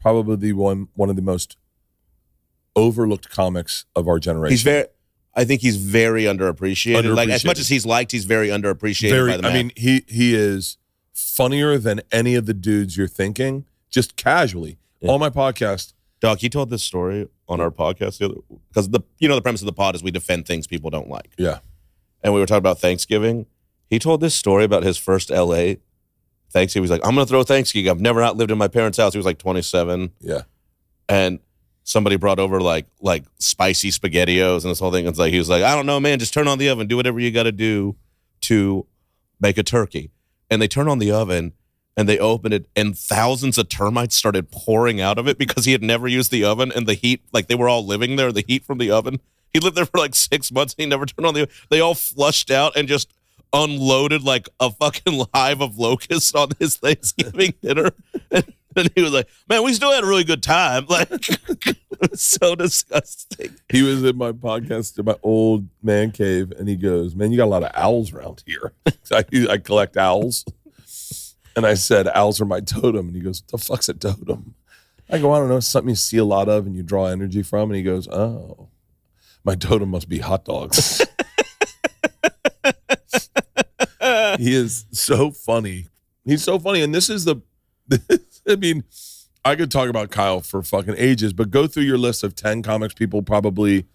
Probably 0.00 0.36
the 0.36 0.52
one 0.52 0.88
one 0.94 1.10
of 1.10 1.16
the 1.16 1.22
most 1.22 1.56
overlooked 2.76 3.28
comics 3.30 3.84
of 3.96 4.08
our 4.08 4.18
generation. 4.18 4.52
he's 4.52 4.62
very. 4.62 4.86
I 5.34 5.44
think 5.44 5.60
he's 5.60 5.76
very 5.76 6.24
underappreciated. 6.24 7.14
Like 7.14 7.28
as 7.28 7.44
much 7.44 7.58
as 7.60 7.68
he's 7.68 7.86
liked, 7.86 8.10
he's 8.12 8.24
very 8.24 8.48
underappreciated 8.48 9.10
very. 9.10 9.30
by 9.32 9.36
the 9.38 9.48
I 9.48 9.52
mean, 9.52 9.72
he 9.76 10.04
he 10.08 10.34
is 10.34 10.78
funnier 11.14 11.78
than 11.78 12.00
any 12.12 12.34
of 12.34 12.46
the 12.46 12.54
dudes 12.54 12.96
you're 12.96 13.06
thinking. 13.08 13.64
Just 13.90 14.16
casually, 14.16 14.78
Yeah. 15.00 15.12
on 15.12 15.20
my 15.20 15.30
podcast. 15.30 15.94
Doc, 16.20 16.40
he 16.40 16.48
told 16.48 16.68
this 16.70 16.82
story 16.82 17.28
on 17.48 17.60
our 17.60 17.70
podcast 17.70 18.18
the 18.18 18.26
other 18.26 18.34
because 18.68 18.90
the 18.90 19.00
you 19.18 19.28
know 19.28 19.34
the 19.36 19.42
premise 19.42 19.62
of 19.62 19.66
the 19.66 19.72
pod 19.72 19.94
is 19.94 20.02
we 20.02 20.10
defend 20.10 20.46
things 20.46 20.66
people 20.66 20.90
don't 20.90 21.08
like. 21.08 21.30
Yeah, 21.38 21.58
and 22.22 22.34
we 22.34 22.40
were 22.40 22.46
talking 22.46 22.58
about 22.58 22.80
Thanksgiving. 22.80 23.46
He 23.88 23.98
told 23.98 24.20
this 24.20 24.34
story 24.34 24.64
about 24.64 24.82
his 24.82 24.98
first 24.98 25.30
LA 25.30 25.74
Thanksgiving. 26.50 26.82
He 26.82 26.90
was 26.90 26.90
like, 26.90 27.06
I'm 27.06 27.14
going 27.14 27.26
to 27.26 27.30
throw 27.30 27.42
Thanksgiving. 27.42 27.90
I've 27.90 28.00
never 28.00 28.20
not 28.20 28.36
lived 28.36 28.50
in 28.50 28.58
my 28.58 28.68
parents' 28.68 28.98
house. 28.98 29.12
He 29.12 29.18
was 29.18 29.26
like 29.26 29.38
27. 29.38 30.12
yeah. 30.20 30.42
And 31.08 31.40
somebody 31.84 32.16
brought 32.16 32.38
over 32.38 32.60
like 32.60 32.84
like 33.00 33.24
spicy 33.38 33.90
spaghettios 33.90 34.62
and 34.62 34.70
this 34.70 34.78
whole 34.78 34.92
thing. 34.92 35.06
It's 35.06 35.18
like, 35.18 35.32
he 35.32 35.38
was 35.38 35.48
like, 35.48 35.62
I 35.62 35.74
don't 35.74 35.86
know, 35.86 35.98
man. 35.98 36.18
Just 36.18 36.34
turn 36.34 36.46
on 36.46 36.58
the 36.58 36.68
oven. 36.68 36.86
Do 36.86 36.96
whatever 36.96 37.18
you 37.18 37.30
got 37.30 37.44
to 37.44 37.52
do 37.52 37.96
to 38.42 38.86
make 39.40 39.56
a 39.58 39.62
turkey. 39.62 40.10
And 40.50 40.60
they 40.60 40.68
turn 40.68 40.88
on 40.88 40.98
the 40.98 41.10
oven 41.10 41.52
and 41.96 42.08
they 42.08 42.18
open 42.18 42.52
it 42.52 42.66
and 42.76 42.96
thousands 42.96 43.58
of 43.58 43.68
termites 43.68 44.14
started 44.14 44.50
pouring 44.50 45.00
out 45.00 45.18
of 45.18 45.26
it 45.26 45.36
because 45.36 45.64
he 45.64 45.72
had 45.72 45.82
never 45.82 46.06
used 46.06 46.30
the 46.30 46.44
oven 46.44 46.70
and 46.74 46.86
the 46.86 46.94
heat, 46.94 47.22
like 47.32 47.48
they 47.48 47.54
were 47.54 47.68
all 47.68 47.84
living 47.84 48.16
there, 48.16 48.30
the 48.32 48.44
heat 48.46 48.64
from 48.64 48.78
the 48.78 48.90
oven. 48.90 49.20
He 49.52 49.58
lived 49.60 49.76
there 49.76 49.86
for 49.86 49.98
like 49.98 50.14
six 50.14 50.52
months 50.52 50.74
and 50.78 50.84
he 50.84 50.88
never 50.88 51.06
turned 51.06 51.26
on 51.26 51.34
the 51.34 51.48
They 51.70 51.80
all 51.80 51.94
flushed 51.94 52.50
out 52.50 52.76
and 52.76 52.86
just 52.86 53.12
unloaded 53.52 54.22
like 54.22 54.48
a 54.60 54.70
fucking 54.70 55.24
hive 55.34 55.60
of 55.60 55.78
locusts 55.78 56.34
on 56.34 56.50
his 56.58 56.76
Thanksgiving 56.76 57.54
dinner. 57.62 57.90
And, 58.30 58.44
he 58.94 59.02
was 59.02 59.12
like, 59.12 59.28
man, 59.48 59.64
we 59.64 59.72
still 59.72 59.90
had 59.90 60.04
a 60.04 60.06
really 60.06 60.24
good 60.24 60.42
time. 60.42 60.86
Like, 62.00 62.14
so 62.14 62.54
disgusting. 62.54 63.56
He 63.68 63.82
was 63.82 64.04
in 64.04 64.16
my 64.16 64.30
podcast 64.30 64.96
in 65.00 65.04
my 65.04 65.16
old 65.24 65.66
man 65.82 66.12
cave, 66.12 66.52
and 66.52 66.68
he 66.68 66.76
goes, 66.76 67.16
"Man, 67.16 67.32
you 67.32 67.36
got 67.36 67.46
a 67.46 67.50
lot 67.50 67.64
of 67.64 67.72
owls 67.74 68.12
around 68.12 68.44
here." 68.46 68.72
So 69.02 69.16
I, 69.16 69.24
I 69.50 69.58
collect 69.58 69.96
owls, 69.96 70.44
And 71.56 71.66
I 71.66 71.74
said, 71.74 72.06
owls 72.14 72.40
are 72.40 72.44
my 72.44 72.60
totem. 72.60 73.08
And 73.08 73.16
he 73.16 73.20
goes, 73.20 73.42
the 73.50 73.58
fuck's 73.58 73.88
a 73.88 73.94
totem? 73.94 74.54
I 75.10 75.18
go, 75.18 75.32
I 75.32 75.40
don't 75.40 75.48
know. 75.48 75.58
Something 75.58 75.88
you 75.88 75.96
see 75.96 76.18
a 76.18 76.24
lot 76.24 76.48
of 76.48 76.66
and 76.66 76.76
you 76.76 76.84
draw 76.84 77.06
energy 77.06 77.42
from. 77.42 77.70
And 77.70 77.76
he 77.76 77.82
goes, 77.82 78.06
oh, 78.06 78.68
my 79.42 79.56
totem 79.56 79.88
must 79.88 80.08
be 80.08 80.18
hot 80.20 80.44
dogs. 80.44 81.04
he 84.38 84.54
is 84.54 84.86
so 84.92 85.30
funny. 85.30 85.86
He's 86.24 86.42
so 86.44 86.58
funny. 86.58 86.82
And 86.82 86.94
this 86.94 87.08
is 87.10 87.24
the, 87.24 87.36
I 88.48 88.56
mean, 88.56 88.84
I 89.44 89.56
could 89.56 89.70
talk 89.70 89.88
about 89.88 90.10
Kyle 90.10 90.40
for 90.40 90.62
fucking 90.62 90.94
ages, 90.98 91.32
but 91.32 91.50
go 91.50 91.66
through 91.66 91.84
your 91.84 91.98
list 91.98 92.22
of 92.22 92.34
10 92.34 92.62
comics 92.62 92.92
people 92.94 93.22
probably 93.22 93.86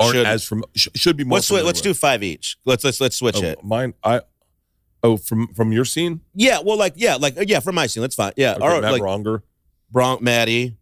aren't 0.00 0.14
Should- 0.14 0.26
as 0.26 0.44
from, 0.44 0.64
sh- 0.74 0.88
should 0.94 1.16
be 1.16 1.24
more. 1.24 1.36
Let's 1.36 1.50
let's 1.50 1.80
do 1.80 1.94
five 1.94 2.22
each. 2.22 2.58
Let's 2.64 2.84
let's 2.84 3.00
let's 3.00 3.16
switch 3.16 3.36
with. 3.36 3.44
it. 3.44 3.58
Oh, 3.62 3.66
mine, 3.66 3.94
I, 4.02 4.20
oh, 5.02 5.16
from 5.16 5.46
from 5.54 5.72
your 5.72 5.84
scene? 5.84 6.20
Yeah, 6.34 6.58
well, 6.64 6.76
like 6.76 6.94
yeah, 6.96 7.14
like 7.16 7.36
yeah, 7.48 7.60
from 7.60 7.76
my 7.76 7.86
scene, 7.86 8.00
that's 8.02 8.16
fine. 8.16 8.32
Yeah, 8.36 8.54
Okay, 8.56 8.64
or 8.66 8.80
Matt 8.80 8.92
like 8.92 9.02
Braunger. 9.02 9.42
Bronk, 9.90 10.20
Maddie. 10.20 10.76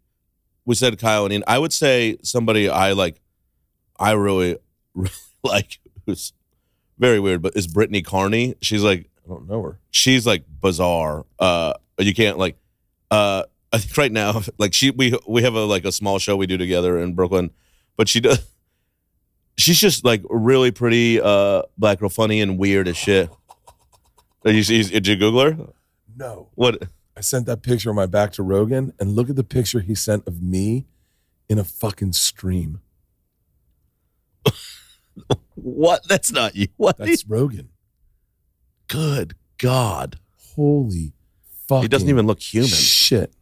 We 0.65 0.75
said 0.77 0.99
Kyle 0.99 1.25
and 1.25 1.33
Ian. 1.33 1.45
I 1.47 1.59
would 1.59 1.73
say 1.73 2.17
somebody 2.23 2.69
I 2.69 2.93
like. 2.93 3.21
I 3.99 4.13
really, 4.13 4.57
really 4.95 5.11
like. 5.45 5.79
Who's 6.07 6.33
very 7.03 7.19
weird, 7.19 7.43
but 7.43 7.57
is 7.57 7.67
Brittany 7.67 8.01
Carney? 8.01 8.55
She's 8.63 8.85
like 8.85 9.11
I 9.27 9.29
don't 9.29 9.49
know 9.49 9.61
her. 9.63 9.79
she's 9.91 10.25
like 10.25 10.45
bizarre. 10.61 11.27
Uh, 11.39 11.75
you 11.99 12.15
can't 12.15 12.39
like. 12.39 12.57
Uh, 13.11 13.43
I 13.73 13.79
think 13.79 13.97
right 13.97 14.13
now, 14.13 14.41
like 14.59 14.73
she 14.73 14.91
we 14.93 15.19
we 15.27 15.43
have 15.43 15.55
a 15.55 15.65
like 15.65 15.85
a 15.85 15.91
small 15.93 16.19
show 16.21 16.37
we 16.37 16.47
do 16.47 16.57
together 16.57 16.99
in 16.99 17.15
Brooklyn, 17.15 17.51
but 17.97 18.09
she 18.09 18.21
does. 18.21 18.39
She's 19.59 19.79
just 19.81 20.05
like 20.05 20.23
really 20.31 20.71
pretty, 20.71 21.21
uh, 21.21 21.63
black 21.77 21.99
girl, 21.99 22.09
funny 22.09 22.41
and 22.41 22.57
weird 22.57 22.89
as 22.89 22.97
shit. 22.97 23.29
Did 24.45 24.55
you, 24.57 24.63
see- 24.63 24.83
did 24.85 25.07
you 25.07 25.15
Google 25.17 25.41
her? 25.43 25.57
No. 26.17 26.49
What? 26.55 26.85
I 27.17 27.21
sent 27.21 27.45
that 27.47 27.63
picture 27.63 27.91
on 27.91 27.97
my 27.97 28.07
back 28.07 28.33
to 28.33 28.43
Rogan, 28.43 28.93
and 28.99 29.15
look 29.15 29.29
at 29.29 29.37
the 29.37 29.45
picture 29.45 29.81
he 29.81 29.95
sent 29.95 30.27
of 30.27 30.41
me 30.43 30.87
in 31.51 31.59
a 31.59 31.65
fucking 31.65 32.15
stream. 32.15 32.81
What? 35.55 36.07
That's 36.09 36.33
not 36.33 36.57
you. 36.57 36.69
What? 36.77 36.97
That's 36.99 37.27
Rogan. 37.27 37.69
Good 38.89 39.35
God. 39.59 40.19
Holy 40.57 41.13
fuck. 41.69 41.83
He 41.83 41.89
doesn't 41.89 42.09
even 42.09 42.27
look 42.27 42.41
human. 42.41 42.69
He 42.69 42.75
shit. 42.75 43.33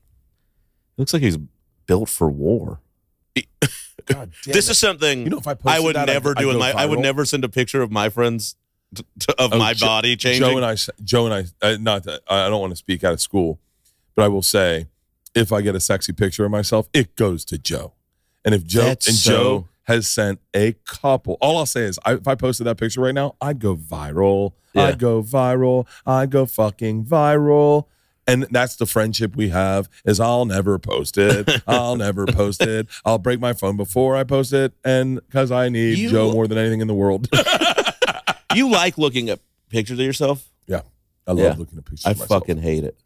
looks 0.96 1.12
like 1.12 1.22
he's 1.22 1.38
built 1.86 2.08
for 2.08 2.28
war. 2.28 2.80
God 4.06 4.32
damn 4.44 4.52
this 4.52 4.68
it. 4.68 4.72
is 4.72 4.78
something 4.78 5.24
you 5.24 5.30
know 5.30 5.38
if 5.38 5.46
I 5.46 5.56
I 5.66 5.78
would 5.80 5.94
that, 5.96 6.06
never 6.06 6.30
I'd- 6.30 6.40
do 6.42 6.50
I'd 6.50 6.54
in 6.54 6.58
my. 6.58 6.72
I 6.72 6.86
would 6.86 6.98
never 7.00 7.24
send 7.24 7.44
a 7.44 7.48
picture 7.48 7.80
of 7.82 7.90
my 7.90 8.08
friends 8.08 8.56
of 9.38 9.52
Oh, 9.52 9.58
my 9.58 9.72
Jo- 9.72 9.86
body 9.86 10.16
changing. 10.16 10.42
Joe 10.50 10.56
and 10.56 10.64
I, 10.66 10.76
Joe 11.04 11.26
and 11.26 11.34
I, 11.62 11.66
uh, 11.66 11.76
not 11.80 12.02
that 12.04 12.22
I 12.28 12.48
don't 12.48 12.60
want 12.60 12.72
to 12.72 12.76
speak 12.76 13.04
out 13.04 13.12
of 13.12 13.20
school, 13.20 13.60
but 14.16 14.24
I 14.24 14.28
will 14.28 14.42
say, 14.42 14.86
if 15.34 15.52
I 15.52 15.60
get 15.60 15.74
a 15.76 15.80
sexy 15.80 16.12
picture 16.12 16.44
of 16.44 16.50
myself, 16.50 16.88
it 16.92 17.14
goes 17.14 17.44
to 17.46 17.58
Joe. 17.58 17.92
And 18.44 18.52
if 18.54 18.64
Joe 18.64 18.82
That's 18.82 19.06
and 19.06 19.16
so- 19.16 19.30
Joe 19.32 19.68
has 19.84 20.06
sent 20.06 20.40
a 20.54 20.72
couple, 20.86 21.36
all 21.40 21.58
I'll 21.58 21.66
say 21.66 21.82
is, 21.82 21.98
I, 22.04 22.14
if 22.14 22.28
I 22.28 22.34
posted 22.34 22.66
that 22.66 22.76
picture 22.76 23.00
right 23.00 23.14
now, 23.14 23.34
I'd 23.40 23.58
go 23.58 23.76
viral. 23.76 24.52
Yeah. 24.74 24.84
I'd 24.84 24.98
go 24.98 25.22
viral. 25.22 25.86
I'd 26.06 26.30
go 26.30 26.46
fucking 26.46 27.04
viral. 27.06 27.86
And 28.26 28.46
that's 28.50 28.76
the 28.76 28.86
friendship 28.86 29.34
we 29.34 29.48
have 29.48 29.88
is 30.04 30.20
I'll 30.20 30.44
never 30.44 30.78
post 30.78 31.18
it. 31.18 31.50
I'll 31.66 31.96
never 31.96 32.26
post 32.26 32.62
it. 32.62 32.86
I'll 33.04 33.18
break 33.18 33.40
my 33.40 33.52
phone 33.52 33.76
before 33.76 34.14
I 34.14 34.22
post 34.22 34.52
it. 34.52 34.72
And 34.84 35.16
because 35.26 35.50
I 35.50 35.68
need 35.68 35.98
You- 35.98 36.10
Joe 36.10 36.30
more 36.32 36.46
than 36.46 36.56
anything 36.58 36.80
in 36.80 36.86
the 36.86 36.94
world. 36.94 37.28
you 38.54 38.70
like 38.70 38.98
looking 38.98 39.28
at 39.30 39.40
pictures 39.70 39.98
of 39.98 40.04
yourself? 40.04 40.48
yeah. 40.66 40.82
I 41.26 41.32
love 41.32 41.38
Yeah. 41.44 41.54
looking 41.58 41.78
at 41.78 41.84
pictures 41.84 42.06
I 42.06 42.10
of 42.12 42.18
myself. 42.18 42.42
fucking 42.42 42.58
hate 42.58 42.84
it. 42.84 42.96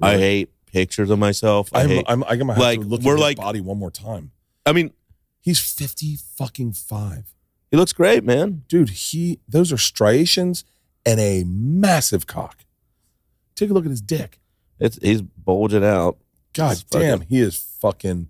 I 0.00 0.16
hate 0.16 0.50
pictures 0.66 1.10
of 1.10 1.18
myself. 1.18 1.70
I 1.74 1.82
I'm, 1.82 1.88
hate. 1.88 2.04
I'm, 2.08 2.24
I'm 2.24 2.38
gonna 2.38 2.52
have 2.54 2.62
like, 2.62 2.80
to 2.80 2.86
look 2.86 3.02
we're 3.02 3.18
like- 3.18 3.36
body 3.38 3.60
one 3.60 3.78
more 3.78 3.90
time. 3.90 4.30
I 4.64 4.72
mean, 4.72 4.92
He's 5.46 5.60
50 5.60 6.16
fucking 6.36 6.72
five. 6.72 7.32
he 7.70 7.76
looks 7.76 7.92
great, 7.92 8.24
man. 8.24 8.64
Dude, 8.66 8.90
he 8.90 9.38
those 9.48 9.72
are 9.72 9.78
striations 9.78 10.64
and 11.06 11.20
a 11.20 11.44
massive 11.44 12.26
cock. 12.26 12.64
Take 13.54 13.70
a 13.70 13.72
look 13.72 13.84
at 13.84 13.90
his 13.90 14.00
dick. 14.00 14.40
It's 14.80 14.98
he's 15.00 15.22
bulging 15.22 15.84
out. 15.84 16.18
God 16.52 16.72
It's 16.72 16.82
fucking- 16.82 17.00
damn, 17.08 17.20
he 17.20 17.38
is 17.40 17.56
fucking 17.80 18.26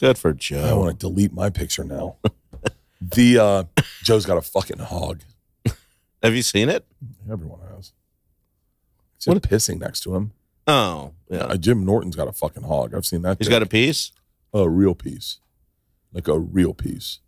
Good 0.00 0.16
for 0.16 0.32
Joe. 0.32 0.64
I 0.64 0.72
want 0.72 0.98
to 0.98 1.06
delete 1.06 1.34
my 1.34 1.50
picture 1.50 1.84
now. 1.84 2.16
the 3.02 3.38
uh 3.38 3.64
Joe's 4.02 4.24
got 4.24 4.38
a 4.38 4.42
fucking 4.42 4.78
hog. 4.78 5.20
Have 6.22 6.34
you 6.34 6.42
seen 6.42 6.70
it? 6.70 6.86
Everyone 7.30 7.60
has. 7.76 7.92
He's 9.22 9.34
just 9.34 9.42
pissing 9.42 9.78
next 9.80 10.00
to 10.04 10.14
him. 10.16 10.32
Oh, 10.66 11.12
yeah. 11.28 11.40
Uh, 11.40 11.56
Jim 11.56 11.84
Norton's 11.84 12.16
got 12.16 12.28
a 12.28 12.32
fucking 12.32 12.62
hog. 12.62 12.94
I've 12.94 13.04
seen 13.04 13.20
that. 13.22 13.36
He's 13.38 13.48
dick. 13.48 13.52
got 13.52 13.62
a 13.62 13.66
piece. 13.66 14.12
A 14.52 14.68
real 14.68 14.94
piece. 14.94 15.38
Like 16.12 16.28
a 16.28 16.38
real 16.38 16.74
piece. 16.74 17.20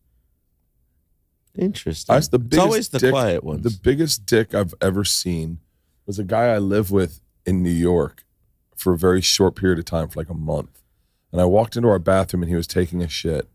Interesting. 1.57 2.14
That's 2.14 2.29
the 2.29 2.39
it's 2.39 2.47
biggest 2.49 2.66
always 2.66 2.89
the 2.89 2.99
dick- 2.99 3.11
quiet 3.12 3.45
ones. 3.45 3.62
The 3.62 3.79
biggest 3.83 4.27
dick 4.27 4.55
I've 4.55 4.75
ever 4.81 5.05
seen 5.05 5.59
was 6.07 6.18
a 6.18 6.25
guy 6.25 6.47
I 6.47 6.59
lived 6.59 6.91
with 6.91 7.20
in 7.45 7.62
New 7.62 7.70
York 7.70 8.25
for 8.77 8.93
a 8.93 8.99
very 8.99 9.20
short 9.20 9.55
period 9.55 9.79
of 9.79 9.85
time, 9.85 10.09
for 10.09 10.18
like 10.18 10.31
a 10.31 10.35
month. 10.35 10.81
And 11.31 11.41
I 11.41 11.45
walked 11.45 11.77
into 11.77 11.89
our 11.89 11.99
bathroom 11.99 12.43
and 12.43 12.51
he 12.51 12.57
was 12.57 12.66
taking 12.66 13.03
a 13.03 13.09
shit. 13.09 13.49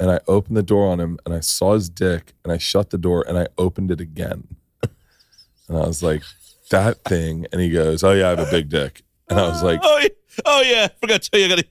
And 0.00 0.10
I 0.10 0.20
opened 0.26 0.56
the 0.56 0.62
door 0.62 0.88
on 0.88 1.00
him 1.00 1.18
and 1.24 1.34
I 1.34 1.40
saw 1.40 1.74
his 1.74 1.88
dick 1.88 2.32
and 2.42 2.52
I 2.52 2.58
shut 2.58 2.90
the 2.90 2.98
door 2.98 3.24
and 3.26 3.38
I 3.38 3.48
opened 3.58 3.90
it 3.90 4.00
again. 4.00 4.56
And 4.82 5.78
I 5.78 5.86
was 5.86 6.02
like, 6.02 6.22
that 6.70 7.04
thing. 7.04 7.46
And 7.52 7.60
he 7.60 7.70
goes, 7.70 8.02
Oh, 8.02 8.12
yeah, 8.12 8.26
I 8.26 8.30
have 8.30 8.38
a 8.40 8.50
big 8.50 8.68
dick. 8.68 9.02
And 9.28 9.38
I 9.38 9.48
was 9.48 9.62
like, 9.62 9.80
oh 9.82 9.98
yeah, 9.98 10.08
oh 10.44 10.62
yeah. 10.62 10.88
I 10.90 11.00
forgot 11.00 11.22
to 11.22 11.30
tell 11.30 11.40
you, 11.40 11.46
I 11.46 11.48
got 11.48 11.58
a, 11.60 11.64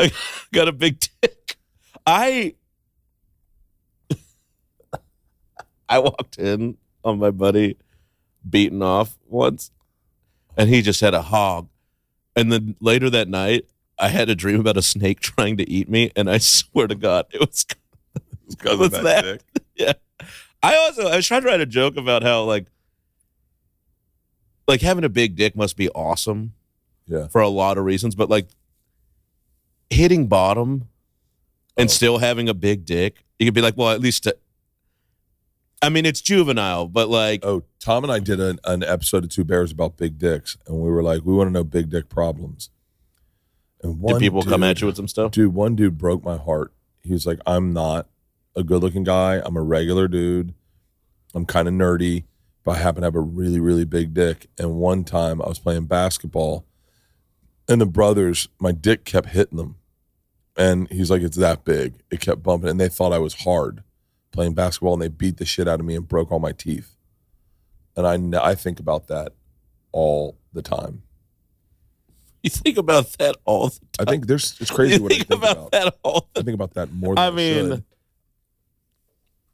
I 0.00 0.10
got 0.52 0.68
a 0.68 0.72
big 0.72 0.98
dick. 1.20 1.56
I 2.06 2.54
I 5.88 5.98
walked 5.98 6.38
in 6.38 6.78
on 7.04 7.18
my 7.18 7.30
buddy 7.30 7.76
beaten 8.48 8.82
off 8.82 9.18
once, 9.26 9.70
and 10.56 10.68
he 10.68 10.82
just 10.82 11.00
had 11.00 11.14
a 11.14 11.22
hog. 11.22 11.68
And 12.34 12.50
then 12.50 12.76
later 12.80 13.10
that 13.10 13.28
night, 13.28 13.66
I 13.98 14.08
had 14.08 14.30
a 14.30 14.34
dream 14.34 14.60
about 14.60 14.76
a 14.76 14.82
snake 14.82 15.20
trying 15.20 15.56
to 15.58 15.68
eat 15.68 15.88
me, 15.88 16.10
and 16.16 16.30
I 16.30 16.38
swear 16.38 16.86
to 16.86 16.94
God, 16.94 17.26
it 17.32 17.40
was 17.40 17.66
because 18.48 18.78
What's 18.78 18.98
that? 18.98 19.42
yeah. 19.76 19.92
I 20.62 20.76
also 20.76 21.06
I 21.08 21.16
was 21.16 21.26
trying 21.26 21.42
to 21.42 21.48
write 21.48 21.60
a 21.60 21.66
joke 21.66 21.96
about 21.96 22.22
how 22.22 22.42
like 22.44 22.66
like 24.66 24.80
having 24.82 25.04
a 25.04 25.08
big 25.08 25.36
dick 25.36 25.56
must 25.56 25.76
be 25.76 25.88
awesome. 25.90 26.54
Yeah. 27.06 27.26
For 27.26 27.40
a 27.40 27.48
lot 27.48 27.76
of 27.76 27.84
reasons, 27.84 28.14
but 28.14 28.28
like 28.30 28.48
hitting 29.90 30.26
bottom 30.28 30.88
and 31.76 31.88
Oh. 31.88 31.92
still 31.92 32.18
having 32.18 32.48
a 32.48 32.54
big 32.54 32.84
dick, 32.84 33.24
you 33.38 33.46
could 33.46 33.54
be 33.54 33.60
like, 33.62 33.76
well, 33.76 33.90
at 33.90 34.00
least 34.00 34.26
uh, 34.26 34.32
I 35.82 35.88
mean, 35.88 36.04
it's 36.04 36.20
juvenile, 36.20 36.88
but 36.88 37.08
like 37.08 37.44
Oh, 37.44 37.62
Tom 37.78 38.04
and 38.04 38.12
I 38.12 38.18
did 38.18 38.38
an, 38.40 38.58
an 38.64 38.82
episode 38.84 39.24
of 39.24 39.30
Two 39.30 39.44
Bears 39.44 39.72
about 39.72 39.96
big 39.96 40.18
dicks, 40.18 40.56
and 40.66 40.78
we 40.80 40.90
were 40.90 41.02
like, 41.02 41.22
we 41.24 41.32
want 41.34 41.48
to 41.48 41.52
know 41.52 41.64
big 41.64 41.88
dick 41.90 42.08
problems. 42.08 42.68
And 43.82 43.98
one 43.98 44.14
did 44.14 44.20
people 44.20 44.42
come 44.42 44.60
dude- 44.60 44.70
at 44.70 44.80
you 44.82 44.86
with 44.88 44.96
some 44.96 45.08
stuff? 45.08 45.32
Dude, 45.32 45.54
one 45.54 45.74
dude 45.74 45.96
broke 45.96 46.22
my 46.22 46.36
heart. 46.36 46.72
He 47.02 47.12
was 47.14 47.26
like, 47.26 47.40
I'm 47.46 47.72
not 47.72 48.08
a 48.54 48.62
good 48.62 48.82
looking 48.82 49.04
guy. 49.04 49.40
I'm 49.42 49.56
a 49.56 49.62
regular 49.62 50.06
dude. 50.06 50.52
I'm 51.34 51.46
kind 51.46 51.66
of 51.66 51.72
nerdy, 51.72 52.24
but 52.62 52.72
I 52.72 52.78
happen 52.80 53.00
to 53.00 53.06
have 53.06 53.14
a 53.14 53.20
really, 53.20 53.58
really 53.60 53.86
big 53.86 54.12
dick. 54.12 54.48
And 54.58 54.74
one 54.76 55.04
time 55.04 55.40
I 55.40 55.48
was 55.48 55.58
playing 55.58 55.86
basketball, 55.86 56.66
and 57.68 57.80
the 57.80 57.86
brothers, 57.86 58.48
my 58.58 58.72
dick 58.72 59.04
kept 59.06 59.28
hitting 59.30 59.56
them. 59.56 59.76
And 60.60 60.90
he's 60.90 61.10
like, 61.10 61.22
It's 61.22 61.38
that 61.38 61.64
big. 61.64 61.94
It 62.10 62.20
kept 62.20 62.42
bumping. 62.42 62.68
And 62.68 62.78
they 62.78 62.90
thought 62.90 63.14
I 63.14 63.18
was 63.18 63.32
hard 63.34 63.82
playing 64.30 64.54
basketball, 64.54 64.92
and 64.92 65.02
they 65.02 65.08
beat 65.08 65.38
the 65.38 65.44
shit 65.46 65.66
out 65.66 65.80
of 65.80 65.86
me 65.86 65.96
and 65.96 66.06
broke 66.06 66.30
all 66.30 66.38
my 66.38 66.52
teeth. 66.52 66.94
And 67.96 68.06
I, 68.36 68.50
I 68.50 68.54
think 68.54 68.78
about 68.78 69.08
that 69.08 69.32
all 69.90 70.36
the 70.52 70.62
time. 70.62 71.02
You 72.42 72.48
think 72.48 72.78
about 72.78 73.18
that 73.18 73.36
all 73.44 73.68
the 73.68 73.80
time. 73.98 74.06
I 74.08 74.10
think 74.10 74.26
there's, 74.26 74.58
it's 74.62 74.70
crazy 74.70 74.94
you 74.94 75.02
what 75.02 75.12
I 75.12 75.16
think 75.16 75.28
think 75.28 75.42
about, 75.42 75.56
about. 75.58 75.72
that 75.72 75.94
all 76.02 76.26
the 76.32 76.40
I 76.40 76.42
think 76.42 76.54
about 76.54 76.72
that 76.72 76.90
more 76.90 77.14
than 77.14 77.22
I 77.22 77.26
I, 77.26 77.30
mean, 77.30 77.68
should. 77.68 77.84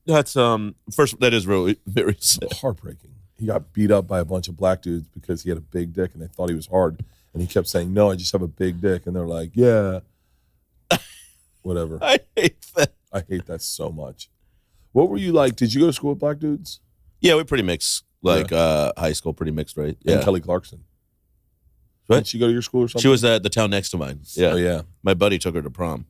That's 0.07 0.37
um 0.37 0.77
first 0.95 1.19
that 1.19 1.35
is 1.35 1.49
really 1.49 1.81
very 1.89 2.17
sad. 2.21 2.53
heartbreaking. 2.53 3.11
He 3.41 3.47
got 3.47 3.73
beat 3.73 3.91
up 3.91 4.07
by 4.07 4.21
a 4.21 4.25
bunch 4.25 4.47
of 4.47 4.57
black 4.57 4.83
dudes 4.83 5.09
because 5.09 5.43
he 5.43 5.49
had 5.49 5.59
a 5.59 5.63
big 5.63 5.95
dick 5.95 6.13
and 6.15 6.23
they 6.23 6.29
thought 6.29 6.49
he 6.49 6.55
was 6.55 6.69
hard. 6.69 7.05
And 7.33 7.43
he 7.43 7.49
kept 7.49 7.67
saying, 7.67 7.93
No, 7.93 8.13
I 8.13 8.15
just 8.15 8.31
have 8.31 8.43
a 8.43 8.47
big 8.47 8.81
dick. 8.81 9.05
And 9.09 9.17
they're 9.17 9.27
like, 9.27 9.51
Yeah. 9.55 9.99
Whatever. 11.62 11.99
I 12.03 12.18
hate 12.37 12.64
that. 12.76 12.93
I 13.12 13.22
hate 13.28 13.47
that 13.47 13.62
so 13.62 13.91
much. 13.91 14.28
What 14.93 15.09
were 15.09 15.16
you 15.16 15.32
like? 15.32 15.57
Did 15.57 15.74
you 15.74 15.80
go 15.80 15.87
to 15.87 15.93
school 15.93 16.11
with 16.11 16.18
black 16.20 16.39
dudes? 16.39 16.80
Yeah, 17.20 17.34
we 17.37 17.45
pretty 17.45 17.64
mixed. 17.64 18.05
Like 18.22 18.51
uh 18.53 18.93
high 18.97 19.12
school, 19.12 19.32
pretty 19.34 19.53
mixed, 19.53 19.76
right? 19.76 19.97
And 20.07 20.18
Yeah. 20.18 20.22
Kelly 20.24 20.41
Clarkson. 20.41 20.84
What? 22.07 22.18
Did 22.18 22.26
she 22.28 22.39
go 22.39 22.47
to 22.47 22.53
your 22.53 22.62
school 22.62 22.82
or 22.84 22.89
something? 22.89 23.03
She 23.03 23.09
was 23.09 23.24
at 23.24 23.43
the 23.43 23.49
town 23.49 23.70
next 23.70 23.91
to 23.91 23.99
mine. 23.99 24.20
Yeah. 24.34 24.53
Oh, 24.53 24.57
yeah. 24.57 24.82
My 25.03 25.14
buddy 25.14 25.39
took 25.39 25.55
her 25.57 25.62
to 25.62 25.70
prom. 25.70 26.07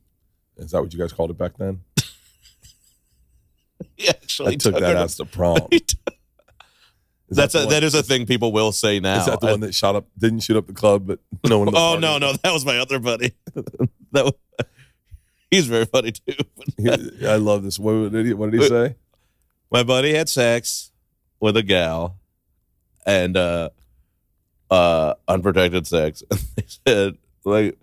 Is 0.57 0.71
that 0.71 0.81
what 0.81 0.93
you 0.93 0.99
guys 0.99 1.11
called 1.13 1.31
it 1.31 1.37
back 1.37 1.57
then? 1.57 1.81
He 3.95 4.07
actually 4.09 4.53
I 4.53 4.55
took 4.57 4.73
her 4.75 4.79
that 4.79 4.93
to- 4.93 4.99
ass 4.99 5.15
to 5.17 5.25
prom. 5.25 5.57
he, 5.71 5.79
t- 5.79 5.97
Is 7.29 7.35
That's 7.35 7.53
that 7.53 7.65
a, 7.65 7.69
that 7.69 7.83
is 7.83 7.93
a 7.93 8.03
thing 8.03 8.25
people 8.25 8.53
will 8.53 8.71
say 8.71 8.99
now. 9.01 9.19
Is 9.19 9.25
that 9.25 9.41
the 9.41 9.47
one 9.47 9.59
that 9.59 9.75
shot 9.75 9.95
up? 9.95 10.05
Didn't 10.17 10.39
shoot 10.39 10.55
up 10.55 10.65
the 10.67 10.73
club, 10.73 11.07
but 11.07 11.19
no 11.45 11.59
one. 11.59 11.69
oh 11.73 11.97
no, 11.99 12.17
no, 12.17 12.33
that 12.33 12.53
was 12.53 12.65
my 12.65 12.77
other 12.77 12.99
buddy. 12.99 13.33
that 14.13 14.23
was, 14.25 14.33
he's 15.51 15.67
very 15.67 15.85
funny 15.85 16.13
too. 16.13 16.33
He- 16.77 17.27
I 17.27 17.35
love 17.35 17.63
this. 17.63 17.77
What 17.77 18.13
did 18.13 18.25
he? 18.25 18.33
What 18.33 18.51
did 18.51 18.61
he 18.61 18.67
say? 18.67 18.95
my 19.71 19.83
buddy 19.83 20.13
had 20.13 20.29
sex 20.29 20.91
with 21.39 21.57
a 21.57 21.63
gal 21.63 22.17
and 23.05 23.35
uh 23.37 23.69
uh 24.71 25.13
unprotected 25.27 25.85
sex 25.87 26.23
and 26.31 26.39
they 26.55 26.63
said 26.87 27.17
like 27.43 27.77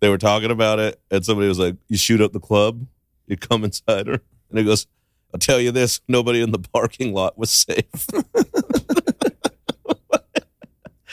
they 0.00 0.08
were 0.08 0.18
talking 0.18 0.50
about 0.50 0.78
it 0.78 1.00
and 1.10 1.24
somebody 1.24 1.48
was 1.48 1.58
like 1.58 1.76
you 1.88 1.96
shoot 1.96 2.20
up 2.20 2.32
the 2.32 2.40
club 2.40 2.86
you 3.26 3.36
come 3.36 3.64
inside 3.64 4.06
her 4.06 4.20
and 4.50 4.58
he 4.58 4.64
goes 4.64 4.86
i'll 5.32 5.38
tell 5.38 5.60
you 5.60 5.70
this 5.70 6.00
nobody 6.08 6.40
in 6.40 6.52
the 6.52 6.58
parking 6.58 7.12
lot 7.14 7.36
was 7.38 7.50
safe 7.50 8.06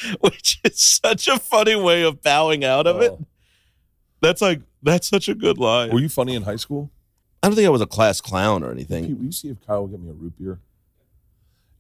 which 0.22 0.60
is 0.64 0.80
such 0.80 1.28
a 1.28 1.38
funny 1.40 1.76
way 1.76 2.04
of 2.04 2.22
bowing 2.22 2.64
out 2.64 2.88
of 2.88 3.02
it 3.02 3.12
Oh. 3.12 3.26
that's 4.22 4.42
like 4.42 4.62
that's 4.82 5.08
such 5.08 5.28
a 5.30 5.36
good 5.36 5.58
line 5.58 5.92
Were 5.92 6.00
you 6.00 6.10
funny 6.10 6.36
in 6.36 6.44
high 6.44 6.56
school? 6.58 6.92
i 7.42 7.48
don't 7.48 7.56
think 7.56 7.66
i 7.68 7.70
was 7.70 7.82
a 7.82 7.86
class 7.88 8.22
clown 8.22 8.64
or 8.64 8.72
anything 8.72 9.16
will 9.18 9.26
you 9.26 9.32
see 9.32 9.50
if 9.50 9.58
Kyle 9.66 9.82
will 9.82 9.88
get 9.88 10.00
me 10.00 10.10
a 10.10 10.14
root 10.14 10.34
beer? 10.38 10.60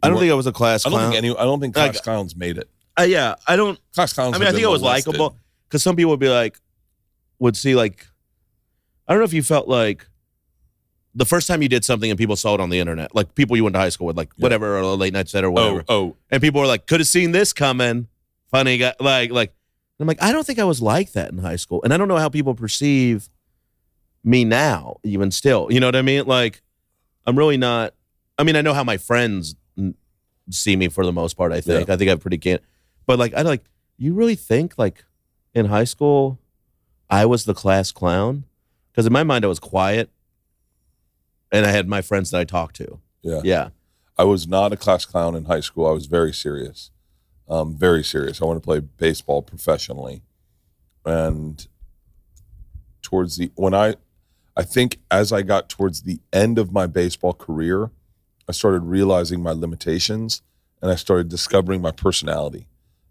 i 0.02 0.10
don't 0.10 0.20
think 0.20 0.32
i 0.32 0.36
was 0.36 0.48
a 0.48 0.52
class 0.52 0.86
I 0.86 0.90
don't 0.90 1.00
clown 1.00 1.12
think 1.14 1.24
any. 1.26 1.38
I 1.38 1.44
don't 1.44 1.60
think 1.60 1.76
Like- 1.76 1.92
Class 1.94 2.02
Clowns 2.04 2.36
made 2.36 2.58
it. 2.58 2.70
Uh, 3.00 3.04
yeah 3.04 3.36
i 3.48 3.56
don't 3.56 3.80
Class 3.96 4.14
Clowns. 4.14 4.36
I 4.36 4.40
mean, 4.40 4.48
I 4.48 4.52
think 4.52 4.66
I 4.66 4.70
was 4.70 4.82
likable 4.82 5.36
because 5.68 5.82
some 5.82 5.96
people 5.96 6.12
would 6.12 6.20
be 6.20 6.30
like, 6.30 6.60
would 7.40 7.58
see 7.58 7.74
like, 7.76 8.06
I 9.08 9.14
don't 9.14 9.20
know 9.20 9.26
if 9.26 9.34
you 9.34 9.42
felt 9.42 9.68
like 9.68 10.08
the 11.16 11.26
first 11.26 11.48
time 11.48 11.62
you 11.64 11.70
did 11.70 11.84
something 11.84 12.10
and 12.12 12.18
people 12.18 12.36
saw 12.36 12.54
it 12.54 12.60
on 12.60 12.70
the 12.70 12.80
internet, 12.80 13.16
like 13.16 13.34
people 13.36 13.56
you 13.58 13.64
went 13.64 13.74
to 13.76 13.80
high 13.80 13.90
school 13.90 14.06
with, 14.08 14.16
like 14.18 14.30
Yeah. 14.38 14.44
whatever, 14.44 14.76
or 14.78 14.82
a 14.82 14.88
late 14.94 15.14
night 15.14 15.30
set 15.30 15.44
or 15.44 15.50
whatever, 15.52 15.84
Oh, 15.90 15.96
oh, 15.96 16.16
and 16.30 16.42
people 16.42 16.62
were 16.62 16.68
like, 16.68 16.86
could 16.86 17.00
have 17.00 17.08
seen 17.08 17.32
this 17.32 17.52
coming. 17.54 18.08
Funny 18.54 18.78
guy, 18.78 18.94
like, 19.02 19.32
like. 19.32 19.54
I'm 20.00 20.08
like, 20.08 20.22
I 20.22 20.32
don't 20.32 20.46
think 20.46 20.60
I 20.60 20.64
was 20.64 20.82
like 20.82 21.14
that 21.14 21.32
in 21.32 21.38
high 21.38 21.56
school, 21.56 21.82
and 21.84 21.94
I 21.94 21.98
don't 21.98 22.08
know 22.08 22.18
how 22.18 22.28
people 22.28 22.56
perceive 22.56 23.30
me 24.24 24.44
now, 24.44 24.98
even 25.04 25.32
still. 25.32 25.68
You 25.70 25.80
know 25.80 25.88
what 25.88 25.96
I 25.96 26.02
mean? 26.02 26.26
Like, 26.26 26.62
I'm 27.26 27.38
really 27.38 27.58
not. 27.58 27.94
I 28.38 28.44
mean, 28.44 28.56
I 28.56 28.62
know 28.62 28.74
how 28.74 28.84
my 28.84 28.98
friends 28.98 29.56
see 30.50 30.76
me 30.76 30.88
for 30.90 31.06
the 31.06 31.14
most 31.14 31.36
part. 31.36 31.52
I 31.54 31.62
think. 31.62 31.90
I 31.90 31.96
think 31.96 32.10
I'm 32.12 32.20
pretty 32.20 32.38
can. 32.38 32.60
But 33.06 33.20
like, 33.20 33.34
I 33.34 33.44
like. 33.44 33.64
You 33.98 34.14
really 34.14 34.36
think 34.36 34.78
like 34.78 35.06
in 35.54 35.68
high 35.68 35.84
school, 35.86 36.40
I 37.10 37.26
was 37.26 37.46
the 37.46 37.54
class 37.54 37.92
clown? 37.92 38.44
Because 38.92 39.06
in 39.06 39.14
my 39.14 39.24
mind, 39.24 39.46
I 39.46 39.48
was 39.48 39.60
quiet, 39.60 40.10
and 41.52 41.66
I 41.66 41.70
had 41.72 41.88
my 41.88 42.02
friends 42.02 42.32
that 42.32 42.40
I 42.40 42.44
talked 42.44 42.76
to. 42.78 43.00
yeah. 43.22 43.42
Yeah. 43.44 43.70
I 44.18 44.26
was 44.26 44.48
not 44.48 44.74
a 44.74 44.78
class 44.78 45.06
clown 45.06 45.36
in 45.36 45.46
high 45.46 45.62
school. 45.62 45.88
I 45.88 45.92
was 45.92 46.06
very 46.06 46.34
serious, 46.34 46.92
um, 47.50 47.76
very 47.76 48.04
serious. 48.04 48.42
I 48.42 48.46
want 48.46 48.62
to 48.62 48.66
play 48.66 48.80
baseball 48.80 49.42
professionally, 49.42 50.24
and 51.06 51.68
towards 53.02 53.38
the 53.38 53.52
when 53.56 53.74
I, 53.74 53.96
I 54.56 54.64
think 54.64 55.00
as 55.12 55.32
I 55.34 55.42
got 55.42 55.70
towards 55.70 56.04
the 56.04 56.20
end 56.32 56.58
of 56.58 56.72
my 56.72 56.88
baseball 56.88 57.34
career, 57.34 57.92
I 58.48 58.52
started 58.52 58.82
realizing 58.82 59.42
my 59.42 59.52
limitations, 59.52 60.42
and 60.82 60.92
I 60.92 60.96
started 60.96 61.30
discovering 61.30 61.82
my 61.82 61.92
personality. 61.92 62.68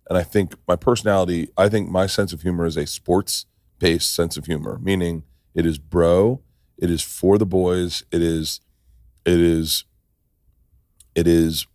And 0.08 0.18
I 0.18 0.22
think 0.24 0.54
my 0.66 0.76
personality, 0.76 1.48
I 1.56 1.68
think 1.68 1.88
my 1.88 2.06
sense 2.06 2.32
of 2.32 2.42
humor 2.42 2.66
is 2.66 2.76
a 2.76 2.86
sports 2.86 3.46
based 3.78 4.14
sense 4.14 4.36
of 4.36 4.46
humor, 4.46 4.78
meaning 4.82 5.24
it 5.54 5.64
is 5.64 5.78
bro, 5.78 6.40
it 6.76 6.90
is 6.90 7.02
for 7.02 7.38
the 7.38 7.46
boys, 7.46 8.04
it 8.10 8.22
is, 8.22 8.60
it 9.24 9.38
is 9.40 9.84
it 11.14 11.26
is 11.26 11.66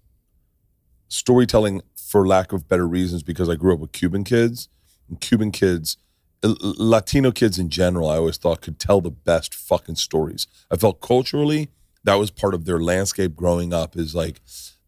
storytelling 1.08 1.82
for 2.08 2.26
lack 2.26 2.54
of 2.54 2.68
better 2.68 2.88
reasons 2.88 3.22
because 3.22 3.50
I 3.50 3.56
grew 3.56 3.74
up 3.74 3.80
with 3.80 3.92
Cuban 3.92 4.24
kids 4.24 4.70
and 5.10 5.20
Cuban 5.20 5.52
kids 5.52 5.98
Latino 6.44 7.32
kids 7.32 7.60
in 7.60 7.70
general 7.70 8.10
I 8.10 8.18
always 8.18 8.38
thought 8.38 8.62
could 8.62 8.80
tell 8.80 9.02
the 9.02 9.12
best 9.12 9.54
fucking 9.54 9.96
stories. 9.96 10.48
I 10.72 10.78
felt 10.78 11.02
culturally 11.02 11.70
that 12.04 12.16
was 12.16 12.32
part 12.32 12.54
of 12.54 12.66
their 12.66 12.80
landscape 12.80 13.36
growing 13.36 13.74
up 13.74 13.98
is 13.98 14.16
like 14.16 14.40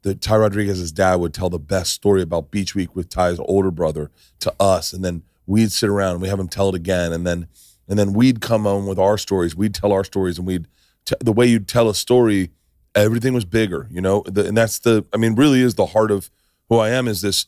the 0.03 0.15
Ty 0.15 0.37
Rodriguez's 0.37 0.93
dad 0.93 1.15
would 1.15 1.33
tell 1.33 1.49
the 1.49 1.59
best 1.59 1.91
story 1.91 2.21
about 2.21 2.51
Beach 2.51 2.73
Week 2.73 2.95
with 2.95 3.09
Ty's 3.09 3.39
older 3.39 3.71
brother 3.71 4.11
to 4.39 4.53
us 4.59 4.93
and 4.93 5.03
then 5.03 5.23
we'd 5.45 5.71
sit 5.71 5.89
around 5.89 6.13
and 6.13 6.21
we 6.21 6.29
have 6.29 6.39
him 6.39 6.47
tell 6.47 6.69
it 6.69 6.75
again 6.75 7.11
and 7.11 7.27
then 7.27 7.47
and 7.89 7.97
then 7.99 8.13
we'd 8.13 8.39
come 8.39 8.65
on 8.67 8.85
with 8.85 8.99
our 8.99 9.17
stories. 9.17 9.55
We'd 9.55 9.73
tell 9.73 9.91
our 9.91 10.03
stories 10.03 10.37
and 10.37 10.47
we'd 10.47 10.67
t- 11.03 11.15
the 11.19 11.33
way 11.33 11.47
you'd 11.47 11.67
tell 11.67 11.89
a 11.89 11.95
story 11.95 12.51
everything 12.95 13.33
was 13.33 13.45
bigger, 13.45 13.87
you 13.89 14.01
know, 14.01 14.23
the, 14.25 14.47
and 14.47 14.55
that's 14.55 14.79
the, 14.79 15.05
I 15.13 15.17
mean, 15.17 15.35
really 15.35 15.61
is 15.61 15.75
the 15.75 15.87
heart 15.87 16.11
of 16.11 16.29
who 16.69 16.77
I 16.77 16.89
am. 16.89 17.07
Is 17.07 17.21
this 17.21 17.47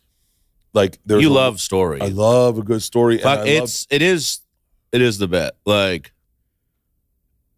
like 0.74 0.99
there's 1.05 1.22
you 1.24 1.30
a- 1.30 1.34
love 1.34 1.59
story. 1.61 2.01
I 2.01 2.07
love 2.07 2.57
a 2.57 2.63
good 2.63 2.82
story. 2.82 3.15
and 3.15 3.24
Fuck, 3.24 3.39
I 3.39 3.41
love- 3.41 3.63
it's 3.63 3.88
it 3.89 4.01
is 4.01 4.39
it 4.91 5.01
is 5.01 5.17
the 5.17 5.28
bet. 5.28 5.55
Like 5.65 6.11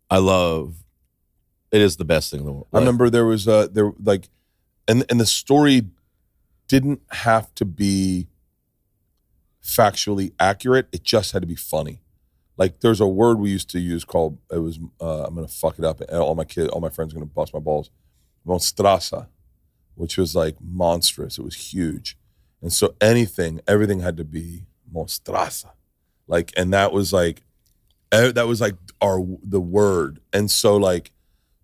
I 0.09 0.17
love 0.17 0.75
it 1.71 1.81
is 1.81 1.97
the 1.97 2.05
best 2.05 2.29
thing 2.29 2.41
in 2.41 2.45
the 2.45 2.51
world. 2.51 2.67
I 2.71 2.77
remember 2.79 3.09
there 3.09 3.25
was 3.25 3.47
a 3.47 3.67
there 3.71 3.91
like, 4.03 4.29
and 4.87 5.03
and 5.09 5.19
the 5.19 5.25
story 5.25 5.87
didn't 6.67 7.01
have 7.11 7.53
to 7.55 7.65
be 7.65 8.27
factually 9.63 10.33
accurate. 10.39 10.87
It 10.91 11.03
just 11.03 11.31
had 11.31 11.41
to 11.41 11.47
be 11.47 11.55
funny. 11.55 12.01
Like 12.57 12.81
there's 12.81 13.01
a 13.01 13.07
word 13.07 13.39
we 13.39 13.49
used 13.49 13.69
to 13.71 13.79
use 13.79 14.05
called 14.05 14.37
it 14.51 14.59
was 14.59 14.77
uh, 15.01 15.23
I'm 15.25 15.33
gonna 15.33 15.47
fuck 15.47 15.79
it 15.79 15.85
up 15.85 16.01
and 16.01 16.11
all 16.11 16.35
my 16.35 16.43
kids 16.43 16.67
all 16.69 16.81
my 16.81 16.89
friends 16.89 17.11
are 17.11 17.15
gonna 17.15 17.25
bust 17.25 17.53
my 17.53 17.59
balls. 17.59 17.89
Monstrasa, 18.45 19.27
which 19.95 20.17
was 20.17 20.35
like 20.35 20.55
monstrous. 20.61 21.37
It 21.37 21.43
was 21.43 21.55
huge, 21.73 22.17
and 22.61 22.71
so 22.71 22.95
anything 23.01 23.61
everything 23.67 23.99
had 24.01 24.17
to 24.17 24.23
be 24.23 24.65
monstrasa, 24.93 25.71
like 26.27 26.51
and 26.57 26.73
that 26.73 26.91
was 26.93 27.11
like 27.13 27.43
that 28.11 28.47
was 28.47 28.61
like 28.61 28.75
our 29.01 29.19
the 29.43 29.61
word, 29.61 30.19
and 30.31 30.49
so 30.49 30.77
like 30.77 31.11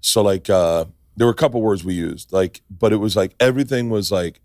so 0.02 0.22
like 0.22 0.50
uh 0.50 0.86
there 1.18 1.28
were 1.28 1.34
a 1.34 1.36
couple 1.36 1.62
words 1.62 1.84
we 1.84 1.94
used 1.94 2.32
like 2.32 2.62
but 2.70 2.94
it 2.94 2.96
was 2.96 3.14
like 3.16 3.36
everything 3.42 3.90
was 3.90 4.10
like 4.12 4.40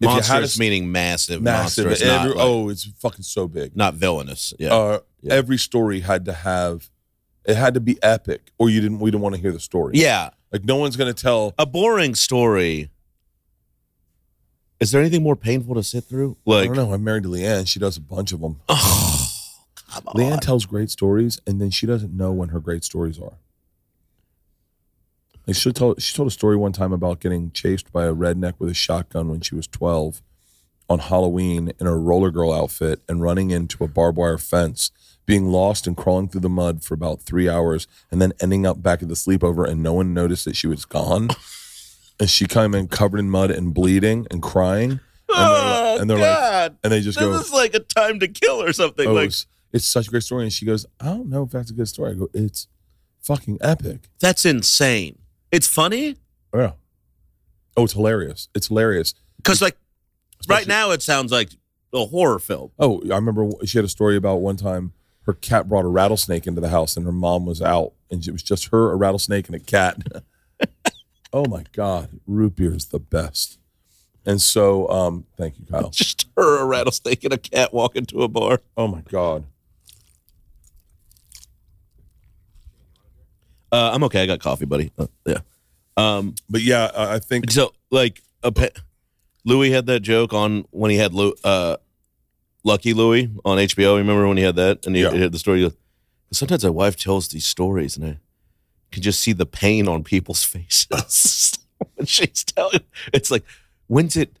if 0.00 0.02
you 0.02 0.08
had 0.08 0.16
monstrous 0.16 0.56
a 0.56 0.60
meaning 0.60 0.92
massive, 0.92 1.40
massive 1.40 1.86
monstrous, 1.86 2.02
every- 2.02 2.28
not, 2.28 2.36
like- 2.36 2.46
oh 2.46 2.68
it's 2.68 2.84
fucking 3.00 3.22
so 3.22 3.48
big 3.48 3.74
not 3.74 3.94
villainous. 3.94 4.52
Yeah. 4.58 4.74
uh, 4.74 4.98
Yeah. 5.22 5.32
every 5.34 5.56
story 5.56 6.00
had 6.00 6.26
to 6.26 6.34
have 6.34 6.90
it 7.46 7.56
had 7.56 7.72
to 7.74 7.80
be 7.80 7.96
epic 8.02 8.52
or 8.58 8.68
you 8.68 8.82
didn't 8.82 8.98
we 8.98 9.10
didn't 9.10 9.22
want 9.22 9.34
to 9.36 9.40
hear 9.40 9.52
the 9.52 9.58
story 9.60 9.92
yeah. 9.96 10.28
like 10.52 10.64
no 10.64 10.76
one's 10.76 10.96
gonna 10.96 11.14
tell 11.14 11.54
A 11.58 11.64
boring 11.64 12.14
story. 12.14 12.90
Is 14.80 14.92
there 14.92 15.00
anything 15.00 15.22
more 15.22 15.36
painful 15.36 15.74
to 15.74 15.82
sit 15.82 16.04
through? 16.04 16.36
Like, 16.44 16.64
I 16.64 16.66
don't 16.66 16.76
know 16.76 16.92
i'm 16.92 17.04
married 17.04 17.24
to 17.24 17.28
leanne 17.28 17.66
she 17.68 17.80
does 17.80 17.96
a 17.96 18.00
bunch 18.00 18.32
of 18.32 18.40
them 18.40 18.60
oh, 18.68 19.30
come 19.90 20.08
on. 20.08 20.14
leanne 20.14 20.40
tells 20.40 20.66
great 20.66 20.90
stories 20.90 21.40
and 21.46 21.60
then 21.60 21.70
she 21.70 21.86
doesn't 21.86 22.16
know 22.16 22.32
when 22.32 22.50
her 22.50 22.60
great 22.60 22.84
stories 22.84 23.18
are 23.18 23.38
like 25.46 25.56
she 25.56 25.72
told 25.72 26.00
she 26.00 26.14
told 26.14 26.28
a 26.28 26.30
story 26.30 26.56
one 26.56 26.72
time 26.72 26.92
about 26.92 27.20
getting 27.20 27.50
chased 27.52 27.92
by 27.92 28.04
a 28.04 28.14
redneck 28.14 28.54
with 28.58 28.70
a 28.70 28.74
shotgun 28.74 29.28
when 29.28 29.40
she 29.40 29.54
was 29.54 29.66
12 29.66 30.22
on 30.88 30.98
Halloween 31.00 31.72
in 31.78 31.86
a 31.86 31.96
roller 31.96 32.30
girl 32.30 32.52
outfit 32.52 33.00
and 33.08 33.22
running 33.22 33.50
into 33.50 33.84
a 33.84 33.88
barbed 33.88 34.16
wire 34.16 34.38
fence, 34.38 34.90
being 35.26 35.46
lost 35.46 35.86
and 35.86 35.96
crawling 35.96 36.28
through 36.28 36.40
the 36.40 36.48
mud 36.48 36.82
for 36.82 36.94
about 36.94 37.20
three 37.20 37.48
hours, 37.48 37.86
and 38.10 38.22
then 38.22 38.32
ending 38.40 38.64
up 38.64 38.82
back 38.82 39.02
at 39.02 39.08
the 39.08 39.14
sleepover 39.14 39.68
and 39.68 39.82
no 39.82 39.92
one 39.92 40.14
noticed 40.14 40.44
that 40.46 40.56
she 40.56 40.66
was 40.66 40.84
gone. 40.84 41.28
And 42.20 42.28
she 42.28 42.46
came 42.46 42.74
in 42.74 42.88
covered 42.88 43.18
in 43.20 43.30
mud 43.30 43.50
and 43.50 43.72
bleeding 43.72 44.26
and 44.30 44.42
crying. 44.42 45.00
oh, 45.28 45.98
and 46.00 46.08
they're 46.10 46.18
like- 46.18 46.26
God. 46.26 46.76
And 46.82 46.92
they 46.92 47.00
just 47.00 47.18
this 47.18 47.26
go, 47.26 47.32
"This 47.36 47.46
is 47.48 47.52
like 47.52 47.74
a 47.74 47.80
time 47.80 48.18
to 48.20 48.28
kill 48.28 48.62
or 48.62 48.72
something. 48.72 49.06
oh, 49.08 49.12
like 49.14 49.26
it's, 49.26 49.46
it's 49.72 49.86
such 49.86 50.08
a 50.08 50.10
great 50.10 50.22
story. 50.22 50.42
And 50.44 50.52
she 50.52 50.64
goes, 50.66 50.86
I 51.00 51.06
don't 51.06 51.28
know 51.28 51.44
if 51.44 51.50
that's 51.50 51.70
a 51.70 51.74
good 51.74 51.88
story. 51.88 52.12
I 52.12 52.14
go, 52.14 52.28
it's 52.34 52.66
fucking 53.22 53.58
epic. 53.60 54.08
that's 54.20 54.44
insane. 54.44 55.18
It's 55.52 55.66
funny 55.66 56.16
Yeah. 56.54 56.72
Oh, 57.76 57.84
it's 57.84 57.92
hilarious. 57.92 58.48
It's 58.54 58.68
hilarious. 58.68 59.14
because 59.36 59.60
like 59.62 59.76
right 60.48 60.66
now 60.66 60.90
it 60.90 61.02
sounds 61.02 61.30
like 61.30 61.50
a 61.94 62.06
horror 62.06 62.38
film. 62.38 62.70
Oh, 62.78 63.00
I 63.10 63.14
remember 63.16 63.48
she 63.64 63.78
had 63.78 63.84
a 63.84 63.88
story 63.88 64.16
about 64.16 64.36
one 64.36 64.56
time 64.56 64.92
her 65.22 65.34
cat 65.34 65.68
brought 65.68 65.84
a 65.84 65.88
rattlesnake 65.88 66.46
into 66.46 66.60
the 66.60 66.70
house 66.70 66.96
and 66.96 67.04
her 67.06 67.12
mom 67.12 67.44
was 67.46 67.60
out 67.62 67.92
and 68.10 68.26
it 68.26 68.32
was 68.32 68.42
just 68.42 68.68
her, 68.70 68.90
a 68.92 68.96
rattlesnake, 68.96 69.46
and 69.46 69.54
a 69.56 69.60
cat. 69.60 69.98
oh 71.32 71.44
my 71.46 71.64
God. 71.72 72.20
Root 72.26 72.56
beer 72.56 72.74
is 72.74 72.86
the 72.86 72.98
best. 72.98 73.58
And 74.26 74.40
so, 74.42 74.88
um, 74.90 75.24
thank 75.36 75.58
you, 75.58 75.64
Kyle. 75.64 75.88
Just 75.92 76.26
her, 76.36 76.58
a 76.60 76.64
rattlesnake, 76.66 77.24
and 77.24 77.32
a 77.32 77.38
cat 77.38 77.72
walk 77.72 77.96
into 77.96 78.22
a 78.22 78.28
bar. 78.28 78.60
Oh 78.76 78.86
my 78.88 79.00
God. 79.02 79.44
Uh, 83.70 83.90
I'm 83.92 84.02
okay. 84.04 84.22
I 84.22 84.26
got 84.26 84.40
coffee, 84.40 84.64
buddy. 84.64 84.92
Uh, 84.98 85.06
yeah. 85.26 85.38
Um. 85.96 86.34
But 86.48 86.62
yeah, 86.62 86.90
I 86.96 87.14
I 87.14 87.18
think 87.18 87.50
So 87.50 87.72
like 87.90 88.22
a 88.42 88.50
pe- 88.52 88.70
Louis 89.44 89.70
had 89.70 89.86
that 89.86 90.00
joke 90.00 90.32
on 90.32 90.64
when 90.70 90.90
he 90.90 90.96
had 90.96 91.12
Lou, 91.12 91.34
uh, 91.44 91.76
Lucky 92.64 92.94
Louie 92.94 93.30
on 93.44 93.58
HBO. 93.58 93.96
Remember 93.96 94.26
when 94.26 94.36
he 94.36 94.42
had 94.42 94.56
that 94.56 94.86
and 94.86 94.94
he, 94.96 95.02
Yeah. 95.02 95.10
he 95.10 95.20
had 95.20 95.32
the 95.32 95.38
story. 95.38 95.58
He 95.58 95.64
goes, 95.64 95.76
Sometimes 96.32 96.64
my 96.64 96.70
wife 96.70 96.96
tells 96.96 97.28
these 97.28 97.46
stories 97.46 97.96
and 97.96 98.06
I 98.06 98.18
can 98.90 99.02
just 99.02 99.20
see 99.20 99.32
the 99.32 99.46
pain 99.46 99.88
on 99.88 100.04
people's 100.04 100.44
faces 100.44 101.58
when 101.94 102.06
she's 102.06 102.44
telling. 102.44 102.80
It's 103.12 103.30
like, 103.30 103.44
when's 103.86 104.16
it? 104.16 104.38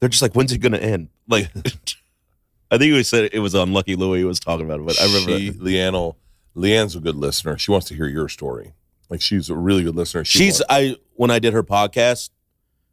they're 0.00 0.08
just 0.08 0.22
like, 0.22 0.34
when's 0.34 0.50
it 0.52 0.58
gonna 0.58 0.78
end? 0.78 1.08
Like, 1.28 1.50
I 2.70 2.78
think 2.78 2.94
we 2.94 3.02
said 3.02 3.30
it 3.32 3.40
was 3.40 3.54
unlucky 3.54 3.96
Louie 3.96 4.24
was 4.24 4.40
talking 4.40 4.64
about 4.64 4.80
it, 4.80 4.86
but 4.86 5.00
I 5.00 5.04
remember 5.06 5.38
she. 5.38 5.50
Leanne, 5.52 6.14
Leanne's 6.56 6.96
a 6.96 7.00
good 7.00 7.16
listener. 7.16 7.58
She 7.58 7.70
wants 7.70 7.86
to 7.88 7.94
hear 7.94 8.06
your 8.06 8.28
story. 8.28 8.72
Like 9.08 9.20
she's 9.20 9.50
a 9.50 9.54
really 9.54 9.82
good 9.82 9.96
listener. 9.96 10.24
She 10.24 10.38
she's 10.38 10.60
wants- 10.60 10.66
I 10.70 10.96
when 11.14 11.30
I 11.30 11.38
did 11.38 11.52
her 11.52 11.62
podcast, 11.62 12.30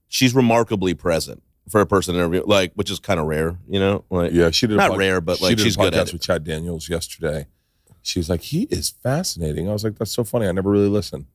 she's 0.07 0.33
remarkably 0.35 0.93
present 0.95 1.43
for 1.69 1.79
a 1.79 1.85
person 1.85 2.13
to 2.15 2.19
interview, 2.19 2.43
like 2.45 2.73
which 2.73 2.89
is 2.91 2.99
kind 2.99 3.19
of 3.19 3.27
rare, 3.27 3.57
you 3.69 3.79
know. 3.79 4.03
Like, 4.09 4.31
yeah, 4.33 4.49
she 4.51 4.67
did 4.67 4.73
a 4.73 4.77
not 4.77 4.89
pod- 4.91 4.99
rare, 4.99 5.21
but 5.21 5.37
she 5.37 5.49
did 5.49 5.59
she's 5.59 5.75
a 5.75 5.79
good 5.79 5.93
podcast 5.93 5.97
at 5.99 6.07
it. 6.07 6.13
with 6.13 6.21
Chad 6.23 6.43
Daniels 6.43 6.89
yesterday. 6.89 7.47
She's 8.07 8.29
like, 8.29 8.41
he 8.41 8.63
is 8.63 8.89
fascinating. 8.89 9.67
I 9.69 9.73
was 9.73 9.83
like, 9.83 9.97
that's 9.97 10.11
so 10.11 10.23
funny. 10.23 10.47
I 10.47 10.51
never 10.53 10.69
really 10.69 10.87
listen. 10.87 11.27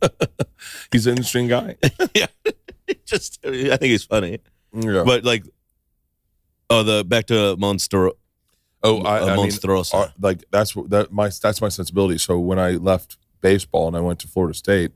He's 0.92 1.06
an 1.06 1.12
interesting 1.12 1.48
guy. 1.48 1.76
yeah, 2.14 2.26
just 3.04 3.44
I 3.44 3.76
think 3.76 3.90
he's 3.90 4.04
funny, 4.04 4.38
Yeah. 4.72 5.02
but 5.04 5.24
like, 5.24 5.44
oh, 6.70 6.82
the 6.82 7.04
back 7.04 7.26
to 7.26 7.56
Monster, 7.56 8.10
oh, 8.82 9.02
I, 9.02 9.20
uh, 9.20 9.26
I 9.26 9.36
mean, 9.36 9.50
uh, 9.92 10.08
like 10.20 10.44
that's 10.50 10.74
that 10.74 11.08
my 11.12 11.28
that's 11.28 11.60
my 11.60 11.68
sensibility. 11.68 12.18
So 12.18 12.38
when 12.38 12.58
I 12.58 12.72
left 12.72 13.16
baseball 13.40 13.88
and 13.88 13.96
I 13.96 14.00
went 14.00 14.20
to 14.20 14.28
Florida 14.28 14.54
State 14.54 14.92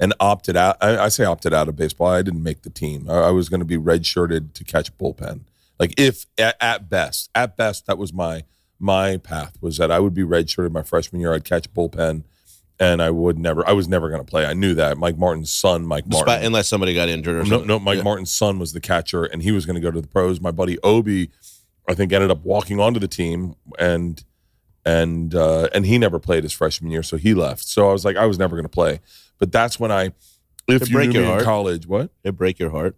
and 0.00 0.12
opted 0.20 0.56
out, 0.56 0.76
I, 0.80 0.98
I 0.98 1.08
say 1.08 1.24
opted 1.24 1.54
out 1.54 1.68
of 1.68 1.76
baseball. 1.76 2.08
I 2.08 2.22
didn't 2.22 2.42
make 2.42 2.62
the 2.62 2.70
team. 2.70 3.08
I, 3.08 3.14
I 3.14 3.30
was 3.30 3.48
going 3.48 3.60
to 3.60 3.66
be 3.66 3.76
redshirted 3.76 4.54
to 4.54 4.64
catch 4.64 4.96
bullpen. 4.98 5.42
Like 5.78 5.94
if 5.98 6.26
at, 6.38 6.56
at 6.60 6.88
best, 6.88 7.30
at 7.34 7.56
best, 7.56 7.86
that 7.86 7.98
was 7.98 8.12
my 8.12 8.44
my 8.78 9.16
path 9.16 9.56
was 9.60 9.76
that 9.78 9.90
I 9.90 9.98
would 10.00 10.14
be 10.14 10.22
redshirted 10.22 10.70
my 10.72 10.82
freshman 10.82 11.20
year. 11.20 11.32
I'd 11.32 11.44
catch 11.44 11.72
bullpen, 11.72 12.24
and 12.78 13.00
I 13.02 13.10
would 13.10 13.38
never. 13.38 13.66
I 13.68 13.72
was 13.72 13.88
never 13.88 14.08
going 14.10 14.20
to 14.20 14.30
play. 14.30 14.44
I 14.46 14.52
knew 14.52 14.74
that. 14.74 14.98
Mike 14.98 15.16
Martin's 15.18 15.50
son, 15.50 15.86
Mike 15.86 16.06
Martin, 16.06 16.26
Despite, 16.26 16.44
unless 16.44 16.68
somebody 16.68 16.94
got 16.94 17.08
injured 17.08 17.36
or 17.36 17.42
no, 17.44 17.48
something. 17.50 17.66
no, 17.68 17.78
Mike 17.78 17.98
Yeah. 17.98 18.02
Martin's 18.04 18.32
son 18.32 18.58
was 18.58 18.72
the 18.72 18.80
catcher, 18.80 19.24
and 19.24 19.42
he 19.42 19.52
was 19.52 19.64
going 19.66 19.76
to 19.76 19.80
go 19.80 19.90
to 19.90 20.00
the 20.00 20.06
pros. 20.08 20.40
My 20.40 20.50
buddy 20.50 20.78
Obi, 20.82 21.30
I 21.88 21.94
think, 21.94 22.12
ended 22.12 22.30
up 22.30 22.44
walking 22.44 22.78
onto 22.80 23.00
the 23.00 23.08
team, 23.08 23.54
and 23.78 24.22
and 24.84 25.34
uh, 25.34 25.68
and 25.74 25.86
he 25.86 25.96
never 25.98 26.18
played 26.18 26.42
his 26.42 26.52
freshman 26.52 26.90
year, 26.90 27.02
so 27.02 27.16
he 27.16 27.32
left. 27.34 27.64
So 27.64 27.88
I 27.88 27.92
was 27.92 28.04
like, 28.04 28.16
I 28.16 28.26
was 28.26 28.38
never 28.38 28.56
going 28.56 28.64
to 28.64 28.68
play. 28.68 29.00
But 29.38 29.52
that's 29.52 29.80
when 29.80 29.90
I, 29.90 30.04
if 30.68 30.76
It'd 30.76 30.88
you 30.88 30.94
break 30.94 31.08
knew 31.08 31.14
your 31.14 31.22
me 31.22 31.28
in 31.28 31.32
heart. 31.34 31.44
college, 31.44 31.86
what? 31.86 32.10
It 32.24 32.32
break 32.36 32.58
your 32.58 32.70
heart. 32.70 32.94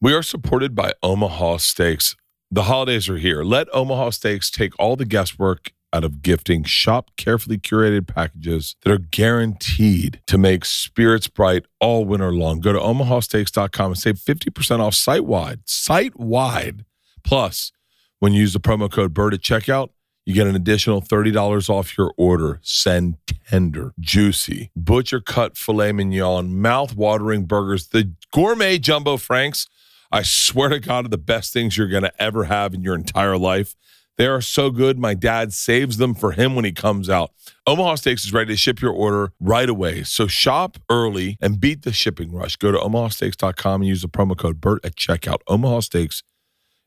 We 0.00 0.14
are 0.14 0.22
supported 0.22 0.74
by 0.74 0.92
Omaha 1.02 1.58
Steaks. 1.58 2.16
The 2.52 2.64
holidays 2.64 3.08
are 3.08 3.16
here. 3.16 3.44
Let 3.44 3.68
Omaha 3.72 4.10
Steaks 4.10 4.50
take 4.50 4.72
all 4.76 4.96
the 4.96 5.04
guesswork 5.04 5.72
out 5.92 6.02
of 6.02 6.20
gifting. 6.20 6.64
Shop 6.64 7.12
carefully 7.16 7.58
curated 7.58 8.08
packages 8.08 8.74
that 8.82 8.90
are 8.90 8.98
guaranteed 8.98 10.20
to 10.26 10.36
make 10.36 10.64
spirits 10.64 11.28
bright 11.28 11.66
all 11.78 12.04
winter 12.04 12.32
long. 12.32 12.58
Go 12.58 12.72
to 12.72 12.78
omahasteaks.com 12.80 13.92
and 13.92 13.98
save 13.98 14.16
50% 14.16 14.80
off 14.80 14.96
site 14.96 15.24
wide. 15.24 15.60
Site 15.64 16.18
wide. 16.18 16.84
Plus, 17.22 17.70
when 18.18 18.32
you 18.32 18.40
use 18.40 18.52
the 18.52 18.58
promo 18.58 18.90
code 18.90 19.14
BERT 19.14 19.34
at 19.34 19.40
checkout, 19.40 19.90
you 20.26 20.34
get 20.34 20.48
an 20.48 20.56
additional 20.56 21.00
$30 21.00 21.70
off 21.70 21.96
your 21.96 22.12
order. 22.16 22.58
Send 22.62 23.16
tender, 23.48 23.92
juicy, 24.00 24.72
butcher 24.74 25.20
cut 25.20 25.56
filet 25.56 25.92
mignon, 25.92 26.60
mouth 26.60 26.96
watering 26.96 27.46
burgers, 27.46 27.88
the 27.88 28.12
gourmet 28.32 28.78
jumbo 28.78 29.16
franks. 29.16 29.68
I 30.10 30.22
swear 30.22 30.70
to 30.70 30.80
God, 30.80 31.06
are 31.06 31.08
the 31.08 31.18
best 31.18 31.52
things 31.52 31.76
you're 31.76 31.88
going 31.88 32.02
to 32.02 32.22
ever 32.22 32.44
have 32.44 32.74
in 32.74 32.82
your 32.82 32.94
entire 32.94 33.38
life. 33.38 33.76
They 34.18 34.26
are 34.26 34.42
so 34.42 34.70
good. 34.70 34.98
My 34.98 35.14
dad 35.14 35.52
saves 35.52 35.96
them 35.96 36.14
for 36.14 36.32
him 36.32 36.54
when 36.54 36.64
he 36.64 36.72
comes 36.72 37.08
out. 37.08 37.30
Omaha 37.66 37.94
Steaks 37.94 38.24
is 38.24 38.32
ready 38.32 38.52
to 38.52 38.56
ship 38.56 38.82
your 38.82 38.92
order 38.92 39.32
right 39.40 39.68
away. 39.68 40.02
So 40.02 40.26
shop 40.26 40.76
early 40.90 41.38
and 41.40 41.60
beat 41.60 41.82
the 41.82 41.92
shipping 41.92 42.30
rush. 42.30 42.56
Go 42.56 42.70
to 42.70 42.78
omahasteaks.com 42.78 43.80
and 43.80 43.88
use 43.88 44.02
the 44.02 44.08
promo 44.08 44.36
code 44.36 44.60
BERT 44.60 44.84
at 44.84 44.96
checkout. 44.96 45.38
Omaha 45.46 45.80
Steaks 45.80 46.22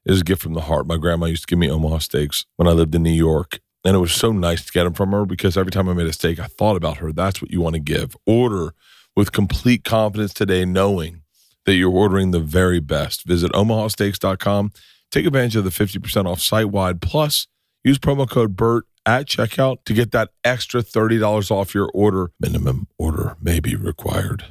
is 0.05 0.21
a 0.21 0.23
gift 0.23 0.41
from 0.41 0.53
the 0.53 0.61
heart. 0.61 0.85
My 0.85 0.97
grandma 0.97 1.27
used 1.27 1.43
to 1.43 1.47
give 1.47 1.59
me 1.59 1.71
Omaha 1.71 1.99
steaks 1.99 2.45
when 2.57 2.67
I 2.67 2.71
lived 2.71 2.93
in 2.93 3.03
New 3.03 3.09
York. 3.09 3.59
And 3.85 3.95
it 3.95 3.99
was 3.99 4.13
so 4.13 4.31
nice 4.31 4.63
to 4.65 4.71
get 4.71 4.83
them 4.83 4.93
from 4.93 5.11
her 5.11 5.25
because 5.25 5.57
every 5.57 5.71
time 5.71 5.89
I 5.89 5.93
made 5.93 6.07
a 6.07 6.13
steak, 6.13 6.39
I 6.39 6.45
thought 6.45 6.77
about 6.77 6.97
her. 6.97 7.11
That's 7.11 7.41
what 7.41 7.51
you 7.51 7.61
want 7.61 7.73
to 7.75 7.81
give. 7.81 8.15
Order 8.25 8.73
with 9.15 9.31
complete 9.31 9.83
confidence 9.83 10.33
today, 10.33 10.65
knowing 10.65 11.22
that 11.65 11.75
you're 11.75 11.91
ordering 11.91 12.31
the 12.31 12.39
very 12.39 12.79
best. 12.79 13.25
Visit 13.25 13.51
omahasteaks.com. 13.53 14.71
Take 15.11 15.25
advantage 15.25 15.55
of 15.55 15.63
the 15.63 15.69
50% 15.69 16.25
off 16.25 16.41
site 16.41 16.69
wide. 16.69 17.01
Plus, 17.01 17.47
use 17.83 17.99
promo 17.99 18.29
code 18.29 18.55
BERT 18.55 18.85
at 19.05 19.27
checkout 19.27 19.77
to 19.85 19.93
get 19.93 20.11
that 20.11 20.29
extra 20.43 20.81
$30 20.81 21.51
off 21.51 21.73
your 21.73 21.89
order. 21.93 22.31
Minimum 22.39 22.87
order 22.97 23.35
may 23.41 23.59
be 23.59 23.75
required. 23.75 24.45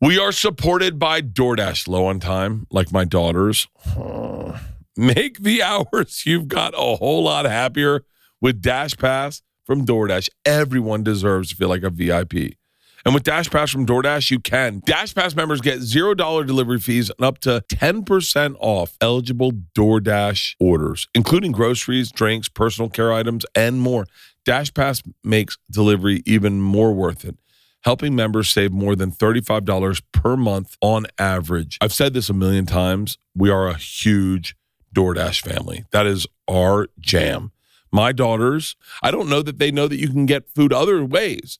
We 0.00 0.18
are 0.18 0.32
supported 0.32 0.98
by 0.98 1.20
DoorDash 1.20 1.86
low 1.86 2.06
on 2.06 2.20
time, 2.20 2.66
like 2.70 2.90
my 2.90 3.04
daughters. 3.04 3.68
Make 4.96 5.42
the 5.42 5.62
hours 5.92 6.24
you've 6.24 6.48
got 6.48 6.72
a 6.74 6.96
whole 6.96 7.24
lot 7.24 7.44
happier 7.44 8.04
with 8.40 8.62
Dash 8.62 8.96
Pass 8.96 9.42
from 9.64 9.84
DoorDash. 9.84 10.30
Everyone 10.44 11.02
deserves 11.02 11.50
to 11.50 11.56
feel 11.56 11.68
like 11.68 11.82
a 11.82 11.90
VIP. 11.90 12.54
And 13.04 13.14
with 13.14 13.22
Dash 13.22 13.48
Pass 13.50 13.70
from 13.70 13.86
DoorDash, 13.86 14.30
you 14.30 14.40
can. 14.40 14.82
Dash 14.84 15.14
Pass 15.14 15.34
members 15.34 15.60
get 15.60 15.80
$0 15.80 16.46
delivery 16.46 16.78
fees 16.78 17.10
and 17.10 17.24
up 17.24 17.38
to 17.40 17.64
10% 17.68 18.56
off 18.60 18.96
eligible 19.00 19.52
DoorDash 19.52 20.56
orders, 20.60 21.08
including 21.14 21.52
groceries, 21.52 22.12
drinks, 22.12 22.48
personal 22.48 22.90
care 22.90 23.12
items, 23.12 23.46
and 23.54 23.80
more. 23.80 24.06
Dash 24.44 24.72
Pass 24.72 25.02
makes 25.24 25.56
delivery 25.70 26.22
even 26.26 26.60
more 26.60 26.92
worth 26.92 27.24
it, 27.24 27.36
helping 27.84 28.14
members 28.14 28.50
save 28.50 28.72
more 28.72 28.96
than 28.96 29.12
$35 29.12 30.02
per 30.12 30.36
month 30.36 30.76
on 30.80 31.06
average. 31.18 31.78
I've 31.80 31.94
said 31.94 32.14
this 32.14 32.28
a 32.28 32.34
million 32.34 32.66
times. 32.66 33.18
We 33.34 33.50
are 33.50 33.68
a 33.68 33.76
huge 33.76 34.56
DoorDash 34.94 35.42
family. 35.42 35.84
That 35.92 36.06
is 36.06 36.26
our 36.48 36.88
jam. 36.98 37.52
My 37.92 38.12
daughters, 38.12 38.76
I 39.02 39.10
don't 39.10 39.28
know 39.28 39.42
that 39.42 39.58
they 39.58 39.72
know 39.72 39.88
that 39.88 39.98
you 39.98 40.08
can 40.08 40.26
get 40.26 40.48
food 40.48 40.72
other 40.72 41.04
ways. 41.04 41.58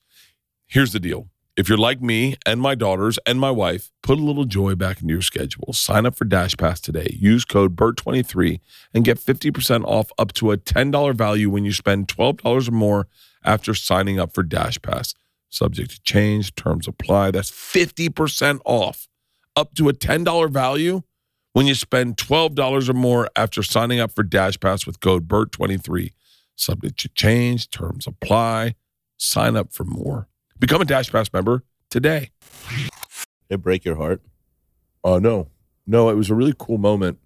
Here's 0.70 0.92
the 0.92 1.00
deal. 1.00 1.26
If 1.56 1.68
you're 1.68 1.76
like 1.76 2.00
me 2.00 2.36
and 2.46 2.60
my 2.60 2.76
daughters 2.76 3.18
and 3.26 3.40
my 3.40 3.50
wife, 3.50 3.90
put 4.04 4.20
a 4.20 4.22
little 4.22 4.44
joy 4.44 4.76
back 4.76 5.02
into 5.02 5.12
your 5.12 5.20
schedule. 5.20 5.72
Sign 5.72 6.06
up 6.06 6.14
for 6.14 6.24
Dash 6.24 6.56
Pass 6.56 6.80
today. 6.80 7.08
Use 7.18 7.44
code 7.44 7.74
BERT23 7.74 8.60
and 8.94 9.04
get 9.04 9.18
50% 9.18 9.84
off 9.84 10.12
up 10.16 10.32
to 10.34 10.52
a 10.52 10.56
$10 10.56 11.16
value 11.16 11.50
when 11.50 11.64
you 11.64 11.72
spend 11.72 12.06
$12 12.06 12.68
or 12.68 12.70
more 12.70 13.08
after 13.44 13.74
signing 13.74 14.20
up 14.20 14.32
for 14.32 14.44
Dash 14.44 14.80
Pass. 14.80 15.12
Subject 15.48 15.90
to 15.90 16.00
change, 16.02 16.54
terms 16.54 16.86
apply. 16.86 17.32
That's 17.32 17.50
50% 17.50 18.60
off 18.64 19.08
up 19.56 19.74
to 19.74 19.88
a 19.88 19.92
$10 19.92 20.52
value 20.52 21.02
when 21.52 21.66
you 21.66 21.74
spend 21.74 22.16
$12 22.16 22.88
or 22.88 22.92
more 22.92 23.28
after 23.34 23.64
signing 23.64 23.98
up 23.98 24.12
for 24.12 24.22
Dash 24.22 24.60
Pass 24.60 24.86
with 24.86 25.00
code 25.00 25.26
BERT23. 25.26 26.12
Subject 26.54 26.96
to 27.00 27.08
change, 27.08 27.70
terms 27.70 28.06
apply. 28.06 28.76
Sign 29.16 29.56
up 29.56 29.72
for 29.72 29.82
more. 29.82 30.29
Become 30.60 30.82
a 30.82 30.84
Dash 30.84 31.10
Pass 31.10 31.32
member 31.32 31.64
today. 31.88 32.30
It 33.48 33.62
break 33.62 33.84
your 33.86 33.96
heart. 33.96 34.20
Oh 35.02 35.18
no, 35.18 35.48
no! 35.86 36.10
It 36.10 36.14
was 36.14 36.28
a 36.28 36.34
really 36.34 36.52
cool 36.56 36.76
moment 36.76 37.18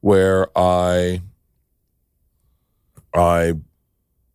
where 0.00 0.48
I 0.58 1.22
I 3.14 3.54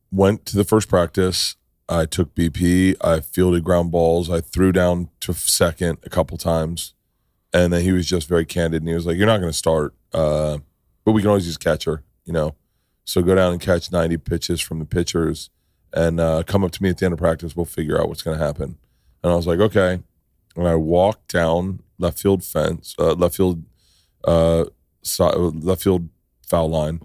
went 0.09 0.45
to 0.47 0.55
the 0.55 0.63
first 0.63 0.87
practice. 0.87 1.57
I 1.89 2.05
took 2.05 2.33
BP. 2.33 2.95
I 3.01 3.19
fielded 3.19 3.65
ground 3.65 3.91
balls. 3.91 4.29
I 4.29 4.39
threw 4.39 4.71
down 4.71 5.09
to 5.19 5.33
second 5.33 5.97
a 6.03 6.09
couple 6.09 6.37
times, 6.37 6.93
and 7.53 7.73
then 7.73 7.83
he 7.83 7.91
was 7.91 8.07
just 8.07 8.29
very 8.29 8.45
candid. 8.45 8.83
And 8.83 8.87
he 8.87 8.95
was 8.95 9.05
like, 9.05 9.17
"You're 9.17 9.27
not 9.27 9.41
going 9.41 9.51
to 9.51 9.57
start, 9.57 9.93
uh, 10.13 10.59
but 11.03 11.11
we 11.11 11.21
can 11.21 11.27
always 11.27 11.45
use 11.45 11.57
catcher, 11.57 12.03
you 12.23 12.31
know. 12.31 12.55
So 13.03 13.21
go 13.21 13.35
down 13.35 13.51
and 13.51 13.59
catch 13.59 13.91
90 13.91 14.15
pitches 14.17 14.61
from 14.61 14.79
the 14.79 14.85
pitchers, 14.85 15.49
and 15.93 16.19
uh, 16.19 16.43
come 16.43 16.63
up 16.63 16.71
to 16.71 16.83
me 16.83 16.89
at 16.89 16.97
the 16.97 17.05
end 17.05 17.13
of 17.13 17.19
practice. 17.19 17.55
We'll 17.55 17.65
figure 17.65 17.99
out 17.99 18.09
what's 18.09 18.21
going 18.21 18.37
to 18.37 18.45
happen." 18.45 18.77
And 19.23 19.31
I 19.31 19.35
was 19.35 19.47
like, 19.47 19.59
"Okay." 19.59 20.01
And 20.55 20.67
I 20.67 20.75
walked 20.75 21.31
down 21.31 21.81
left 21.97 22.19
field 22.19 22.43
fence, 22.43 22.95
uh, 22.99 23.13
left 23.13 23.35
field, 23.35 23.63
uh, 24.23 24.65
si- 25.03 25.23
left 25.23 25.83
field 25.83 26.09
foul 26.45 26.69
line, 26.69 27.01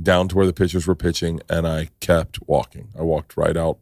down 0.00 0.28
to 0.28 0.36
where 0.36 0.46
the 0.46 0.52
pitchers 0.52 0.86
were 0.86 0.94
pitching, 0.94 1.40
and 1.48 1.66
I 1.66 1.88
kept 2.00 2.38
walking. 2.46 2.88
I 2.98 3.02
walked 3.02 3.36
right 3.36 3.56
out 3.56 3.78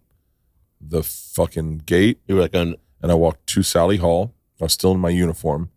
the 0.81 1.03
fucking 1.03 1.79
gate, 1.87 2.21
You 2.27 2.37
were 2.37 2.43
like 2.43 2.55
on 2.55 2.77
and 3.03 3.13
I 3.13 3.15
walked 3.15 3.47
to 3.49 3.61
Salley 3.61 3.99
Hall. 3.99 4.35
I 4.61 4.65
was 4.65 4.73
still 4.73 4.93
in 4.93 5.01
my 5.01 5.11
uniform, 5.11 5.71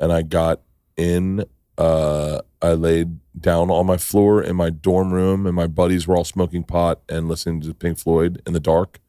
and 0.00 0.12
I 0.12 0.22
got 0.22 0.60
in. 0.96 1.44
Uh, 1.78 2.40
I 2.60 2.72
laid 2.72 3.18
down 3.38 3.70
on 3.70 3.86
my 3.86 3.96
floor 3.96 4.42
in 4.42 4.56
my 4.56 4.70
dorm 4.70 5.12
room, 5.12 5.46
and 5.46 5.54
my 5.54 5.66
buddies 5.66 6.06
were 6.06 6.16
all 6.16 6.24
smoking 6.24 6.64
pot 6.64 7.00
and 7.08 7.28
listening 7.28 7.60
to 7.62 7.74
Pink 7.74 7.98
Floyd 7.98 8.42
in 8.46 8.52
the 8.52 8.60
dark. 8.60 9.00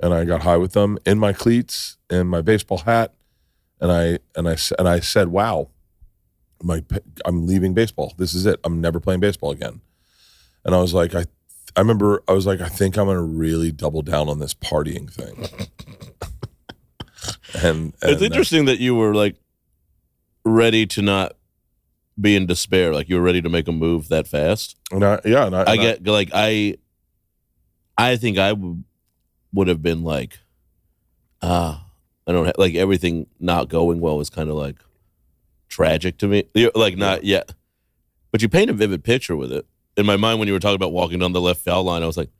And 0.00 0.12
I 0.12 0.24
got 0.24 0.42
high 0.42 0.56
with 0.56 0.72
them 0.72 0.98
in 1.06 1.18
my 1.18 1.32
cleats 1.32 1.96
and 2.10 2.28
my 2.28 2.40
baseball 2.40 2.78
hat, 2.78 3.14
and 3.80 3.90
I 3.92 4.18
and 4.36 4.48
I 4.48 4.56
and 4.78 4.88
I 4.88 5.00
said, 5.00 5.28
"Wow, 5.28 5.68
my 6.62 6.84
I'm 7.24 7.46
leaving 7.46 7.72
baseball. 7.72 8.12
This 8.18 8.34
is 8.34 8.46
it. 8.46 8.58
I'm 8.64 8.80
never 8.80 8.98
playing 8.98 9.20
baseball 9.20 9.52
again." 9.52 9.80
And 10.64 10.74
I 10.74 10.80
was 10.80 10.92
like, 10.92 11.14
I 11.14 11.26
I 11.76 11.80
remember 11.80 12.22
I 12.28 12.32
was 12.32 12.46
like, 12.46 12.60
I 12.60 12.68
think 12.68 12.96
I'm 12.96 13.06
gonna 13.06 13.22
really 13.22 13.72
double 13.72 14.02
down 14.02 14.28
on 14.28 14.38
this 14.38 14.54
partying 14.54 15.10
thing. 15.10 15.68
and, 17.54 17.94
and 18.02 18.10
It's 18.10 18.22
interesting 18.22 18.66
that 18.66 18.78
you 18.78 18.94
were 18.94 19.14
like 19.14 19.36
ready 20.44 20.86
to 20.86 21.02
not 21.02 21.36
be 22.20 22.36
in 22.36 22.46
despair. 22.46 22.92
Like 22.92 23.08
you 23.08 23.16
were 23.16 23.22
ready 23.22 23.42
to 23.42 23.48
make 23.48 23.68
a 23.68 23.72
move 23.72 24.08
that 24.08 24.26
fast. 24.28 24.76
And 24.90 25.04
I, 25.04 25.20
yeah, 25.24 25.46
and 25.46 25.56
I, 25.56 25.62
I 25.62 25.72
and 25.72 25.80
get 25.80 26.06
like 26.06 26.30
I, 26.32 26.76
I 27.96 28.16
think 28.16 28.38
I 28.38 28.50
w- 28.50 28.82
would 29.52 29.68
have 29.68 29.82
been 29.82 30.02
like, 30.02 30.38
ah, 31.40 31.86
I 32.26 32.32
don't 32.32 32.46
ha- 32.46 32.52
like 32.58 32.74
everything 32.74 33.26
not 33.40 33.68
going 33.68 34.00
well 34.00 34.20
is 34.20 34.30
kind 34.30 34.48
of 34.48 34.56
like 34.56 34.76
tragic 35.68 36.18
to 36.18 36.28
me. 36.28 36.44
You're, 36.54 36.72
Like 36.74 36.96
not 36.96 37.24
yet, 37.24 37.54
but 38.30 38.42
you 38.42 38.48
paint 38.48 38.70
a 38.70 38.74
vivid 38.74 39.04
picture 39.04 39.36
with 39.36 39.52
it. 39.52 39.66
In 39.96 40.06
my 40.06 40.16
mind, 40.16 40.38
when 40.38 40.48
you 40.48 40.54
were 40.54 40.60
talking 40.60 40.76
about 40.76 40.92
walking 40.92 41.18
down 41.18 41.32
the 41.32 41.40
left 41.40 41.60
foul 41.60 41.84
line, 41.84 42.02
I 42.02 42.06
was 42.06 42.16
like, 42.16 42.30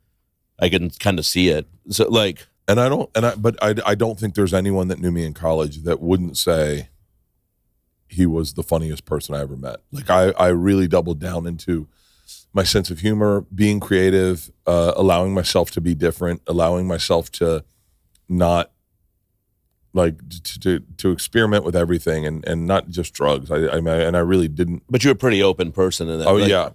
I 0.59 0.69
can 0.69 0.89
kind 0.89 1.19
of 1.19 1.25
see 1.25 1.49
it. 1.49 1.67
So 1.89 2.07
like, 2.09 2.47
and 2.67 2.79
I 2.79 2.89
don't, 2.89 3.09
and 3.15 3.25
I, 3.25 3.35
but 3.35 3.61
I, 3.61 3.75
I 3.85 3.95
don't 3.95 4.19
think 4.19 4.33
there's 4.35 4.53
anyone 4.53 4.87
that 4.87 4.99
knew 4.99 5.11
me 5.11 5.25
in 5.25 5.33
college 5.33 5.83
that 5.83 6.01
wouldn't 6.01 6.37
say 6.37 6.89
he 8.07 8.25
was 8.25 8.53
the 8.53 8.63
funniest 8.63 9.05
person 9.05 9.33
I 9.35 9.41
ever 9.41 9.55
met. 9.57 9.77
Like 9.91 10.09
I, 10.09 10.31
I 10.31 10.47
really 10.49 10.87
doubled 10.87 11.19
down 11.19 11.47
into 11.47 11.87
my 12.53 12.63
sense 12.63 12.91
of 12.91 12.99
humor, 12.99 13.45
being 13.53 13.79
creative, 13.79 14.51
uh, 14.67 14.93
allowing 14.95 15.33
myself 15.33 15.71
to 15.71 15.81
be 15.81 15.95
different, 15.95 16.41
allowing 16.47 16.87
myself 16.87 17.31
to 17.33 17.63
not 18.29 18.71
like 19.93 20.17
to 20.29 20.59
to, 20.59 20.79
to 20.97 21.11
experiment 21.11 21.63
with 21.63 21.75
everything 21.75 22.25
and 22.25 22.45
and 22.47 22.65
not 22.67 22.89
just 22.89 23.13
drugs. 23.13 23.51
I, 23.51 23.67
I 23.67 23.75
mean, 23.81 23.87
and 23.99 24.15
I 24.15 24.21
really 24.21 24.47
didn't. 24.47 24.83
but 24.89 25.03
you're 25.03 25.13
a 25.13 25.15
pretty 25.15 25.41
open 25.43 25.71
person 25.71 26.09
in 26.09 26.19
that. 26.19 26.27
Oh 26.27 26.35
Like, 26.35 26.49
yeah, 26.49 26.69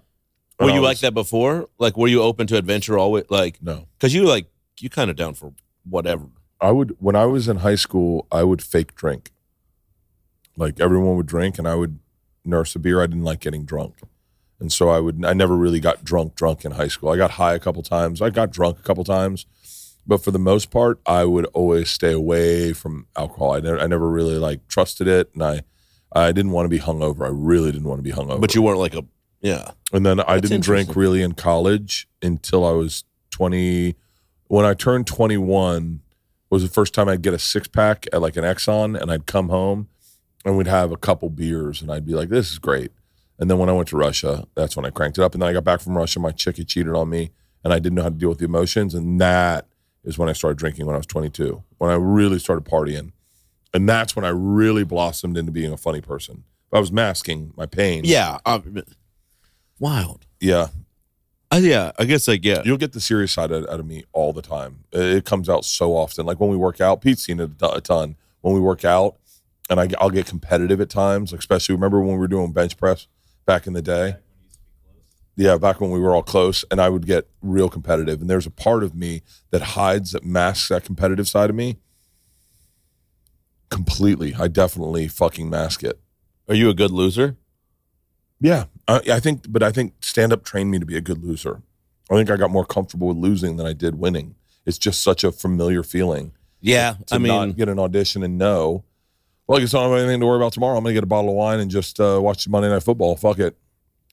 Were 0.59 0.66
When 0.66 0.70
I 0.70 0.74
you 0.76 0.82
like 0.82 0.98
that 1.00 1.14
before? 1.14 1.68
Like, 1.78 1.96
were 1.96 2.09
you 2.09 2.22
open 2.22 2.46
to 2.48 2.56
adventure 2.56 2.98
always? 2.98 3.24
Like, 3.28 3.62
No. 3.62 3.86
because 3.98 4.14
you 4.14 4.24
like 4.24 4.46
you 4.80 4.88
kind 4.90 5.10
of 5.10 5.16
down 5.16 5.34
for 5.34 5.52
whatever. 5.84 6.26
I 6.60 6.70
would 6.72 6.96
when 6.98 7.16
I 7.16 7.26
was 7.26 7.48
in 7.48 7.59
high 7.59 7.74
school, 7.76 8.26
I 8.30 8.42
would 8.44 8.62
fake 8.62 8.94
drink. 8.94 9.30
Like 10.59 10.80
everyone 10.80 11.16
would 11.16 11.26
drink, 11.26 11.59
and 11.59 11.66
I 11.66 11.74
would 11.74 11.98
nurse 12.44 12.74
a 12.74 12.78
beer. 12.78 13.01
I 13.01 13.06
didn't 13.06 13.24
like 13.24 13.40
getting 13.40 13.64
drunk, 13.64 14.01
and 14.60 14.72
so 14.72 14.89
I 14.89 15.01
would. 15.01 15.24
I 15.24 15.32
never 15.32 15.56
really 15.56 15.80
got 15.80 16.05
drunk. 16.05 16.35
Drunk 16.35 16.64
in 16.64 16.72
high 16.72 16.89
school. 16.89 17.10
I 17.10 17.16
got 17.16 17.32
high 17.32 17.55
a 17.55 17.59
couple 17.59 17.82
times. 17.82 18.20
I 18.20 18.30
got 18.30 18.51
drunk 18.51 18.78
a 18.78 18.82
couple 18.82 19.05
times, 19.05 19.47
but 20.06 20.22
for 20.22 20.30
the 20.30 20.39
most 20.39 20.70
part, 20.70 21.01
I 21.06 21.24
would 21.24 21.47
always 21.47 21.90
stay 21.90 22.12
away 22.12 22.72
from 22.72 23.06
alcohol. 23.16 23.52
I 23.52 23.60
never, 23.60 23.78
I 23.78 23.86
never 23.86 24.10
really 24.10 24.36
like 24.36 24.66
trusted 24.68 25.06
it, 25.06 25.30
and 25.32 25.43
I, 25.43 25.62
I 26.12 26.32
didn't 26.32 26.52
want 26.52 26.66
to 26.66 26.70
be 26.70 26.80
hungover. 26.80 27.24
I 27.24 27.30
really 27.32 27.70
didn't 27.70 27.89
want 27.89 28.01
to 28.01 28.02
be 28.02 28.12
hungover. 28.12 28.40
But 28.40 28.55
you 28.55 28.62
weren't 28.62 28.80
like 28.80 28.94
a 28.94 29.05
yeah. 29.40 29.70
And 29.93 30.05
then 30.05 30.20
I 30.20 30.35
That's 30.35 30.48
didn't 30.48 30.64
drink 30.64 30.97
really 30.97 31.22
in 31.22 31.32
college 31.32 32.09
until 32.22 32.64
I 32.64 32.72
was 32.72 33.05
20. 33.30 33.94
When 34.48 34.64
I 34.64 34.74
turned 34.74 35.06
21 35.06 36.01
was 36.51 36.62
the 36.62 36.68
first 36.68 36.94
time 36.94 37.09
I'd 37.09 37.22
get 37.22 37.35
a 37.35 37.39
six 37.39 37.68
pack 37.68 38.06
at 38.12 38.20
like 38.20 38.36
an 38.36 38.44
Exxon 38.44 39.01
and 39.01 39.10
I'd 39.10 39.26
come 39.26 39.51
home 39.51 39.89
and 40.48 40.56
we'd 40.56 40.66
have 40.66 40.90
a 40.90 40.96
couple 40.96 41.28
beers 41.28 41.82
and 41.82 41.92
I'd 41.92 42.06
be 42.06 42.14
like, 42.14 42.30
this 42.30 42.50
is 42.50 42.58
great. 42.58 42.90
And 43.38 43.50
then 43.50 43.58
when 43.58 43.68
I 43.68 43.72
went 43.72 43.88
to 43.88 43.98
Russia, 43.98 44.48
that's 44.54 44.76
when 44.76 44.86
I 44.86 44.90
cranked 44.90 45.18
it 45.18 45.22
up. 45.22 45.34
And 45.34 45.42
then 45.42 45.50
I 45.50 45.52
got 45.52 45.62
back 45.62 45.80
from 45.80 45.96
Russia, 45.96 46.20
my 46.20 46.30
chick 46.30 46.56
had 46.56 46.66
cheated 46.66 46.94
on 46.94 47.10
me 47.10 47.32
and 47.62 47.72
I 47.72 47.78
didn't 47.78 47.96
know 47.96 48.02
how 48.02 48.08
to 48.08 48.14
deal 48.14 48.30
with 48.30 48.38
the 48.38 48.46
emotions. 48.46 48.94
And 48.94 49.20
that 49.20 49.66
is 50.04 50.16
when 50.16 50.30
I 50.30 50.32
started 50.32 50.56
drinking 50.56 50.86
when 50.86 50.94
I 50.94 50.98
was 50.98 51.06
22, 51.06 51.62
when 51.76 51.90
I 51.90 51.96
really 51.96 52.38
started 52.38 52.64
partying. 52.64 53.12
And 53.74 53.86
that's 53.86 54.16
when 54.16 54.24
I 54.24 54.30
really 54.30 54.84
blossomed 54.84 55.36
into 55.36 55.52
being 55.52 55.70
a 55.70 55.76
funny 55.76 56.00
person. 56.00 56.44
I 56.72 56.80
was 56.80 56.90
masking 56.90 57.52
my 57.54 57.66
pain. 57.66 58.04
Yeah. 58.06 58.38
um, 58.46 58.82
wild. 59.78 60.24
Yeah. 60.40 60.68
Uh, 61.52 61.60
yeah. 61.60 61.92
I 61.98 62.06
guess 62.06 62.26
like 62.26 62.42
yeah. 62.42 62.62
You'll 62.64 62.78
get 62.78 62.94
the 62.94 63.00
serious 63.00 63.32
side 63.32 63.52
out, 63.52 63.68
out 63.68 63.80
of 63.80 63.86
me 63.86 64.04
all 64.14 64.32
the 64.32 64.42
time. 64.42 64.84
It 64.92 65.26
comes 65.26 65.50
out 65.50 65.66
so 65.66 65.94
often. 65.94 66.24
Like 66.24 66.40
when 66.40 66.48
we 66.48 66.56
work 66.56 66.80
out, 66.80 67.02
Pete's 67.02 67.22
seen 67.22 67.38
it 67.38 67.50
a 67.60 67.80
ton. 67.82 68.16
When 68.40 68.54
we 68.54 68.60
work 68.60 68.86
out, 68.86 69.18
and 69.70 69.81
I, 69.81 69.89
I'll 70.01 70.11
get 70.11 70.27
competitive 70.27 70.81
at 70.81 70.89
times. 70.90 71.32
Especially 71.32 71.74
remember 71.74 72.01
when 72.01 72.12
we 72.12 72.19
were 72.19 72.28
doing 72.28 72.53
bench 72.53 72.77
press 72.77 73.07
back 73.47 73.66
in 73.66 73.73
the 73.73 73.82
day. 73.82 74.16
Yeah, 75.36 75.57
back 75.57 75.81
when 75.81 75.90
we 75.90 76.01
were 76.01 76.15
all 76.16 76.23
close, 76.24 76.65
and 76.70 76.81
I 76.81 76.89
would 76.89 77.07
get 77.07 77.28
real 77.43 77.69
competitive. 77.69 78.20
And 78.20 78.28
there's 78.28 78.47
a 78.47 78.51
part 78.51 78.82
of 78.82 78.95
me 78.97 79.23
that 79.51 79.62
hides, 79.62 80.11
that 80.11 80.24
masks 80.24 80.69
that 80.69 80.85
competitive 80.85 81.28
side 81.28 81.49
of 81.49 81.55
me 81.55 81.78
completely. 83.70 84.35
I 84.35 84.49
definitely 84.49 85.09
fucking 85.09 85.49
mask 85.49 85.85
it. 85.85 86.01
Are 86.49 86.55
you 86.55 86.70
a 86.70 86.74
good 86.74 86.90
loser? 86.90 87.36
Yeah, 88.40 88.65
I, 88.86 89.01
I 89.12 89.20
think, 89.20 89.45
but 89.49 89.62
I 89.62 89.70
think 89.70 89.95
stand 90.01 90.32
up 90.32 90.45
trained 90.45 90.70
me 90.70 90.78
to 90.78 90.86
be 90.86 90.97
a 90.97 91.01
good 91.01 91.23
loser. 91.23 91.62
I 92.11 92.15
think 92.15 92.31
I 92.31 92.36
got 92.36 92.51
more 92.51 92.65
comfortable 92.65 93.09
with 93.09 93.16
losing 93.19 93.57
than 93.57 93.66
I 93.66 93.73
did 93.74 93.97
winning. 93.97 94.35
It's 94.65 94.78
just 94.78 95.03
such 95.03 95.24
a 95.24 95.32
familiar 95.32 95.82
feeling 95.82 96.32
Yeah. 96.61 96.95
to 97.07 97.15
I 97.15 97.19
mean, 97.19 97.28
not 97.28 97.57
get 97.57 97.69
an 97.69 97.78
audition 97.78 98.23
and 98.23 98.39
know, 98.39 98.85
well, 99.48 99.56
I 99.56 99.60
guess 99.62 99.72
I 99.72 99.82
don't 99.82 99.92
have 99.92 100.00
anything 100.00 100.20
to 100.20 100.26
worry 100.26 100.36
about 100.36 100.52
tomorrow. 100.52 100.76
I'm 100.76 100.84
going 100.84 100.92
to 100.92 100.96
get 100.96 101.04
a 101.04 101.08
bottle 101.08 101.30
of 101.30 101.36
wine 101.36 101.58
and 101.58 101.70
just 101.70 101.98
uh, 101.98 102.20
watch 102.22 102.46
Monday 102.46 102.68
Night 102.68 102.82
Football. 102.82 103.16
Fuck 103.16 103.38
it. 103.38 103.56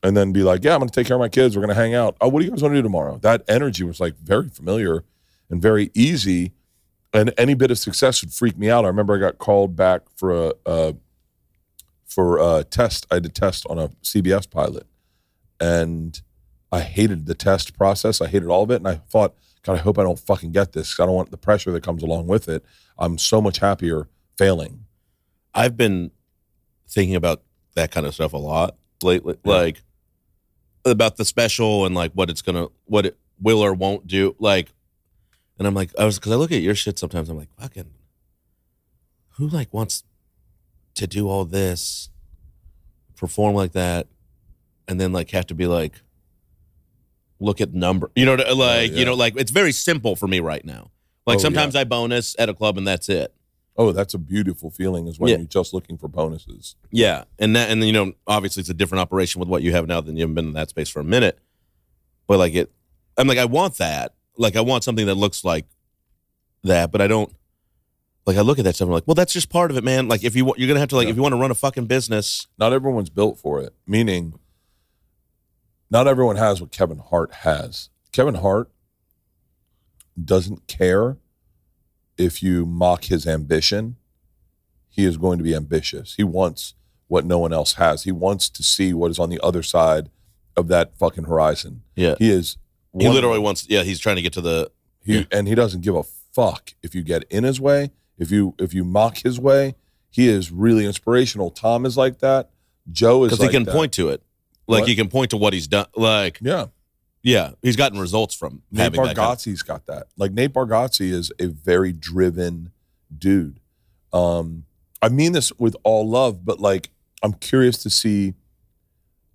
And 0.01 0.15
then 0.15 0.31
be 0.31 0.43
like, 0.43 0.63
yeah, 0.63 0.73
I'm 0.73 0.79
going 0.79 0.89
to 0.89 0.95
take 0.95 1.07
care 1.07 1.17
of 1.17 1.19
my 1.19 1.27
kids. 1.27 1.55
We're 1.55 1.61
going 1.61 1.75
to 1.75 1.81
hang 1.81 1.93
out. 1.93 2.15
Oh, 2.21 2.29
what 2.29 2.39
do 2.39 2.45
you 2.45 2.51
guys 2.51 2.61
want 2.61 2.71
to 2.71 2.77
do 2.77 2.83
tomorrow? 2.83 3.17
That 3.17 3.43
energy 3.49 3.83
was 3.83 3.99
like 3.99 4.15
very 4.15 4.47
familiar 4.47 5.03
and 5.49 5.61
very 5.61 5.91
easy. 5.93 6.53
And 7.13 7.33
any 7.37 7.53
bit 7.53 7.69
of 7.69 7.77
success 7.77 8.21
would 8.21 8.33
freak 8.33 8.57
me 8.57 8.69
out. 8.69 8.85
I 8.85 8.87
remember 8.87 9.15
I 9.15 9.19
got 9.19 9.37
called 9.37 9.75
back 9.75 10.03
for 10.15 10.31
a, 10.31 10.53
uh, 10.65 10.93
for 12.05 12.37
a 12.37 12.63
test. 12.63 13.05
I 13.11 13.15
had 13.15 13.25
a 13.25 13.29
test 13.29 13.65
on 13.69 13.77
a 13.77 13.89
CBS 14.03 14.49
pilot. 14.49 14.85
And 15.59 16.21
I 16.71 16.79
hated 16.79 17.25
the 17.25 17.35
test 17.35 17.77
process. 17.77 18.21
I 18.21 18.27
hated 18.27 18.47
all 18.47 18.63
of 18.63 18.71
it. 18.71 18.75
And 18.75 18.87
I 18.87 18.95
thought, 18.95 19.35
God, 19.63 19.73
I 19.73 19.81
hope 19.81 19.99
I 19.99 20.03
don't 20.03 20.19
fucking 20.19 20.51
get 20.53 20.71
this 20.71 20.97
I 20.97 21.05
don't 21.05 21.15
want 21.15 21.31
the 21.31 21.37
pressure 21.37 21.71
that 21.73 21.83
comes 21.83 22.03
along 22.03 22.27
with 22.27 22.47
it. 22.47 22.63
I'm 22.97 23.17
so 23.17 23.41
much 23.41 23.59
happier 23.59 24.07
failing. 24.37 24.84
I've 25.56 25.77
been 25.77 26.11
thinking 26.88 27.15
about 27.15 27.41
that 27.76 27.91
kind 27.91 28.06
of 28.06 28.14
stuff 28.14 28.34
a 28.34 28.38
lot 28.38 28.76
lately. 29.02 29.38
Yeah. 29.44 29.53
Like 29.53 29.84
about 30.84 31.18
the 31.18 31.26
special 31.26 31.86
and 31.86 31.95
like 31.95 32.11
what 32.11 32.30
it's 32.30 32.41
gonna 32.41 32.68
what 32.86 33.06
it 33.06 33.18
will 33.40 33.64
or 33.64 33.73
won't 33.73 34.06
do. 34.06 34.36
Like 34.38 34.72
and 35.57 35.68
I'm 35.68 35.73
like, 35.73 35.91
I 35.98 36.06
was 36.06 36.19
because 36.19 36.32
I 36.34 36.36
look 36.36 36.52
at 36.52 36.61
your 36.61 36.76
shit 36.76 36.99
sometimes, 36.99 37.30
I'm 37.30 37.38
like, 37.38 37.49
fucking 37.60 37.91
who 39.38 39.48
like 39.48 39.73
wants 39.73 40.03
to 40.95 41.07
do 41.07 41.27
all 41.27 41.45
this, 41.45 42.10
perform 43.15 43.56
like 43.56 43.72
that, 43.73 44.07
and 44.88 44.99
then 44.99 45.11
like 45.11 45.32
have 45.32 45.48
to 45.48 45.56
be 45.56 45.68
like 45.68 46.02
look 47.40 47.60
at 47.60 47.73
number 47.73 48.10
you 48.15 48.26
know 48.26 48.38
oh, 48.48 48.56
like 48.56 48.91
yeah. 48.91 48.98
you 48.98 49.06
know 49.06 49.14
like 49.14 49.36
it's 49.36 49.52
very 49.52 49.73
simple 49.73 50.15
for 50.15 50.26
me 50.26 50.40
right 50.40 50.64
now 50.64 50.90
like 51.27 51.36
Oh, 51.36 51.40
sometimes 51.40 51.76
i 51.76 51.84
bonus 51.84 52.34
at 52.40 52.48
a 52.48 52.53
club 52.53 52.77
and 52.77 52.88
that's 52.88 53.10
it 53.10 53.34
Oh, 53.77 53.91
that's 53.91 54.14
a 54.14 54.18
beautiful 54.18 54.72
feeling 54.72 55.07
is 55.07 55.19
when 55.19 55.30
Yeah. 55.31 55.38
you're 55.38 55.47
just 55.47 55.73
looking 55.73 55.97
for 55.97 56.07
bonuses. 56.07 56.76
Yeah, 56.91 57.26
and 57.38 57.56
that, 57.56 57.69
and 57.69 57.84
you 57.84 57.91
know, 57.91 58.14
obviously, 58.26 58.61
it's 58.61 58.69
a 58.69 58.73
different 58.73 59.02
operation 59.02 59.39
with 59.39 59.49
what 59.49 59.64
you 59.64 59.73
have 59.73 59.85
now 59.88 59.99
than 60.02 60.15
you 60.15 60.22
haven't 60.23 60.35
been 60.35 60.47
in 60.47 60.53
that 60.53 60.69
space 60.69 60.88
for 60.89 61.02
a 61.02 61.03
minute. 61.03 61.39
But 62.27 62.39
like 62.39 62.53
it, 62.53 62.72
I'm 63.18 63.27
like, 63.27 63.38
I 63.38 63.45
want 63.45 63.77
that. 63.77 64.14
Like, 64.38 64.56
I 64.56 64.61
want 64.61 64.84
something 64.84 65.06
that 65.07 65.15
looks 65.15 65.43
like 65.43 65.65
that, 66.64 66.91
but 66.91 67.02
I 67.02 67.07
don't. 67.07 67.31
Like, 68.26 68.38
I 68.38 68.41
look 68.41 68.57
at 68.57 68.64
that 68.65 68.76
stuff, 68.76 68.88
and 68.88 68.91
I'm 68.91 68.95
like, 68.95 69.07
well, 69.07 69.14
that's 69.15 69.31
just 69.34 69.49
part 69.49 69.69
of 69.72 69.77
it, 69.77 69.84
man. 69.84 70.07
Like, 70.07 70.23
if 70.23 70.35
you 70.35 70.45
want, 70.45 70.57
you're 70.57 70.68
gonna 70.68 70.80
have 70.80 70.89
to 70.89 70.95
like, 70.95 71.06
Yeah. 71.06 71.11
if 71.11 71.15
you 71.18 71.22
want 71.22 71.34
to 71.34 71.39
run 71.39 71.52
a 71.52 71.56
fucking 71.56 71.85
business, 71.85 72.47
Not 72.57 72.73
everyone's 72.73 73.10
built 73.11 73.38
for 73.38 73.61
it, 73.61 73.73
meaning 73.85 74.39
not 75.91 76.07
everyone 76.07 76.38
has 76.38 76.60
what 76.61 76.72
Kevin 76.72 76.97
Hart 76.99 77.31
has. 77.34 77.89
Kevin 78.11 78.35
Hart 78.35 78.72
doesn't 80.22 80.68
care 80.68 81.18
if 82.17 82.41
you 82.43 82.65
mock 82.65 83.05
his 83.05 83.25
ambition. 83.27 83.97
He 84.89 85.03
is 85.03 85.17
going 85.17 85.37
to 85.39 85.43
be 85.43 85.53
ambitious. 85.53 86.15
He 86.15 86.23
wants 86.23 86.73
what 87.07 87.25
no 87.25 87.37
one 87.37 87.51
else 87.51 87.73
has. 87.73 88.03
He 88.03 88.13
wants 88.13 88.47
to 88.49 88.63
see 88.63 88.93
what 88.93 89.11
is 89.11 89.19
on 89.19 89.29
the 89.29 89.39
other 89.43 89.61
side 89.61 90.09
of 90.55 90.69
that 90.69 90.97
fucking 90.97 91.25
horizon. 91.25 91.81
yeah, 91.97 92.15
He 92.17 92.29
is 92.29 92.55
he 92.97 93.09
literally 93.09 93.39
wants. 93.39 93.67
Yeah, 93.69 93.83
he's 93.83 93.99
trying 93.99 94.15
to 94.15 94.21
get 94.21 94.31
to 94.33 94.41
the. 94.41 94.71
He 95.03 95.17
Yeah. 95.17 95.23
and 95.33 95.49
he 95.49 95.55
doesn't 95.55 95.81
give 95.81 95.95
a 95.97 96.03
fuck 96.33 96.73
if 96.81 96.95
you 96.95 97.03
get 97.03 97.25
in 97.29 97.43
his 97.43 97.59
way. 97.59 97.91
If 98.17 98.31
you 98.31 98.55
if 98.57 98.73
you 98.73 98.85
mock 98.85 99.17
his 99.17 99.37
way, 99.37 99.75
he 100.09 100.29
is 100.29 100.49
really 100.49 100.85
inspirational. 100.85 101.51
Tom 101.51 101.85
is 101.85 101.97
like 101.97 102.19
that. 102.19 102.51
Joe 102.89 103.25
is 103.25 103.31
Because 103.31 103.39
like 103.41 103.49
he 103.49 103.57
can 103.57 103.63
that. 103.65 103.73
point 103.73 103.91
to 103.93 104.07
it, 104.07 104.23
like 104.65 104.81
What? 104.83 104.87
he 104.89 104.95
can 104.95 105.09
point 105.09 105.31
to 105.31 105.37
what 105.37 105.51
he's 105.51 105.67
done. 105.67 105.87
Like, 105.97 106.39
Yeah, 106.41 106.67
yeah, 107.26 107.53
he's 107.64 107.76
gotten 107.76 107.99
results 107.99 108.35
from 108.35 108.61
Nate 108.72 108.84
having 108.84 109.02
that. 109.02 109.15
Kind 109.15 109.31
of, 109.31 109.38
Bargatze's 109.39 109.64
got 109.64 109.88
that. 109.88 110.07
Like 110.15 110.31
Nate 110.31 110.53
Bargatze 110.53 111.11
is 111.11 111.31
a 111.39 111.47
very 111.47 111.91
driven 111.91 112.72
dude. 113.18 113.60
Um, 114.14 114.65
I 115.02 115.10
mean 115.10 115.31
this 115.31 115.52
with 115.57 115.76
all 115.84 116.07
love, 116.07 116.45
but 116.45 116.60
like 116.60 116.91
I'm 117.23 117.34
curious 117.34 117.81
to 117.81 117.89
see 117.89 118.35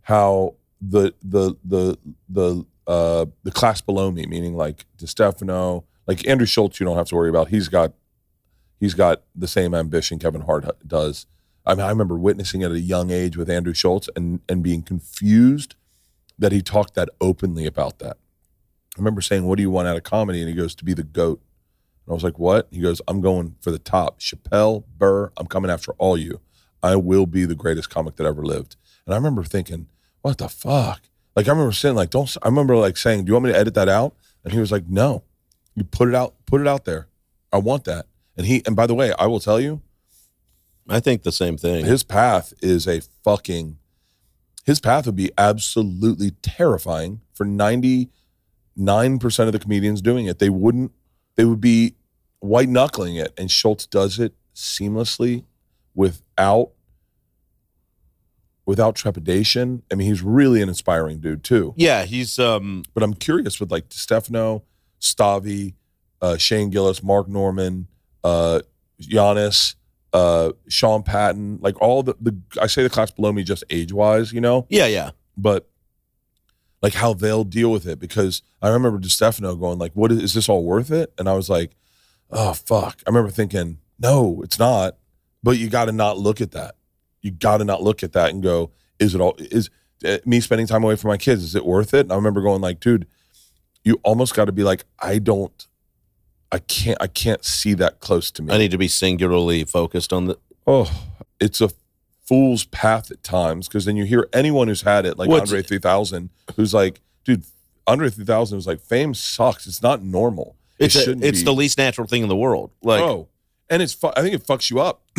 how 0.03 0.55
the 0.81 1.15
the 1.21 1.57
the 1.65 1.99
the 2.29 2.65
uh 2.87 3.27
the 3.43 3.51
class 3.51 3.81
below 3.81 4.12
me, 4.12 4.25
meaning 4.25 4.55
like 4.55 4.87
DeStefano, 4.97 5.83
like 6.07 6.27
Andrew 6.29 6.47
Schulz, 6.47 6.79
you 6.79 6.87
don't 6.87 6.97
have 6.97 7.09
to 7.09 7.17
worry 7.17 7.29
about. 7.29 7.49
He's 7.49 7.67
got 7.67 7.93
he's 8.79 8.95
got 8.95 9.25
the 9.35 9.49
same 9.49 9.75
ambition 9.75 10.21
Kevin 10.21 10.43
Hart 10.43 10.65
does. 10.87 11.27
I 11.67 11.75
mean, 11.75 11.85
I 11.85 11.89
remember 11.89 12.17
witnessing 12.17 12.62
at 12.62 12.71
a 12.71 12.79
young 12.79 13.11
age 13.11 13.37
with 13.37 13.51
Andrew 13.51 13.75
Schulz 13.75 14.09
and 14.15 14.43
and 14.49 14.62
being 14.62 14.83
confused 14.83 15.75
that 16.41 16.51
he 16.51 16.61
talked 16.61 16.95
that 16.95 17.09
openly 17.21 17.67
about 17.67 18.01
that. 18.01 18.17
I 18.97 18.99
remember 18.99 19.21
saying, 19.21 19.47
"What 19.47 19.57
do 19.57 19.62
you 19.62 19.71
want 19.71 19.87
out 19.87 19.97
of 19.97 20.03
comedy?" 20.03 20.41
And 20.41 20.49
he 20.49 20.55
goes, 20.55 20.75
"To 20.75 20.85
be 20.85 20.95
the 20.95 21.05
goat." 21.05 21.41
And 22.05 22.12
I 22.12 22.15
was 22.15 22.25
like, 22.25 22.39
"What?" 22.39 22.67
He 22.73 22.81
goes, 22.81 23.01
"I'm 23.07 23.21
going 23.21 23.55
for 23.61 23.71
the 23.71 23.79
top. 23.79 24.19
Chappelle, 24.19 24.85
Burr, 24.99 25.31
I'm 25.37 25.47
coming 25.47 25.71
after 25.71 25.93
all 25.93 26.19
you. 26.19 26.41
I 26.83 26.97
will 26.97 27.27
be 27.27 27.45
the 27.45 27.55
greatest 27.55 27.91
comic 27.91 28.17
that 28.17 28.27
ever 28.27 28.43
lived. 28.43 28.77
And 29.07 29.15
I 29.15 29.17
remember 29.17 29.45
thinking, 29.45 29.87
what 30.23 30.39
the 30.39 30.49
fuck? 30.49 31.03
Like 31.37 31.47
I 31.47 31.51
remember 31.51 31.73
saying, 31.73 31.95
like, 31.95 32.11
don't. 32.11 32.35
I 32.43 32.49
remember 32.49 32.77
like 32.77 32.97
saying, 32.97 33.25
do 33.25 33.31
you 33.31 33.35
want 33.35 33.47
me 33.47 33.53
to 33.53 33.59
edit 33.59 33.75
that 33.75 33.89
out? 33.89 34.15
And 34.45 34.53
he 34.53 34.59
was 34.59 34.73
like, 34.73 34.87
no. 34.89 35.23
You 35.75 35.85
put 35.85 36.09
it 36.09 36.15
out. 36.15 36.35
Put 36.47 36.61
it 36.61 36.67
out 36.67 36.85
there. 36.85 37.09
I 37.53 37.59
want 37.59 37.85
that. 37.85 38.07
And 38.37 38.47
he. 38.47 38.62
And 38.67 38.75
by 38.75 38.87
the 38.87 38.95
way, 38.95 39.12
I 39.19 39.27
will 39.27 39.41
tell 39.41 39.61
you, 39.61 39.83
I 40.89 41.01
think 41.01 41.23
the 41.23 41.33
same 41.33 41.57
thing. 41.57 41.85
his 41.85 42.03
path 42.03 42.53
is 42.61 42.87
a 42.89 43.01
fucking. 43.25 43.79
His 44.65 44.81
path 44.81 45.07
would 45.07 45.16
be 45.16 45.31
absolutely 45.39 46.32
terrifying 46.43 47.20
for 47.35 47.45
ninety 47.45 48.11
nine 48.77 49.19
percent 49.19 49.49
of 49.49 49.53
the 49.53 49.59
comedians 49.59 50.01
doing 50.03 50.27
it. 50.27 50.39
They 50.39 50.51
wouldn't. 50.51 50.93
They 51.37 51.45
would 51.45 51.61
be 51.61 51.95
white 52.41 52.69
knuckling 52.69 53.16
it, 53.16 53.32
and 53.39 53.51
Schulz 53.51 53.87
does 53.87 54.19
it 54.19 54.35
seamlessly, 54.55 55.45
without 55.95 56.70
without 58.66 58.95
trepidation. 58.95 59.82
I 59.91 59.97
mean, 59.97 60.07
he's 60.07 60.23
really 60.23 60.62
an 60.62 60.69
inspiring 60.69 61.19
dude 61.19 61.43
too. 61.43 61.74
yeah, 61.77 62.05
he's 62.05 62.39
um 62.39 62.85
But 62.95 63.03
I'm 63.03 63.15
curious 63.15 63.59
with 63.59 63.70
like 63.70 63.87
Stefano, 63.89 64.62
Stavi, 65.01 65.74
uh, 66.20 66.37
Shane 66.37 66.70
Gillis, 66.70 67.03
Mark 67.03 67.28
Normand, 67.28 67.87
uh, 68.23 68.61
Giannis, 69.01 69.74
uh, 70.12 70.53
Sean 70.69 71.03
Patton, 71.03 71.59
like 71.61 71.81
all 71.81 72.03
the, 72.03 72.15
the 72.20 72.37
I 72.61 72.66
say 72.66 72.82
the 72.82 72.91
class 72.91 73.11
below 73.11 73.32
me 73.32 73.43
just 73.43 73.65
age 73.70 73.93
wise, 73.93 74.32
you 74.32 74.41
know, 74.41 74.66
yeah, 74.69 74.87
yeah. 74.87 75.11
but 75.37 75.69
like 76.82 76.95
how 76.95 77.12
they'll 77.12 77.45
deal 77.45 77.70
with 77.70 77.87
it 77.87 77.99
because 77.99 78.43
I 78.62 78.70
remember 78.70 78.99
DeStefano 78.99 79.59
going 79.59 79.78
like, 79.78 79.93
"What 79.95 80.12
is, 80.12 80.23
is 80.23 80.35
this 80.35 80.49
all 80.49 80.65
worth 80.65 80.91
it?" 80.91 81.12
And 81.19 81.28
I 81.28 81.35
was 81.35 81.49
like, 81.51 81.77
"Oh 82.31 82.55
fuck!" 82.55 83.01
I 83.07 83.11
remember 83.11 83.31
thinking, 83.31 83.78
"No, 83.99 84.41
it's 84.43 84.59
not." 84.59 84.97
But 85.43 85.59
you 85.59 85.70
got 85.70 85.87
to 85.87 85.93
not 85.93 86.19
look 86.19 86.41
at 86.41 86.51
that. 86.53 86.74
You 87.23 87.31
got 87.31 87.59
to 87.59 87.65
not 87.65 87.82
look 87.82 88.03
at 88.03 88.12
that 88.12 88.31
and 88.31 88.43
go, 88.43 88.73
"Is 88.99 89.15
it 89.15 89.20
all? 89.20 89.37
Is 89.39 89.70
uh, 90.05 90.19
me 90.24 90.41
spending 90.41 90.66
time 90.66 90.85
away 90.85 90.97
from 90.97 91.09
my 91.09 91.16
kids? 91.16 91.43
Is 91.43 91.55
it 91.55 91.65
worth 91.65 91.95
it?" 91.95 92.01
And 92.01 92.12
I 92.12 92.16
remember 92.16 92.41
going 92.41 92.61
like, 92.61 92.81
"Dude, 92.81 93.07
you 93.85 94.01
almost 94.03 94.35
got 94.35 94.47
to 94.47 94.53
be 94.53 94.62
like, 94.62 94.85
I 94.99 95.19
don't, 95.19 95.66
I 96.52 96.59
can't, 96.59 96.98
I 97.01 97.06
can't 97.06 97.44
see 97.44 97.74
that 97.74 98.01
close 98.01 98.31
to 98.32 98.43
me." 98.43 98.52
I 98.55 98.59
need 98.59 98.70
to 98.70 98.78
be 98.78 98.89
singularly 98.89 99.64
focused 99.64 100.12
on 100.12 100.27
the 100.27 100.39
oh, 100.66 100.90
it's 101.40 101.60
a 101.60 101.70
fool's 102.31 102.64
path 102.64 103.10
at 103.10 103.22
times 103.24 103.66
because 103.66 103.85
then 103.85 103.97
you 103.97 104.05
hear 104.05 104.28
anyone 104.32 104.68
who's 104.68 104.82
had 104.82 105.05
it, 105.05 105.18
like 105.18 105.28
What's- 105.28 105.51
Andre 105.51 105.62
3000, 105.62 106.31
who's 106.55 106.72
like, 106.72 107.01
dude, 107.24 107.43
Andre 107.89 108.09
3000 108.09 108.56
was 108.56 108.66
like, 108.68 108.81
fame 108.81 109.14
sucks. 109.14 109.66
It's 109.66 109.82
not 109.82 110.02
normal. 110.02 110.55
it's 110.78 110.94
it 110.94 111.09
a, 111.09 111.27
it's 111.27 111.40
be. 111.40 111.44
the 111.44 111.52
least 111.52 111.77
natural 111.77 112.06
thing 112.06 112.22
in 112.22 112.28
the 112.28 112.36
world. 112.36 112.70
Like 112.82 113.02
oh, 113.02 113.28
and 113.68 113.82
it's, 113.82 113.94
fu- 113.94 114.12
I 114.16 114.22
think 114.22 114.35
it 114.35 114.47
fucks 114.47 114.70
you 114.70 114.81
up. 114.81 115.02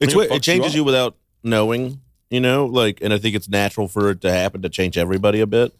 it's 0.00 0.14
it 0.14 0.30
it 0.30 0.42
changes 0.42 0.72
up. 0.72 0.76
you 0.76 0.84
without 0.84 1.16
knowing, 1.42 2.00
you 2.30 2.40
know, 2.40 2.66
like 2.66 2.98
and 3.00 3.12
I 3.12 3.18
think 3.18 3.34
it's 3.34 3.48
natural 3.48 3.88
for 3.88 4.10
it 4.10 4.20
to 4.22 4.32
happen 4.32 4.62
to 4.62 4.68
change 4.68 4.98
everybody 4.98 5.40
a 5.40 5.46
bit. 5.46 5.72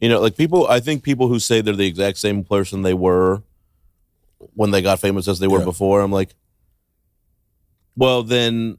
You 0.00 0.08
know, 0.08 0.20
like 0.20 0.36
people 0.36 0.66
I 0.66 0.80
think 0.80 1.02
people 1.02 1.28
who 1.28 1.38
say 1.38 1.60
they're 1.60 1.74
the 1.74 1.86
exact 1.86 2.18
same 2.18 2.44
person 2.44 2.82
they 2.82 2.94
were 2.94 3.42
when 4.58 4.72
they 4.72 4.82
got 4.82 4.98
famous 4.98 5.28
as 5.28 5.38
they 5.38 5.46
were 5.46 5.60
Yeah. 5.60 5.64
before, 5.66 6.00
I'm 6.00 6.10
like 6.10 6.34
well 7.96 8.22
then 8.22 8.78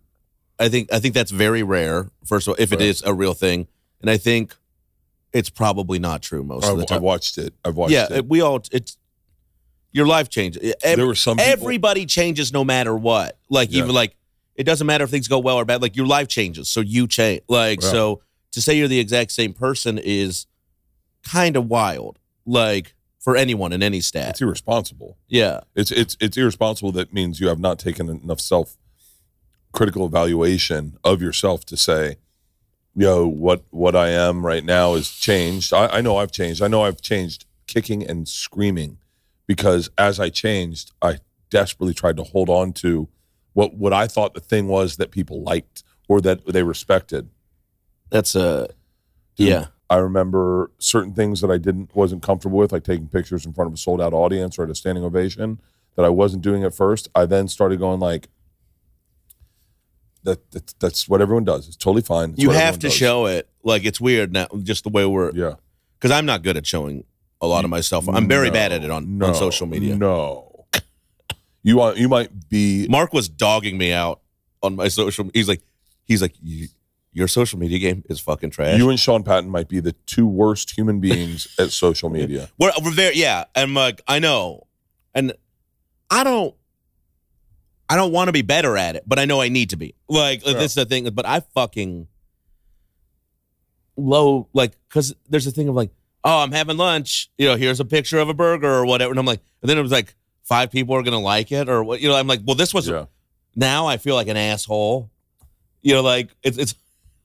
I 0.60 0.68
think 0.68 0.92
I 0.94 1.00
think 1.00 1.14
that's 1.14 1.32
very 1.32 1.64
rare, 1.64 2.10
first 2.26 2.48
of 2.48 2.52
all, 2.52 2.56
if 2.60 2.74
it 2.74 2.80
Right. 2.80 2.88
is 2.90 3.02
a 3.04 3.14
real 3.14 3.34
thing. 3.34 3.68
And 4.02 4.10
I 4.10 4.18
think 4.18 4.56
it's 5.32 5.50
probably 5.50 6.00
not 6.00 6.22
true 6.22 6.44
most 6.44 6.66
of 6.66 6.72
I've, 6.72 6.78
the 6.80 6.86
time. 6.86 6.98
I've 6.98 7.02
watched 7.04 7.38
it. 7.38 7.54
I've 7.64 7.76
watched 7.76 7.94
yeah, 7.94 8.08
it. 8.12 8.28
we 8.28 8.42
all 8.42 8.62
it's 8.72 8.98
your 9.94 10.06
life 10.06 10.28
changes. 10.30 10.62
Ev- 10.62 10.70
eh, 10.84 10.92
eh, 10.92 10.96
there 10.98 11.08
were 11.08 11.16
some 11.16 11.38
people, 11.38 11.52
everybody 11.52 12.06
changes 12.06 12.52
no 12.52 12.64
matter 12.66 12.96
what. 12.96 13.38
Like 13.50 13.72
Yeah. 13.72 13.84
even 13.84 13.96
like 13.96 14.16
it 14.56 14.66
doesn't 14.66 14.86
matter 14.86 15.06
if 15.06 15.10
things 15.10 15.30
go 15.30 15.40
well 15.40 15.56
or 15.56 15.64
bad. 15.64 15.82
Like 15.82 15.96
your 15.96 16.08
life 16.08 16.28
changes, 16.28 16.68
so 16.68 16.82
you 16.82 17.08
change. 17.08 17.42
Like 17.48 17.82
so 17.82 18.22
to 18.52 18.62
say 18.62 18.74
you're 18.78 18.90
the 18.90 19.00
exact 19.00 19.32
same 19.32 19.54
person 19.54 19.98
is 19.98 20.46
kind 21.24 21.56
of 21.56 21.68
wild. 21.70 22.20
Like 22.46 22.96
for 23.30 23.38
anyone 23.38 23.72
in 23.72 23.84
any 23.84 24.02
stat. 24.02 24.32
it's 24.32 24.42
irresponsible. 24.42 25.16
Yeah, 25.28 25.60
It's, 25.76 25.92
it's, 25.92 26.18
it's 26.20 26.36
irresponsible. 26.36 26.92
That 26.94 27.14
means 27.14 27.40
you 27.40 27.48
have 27.48 27.60
not 27.60 27.78
taken 27.78 28.10
enough 28.10 28.40
self 28.40 28.76
critical 29.72 30.04
evaluation 30.08 30.98
of 31.04 31.22
yourself 31.22 31.64
to 31.66 31.78
say, 31.78 32.18
yo, 32.96 33.28
what 33.28 33.64
what 33.70 33.96
I 33.96 34.10
am 34.10 34.44
right 34.44 34.64
now 34.66 34.96
is 34.96 35.12
changed. 35.12 35.74
I, 35.74 35.88
I 35.98 36.02
know 36.02 36.18
I've 36.18 36.32
changed. 36.32 36.64
I 36.64 36.68
know 36.68 36.84
I've 36.84 37.02
changed 37.02 37.46
kicking 37.68 38.04
and 38.04 38.28
screaming 38.28 38.98
because 39.46 39.92
as 39.96 40.20
I 40.20 40.30
changed, 40.30 40.92
I 41.00 41.20
desperately 41.52 41.94
tried 41.94 42.18
to 42.18 42.24
hold 42.24 42.50
on 42.50 42.74
to 42.74 43.10
what 43.54 43.76
what 43.76 43.94
I 43.94 44.08
thought 44.08 44.34
the 44.34 44.40
thing 44.40 44.68
was 44.68 44.98
that 44.98 45.12
people 45.12 45.44
liked 45.44 45.84
or 46.08 46.20
that 46.22 46.48
they 46.48 46.64
respected. 46.64 47.30
that's 48.10 48.34
a 48.36 48.70
Dude, 49.36 49.50
yeah. 49.50 49.66
I 49.90 49.98
remember 49.98 50.70
certain 50.78 51.14
things 51.14 51.42
that 51.42 51.50
I 51.50 51.58
didn't 51.58 51.96
wasn't 51.96 52.22
comfortable 52.22 52.58
with, 52.60 52.72
like 52.72 52.84
taking 52.84 53.08
pictures 53.08 53.46
in 53.46 53.54
front 53.54 53.68
of 53.70 53.74
a 53.74 53.78
sold 53.78 54.00
out 54.02 54.14
audience 54.14 54.60
or 54.60 54.64
at 54.64 54.70
a 54.70 54.76
standing 54.76 55.04
ovation 55.04 55.60
that 55.96 56.06
I 56.06 56.10
wasn't 56.10 56.44
doing 56.44 56.64
at 56.64 56.74
first. 56.76 57.08
I 57.16 57.26
then 57.26 57.48
started 57.48 57.80
going 57.80 58.00
like 58.00 58.30
that, 60.24 60.52
that 60.52 60.74
that's 60.80 61.08
what 61.08 61.22
everyone 61.22 61.44
does. 61.46 61.68
It's 61.68 61.78
totally 61.78 62.02
fine. 62.02 62.32
It's 62.32 62.42
You 62.42 62.52
have 62.52 62.76
to 62.80 62.88
does. 62.88 62.94
show 62.94 63.26
it. 63.26 63.50
Like 63.64 63.86
it's 63.86 64.00
weird 64.00 64.32
now, 64.34 64.48
just 64.64 64.84
the 64.84 64.90
way 64.90 65.06
we're 65.06 65.32
Yeah. 65.34 65.56
because 65.98 66.12
I'm 66.12 66.26
not 66.26 66.44
good 66.44 66.58
at 66.58 66.66
showing 66.68 67.04
a 67.42 67.48
lot 67.48 67.64
of 67.64 67.70
myself. 67.70 68.08
I'm 68.10 68.28
very 68.28 68.48
No, 68.48 68.54
bad 68.54 68.72
at 68.74 68.84
it 68.84 68.92
on, 68.92 69.18
no, 69.18 69.28
on 69.28 69.36
social 69.36 69.66
media. 69.66 69.96
No. 69.96 70.66
You 71.64 71.78
want 71.78 71.98
you 71.98 72.08
might 72.08 72.48
be 72.50 72.88
Mark 72.90 73.12
was 73.14 73.28
dogging 73.28 73.78
me 73.78 73.92
out 73.92 74.22
on 74.64 74.76
my 74.76 74.88
social. 74.88 75.30
He's 75.34 75.48
like, 75.50 75.62
he's 76.06 76.22
like, 76.22 76.34
"You- 76.42 76.68
your 77.12 77.28
social 77.28 77.58
media 77.60 77.80
game 77.80 78.04
is 78.10 78.20
fucking 78.20 78.52
trash. 78.52 78.78
you 78.78 78.90
and 78.90 79.00
Sean 79.00 79.24
Patton 79.24 79.50
might 79.50 79.68
be 79.68 79.80
the 79.80 79.94
two 80.06 80.28
worst 80.28 80.78
human 80.78 81.00
beings 81.00 81.48
at 81.60 81.72
social 81.72 82.10
media. 82.10 82.50
we're, 82.60 82.72
we're 82.84 82.92
there, 82.94 83.12
yeah. 83.14 83.46
And 83.56 83.74
like, 83.74 84.02
I 84.08 84.20
know, 84.20 84.68
and 85.16 85.34
I 86.10 86.24
don't, 86.24 86.54
I 87.90 87.96
don't 87.96 88.12
want 88.12 88.28
to 88.28 88.32
be 88.32 88.44
better 88.44 88.78
at 88.78 88.96
it, 88.96 89.04
but 89.08 89.18
I 89.18 89.26
know 89.26 89.42
I 89.42 89.50
need 89.50 89.72
to 89.72 89.76
be. 89.76 89.96
Like, 90.08 90.46
Yeah. 90.46 90.54
this 90.54 90.72
is 90.72 90.76
the 90.76 90.86
thing. 90.86 91.10
But 91.10 91.26
I 91.26 91.40
fucking 91.40 92.08
low, 93.98 94.48
like, 94.54 94.74
because 94.88 95.16
there's 95.30 95.48
a 95.48 95.52
thing 95.52 95.68
of 95.70 95.76
like, 95.76 95.90
oh, 96.24 96.40
I'm 96.42 96.52
having 96.52 96.78
lunch. 96.78 97.30
You 97.38 97.48
know, 97.48 97.56
here's 97.56 97.80
a 97.80 97.86
picture 97.86 98.20
of 98.20 98.30
a 98.30 98.34
burger 98.34 98.72
or 98.72 98.86
whatever, 98.86 99.12
and 99.12 99.20
I'm 99.20 99.26
like, 99.26 99.42
and 99.62 99.70
then 99.70 99.78
it 99.78 99.82
was 99.82 99.92
like 99.92 100.14
five 100.44 100.72
people 100.72 100.96
are 100.96 101.04
gonna 101.04 101.20
like 101.20 101.52
it 101.52 101.70
or 101.70 101.84
what? 101.84 102.00
You 102.02 102.10
know, 102.10 102.16
I'm 102.16 102.28
like, 102.28 102.42
well, 102.46 102.56
this 102.56 102.74
was 102.74 102.88
Yeah. 102.88 103.06
now 103.56 103.88
I 103.88 103.98
feel 103.98 104.16
like 104.16 104.28
an 104.28 104.38
asshole. 104.38 105.10
You 105.82 105.94
know, 105.96 106.02
like 106.02 106.30
it's 106.44 106.58
it's 106.58 106.76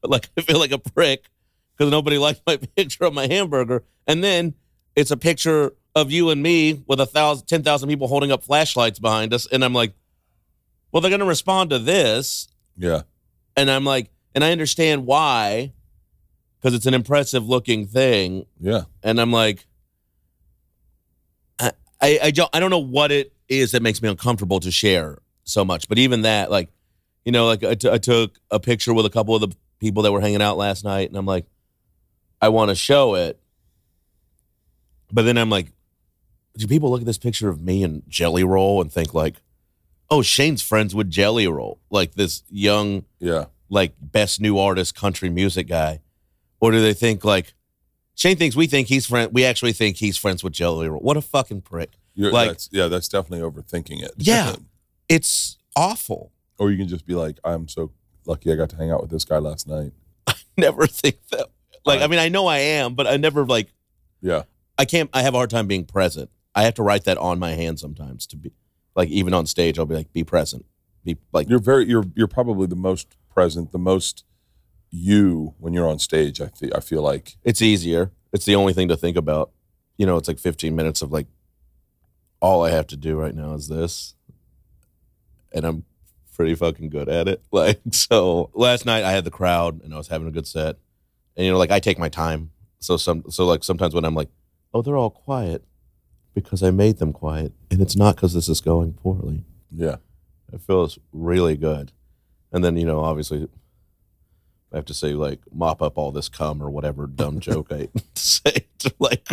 like 0.09 0.29
I 0.37 0.43
feel 0.43 0.59
like 0.59 0.73
a 0.73 0.79
prick 0.79 1.25
because 1.77 1.91
nobody 1.91 2.19
liked 2.19 2.43
my 2.47 2.57
picture 2.77 3.05
of 3.05 3.15
my 3.15 3.27
hamburger, 3.27 3.85
and 4.07 4.23
then 4.23 4.55
it's 4.97 5.11
a 5.11 5.17
picture 5.17 5.73
of 5.95 6.11
you 6.11 6.31
and 6.31 6.43
me 6.43 6.83
with 6.87 7.01
a 7.01 7.07
thousand, 7.07 7.47
ten 7.47 7.63
thousand 7.63 7.89
people 7.89 8.09
holding 8.09 8.33
up 8.33 8.43
flashlights 8.45 8.99
behind 8.99 9.33
us, 9.35 9.47
and 9.51 9.65
I'm 9.65 9.73
like, 9.75 9.95
well, 10.93 11.01
they're 11.01 11.11
gonna 11.11 11.25
respond 11.25 11.71
to 11.71 11.79
this, 11.79 12.49
Yeah. 12.77 13.03
and 13.57 13.71
I'm 13.71 13.85
like, 13.85 14.11
and 14.35 14.45
I 14.45 14.53
understand 14.53 15.07
why, 15.07 15.73
because 16.61 16.75
it's 16.75 16.87
an 16.87 16.95
impressive 16.95 17.49
looking 17.49 17.87
thing, 17.87 18.47
Yeah. 18.61 18.83
and 19.03 19.21
I'm 19.21 19.33
like, 19.33 19.67
I, 21.59 21.73
I, 22.01 22.19
I 22.25 22.31
don't, 22.31 22.51
I 22.53 22.61
don't 22.61 22.71
know 22.71 22.79
what 22.79 23.13
it 23.13 23.33
is 23.49 23.73
that 23.73 23.83
makes 23.83 24.03
me 24.03 24.09
uncomfortable 24.09 24.61
to 24.61 24.71
share 24.71 25.19
so 25.45 25.65
much. 25.65 25.89
But 25.89 25.99
even 25.99 26.23
that, 26.23 26.51
like, 26.51 26.71
you 27.25 27.33
know, 27.33 27.47
like 27.47 27.63
I, 27.65 27.75
t- 27.75 27.91
I 27.91 27.99
took 27.99 28.39
a 28.51 28.59
picture 28.59 28.93
with 28.95 29.07
a 29.07 29.11
couple 29.11 29.35
of 29.35 29.41
the 29.43 29.57
people 29.81 30.03
that 30.05 30.13
were 30.13 30.21
hanging 30.21 30.43
out 30.43 30.57
last 30.57 30.85
night, 30.85 31.09
and 31.09 31.17
I'm 31.17 31.27
like, 31.27 31.47
I 32.41 32.49
want 32.49 32.71
to 32.71 32.75
show 32.75 33.15
it, 33.15 33.41
but 35.13 35.23
then 35.23 35.39
I'm 35.39 35.51
like, 35.51 35.73
do 36.57 36.67
people 36.67 36.91
look 36.91 37.01
at 37.01 37.07
this 37.07 37.19
picture 37.19 37.49
of 37.49 37.61
me 37.61 37.83
and 37.83 38.03
Jelly 38.09 38.45
Roll 38.45 38.81
and 38.81 38.93
think 38.93 39.15
like, 39.15 39.37
oh, 40.11 40.23
Shane's 40.23 40.63
friends 40.63 40.95
with 40.95 41.11
Jelly 41.11 41.47
Roll, 41.49 41.81
like 41.91 42.15
this 42.15 42.43
young 42.49 43.05
Yeah. 43.19 43.47
like 43.69 43.95
best 44.01 44.41
new 44.41 44.59
artist 44.59 44.95
country 44.95 45.31
music 45.31 45.67
guy, 45.69 46.01
or 46.61 46.71
do 46.71 46.81
they 46.81 46.95
think 46.95 47.25
like 47.25 47.55
Shane 48.15 48.37
thinks 48.37 48.55
we 48.55 48.67
think 48.69 48.89
he's 48.89 49.07
friend? 49.07 49.31
We 49.33 49.45
actually 49.45 49.73
think 49.73 49.97
he's 49.97 50.17
friends 50.17 50.45
with 50.45 50.53
Jelly 50.53 50.89
Roll. 50.89 51.01
What 51.01 51.17
a 51.17 51.21
fucking 51.23 51.63
prick! 51.63 51.95
You're, 52.15 52.31
Like- 52.31 52.49
that's 52.51 52.69
yeah, 52.73 52.87
that's 52.89 53.09
definitely 53.09 53.41
overthinking 53.49 54.03
it. 54.03 54.13
Yeah. 54.19 54.57
It's 55.07 55.59
awful. 55.77 56.33
or 56.59 56.71
you 56.71 56.79
can 56.79 56.89
just 56.89 57.05
be 57.07 57.15
like, 57.15 57.39
I'm 57.45 57.69
so 57.69 57.93
lucky 58.27 58.53
I 58.53 58.57
got 58.57 58.71
to 58.71 58.77
hang 58.77 58.91
out 58.91 59.01
with 59.01 59.11
this 59.11 59.25
guy 59.25 59.39
last 59.39 59.67
night. 59.69 59.93
I 60.27 60.35
never 60.57 60.87
think 60.87 61.19
that. 61.31 61.49
Like 61.85 61.99
I 61.99 62.03
Right. 62.03 62.11
mean, 62.11 62.19
I 62.19 62.29
know 62.29 62.47
I 62.47 62.59
am, 62.59 62.95
but 62.95 63.07
I 63.07 63.17
never 63.17 63.45
like 63.45 63.69
Yeah. 64.21 64.43
I 64.79 64.85
can't. 64.85 65.09
I 65.13 65.23
have 65.23 65.35
a 65.35 65.37
hard 65.37 65.51
time 65.51 65.67
being 65.67 65.85
present. 65.85 66.31
I 66.55 66.63
have 66.65 66.75
to 66.75 66.83
write 66.83 67.05
that 67.05 67.19
on 67.19 67.39
my 67.39 67.53
hand 67.53 67.79
sometimes 67.79 68.27
to 68.29 68.37
be 68.37 68.53
like 68.97 69.09
even 69.09 69.35
on 69.35 69.47
stage. 69.47 69.79
I'll 69.79 69.87
be 69.87 69.95
like, 69.95 70.13
be 70.13 70.25
present. 70.25 70.65
Be 71.05 71.17
like 71.33 71.49
You're 71.49 71.59
very 71.59 71.87
you're 71.87 72.05
you're 72.17 72.27
probably 72.29 72.67
the 72.67 72.77
most 72.77 73.17
present, 73.29 73.73
the 73.73 73.79
most 73.79 74.25
you 74.91 75.55
when 75.59 75.73
you're 75.75 75.89
on 75.89 75.99
stage. 75.99 76.41
I 76.41 76.49
feel 76.49 76.71
I 76.75 76.81
feel 76.81 77.03
like 77.03 77.37
it's 77.45 77.61
easier. 77.63 78.11
It's 78.33 78.45
the 78.47 78.55
only 78.57 78.73
thing 78.73 78.89
to 78.89 78.97
think 78.97 79.17
about. 79.17 79.51
You 79.97 80.07
know, 80.07 80.17
it's 80.17 80.27
like 80.29 80.39
15 80.41 80.75
minutes 80.75 81.03
of 81.03 81.13
like, 81.13 81.27
all 82.41 82.65
I 82.65 82.71
have 82.71 82.87
to 82.89 82.97
do 82.97 83.17
right 83.17 83.35
now 83.35 83.53
is 83.55 83.69
this, 83.69 84.15
and 85.53 85.65
I'm 85.65 85.85
pretty 86.35 86.55
fucking 86.55 86.91
good 86.91 87.09
at 87.09 87.29
it. 87.29 87.43
Like 87.53 87.81
so 87.93 88.51
last 88.53 88.85
night 88.85 89.05
I 89.05 89.13
had 89.13 89.25
the 89.25 89.31
crowd 89.31 89.83
and 89.83 89.95
I 89.95 89.97
was 89.97 90.09
having 90.09 90.29
a 90.29 90.33
good 90.33 90.47
set. 90.47 90.77
And 91.37 91.47
you 91.47 91.53
know, 91.53 91.59
like 91.59 91.71
I 91.71 91.81
take 91.81 91.99
my 91.99 92.09
time. 92.09 92.51
So 92.81 92.97
some 92.97 93.25
so 93.31 93.47
like 93.47 93.65
sometimes 93.65 93.95
when 93.95 94.05
I'm 94.05 94.15
like, 94.15 94.29
oh, 94.73 94.83
they're 94.83 94.97
all 94.97 95.11
quiet 95.11 95.65
because 96.35 96.63
I 96.63 96.71
made 96.71 96.99
them 96.99 97.13
quiet. 97.13 97.53
And 97.71 97.81
it's 97.81 97.97
not 97.97 98.17
because 98.17 98.35
this 98.35 98.49
is 98.49 98.61
going 98.61 98.95
poorly. 98.95 99.45
Yeah. 99.71 99.97
It 100.53 100.61
feels 100.61 100.99
really 101.13 101.57
good. 101.57 101.93
And 102.53 102.65
then, 102.65 102.77
you 102.77 102.87
know, 102.87 103.01
obviously 103.01 103.49
I 104.73 104.77
have 104.77 104.85
to 104.87 104.95
say 104.95 105.13
like 105.13 105.41
mop 105.53 105.81
up 105.81 105.97
all 105.97 106.11
this 106.11 106.29
cum 106.29 106.61
or 106.61 106.69
whatever 106.69 107.07
dumb 107.07 107.39
joke 107.39 107.69
I 107.71 107.89
say 108.15 108.67
to 108.81 108.95
like 108.99 109.27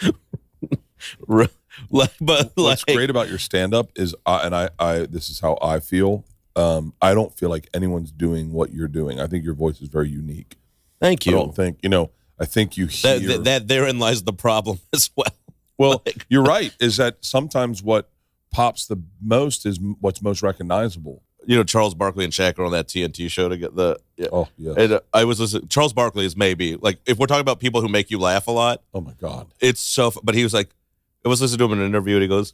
like 1.90 2.12
but 2.20 2.52
What's 2.54 2.84
great 2.84 3.10
about 3.10 3.28
your 3.28 3.38
stand 3.38 3.74
up 3.74 3.90
is, 3.96 4.14
I, 4.24 4.46
and 4.46 4.54
I, 4.54 4.70
I, 4.78 4.98
this 5.00 5.28
is 5.28 5.40
how 5.40 5.58
I 5.60 5.80
feel. 5.80 6.24
Um, 6.56 6.94
I 7.02 7.14
don't 7.14 7.36
feel 7.36 7.50
like 7.50 7.68
anyone's 7.74 8.10
doing 8.10 8.52
what 8.52 8.72
you're 8.72 8.88
doing. 8.88 9.20
I 9.20 9.26
think 9.26 9.44
your 9.44 9.54
voice 9.54 9.80
is 9.80 9.88
very 9.88 10.08
unique. 10.08 10.56
thank 11.00 11.26
you. 11.26 11.32
I 11.32 11.40
don't 11.40 11.54
think, 11.54 11.78
you 11.82 11.90
know, 11.90 12.10
I 12.40 12.46
think 12.46 12.76
you 12.76 12.86
hear. 12.86 13.18
that, 13.18 13.26
that, 13.26 13.44
that 13.44 13.68
therein 13.68 13.98
lies 13.98 14.22
the 14.22 14.32
problem 14.32 14.80
as 14.92 15.10
well. 15.14 15.26
well, 15.78 16.02
you're 16.28 16.42
right. 16.42 16.74
Is 16.80 16.96
that 16.96 17.18
sometimes 17.20 17.82
what 17.82 18.10
pops 18.50 18.86
the 18.86 19.02
most 19.22 19.66
is 19.66 19.78
what's 20.00 20.22
most 20.22 20.42
recognizable. 20.42 21.22
You 21.44 21.56
know, 21.56 21.62
Charles 21.62 21.94
Barkley 21.94 22.24
and 22.24 22.32
Shaq 22.32 22.58
are 22.58 22.64
on 22.64 22.72
that 22.72 22.88
TNT 22.88 23.30
show 23.30 23.48
to 23.48 23.56
get 23.56 23.76
the. 23.76 23.98
Yeah. 24.16 24.28
Oh, 24.32 24.48
yeah. 24.58 24.72
And 24.76 24.92
uh, 24.94 25.00
I 25.12 25.24
was 25.24 25.38
listening. 25.38 25.68
Charles 25.68 25.92
Barkley 25.92 26.24
is 26.24 26.36
maybe 26.36 26.74
like 26.76 26.98
if 27.06 27.18
we're 27.18 27.26
talking 27.26 27.42
about 27.42 27.60
people 27.60 27.82
who 27.82 27.88
make 27.88 28.10
you 28.10 28.18
laugh 28.18 28.48
a 28.48 28.50
lot, 28.50 28.82
oh, 28.92 29.00
my 29.00 29.12
God. 29.12 29.46
it's 29.60 29.80
so. 29.80 30.10
But 30.24 30.34
he 30.34 30.42
was 30.42 30.52
like, 30.52 30.70
I 31.24 31.28
was 31.28 31.40
listening 31.40 31.58
to 31.58 31.64
him 31.66 31.72
in 31.74 31.80
an 31.80 31.86
interview, 31.86 32.14
and 32.14 32.22
he 32.22 32.28
goes, 32.28 32.52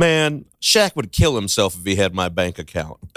"Man, 0.00 0.44
Shaq 0.60 0.96
would 0.96 1.12
kill 1.12 1.34
himself 1.36 1.76
if 1.78 1.84
he 1.84 1.94
had 1.94 2.14
my 2.14 2.28
bank 2.28 2.58
account." 2.58 2.98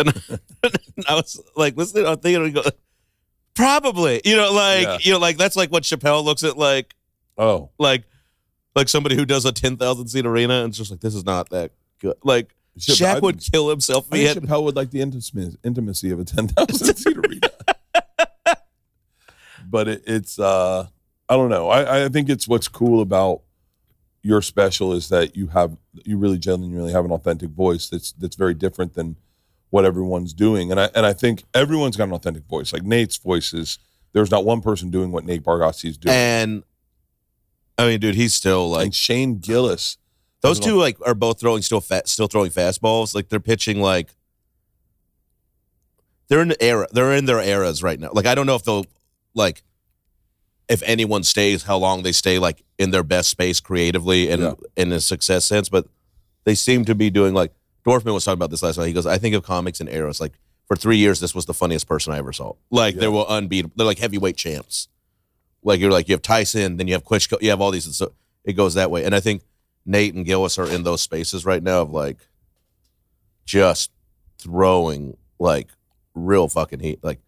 And 0.95 1.05
I 1.09 1.15
was 1.15 1.41
like, 1.55 1.75
listening, 1.75 2.05
I'm 2.05 2.17
thinking, 2.19 2.53
goes, 2.53 2.71
probably, 3.55 4.21
you 4.23 4.35
know, 4.35 4.51
like 4.53 4.83
Yeah. 4.83 4.97
you 5.01 5.11
know, 5.13 5.19
like 5.19 5.37
that's 5.37 5.55
like 5.55 5.71
what 5.71 5.83
Chappelle 5.83 6.23
looks 6.23 6.43
at, 6.43 6.57
like 6.57 6.93
Oh, 7.37 7.69
like 7.79 8.03
like 8.75 8.89
somebody 8.89 9.15
who 9.15 9.25
does 9.25 9.45
a 9.45 9.51
ten 9.51 9.75
thousand 9.77 10.07
seat 10.07 10.25
arena, 10.25 10.61
and 10.61 10.69
it's 10.69 10.77
just 10.77 10.91
like 10.91 10.99
this 10.99 11.15
is 11.15 11.25
not 11.25 11.49
that 11.49 11.71
good. 11.99 12.15
Like 12.23 12.53
Shit, 12.77 12.97
Shaq 12.97 13.21
would 13.21 13.39
kill 13.39 13.69
himself 13.69 14.05
if 14.07 14.13
I 14.13 14.17
he 14.17 14.23
had. 14.25 14.37
Chappelle 14.37 14.63
would 14.63 14.75
like 14.75 14.91
the 14.91 15.01
intimacy, 15.01 15.57
intimacy 15.63 16.11
of 16.11 16.19
a 16.19 16.25
10,000 16.25 16.95
seat 16.95 17.17
arena. 17.17 17.49
but 19.69 19.87
it, 19.87 20.03
it's, 20.07 20.39
uh, 20.39 20.87
I 21.29 21.35
don't 21.35 21.49
know. 21.49 21.69
I, 21.69 22.05
I 22.05 22.09
think 22.09 22.29
it's 22.29 22.47
what's 22.47 22.67
cool 22.67 23.01
about 23.01 23.41
your 24.23 24.41
special 24.41 24.93
is 24.93 25.09
that 25.09 25.35
you 25.35 25.47
have, 25.47 25.77
you 26.05 26.17
really 26.17 26.39
genuinely 26.39 26.91
have 26.91 27.05
an 27.05 27.11
authentic 27.11 27.51
voice 27.51 27.89
that's, 27.89 28.13
that's 28.13 28.35
very 28.35 28.55
different 28.55 28.95
than 28.95 29.17
what 29.69 29.85
everyone's 29.85 30.33
doing. 30.33 30.71
And 30.71 30.79
I, 30.79 30.89
and 30.95 31.05
I 31.05 31.13
think 31.13 31.43
everyone's 31.53 31.97
got 31.97 32.07
an 32.07 32.13
authentic 32.13 32.45
voice. 32.45 32.73
Like 32.73 32.83
Nate's 32.83 33.17
voice 33.17 33.53
is, 33.53 33.77
there's 34.13 34.31
not 34.31 34.45
one 34.45 34.61
person 34.61 34.89
doing 34.89 35.11
what 35.11 35.25
Nate 35.25 35.43
Bargatze 35.43 35.85
is 35.85 35.97
doing. 35.97 36.15
And 36.15 36.63
I 37.77 37.87
mean, 37.87 37.99
dude, 37.99 38.15
he's 38.15 38.33
still 38.33 38.69
like 38.69 38.85
and 38.85 38.95
Shane 38.95 39.39
Gillis, 39.39 39.97
those 40.41 40.59
two. 40.59 40.75
Like 40.75 40.97
are 41.05 41.15
both 41.15 41.39
throwing 41.39 41.61
still 41.61 41.81
fat, 41.81 42.07
still 42.07 42.27
throwing 42.27 42.51
fastballs. 42.51 43.15
Like 43.15 43.29
they're 43.29 43.39
pitching 43.39 43.81
like 43.81 44.13
they're 46.27 46.41
in 46.41 46.49
the 46.49 46.63
era. 46.63 46.87
They're 46.91 47.13
in 47.13 47.25
their 47.25 47.41
eras 47.41 47.81
right 47.81 47.99
now. 47.99 48.11
Like 48.13 48.25
I 48.25 48.35
don't 48.35 48.45
know 48.45 48.55
if 48.55 48.63
they'll 48.63 48.85
like 49.33 49.63
if 50.69 50.81
anyone 50.83 51.23
stays, 51.23 51.63
how 51.63 51.77
long 51.77 52.03
they 52.03 52.11
stay 52.11 52.39
like 52.39 52.63
in 52.83 52.91
their 52.91 53.03
best 53.03 53.29
space 53.29 53.59
creatively 53.59 54.29
and 54.29 54.41
Yeah. 54.41 54.53
in 54.77 54.91
a 54.91 54.99
success 54.99 55.45
sense. 55.45 55.69
But 55.69 55.87
they 56.43 56.53
seem 56.55 56.85
to 56.85 56.93
be 56.95 57.09
doing 57.09 57.33
like 57.33 57.53
Dorfman 57.85 58.13
was 58.13 58.23
talking 58.25 58.37
about 58.37 58.51
this 58.51 58.61
last 58.63 58.77
night. 58.77 58.87
He 58.87 58.93
goes, 58.93 59.05
I 59.07 59.17
think 59.17 59.33
of 59.35 59.43
comics 59.43 59.79
and 59.79 59.89
eras. 59.89 60.19
Like 60.21 60.33
for 60.67 60.75
three 60.75 60.97
years, 60.97 61.19
this 61.19 61.33
was 61.33 61.45
the 61.45 61.53
funniest 61.53 61.87
person 61.87 62.13
I 62.13 62.17
ever 62.17 62.31
saw. 62.33 62.53
Like 62.69 62.95
they 62.95 63.03
Yeah. 63.07 63.09
were 63.17 63.25
unbeatable. 63.25 63.73
They're 63.75 63.85
like 63.87 63.99
heavyweight 63.99 64.37
champs. 64.37 64.87
Like 65.63 65.79
you're 65.79 65.91
like 65.91 66.07
you 66.09 66.13
have 66.13 66.21
Tyson, 66.21 66.77
then 66.77 66.87
you 66.87 66.93
have 66.93 67.03
Klitschko, 67.03 67.41
you 67.41 67.49
have 67.49 67.61
all 67.61 67.71
these. 67.71 67.85
and 67.85 67.95
So 67.95 68.13
it 68.43 68.53
goes 68.53 68.73
that 68.75 68.91
way. 68.91 69.03
And 69.05 69.15
I 69.15 69.19
think 69.21 69.43
Nate 69.85 70.13
and 70.13 70.25
Gillis 70.25 70.57
are 70.57 70.69
in 70.69 70.83
those 70.83 71.01
spaces 71.01 71.45
right 71.45 71.63
now 71.63 71.81
of 71.81 71.91
like 71.91 72.17
just 73.45 73.91
throwing 74.37 75.17
like 75.39 75.69
real 76.13 76.47
fucking 76.47 76.79
heat. 76.79 76.99
Like 77.03 77.19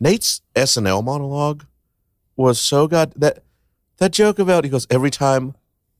Nate's 0.00 0.42
SNL 0.54 1.02
monologue 1.04 1.64
was 2.36 2.60
so 2.60 2.86
god 2.88 3.12
that 3.16 3.42
that 4.04 4.12
joke 4.12 4.38
about 4.38 4.64
he 4.64 4.70
goes 4.70 4.86
every 4.90 5.10
time 5.10 5.54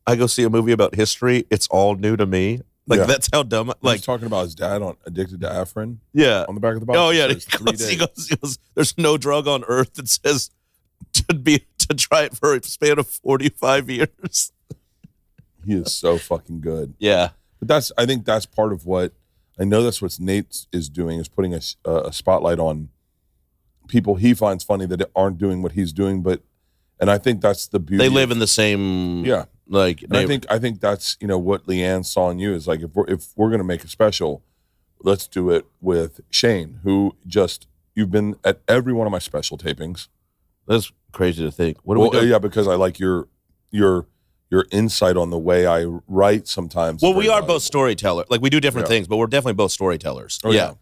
I 0.06 0.16
go 0.16 0.26
see 0.26 0.42
a 0.42 0.50
movie 0.50 0.72
about 0.72 0.94
history, 0.94 1.46
it's 1.50 1.66
all 1.68 1.94
new 1.94 2.16
to 2.16 2.26
me. 2.26 2.60
Like 2.86 2.98
Yeah. 3.00 3.06
that's 3.06 3.30
how 3.32 3.42
dumb. 3.42 3.68
like 3.68 3.78
Like 3.82 4.02
talking 4.02 4.26
about 4.26 4.42
his 4.44 4.54
dad 4.54 4.82
on 4.82 4.96
Addicted 5.06 5.40
to 5.40 5.48
Afrin 5.48 5.96
yeah. 6.12 6.44
on 6.46 6.54
the 6.54 6.60
back 6.60 6.74
of 6.74 6.80
the 6.80 6.86
box. 6.86 6.98
Oh 6.98 7.08
yeah. 7.10 7.24
It 7.24 7.30
He 7.34 7.40
says 7.40 7.54
three 7.54 7.64
goes, 7.72 7.88
he, 7.88 7.96
days. 7.96 8.06
goes, 8.06 8.28
he 8.28 8.36
goes, 8.36 8.58
There's 8.74 8.98
no 8.98 9.16
drug 9.16 9.48
on 9.48 9.64
earth 9.68 9.94
that 9.94 10.08
says 10.08 10.50
to 11.14 11.34
be 11.34 11.64
to 11.78 11.94
try 11.94 12.22
it 12.24 12.34
for 12.36 12.54
a 12.54 12.62
span 12.62 12.98
of 12.98 13.06
45 13.08 13.88
years. 13.90 14.52
He 15.66 15.72
is 15.74 15.92
so 15.94 16.18
fucking 16.18 16.60
good. 16.60 16.92
Yeah. 16.98 17.30
But 17.58 17.68
that's 17.68 17.90
I 17.96 18.04
think 18.04 18.26
that's 18.26 18.44
part 18.44 18.72
of 18.74 18.84
what 18.84 19.14
I 19.58 19.64
know 19.64 19.82
that's 19.82 20.02
what 20.02 20.18
Nate 20.20 20.66
is 20.72 20.90
doing 20.90 21.18
is 21.20 21.28
putting 21.28 21.54
a, 21.54 21.58
s- 21.58 21.76
a 21.86 22.12
spotlight 22.12 22.58
on 22.58 22.90
people 23.88 24.16
he 24.16 24.34
finds 24.34 24.62
funny 24.64 24.84
that 24.86 25.10
aren't 25.16 25.38
doing 25.38 25.62
what 25.62 25.72
he's 25.72 25.92
doing. 25.94 26.22
But 26.22 26.42
and 27.00 27.10
I 27.10 27.18
think 27.18 27.40
that's 27.40 27.66
the 27.68 27.78
beauty. 27.80 28.04
They 28.04 28.08
live 28.08 28.30
in 28.30 28.38
the 28.38 28.46
same 28.46 29.24
yeah. 29.24 29.44
like 29.68 30.02
And 30.02 30.16
I 30.16 30.26
think 30.26 30.46
I 30.50 30.58
think 30.58 30.80
that's 30.80 31.16
you 31.20 31.26
know 31.26 31.38
what 31.38 31.66
Leanne 31.66 32.04
saw 32.04 32.30
in 32.30 32.38
you 32.38 32.54
is 32.54 32.66
like 32.66 32.80
if 32.80 32.94
we're 32.94 33.06
if 33.08 33.28
we're 33.36 33.50
gonna 33.50 33.64
make 33.64 33.84
a 33.84 33.88
special, 33.88 34.42
let's 35.00 35.26
do 35.26 35.50
it 35.50 35.66
with 35.80 36.20
Shane, 36.30 36.80
who 36.84 37.16
just 37.26 37.66
you've 37.94 38.10
been 38.10 38.36
at 38.44 38.60
every 38.68 38.92
one 38.92 39.06
of 39.06 39.10
my 39.10 39.18
special 39.18 39.56
tapings. 39.58 40.08
that's 40.66 40.90
crazy 41.12 41.44
to 41.44 41.50
think. 41.50 41.78
What 41.84 41.94
do 41.94 42.00
Well, 42.00 42.10
we 42.10 42.20
do? 42.20 42.26
yeah, 42.26 42.38
because 42.38 42.66
I 42.68 42.74
like 42.74 42.98
your 42.98 43.28
your 43.70 44.06
your 44.50 44.66
insight 44.70 45.16
on 45.16 45.30
the 45.30 45.38
way 45.38 45.66
I 45.66 45.84
write 46.06 46.46
sometimes. 46.46 47.02
Well, 47.02 47.14
we 47.14 47.24
are 47.28 47.40
valuable. 47.40 47.54
both 47.54 47.62
storytellers. 47.62 48.26
Like 48.30 48.40
we 48.40 48.50
do 48.50 48.60
different 48.60 48.86
Yeah. 48.88 48.96
things, 48.96 49.08
but 49.08 49.16
we're 49.16 49.26
definitely 49.26 49.54
both 49.54 49.72
storytellers. 49.72 50.38
Oh, 50.44 50.50
yeah. 50.52 50.58
yeah. 50.58 50.74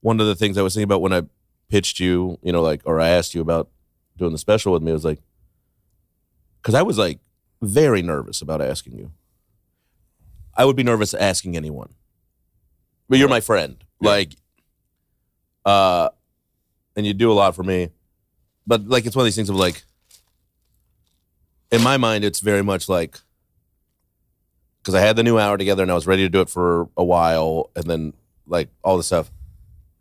One 0.00 0.20
of 0.20 0.26
the 0.26 0.34
things 0.34 0.58
I 0.58 0.62
was 0.62 0.74
thinking 0.74 0.84
about 0.84 1.00
when 1.00 1.12
I 1.12 1.22
pitched 1.68 2.00
you, 2.00 2.38
you 2.42 2.50
know, 2.52 2.60
like, 2.62 2.82
or 2.84 3.00
I 3.00 3.08
asked 3.08 3.34
you 3.34 3.40
about 3.40 3.68
doing 4.16 4.32
the 4.32 4.38
special 4.38 4.72
with 4.72 4.82
me 4.82 4.90
was 4.92 5.04
like, 5.04 5.20
because 6.64 6.74
I 6.74 6.82
was 6.82 6.96
like 6.96 7.18
very 7.60 8.00
nervous 8.00 8.40
about 8.40 8.62
asking 8.62 8.98
you. 8.98 9.12
I 10.56 10.64
would 10.64 10.76
be 10.76 10.82
nervous 10.82 11.12
asking 11.12 11.56
anyone, 11.56 11.92
but 13.08 13.18
you're 13.18 13.28
my 13.28 13.40
friend. 13.40 13.84
Yeah. 14.00 14.10
Like, 14.10 14.36
uh, 15.66 16.08
and 16.96 17.04
you 17.04 17.12
do 17.12 17.30
a 17.30 17.34
lot 17.34 17.54
for 17.54 17.62
me, 17.62 17.90
but 18.66 18.88
like 18.88 19.04
it's 19.04 19.14
one 19.14 19.24
of 19.24 19.26
these 19.26 19.36
things 19.36 19.50
of 19.50 19.56
like, 19.56 19.84
in 21.70 21.82
my 21.82 21.98
mind, 21.98 22.24
it's 22.24 22.40
very 22.40 22.62
much 22.62 22.88
like 22.88 23.18
because 24.80 24.94
I 24.94 25.00
had 25.00 25.16
the 25.16 25.22
new 25.22 25.38
hour 25.38 25.58
together 25.58 25.82
and 25.82 25.90
I 25.90 25.94
was 25.94 26.06
ready 26.06 26.22
to 26.22 26.28
do 26.30 26.40
it 26.40 26.48
for 26.48 26.88
a 26.96 27.04
while, 27.04 27.70
and 27.76 27.84
then 27.84 28.14
like 28.46 28.70
all 28.82 28.96
this 28.96 29.06
stuff, 29.06 29.30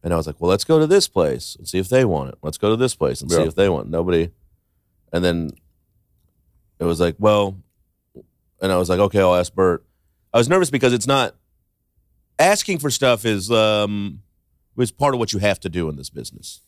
and 0.02 0.14
I 0.14 0.18
was 0.18 0.27
like, 0.27 0.40
well, 0.40 0.49
let's 0.49 0.64
go 0.64 0.80
to 0.80 0.88
this 0.88 1.10
place 1.10 1.57
and 1.57 1.68
see 1.68 1.80
if 1.80 1.90
they 1.90 2.06
want 2.06 2.30
it. 2.30 2.35
Let's 2.41 2.57
go 2.57 2.69
to 2.69 2.77
this 2.77 2.95
place 2.95 3.19
and 3.19 3.30
see 3.30 3.41
if 3.41 3.56
they 3.56 3.68
want. 3.68 3.88
It. 3.88 3.91
Nobody, 3.91 4.30
and 5.11 5.26
then 5.26 5.52
it 6.84 6.88
was 6.88 6.99
like, 6.99 7.15
well, 7.19 7.57
and 8.61 8.72
I 8.72 8.77
was 8.77 8.89
like, 8.89 8.99
okay, 8.99 9.19
I'll 9.19 9.35
ask 9.35 9.53
Bert. 9.53 9.85
I 10.34 10.38
was 10.38 10.49
nervous 10.49 10.69
because 10.69 10.93
it's 10.93 11.07
not 11.07 11.35
asking 12.39 12.80
for 12.80 12.89
stuff 12.89 13.26
is 13.26 13.51
um 13.51 14.22
is 14.77 14.91
part 14.91 15.14
of 15.14 15.19
what 15.19 15.31
you 15.34 15.39
have 15.39 15.60
to 15.60 15.69
do 15.69 15.88
in 15.89 15.95
this 15.95 16.10
business 16.10 16.61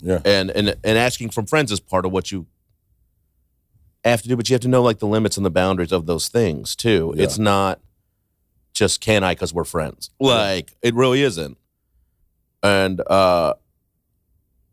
Yeah. 0.00 0.20
and 0.24 0.50
and 0.50 0.68
and 0.84 0.98
asking 0.98 1.30
from 1.30 1.46
friends 1.46 1.72
is 1.72 1.80
part 1.80 2.04
of 2.04 2.12
what 2.12 2.30
you 2.30 2.46
have 4.04 4.20
to 4.22 4.28
do 4.28 4.36
but 4.36 4.48
you 4.50 4.54
have 4.54 4.60
to 4.60 4.68
know 4.68 4.82
like 4.82 4.98
the 4.98 5.06
limits 5.06 5.36
and 5.38 5.46
the 5.46 5.50
boundaries 5.50 5.92
of 5.92 6.04
those 6.06 6.28
things 6.28 6.76
too 6.76 7.14
Yeah. 7.16 7.24
it's 7.24 7.38
not 7.38 7.80
just 8.74 9.00
can 9.00 9.24
i 9.24 9.32
because 9.34 9.54
we're 9.54 9.64
friends 9.64 10.10
like 10.20 10.76
it 10.82 10.94
really 10.94 11.22
isn't 11.22 11.56
and 12.62 13.00
uh 13.08 13.54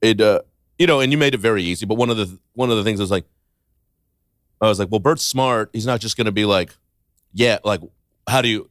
it 0.01 0.19
uh 0.19 0.41
you 0.77 0.85
know 0.85 0.99
and 0.99 1.11
you 1.13 1.17
made 1.17 1.33
it 1.33 1.39
very 1.39 1.63
easy 1.63 1.85
but 1.85 1.95
one 1.95 2.09
of 2.09 2.17
the 2.17 2.37
one 2.53 2.69
of 2.69 2.75
the 2.77 2.83
things 2.83 2.99
is 2.99 3.09
like 3.09 3.25
i 4.65 4.69
was 4.69 4.79
like 4.79 4.89
well 4.91 4.99
bert's 4.99 5.23
smart 5.23 5.69
he's 5.73 5.85
not 5.85 5.99
just 5.99 6.17
gonna 6.17 6.31
be 6.31 6.45
like 6.45 6.75
yeah 7.33 7.57
like 7.63 7.81
how 8.27 8.41
do 8.41 8.47
you 8.47 8.69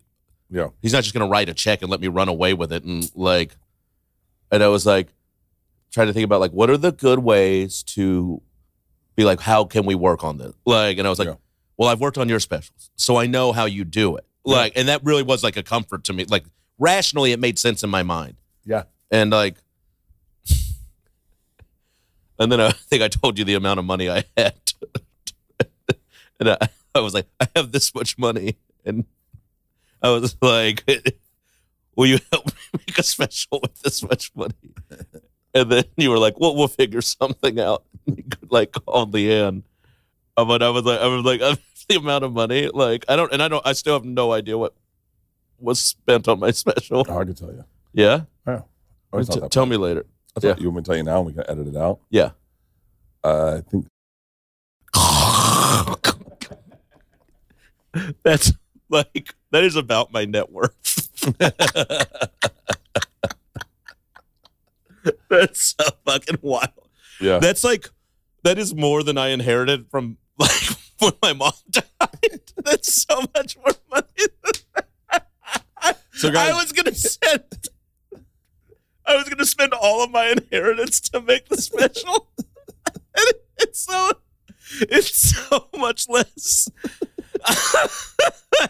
Yeah. 0.50 0.68
he's 0.82 0.92
not 0.92 1.02
just 1.02 1.14
gonna 1.14 1.28
write 1.28 1.48
a 1.48 1.54
check 1.54 1.82
and 1.82 1.90
let 1.90 2.00
me 2.00 2.08
run 2.08 2.28
away 2.28 2.54
with 2.54 2.72
it 2.72 2.84
and 2.84 3.10
like 3.14 3.56
and 4.50 4.62
i 4.62 4.68
was 4.68 4.84
like 4.86 5.08
trying 5.92 6.06
to 6.08 6.12
think 6.12 6.24
about 6.24 6.40
like 6.40 6.50
what 6.52 6.70
are 6.70 6.76
the 6.76 6.92
good 6.92 7.20
ways 7.20 7.82
to 7.84 8.40
be 9.16 9.24
like 9.24 9.40
how 9.40 9.64
can 9.64 9.86
we 9.86 9.94
work 9.94 10.24
on 10.24 10.38
this 10.38 10.54
like 10.66 10.98
and 10.98 11.06
i 11.06 11.10
was 11.10 11.18
like 11.18 11.28
Yeah. 11.28 11.34
well 11.76 11.88
i've 11.88 12.00
worked 12.00 12.18
on 12.18 12.28
your 12.28 12.40
specials 12.40 12.90
so 12.96 13.16
i 13.16 13.26
know 13.26 13.52
how 13.52 13.64
you 13.66 13.84
do 13.84 14.16
it 14.16 14.24
Yeah. 14.44 14.56
like 14.56 14.72
and 14.76 14.88
that 14.88 15.04
really 15.04 15.22
was 15.22 15.42
like 15.44 15.56
a 15.56 15.62
comfort 15.62 16.04
to 16.04 16.12
me 16.12 16.24
like 16.24 16.44
rationally 16.78 17.32
it 17.32 17.38
made 17.38 17.58
sense 17.58 17.82
in 17.84 17.90
my 17.90 18.02
mind 18.02 18.34
Yeah. 18.64 18.84
and 19.10 19.30
like 19.30 19.56
and 22.38 22.50
then 22.50 22.60
i 22.60 22.70
think 22.90 23.02
i 23.02 23.08
told 23.08 23.38
you 23.38 23.44
the 23.44 23.54
amount 23.54 23.78
of 23.78 23.84
money 23.86 24.10
i 24.10 24.24
had 24.36 24.54
and 26.40 26.50
I, 26.50 26.58
I 26.94 27.00
was 27.00 27.14
like 27.14 27.26
i 27.40 27.48
have 27.56 27.72
this 27.72 27.94
much 27.94 28.16
money 28.18 28.56
and 28.84 29.04
i 30.02 30.10
was 30.10 30.36
like 30.40 30.84
will 31.96 32.06
you 32.06 32.18
help 32.32 32.46
me 32.46 32.52
make 32.86 32.98
a 32.98 33.02
special 33.02 33.60
with 33.62 33.80
this 33.82 34.02
much 34.02 34.32
money. 34.34 34.54
And 35.54 35.70
then 35.70 35.84
you 35.96 36.10
were 36.10 36.18
like, 36.18 36.38
well, 36.40 36.56
we'll 36.56 36.68
figure 36.68 37.00
something 37.00 37.60
out. 37.60 37.84
like 38.50 38.72
called 38.72 39.12
the 39.12 39.32
end. 39.32 39.62
But 40.36 40.62
I 40.62 40.70
was 40.70 40.84
like, 40.84 41.00
I 41.00 41.06
was 41.06 41.24
like, 41.24 41.40
the 41.88 41.96
amount 41.96 42.24
of 42.24 42.32
money, 42.32 42.68
like 42.72 43.04
I 43.08 43.16
don't, 43.16 43.32
and 43.32 43.42
I 43.42 43.48
don't, 43.48 43.64
I 43.64 43.72
still 43.72 43.94
have 43.94 44.04
no 44.04 44.32
idea 44.32 44.58
what 44.58 44.74
was 45.58 45.78
spent 45.78 46.26
on 46.28 46.40
my 46.40 46.50
special. 46.50 47.04
Oh, 47.08 47.18
I 47.18 47.24
can 47.24 47.34
tell 47.34 47.52
you. 47.52 47.64
Yeah, 47.92 48.22
Oh, 48.46 49.22
T- 49.22 49.40
tell 49.48 49.64
bad. 49.64 49.70
me 49.70 49.76
later. 49.76 50.06
I 50.36 50.40
thought 50.40 50.58
yeah. 50.58 50.62
you 50.62 50.70
want 50.70 50.76
me 50.78 50.82
to 50.82 50.86
tell 50.88 50.96
you 50.96 51.04
now 51.04 51.18
and 51.18 51.26
we 51.26 51.32
can 51.34 51.44
edit 51.48 51.68
it 51.68 51.76
out. 51.76 52.00
Yeah. 52.10 52.30
Uh, 53.22 53.58
I 53.58 53.70
think 53.70 53.86
That's 58.22 58.52
like 58.88 59.34
that 59.50 59.64
is 59.64 59.76
about 59.76 60.12
my 60.12 60.24
net 60.24 60.50
worth. 60.50 61.08
That's 65.28 65.74
so 65.78 65.84
fucking 66.06 66.38
wild. 66.42 66.70
yeah. 67.20 67.38
That's 67.38 67.64
like 67.64 67.88
that 68.42 68.58
is 68.58 68.74
more 68.74 69.02
than 69.02 69.18
I 69.18 69.28
inherited 69.28 69.90
from 69.90 70.16
like 70.38 70.50
when 70.98 71.12
my 71.22 71.32
mom 71.32 71.52
died. 71.70 72.40
That's 72.64 73.02
so 73.02 73.20
much 73.34 73.56
more 73.58 73.74
money. 73.90 74.06
So, 76.12 76.30
guys- 76.30 76.50
I 76.50 76.54
was 76.54 76.72
gonna 76.72 76.94
send. 76.94 77.68
I 79.06 79.16
was 79.16 79.28
gonna 79.28 79.44
spend 79.44 79.74
all 79.74 80.02
of 80.02 80.10
my 80.10 80.28
inheritance 80.28 81.00
to 81.10 81.20
make 81.20 81.48
the 81.48 81.58
special, 81.60 82.30
and 82.88 83.32
it's 83.58 83.80
so 83.80 84.10
it's 84.80 85.32
so 85.32 85.68
much 85.76 86.08
less. 86.08 86.68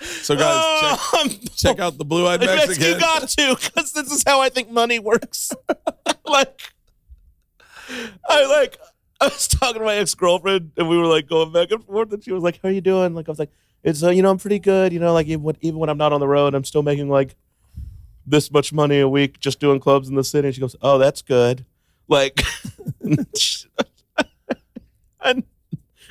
so 0.00 0.34
guys, 0.36 0.80
check, 0.80 0.98
Oh, 1.00 1.10
I'm- 1.18 1.30
check 1.56 1.78
out 1.78 1.98
the 1.98 2.04
Blue 2.04 2.26
Eyed 2.26 2.40
Mexican. 2.40 2.82
you 2.94 2.98
got 3.00 3.28
to, 3.28 3.56
because 3.56 3.92
this 3.92 4.10
is 4.12 4.22
how 4.26 4.40
I 4.40 4.48
think 4.48 4.70
money 4.70 4.98
works. 4.98 5.52
like, 6.24 6.72
I 8.28 8.44
like, 8.46 8.78
I 9.20 9.24
was 9.26 9.48
talking 9.48 9.80
to 9.80 9.84
my 9.84 9.96
ex 9.96 10.14
girlfriend, 10.14 10.72
and 10.76 10.88
we 10.88 10.96
were 10.98 11.06
like 11.06 11.28
going 11.28 11.52
back 11.52 11.70
and 11.70 11.82
forth, 11.84 12.12
and 12.12 12.22
she 12.22 12.32
was 12.32 12.42
like, 12.42 12.60
"How 12.62 12.68
are 12.68 12.72
you 12.72 12.80
doing?" 12.80 13.14
Like, 13.14 13.28
I 13.28 13.32
was 13.32 13.38
like, 13.38 13.50
"It's 13.82 14.02
uh, 14.02 14.10
you 14.10 14.22
know, 14.22 14.30
I'm 14.30 14.38
pretty 14.38 14.58
good. 14.58 14.92
You 14.92 15.00
know, 15.00 15.12
like 15.12 15.26
even 15.26 15.42
when, 15.42 15.56
even 15.60 15.78
when 15.78 15.88
I'm 15.88 15.98
not 15.98 16.12
on 16.12 16.20
the 16.20 16.28
road, 16.28 16.54
I'm 16.54 16.64
still 16.64 16.82
making 16.82 17.08
like 17.08 17.34
this 18.26 18.50
much 18.52 18.72
money 18.72 19.00
a 19.00 19.08
week 19.08 19.40
just 19.40 19.58
doing 19.58 19.80
clubs 19.80 20.08
in 20.08 20.14
the 20.14 20.22
city." 20.24 20.48
And 20.48 20.54
she 20.54 20.60
goes, 20.60 20.76
"Oh, 20.82 20.98
that's 20.98 21.22
good." 21.22 21.64
Like, 22.06 22.40
I, 25.20 25.42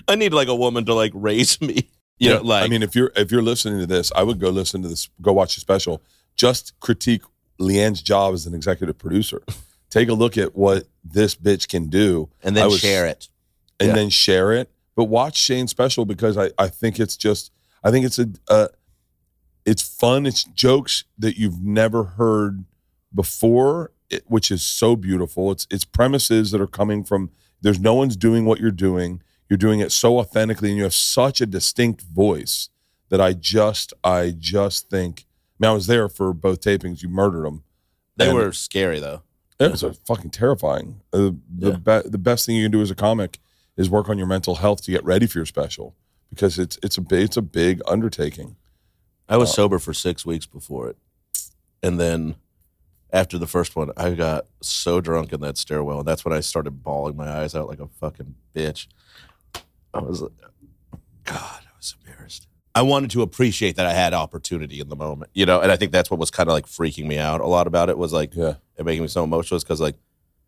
I 0.07 0.15
need 0.15 0.33
like 0.33 0.47
a 0.47 0.55
woman 0.55 0.85
to 0.85 0.93
like 0.93 1.11
raise 1.13 1.59
me. 1.61 1.89
You 2.19 2.31
know, 2.31 2.41
like 2.41 2.63
I 2.63 2.67
mean, 2.67 2.81
if 2.81 2.95
you're 2.95 3.11
if 3.15 3.31
you're 3.31 3.43
listening 3.43 3.77
to 3.79 3.85
this, 3.85 4.11
I 4.15 4.23
would 4.23 4.39
go 4.39 4.49
listen 4.49 4.81
to 4.81 4.87
this. 4.87 5.07
Go 5.21 5.33
watch 5.33 5.53
the 5.53 5.61
special. 5.61 6.01
Just 6.35 6.73
critique 6.79 7.21
LeeAnn's 7.59 8.01
job 8.01 8.33
as 8.33 8.47
an 8.47 8.55
executive 8.55 8.97
producer. 8.97 9.43
Take 9.91 10.09
a 10.09 10.15
look 10.15 10.35
at 10.35 10.55
what 10.55 10.87
this 11.03 11.35
bitch 11.35 11.67
can 11.67 11.89
do, 11.89 12.29
and 12.41 12.57
then 12.57 12.65
was- 12.69 12.79
share 12.79 13.05
it. 13.05 13.29
and 13.79 13.89
Yeah. 13.89 13.93
then 13.93 14.09
share 14.09 14.51
it. 14.51 14.71
But 14.95 15.03
watch 15.03 15.37
Shane's 15.37 15.69
special 15.69 16.05
because 16.05 16.39
I, 16.39 16.49
I 16.57 16.69
think 16.69 16.99
it's 16.99 17.15
just 17.17 17.51
I 17.83 17.91
think 17.91 18.03
it's 18.03 18.17
a 18.17 18.27
uh, 18.47 18.69
it's 19.63 19.83
fun. 19.83 20.25
It's 20.25 20.43
jokes 20.43 21.03
that 21.19 21.37
you've 21.37 21.61
never 21.61 22.03
heard 22.03 22.65
before, 23.13 23.91
it, 24.09 24.23
which 24.27 24.49
is 24.49 24.63
so 24.63 24.95
beautiful. 24.95 25.51
It's 25.51 25.67
it's 25.69 25.85
premises 25.85 26.49
that 26.49 26.61
are 26.61 26.65
coming 26.67 27.03
from. 27.03 27.29
There's 27.61 27.79
no 27.79 27.93
one's 27.93 28.15
doing 28.15 28.45
what 28.45 28.59
you're 28.59 28.71
doing. 28.71 29.21
You're 29.49 29.57
doing 29.57 29.79
it 29.79 29.91
so 29.91 30.19
authentically, 30.19 30.69
and 30.69 30.77
you 30.77 30.83
have 30.83 30.93
such 30.93 31.39
a 31.41 31.45
distinct 31.45 32.01
voice 32.01 32.69
that 33.09 33.21
I 33.21 33.33
just 33.33 33.93
I 34.03 34.33
just 34.37 34.89
think. 34.89 35.25
I 35.59 35.65
mean, 35.65 35.71
I 35.71 35.73
was 35.73 35.87
there 35.87 36.07
for 36.09 36.33
both 36.33 36.61
tapings. 36.61 37.01
You 37.01 37.09
murdered 37.09 37.45
them. 37.45 37.63
They 38.17 38.31
were 38.33 38.51
scary 38.51 38.99
though. 38.99 39.21
it 39.59 39.71
was 39.71 39.81
a 39.83 39.93
fucking 39.93 40.29
terrifying. 40.31 41.01
Uh, 41.13 41.31
the 41.49 41.71
Yeah. 41.85 42.01
be- 42.01 42.09
the 42.09 42.17
best 42.19 42.45
thing 42.45 42.55
you 42.55 42.65
can 42.65 42.71
do 42.71 42.81
as 42.81 42.91
a 42.91 42.95
comic 42.95 43.39
is 43.75 43.89
work 43.89 44.07
on 44.09 44.17
your 44.17 44.27
mental 44.27 44.55
health 44.55 44.83
to 44.83 44.91
get 44.91 45.03
ready 45.03 45.25
for 45.27 45.39
your 45.39 45.45
special 45.47 45.95
because 46.29 46.59
it's 46.59 46.77
it's 46.83 46.97
a 46.97 47.01
big 47.01 47.23
it's 47.23 47.37
a 47.37 47.41
big 47.41 47.81
undertaking. 47.87 48.55
I 49.29 49.37
was 49.37 49.49
Oh. 49.51 49.53
sober 49.53 49.79
for 49.79 49.93
six 49.93 50.25
weeks 50.25 50.45
before 50.45 50.89
it, 50.89 50.97
and 51.81 51.99
then 51.99 52.35
after 53.13 53.37
the 53.37 53.47
first 53.47 53.75
one, 53.75 53.91
I 53.97 54.11
got 54.11 54.45
so 54.61 54.99
drunk 55.01 55.31
in 55.33 55.39
that 55.41 55.57
stairwell, 55.57 55.99
and 55.99 56.07
that's 56.07 56.25
when 56.25 56.33
I 56.33 56.41
started 56.41 56.83
bawling 56.83 57.15
my 57.15 57.29
eyes 57.29 57.55
out 57.55 57.67
like 57.69 57.79
a 57.79 57.87
fucking 57.87 58.35
bitch. 58.55 58.87
I 59.97 60.09
was 60.09 60.21
like, 60.21 60.31
God, 61.23 61.61
I 61.61 61.77
was 61.77 61.95
embarrassed. 61.99 62.47
I 62.73 62.81
wanted 62.83 63.11
to 63.11 63.21
appreciate 63.21 63.75
that 63.77 63.85
I 63.85 63.93
had 63.93 64.13
opportunity 64.13 64.79
in 64.79 64.89
the 64.89 64.95
moment, 64.95 65.31
you 65.33 65.45
know, 65.45 65.59
and 65.59 65.71
I 65.71 65.75
think 65.75 65.91
that's 65.91 66.11
what 66.11 66.19
was 66.19 66.29
kind 66.29 66.47
of 66.47 66.53
like 66.53 66.65
freaking 66.65 67.07
me 67.07 67.17
out 67.17 67.41
a 67.41 67.47
lot 67.47 67.67
about 67.67 67.89
it 67.89 67.97
was 67.97 68.13
like 68.13 68.35
Yeah, 68.35 68.55
it 68.77 68.85
making 68.85 69.01
me 69.01 69.07
so 69.07 69.23
emotional 69.23 69.59
because 69.59 69.81
like 69.81 69.95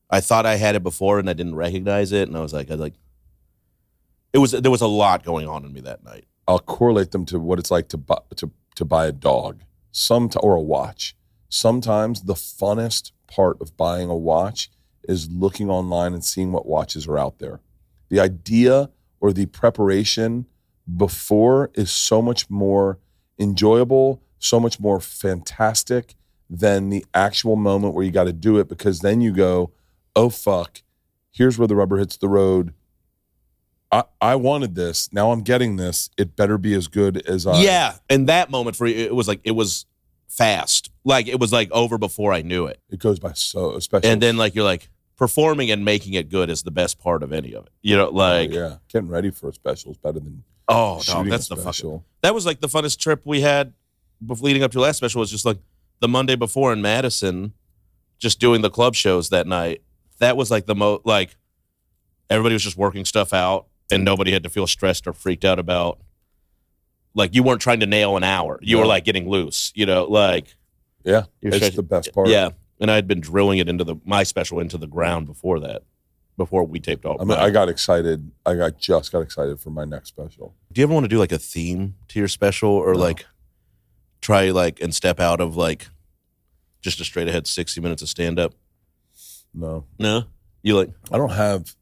I 0.10 0.22
thought 0.22 0.46
I 0.46 0.56
had 0.56 0.76
it 0.76 0.84
before 0.84 1.20
and 1.20 1.30
I 1.30 1.34
didn't 1.34 1.56
recognize 1.56 2.12
it, 2.12 2.28
and 2.28 2.38
I 2.38 2.42
was 2.42 2.54
like, 2.54 2.72
I 2.72 2.76
like. 2.76 2.96
It 4.32 4.40
was 4.40 4.52
there 4.52 4.72
was 4.72 4.82
a 4.82 4.88
lot 4.88 5.24
going 5.24 5.48
on 5.48 5.66
in 5.66 5.74
me 5.74 5.82
that 5.82 6.04
night. 6.04 6.26
I'll 6.48 6.60
correlate 6.60 7.12
them 7.12 7.26
to 7.26 7.40
what 7.40 7.60
it's 7.60 7.72
like 7.72 7.90
to 7.90 7.98
buy 7.98 8.20
to 8.38 8.52
to 8.76 8.86
buy 8.86 9.08
a 9.08 9.12
dog, 9.12 9.62
some 9.92 10.30
or 10.40 10.56
a 10.56 10.62
watch. 10.62 11.16
Sometimes 11.50 12.24
the 12.24 12.36
funnest 12.36 13.12
part 13.28 13.60
of 13.62 13.76
buying 13.76 14.10
a 14.10 14.16
watch 14.16 14.70
is 15.04 15.30
looking 15.30 15.70
online 15.70 16.14
and 16.14 16.24
seeing 16.24 16.52
what 16.52 16.68
watches 16.68 17.08
are 17.08 17.18
out 17.18 17.40
there. 17.40 17.62
The 18.10 18.20
idea 18.20 18.90
or 19.20 19.34
the 19.34 19.46
preparation 19.48 20.46
before 20.98 21.70
is 21.74 21.92
so 21.92 22.22
much 22.22 22.50
more 22.50 23.00
enjoyable, 23.40 24.22
so 24.40 24.60
much 24.60 24.80
more 24.80 25.00
fantastic 25.00 26.16
than 26.50 26.90
the 26.90 27.06
actual 27.14 27.56
moment 27.56 27.94
where 27.94 28.04
you 28.04 28.12
got 28.12 28.24
to 28.24 28.34
do 28.34 28.58
it 28.58 28.68
because 28.68 29.00
then 29.00 29.22
you 29.22 29.32
go, 29.32 29.72
oh 30.16 30.30
fuck, 30.30 30.82
here's 31.32 31.58
where 31.58 31.68
the 31.68 31.76
rubber 31.76 31.98
hits 31.98 32.18
the 32.18 32.28
road. 32.28 32.74
I, 33.92 34.04
I 34.22 34.36
wanted 34.36 34.76
this. 34.76 35.12
Now 35.12 35.32
I'm 35.32 35.42
getting 35.42 35.78
this. 35.78 36.10
It 36.18 36.36
better 36.36 36.58
be 36.58 36.74
as 36.74 36.88
good 36.88 37.26
as 37.28 37.48
I. 37.48 37.62
yeah, 37.62 37.96
and 38.10 38.28
that 38.30 38.52
moment 38.52 38.76
for 38.76 38.86
you, 38.86 38.98
it 38.98 39.16
was 39.16 39.28
like 39.28 39.42
it 39.44 39.52
was 39.52 39.86
fast. 40.28 40.92
Like 41.04 41.28
it 41.28 41.40
was 41.40 41.52
like 41.52 41.72
over 41.72 41.98
before 41.98 42.32
I 42.34 42.42
knew 42.42 42.66
it. 42.66 42.80
It 42.90 43.00
goes 43.00 43.20
by 43.20 43.34
so, 43.34 43.76
especially. 43.76 44.10
And 44.10 44.22
then 44.22 44.38
like 44.38 44.54
you're 44.56 44.64
like 44.64 44.90
performing 45.20 45.70
and 45.70 45.84
making 45.84 46.14
it 46.14 46.30
good 46.30 46.50
is 46.50 46.64
the 46.64 46.72
best 46.72 46.98
part 46.98 47.22
of 47.22 47.34
any 47.34 47.54
of 47.54 47.66
it. 47.66 47.72
You 47.82 47.98
know, 47.98 48.08
oh, 48.08 48.12
like 48.14 48.52
yeah, 48.52 48.78
getting 48.88 49.10
ready 49.10 49.30
for 49.30 49.50
a 49.50 49.54
special 49.54 49.92
is 49.92 49.98
better 49.98 50.20
than 50.20 50.44
oh, 50.70 51.02
no, 51.10 51.24
that's 51.26 51.50
the 51.50 51.58
fucking. 51.58 51.74
special. 51.74 52.06
That 52.22 52.34
was 52.34 52.46
like 52.46 52.62
the 52.62 52.70
funnest 52.70 53.00
trip 53.00 53.22
we 53.26 53.42
had 53.42 53.74
leading 54.26 54.64
up 54.64 54.72
to 54.72 54.80
last 54.80 54.98
special 54.98 55.20
was 55.20 55.30
just 55.30 55.46
like 55.46 55.58
the 56.00 56.08
Monday 56.08 56.36
before 56.36 56.72
in 56.72 56.82
Madison, 56.82 57.54
just 58.18 58.40
doing 58.40 58.62
the 58.62 58.70
club 58.70 58.96
shows 58.96 59.30
that 59.30 59.46
night. 59.46 59.82
That 60.20 60.38
was 60.38 60.50
like 60.50 60.66
the 60.66 60.76
most 60.76 61.06
like 61.06 61.36
everybody 62.30 62.56
was 62.56 62.64
just 62.64 62.78
working 62.78 63.04
stuff 63.04 63.34
out 63.34 63.68
and 63.92 64.06
nobody 64.06 64.32
had 64.32 64.44
to 64.44 64.50
feel 64.50 64.68
stressed 64.68 65.06
or 65.06 65.14
freaked 65.14 65.44
out 65.44 65.60
about 65.60 66.00
like 67.14 67.36
you 67.36 67.44
weren't 67.44 67.62
trying 67.62 67.82
to 67.82 67.86
nail 67.86 68.16
an 68.16 68.24
hour. 68.24 68.58
You 68.62 68.78
were 68.78 68.86
like 68.86 69.04
getting 69.04 69.28
loose, 69.28 69.74
you 69.76 69.86
know, 69.86 70.06
like 70.06 70.56
Yeah, 71.04 71.24
it's 71.42 71.58
stretching- 71.58 71.76
the 71.76 71.84
best 71.84 72.14
part. 72.14 72.30
Yeah, 72.30 72.52
and 72.80 72.90
I 72.92 72.96
had 72.96 73.08
been 73.08 73.20
drilling 73.20 73.58
it 73.60 73.68
into 73.70 73.84
the 73.84 73.96
my 74.06 74.24
special 74.24 74.60
into 74.60 74.78
the 74.78 74.88
ground 74.88 75.26
before 75.28 75.60
that, 75.62 75.84
before 76.38 76.64
we 76.64 76.80
taped 76.80 77.06
all. 77.06 77.22
I 77.22 77.26
mean. 77.26 77.38
I 77.38 77.50
got 77.50 77.70
excited. 77.70 78.32
I 78.46 78.56
got 78.56 78.78
just 78.78 79.12
got 79.12 79.20
excited 79.22 79.60
for 79.60 79.70
my 79.70 79.86
next 79.86 80.10
special. 80.10 80.56
do 80.72 80.82
you 80.82 80.86
ever 80.86 80.94
want 80.94 81.04
to 81.06 81.10
do 81.10 81.18
like 81.20 81.32
a 81.32 81.40
theme 81.40 81.96
to 82.10 82.20
your 82.20 82.28
special, 82.28 82.70
or 82.70 82.94
No. 82.94 83.00
like 83.00 83.26
try 84.22 84.50
like 84.52 84.82
and 84.82 84.94
step 84.94 85.20
out 85.20 85.40
of 85.42 85.56
like 85.56 85.88
just 86.82 87.00
a 87.00 87.04
straight 87.04 87.28
ahead 87.28 87.48
sixty 87.48 87.82
minutes 87.82 88.02
of 88.02 88.10
stand 88.10 88.40
up? 88.40 88.54
No, 89.54 89.86
No, 89.98 90.26
you 90.62 90.76
like 90.78 90.92
I 91.12 91.18
don't 91.18 91.32
have. 91.32 91.76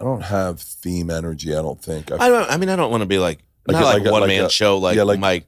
I 0.00 0.04
don't 0.04 0.22
have 0.22 0.60
theme 0.60 1.10
energy. 1.10 1.52
I 1.56 1.62
don't 1.62 1.82
think. 1.82 2.12
I 2.12 2.28
don't. 2.28 2.48
I 2.50 2.56
mean, 2.56 2.68
I 2.68 2.76
don't 2.76 2.90
want 2.90 3.00
to 3.02 3.06
be 3.06 3.18
like, 3.18 3.40
Like 3.66 3.72
not 3.74 3.82
a- 3.82 3.86
like, 3.86 3.98
like 4.02 4.08
a- 4.08 4.12
one 4.12 4.28
man 4.28 4.44
a- 4.44 4.50
show 4.50 4.78
like, 4.78 4.96
yeah, 4.96 5.02
like- 5.04 5.18
Mike. 5.18 5.46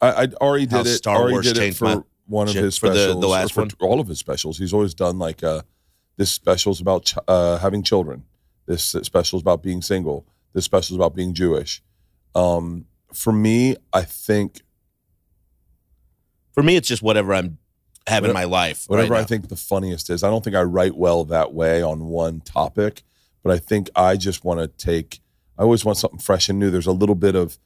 I, 0.00 0.22
I 0.24 0.28
already 0.40 0.66
did 0.66 0.86
it. 0.86 0.96
Star 0.96 1.30
Wars 1.30 1.46
did 1.46 1.56
it 1.56 1.60
changed 1.60 1.78
for 1.78 1.84
my 1.84 2.02
one 2.32 2.48
of 2.48 2.54
his 2.54 2.76
for 2.78 2.88
the- 2.90 3.16
the 3.18 3.28
last 3.28 3.52
for 3.52 3.62
one? 3.62 3.70
all 3.80 4.00
of 4.00 4.08
his 4.08 4.18
specials. 4.18 4.58
He's 4.58 4.72
always 4.72 4.94
done 4.94 5.18
like 5.18 5.42
uh, 5.44 5.62
this 6.16 6.30
special's 6.30 6.80
about 6.80 7.04
ch- 7.04 7.18
uh, 7.28 7.58
having 7.58 7.82
children. 7.82 8.24
This 8.66 8.82
special's 8.84 9.42
about 9.42 9.62
being 9.62 9.82
single. 9.82 10.26
This 10.52 10.64
special's 10.64 10.96
about 10.98 11.14
being 11.14 11.34
Jewish. 11.34 11.82
Um, 12.34 12.86
for 13.12 13.32
me, 13.32 13.76
I 13.92 14.02
think 14.02 14.62
For 16.52 16.62
me, 16.62 16.76
it's 16.76 16.88
just 16.88 17.02
whatever 17.02 17.32
I'm 17.34 17.58
having 18.06 18.30
in 18.30 18.34
Whatever- 18.34 18.48
my 18.48 18.56
life. 18.58 18.84
whatever 18.88 19.12
right 19.14 19.20
I 19.20 19.24
think 19.24 19.48
the 19.48 19.56
funniest 19.56 20.10
is. 20.10 20.22
I 20.22 20.28
don't 20.28 20.42
think 20.44 20.56
I 20.56 20.62
write 20.62 20.96
well 20.96 21.24
that 21.26 21.52
way 21.54 21.82
on 21.82 22.06
one 22.06 22.40
topic, 22.40 23.02
but 23.42 23.52
I 23.52 23.58
think 23.58 23.88
I 23.94 24.16
just 24.16 24.44
want 24.44 24.60
to 24.60 24.68
take. 24.68 25.20
I 25.58 25.62
always 25.62 25.84
want 25.84 25.98
something 25.98 26.18
fresh 26.18 26.48
and 26.48 26.58
new. 26.58 26.70
There's 26.70 26.86
a 26.86 26.92
little 26.92 27.14
bit 27.14 27.34
of 27.34 27.58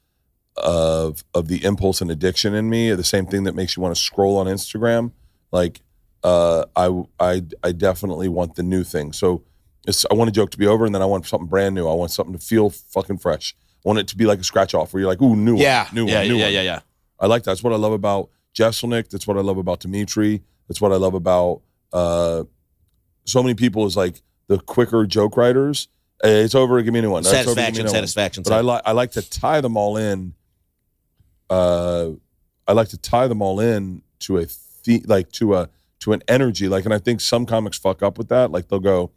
of 0.58 1.24
of 1.34 1.48
the 1.48 1.64
impulse 1.64 2.00
and 2.00 2.10
addiction 2.10 2.54
in 2.54 2.68
me. 2.68 2.92
The 2.92 3.04
same 3.04 3.26
thing 3.26 3.44
that 3.44 3.54
makes 3.54 3.76
you 3.76 3.82
want 3.82 3.94
to 3.94 4.00
scroll 4.00 4.38
on 4.38 4.46
Instagram. 4.46 5.12
Like 5.52 5.80
uh, 6.24 6.64
I 6.74 7.02
I 7.20 7.42
I 7.62 7.72
definitely 7.72 8.28
want 8.28 8.56
the 8.56 8.62
new 8.62 8.84
thing. 8.84 9.12
So 9.12 9.44
it's 9.86 10.04
I 10.10 10.14
want 10.14 10.28
a 10.28 10.32
joke 10.32 10.50
to 10.50 10.58
be 10.58 10.66
over, 10.66 10.84
and 10.84 10.94
then 10.94 11.02
I 11.02 11.06
want 11.06 11.26
something 11.26 11.46
brand 11.48 11.74
new. 11.74 11.88
I 11.88 11.94
want 11.94 12.10
something 12.10 12.36
to 12.36 12.44
feel 12.44 12.70
fucking 12.70 13.18
fresh. 13.18 13.54
I 13.84 13.88
want 13.88 13.98
it 13.98 14.08
to 14.08 14.16
be 14.16 14.26
like 14.26 14.40
a 14.40 14.44
scratch 14.44 14.74
off 14.74 14.92
where 14.92 15.00
you're 15.00 15.08
like, 15.08 15.22
ooh, 15.22 15.36
new 15.36 15.54
one. 15.54 15.62
Yeah, 15.62 15.84
one, 15.84 15.94
new 15.94 16.06
yeah, 16.06 16.18
one, 16.18 16.28
new 16.28 16.36
yeah, 16.36 16.44
one. 16.44 16.52
yeah, 16.54 16.62
yeah. 16.62 16.80
I 17.20 17.26
like 17.26 17.44
that. 17.44 17.52
That's 17.52 17.62
what 17.62 17.72
I 17.72 17.76
love 17.76 17.92
about 17.92 18.30
Jeselnik. 18.54 19.08
That's 19.10 19.26
what 19.26 19.36
I 19.36 19.40
love 19.40 19.58
about 19.58 19.80
Demetri. 19.80 20.42
That's 20.68 20.80
what 20.80 20.92
I 20.92 20.96
love 20.96 21.14
about 21.14 21.62
uh, 21.92 22.44
so 23.24 23.42
many 23.42 23.54
people 23.54 23.86
is 23.86 23.96
like 23.96 24.22
the 24.48 24.58
quicker 24.58 25.06
joke 25.06 25.36
writers. 25.36 25.88
It's 26.24 26.54
over. 26.54 26.80
Give 26.82 26.92
me 26.92 27.00
a 27.00 27.02
new 27.02 27.10
one. 27.10 27.20
It's 27.20 27.28
over, 27.28 27.38
Satisfaction, 27.38 27.84
one. 27.84 27.94
satisfaction. 27.94 28.42
But 28.42 28.52
I 28.54 28.60
like 28.60 28.82
I 28.86 28.92
like 28.92 29.12
to 29.12 29.22
tie 29.22 29.60
them 29.60 29.76
all 29.76 29.96
in. 29.96 30.34
Uh, 31.50 32.10
I 32.66 32.72
like 32.72 32.88
to 32.88 32.96
tie 32.98 33.28
them 33.28 33.42
all 33.42 33.60
in 33.60 34.02
to 34.20 34.38
a 34.38 34.46
the, 34.84 35.00
like 35.06 35.30
to 35.32 35.54
a 35.54 35.68
to 36.00 36.12
an 36.12 36.22
energy. 36.28 36.68
Like, 36.68 36.84
and 36.84 36.92
I 36.94 36.98
think 36.98 37.20
some 37.20 37.46
comics 37.46 37.78
fuck 37.78 38.02
up 38.02 38.18
with 38.18 38.28
that. 38.28 38.50
Like 38.50 38.68
they'll 38.68 38.80
go, 38.80 39.10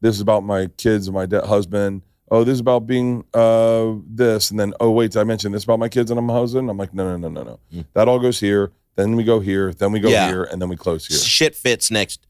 "This 0.00 0.14
is 0.14 0.20
about 0.20 0.44
my 0.44 0.66
kids 0.76 1.06
and 1.08 1.14
my 1.14 1.26
de- 1.26 1.46
husband." 1.46 2.02
Oh, 2.28 2.42
this 2.42 2.54
is 2.54 2.60
about 2.60 2.86
being 2.88 3.24
uh 3.34 3.92
this, 4.06 4.50
and 4.50 4.58
then 4.58 4.74
oh 4.80 4.90
wait, 4.90 5.12
did 5.12 5.20
I 5.20 5.24
mention 5.24 5.52
this 5.52 5.64
about 5.64 5.78
my 5.78 5.88
kids 5.88 6.10
and 6.10 6.26
my 6.26 6.34
husband? 6.34 6.68
I'm 6.68 6.76
like, 6.76 6.92
no, 6.92 7.16
no, 7.16 7.28
no, 7.28 7.28
no, 7.28 7.42
no. 7.44 7.60
Mm. 7.72 7.84
That 7.92 8.08
all 8.08 8.18
goes 8.18 8.40
here. 8.40 8.72
Then 8.96 9.14
we 9.14 9.22
go 9.24 9.38
here. 9.40 9.72
Then 9.72 9.92
we 9.92 10.00
go 10.00 10.08
Yeah. 10.08 10.26
here, 10.28 10.42
and 10.44 10.60
then 10.60 10.68
we 10.68 10.76
close 10.76 11.06
here. 11.06 11.18
shit 11.18 11.54
fits 11.54 11.90
next. 11.90 12.26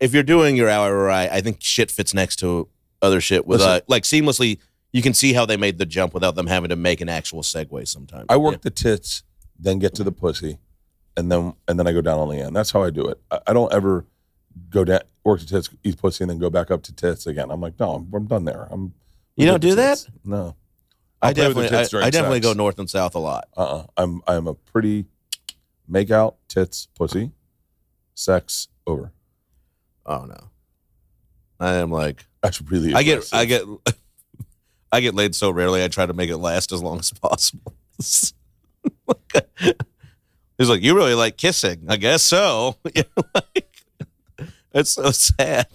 If 0.00 0.12
you're 0.12 0.22
doing 0.24 0.56
your 0.56 0.68
hour 0.68 0.96
right, 1.04 1.30
I 1.30 1.40
think 1.40 1.58
shit 1.60 1.90
fits 1.90 2.14
next 2.14 2.36
to 2.36 2.68
other 3.00 3.20
shit 3.20 3.46
with 3.46 3.60
Listen. 3.60 3.74
uh, 3.76 3.80
like 3.86 4.02
seamlessly. 4.02 4.58
You 4.96 5.02
can 5.02 5.12
see 5.12 5.34
how 5.34 5.44
they 5.44 5.58
made 5.58 5.76
the 5.76 5.84
jump 5.84 6.14
without 6.14 6.36
them 6.36 6.46
having 6.46 6.70
to 6.70 6.76
make 6.76 7.02
an 7.02 7.10
actual 7.10 7.42
segue. 7.42 7.86
Sometimes 7.86 8.24
I 8.30 8.38
work 8.38 8.62
the 8.62 8.70
tits, 8.70 9.24
then 9.58 9.78
get 9.78 9.94
to 9.96 10.04
the 10.04 10.10
pussy, 10.10 10.56
and 11.18 11.30
then 11.30 11.52
and 11.68 11.78
then 11.78 11.86
I 11.86 11.92
go 11.92 12.00
down 12.00 12.18
on 12.18 12.30
the 12.30 12.40
end. 12.40 12.56
That's 12.56 12.70
how 12.70 12.82
I 12.82 12.88
do 12.88 13.06
it. 13.08 13.20
I, 13.30 13.40
I 13.48 13.52
don't 13.52 13.70
ever 13.74 14.06
go 14.70 14.84
down, 14.84 15.02
work 15.22 15.40
the 15.40 15.44
tits, 15.44 15.68
eat 15.84 15.98
pussy, 15.98 16.24
and 16.24 16.30
then 16.30 16.38
go 16.38 16.48
back 16.48 16.70
up 16.70 16.82
to 16.84 16.94
tits 16.94 17.26
again. 17.26 17.50
I'm 17.50 17.60
like, 17.60 17.78
no, 17.78 17.90
I'm, 17.90 18.10
I'm 18.14 18.26
done 18.26 18.46
there. 18.46 18.68
I'm. 18.70 18.94
You 19.36 19.44
don't 19.44 19.60
do 19.60 19.74
that? 19.74 19.98
tits. 19.98 20.10
No. 20.24 20.56
I 21.20 21.26
I'll 21.26 21.34
the 21.34 21.42
definitely, 21.42 21.76
I, 21.76 22.06
I 22.06 22.08
definitely 22.08 22.38
sex. 22.38 22.46
go 22.46 22.52
north 22.54 22.78
and 22.78 22.88
south 22.88 23.14
a 23.14 23.18
lot. 23.18 23.48
Uh. 23.54 23.64
uh 23.64 23.86
I'm. 23.98 24.22
I'm 24.26 24.46
a 24.46 24.54
pretty 24.54 25.04
make 25.86 26.10
out 26.10 26.36
tits 26.48 26.88
pussy, 26.94 27.32
sex 28.14 28.68
over. 28.86 29.12
Oh 30.06 30.24
no, 30.24 30.48
I 31.60 31.74
am 31.74 31.90
like 31.90 32.24
That's 32.42 32.62
really. 32.62 32.94
I 32.94 33.02
get. 33.02 33.28
I 33.34 33.44
get, 33.44 33.64
I 34.92 35.00
get 35.00 35.14
laid 35.14 35.34
so 35.34 35.50
rarely. 35.50 35.82
I 35.84 35.88
try 35.88 36.06
to 36.06 36.12
make 36.12 36.30
it 36.30 36.36
last 36.38 36.72
as 36.72 36.82
long 36.82 36.98
as 37.00 37.10
possible. 37.12 37.74
He's 40.58 40.70
like, 40.70 40.82
you 40.82 40.94
really 40.96 41.14
like 41.14 41.36
kissing? 41.36 41.84
I 41.88 41.96
guess 41.96 42.22
so. 42.22 42.76
It's 44.74 44.90
so 44.92 45.10
sad. 45.10 45.68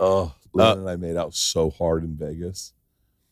Oh, 0.00 0.34
uh, 0.52 0.74
Lynn 0.74 0.78
and 0.80 0.90
I 0.90 0.96
made 0.96 1.16
out 1.16 1.32
so 1.32 1.70
hard 1.70 2.02
in 2.02 2.16
Vegas. 2.16 2.72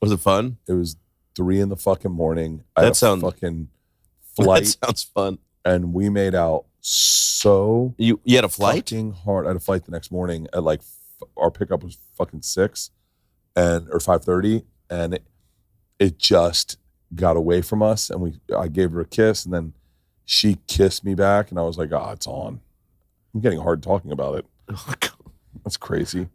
Was 0.01 0.13
it 0.13 0.21
fun? 0.21 0.59
It 0.69 0.75
was 0.75 0.95
three 1.35 1.59
in 1.59 1.69
the 1.69 1.75
fucking 1.77 2.13
morning. 2.13 2.63
I 2.77 2.83
That 2.83 2.95
sounds- 2.95 3.23
fucking 3.23 3.67
flight, 4.37 4.63
That 4.81 4.87
sounds 4.87 5.03
fun. 5.03 5.39
and 5.65 5.93
we 5.93 6.09
made 6.11 6.37
out 6.37 6.67
so 6.81 7.93
You 7.99 8.21
you 8.23 8.37
had 8.37 8.45
a 8.45 8.49
flight? 8.49 8.89
fucking 8.89 9.15
hard. 9.25 9.47
I 9.47 9.49
had 9.49 9.57
a 9.57 9.61
flight 9.61 9.85
the 9.85 9.91
next 9.91 10.13
morning 10.13 10.47
at 10.53 10.63
like 10.63 10.79
f- 10.79 11.29
our 11.37 11.51
pickup 11.51 11.83
was 11.83 11.99
fucking 12.17 12.43
six, 12.43 12.93
and 13.57 13.89
or 13.91 13.99
five 13.99 14.25
thirty, 14.25 14.63
and 14.91 15.15
it, 15.15 15.25
it 15.99 16.19
just 16.19 16.79
got 17.15 17.37
away 17.37 17.63
from 17.63 17.83
us, 17.83 18.11
and 18.11 18.21
we 18.21 18.41
I 18.57 18.69
gave 18.69 18.93
her 18.93 19.01
a 19.01 19.07
kiss, 19.07 19.45
and 19.45 19.55
then 19.55 19.73
she 20.25 20.59
kissed 20.67 21.05
me 21.05 21.15
back, 21.15 21.51
and 21.51 21.59
I 21.59 21.63
was 21.63 21.79
like, 21.79 21.93
oh, 21.93 22.11
it's 22.11 22.27
on. 22.27 22.61
I'm 23.35 23.41
getting 23.41 23.61
hard 23.61 23.83
talking 23.83 24.13
about 24.13 24.39
it. 24.39 24.47
That's 25.65 25.77
crazy. 25.77 26.29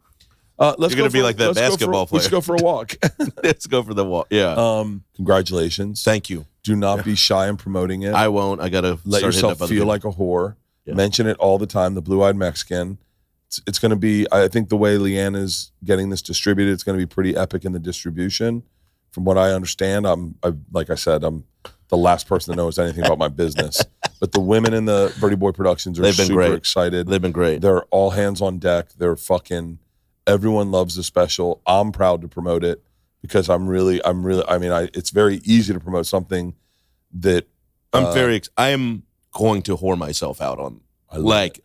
Uh, 0.59 0.75
let's 0.77 0.93
You're 0.93 0.99
gonna 0.99 1.09
go 1.09 1.13
be 1.13 1.19
for- 1.19 1.23
like 1.23 1.37
that 1.37 1.43
go 1.45 1.53
for- 1.53 1.59
basketball 1.59 2.07
Let's 2.11 2.27
go 2.27 2.41
for 2.41 2.55
a 2.55 2.61
walk. 2.61 2.95
Let's 3.43 3.65
go 3.65 3.81
for 3.81 3.93
the 3.93 4.05
walk. 4.05 4.27
Yeah. 4.29 4.53
um, 4.53 5.03
congratulations. 5.15 6.03
Thank 6.03 6.29
you. 6.29 6.45
Do 6.63 6.75
not 6.75 7.03
be 7.03 7.15
shy 7.15 7.47
in 7.47 7.57
promoting 7.57 8.03
it. 8.03 8.13
I 8.13 8.27
won't. 8.27 8.61
I 8.61 8.69
gotta 8.69 8.99
Let 9.03 9.23
yourself 9.23 9.67
feel 9.67 9.87
like 9.87 10.03
a 10.03 10.11
whore. 10.11 10.55
Yeah. 10.85 10.93
Mention 10.93 11.25
it 11.25 11.37
all 11.37 11.57
the 11.57 11.65
time. 11.65 11.95
The 11.95 12.01
blue 12.01 12.21
eyed 12.21 12.35
Mexican. 12.35 12.99
It's, 13.51 13.61
it's 13.67 13.79
going 13.79 13.89
to 13.89 13.97
be. 13.97 14.25
I 14.31 14.47
think 14.47 14.69
the 14.69 14.77
way 14.77 14.95
LeeAnn 14.95 15.35
is 15.35 15.73
getting 15.83 16.09
this 16.09 16.21
distributed, 16.21 16.71
it's 16.71 16.83
going 16.83 16.97
to 16.97 17.05
be 17.05 17.09
pretty 17.09 17.35
epic 17.35 17.65
in 17.65 17.73
the 17.73 17.79
distribution. 17.79 18.63
From 19.11 19.25
what 19.25 19.37
I 19.37 19.51
understand, 19.51 20.07
I'm. 20.07 20.35
I, 20.41 20.53
like 20.71 20.89
I 20.89 20.95
said, 20.95 21.25
I'm 21.25 21.43
the 21.89 21.97
last 21.97 22.29
person 22.29 22.51
that 22.51 22.55
knows 22.55 22.79
anything 22.79 23.05
about 23.05 23.17
my 23.17 23.27
business. 23.27 23.83
But 24.21 24.33
the 24.33 24.39
women 24.39 24.75
in 24.75 24.85
the 24.85 25.11
Berty 25.19 25.35
Boy 25.35 25.51
Productions 25.51 25.97
are 25.97 26.03
They've 26.03 26.15
been 26.15 26.27
super 26.27 26.41
great. 26.41 26.53
excited. 26.53 27.07
They've 27.07 27.19
been 27.19 27.31
great. 27.31 27.59
They're 27.61 27.81
all 27.85 28.11
hands 28.11 28.39
on 28.39 28.59
deck. 28.59 28.89
They're 28.95 29.15
fucking. 29.15 29.79
Everyone 30.27 30.69
loves 30.69 30.93
the 30.95 31.01
special. 31.01 31.59
I'm 31.65 31.91
proud 31.91 32.21
to 32.21 32.27
promote 32.27 32.63
it 32.63 32.83
because 33.23 33.49
I'm 33.49 33.67
really. 33.67 33.99
I'm 34.05 34.23
really. 34.23 34.43
I 34.47 34.59
mean, 34.59 34.71
I. 34.71 34.89
It's 34.93 35.09
very 35.09 35.37
easy 35.37 35.73
to 35.73 35.79
promote 35.79 36.05
something 36.05 36.53
that 37.15 37.47
I'm 37.93 38.05
uh, 38.05 38.13
very. 38.13 38.35
Ex- 38.35 38.49
I 38.57 38.69
am 38.69 39.01
going 39.33 39.63
to 39.63 39.75
whore 39.75 39.97
myself 39.97 40.39
out 40.39 40.59
on. 40.59 40.81
I 41.09 41.17
Like, 41.17 41.57
it. 41.57 41.63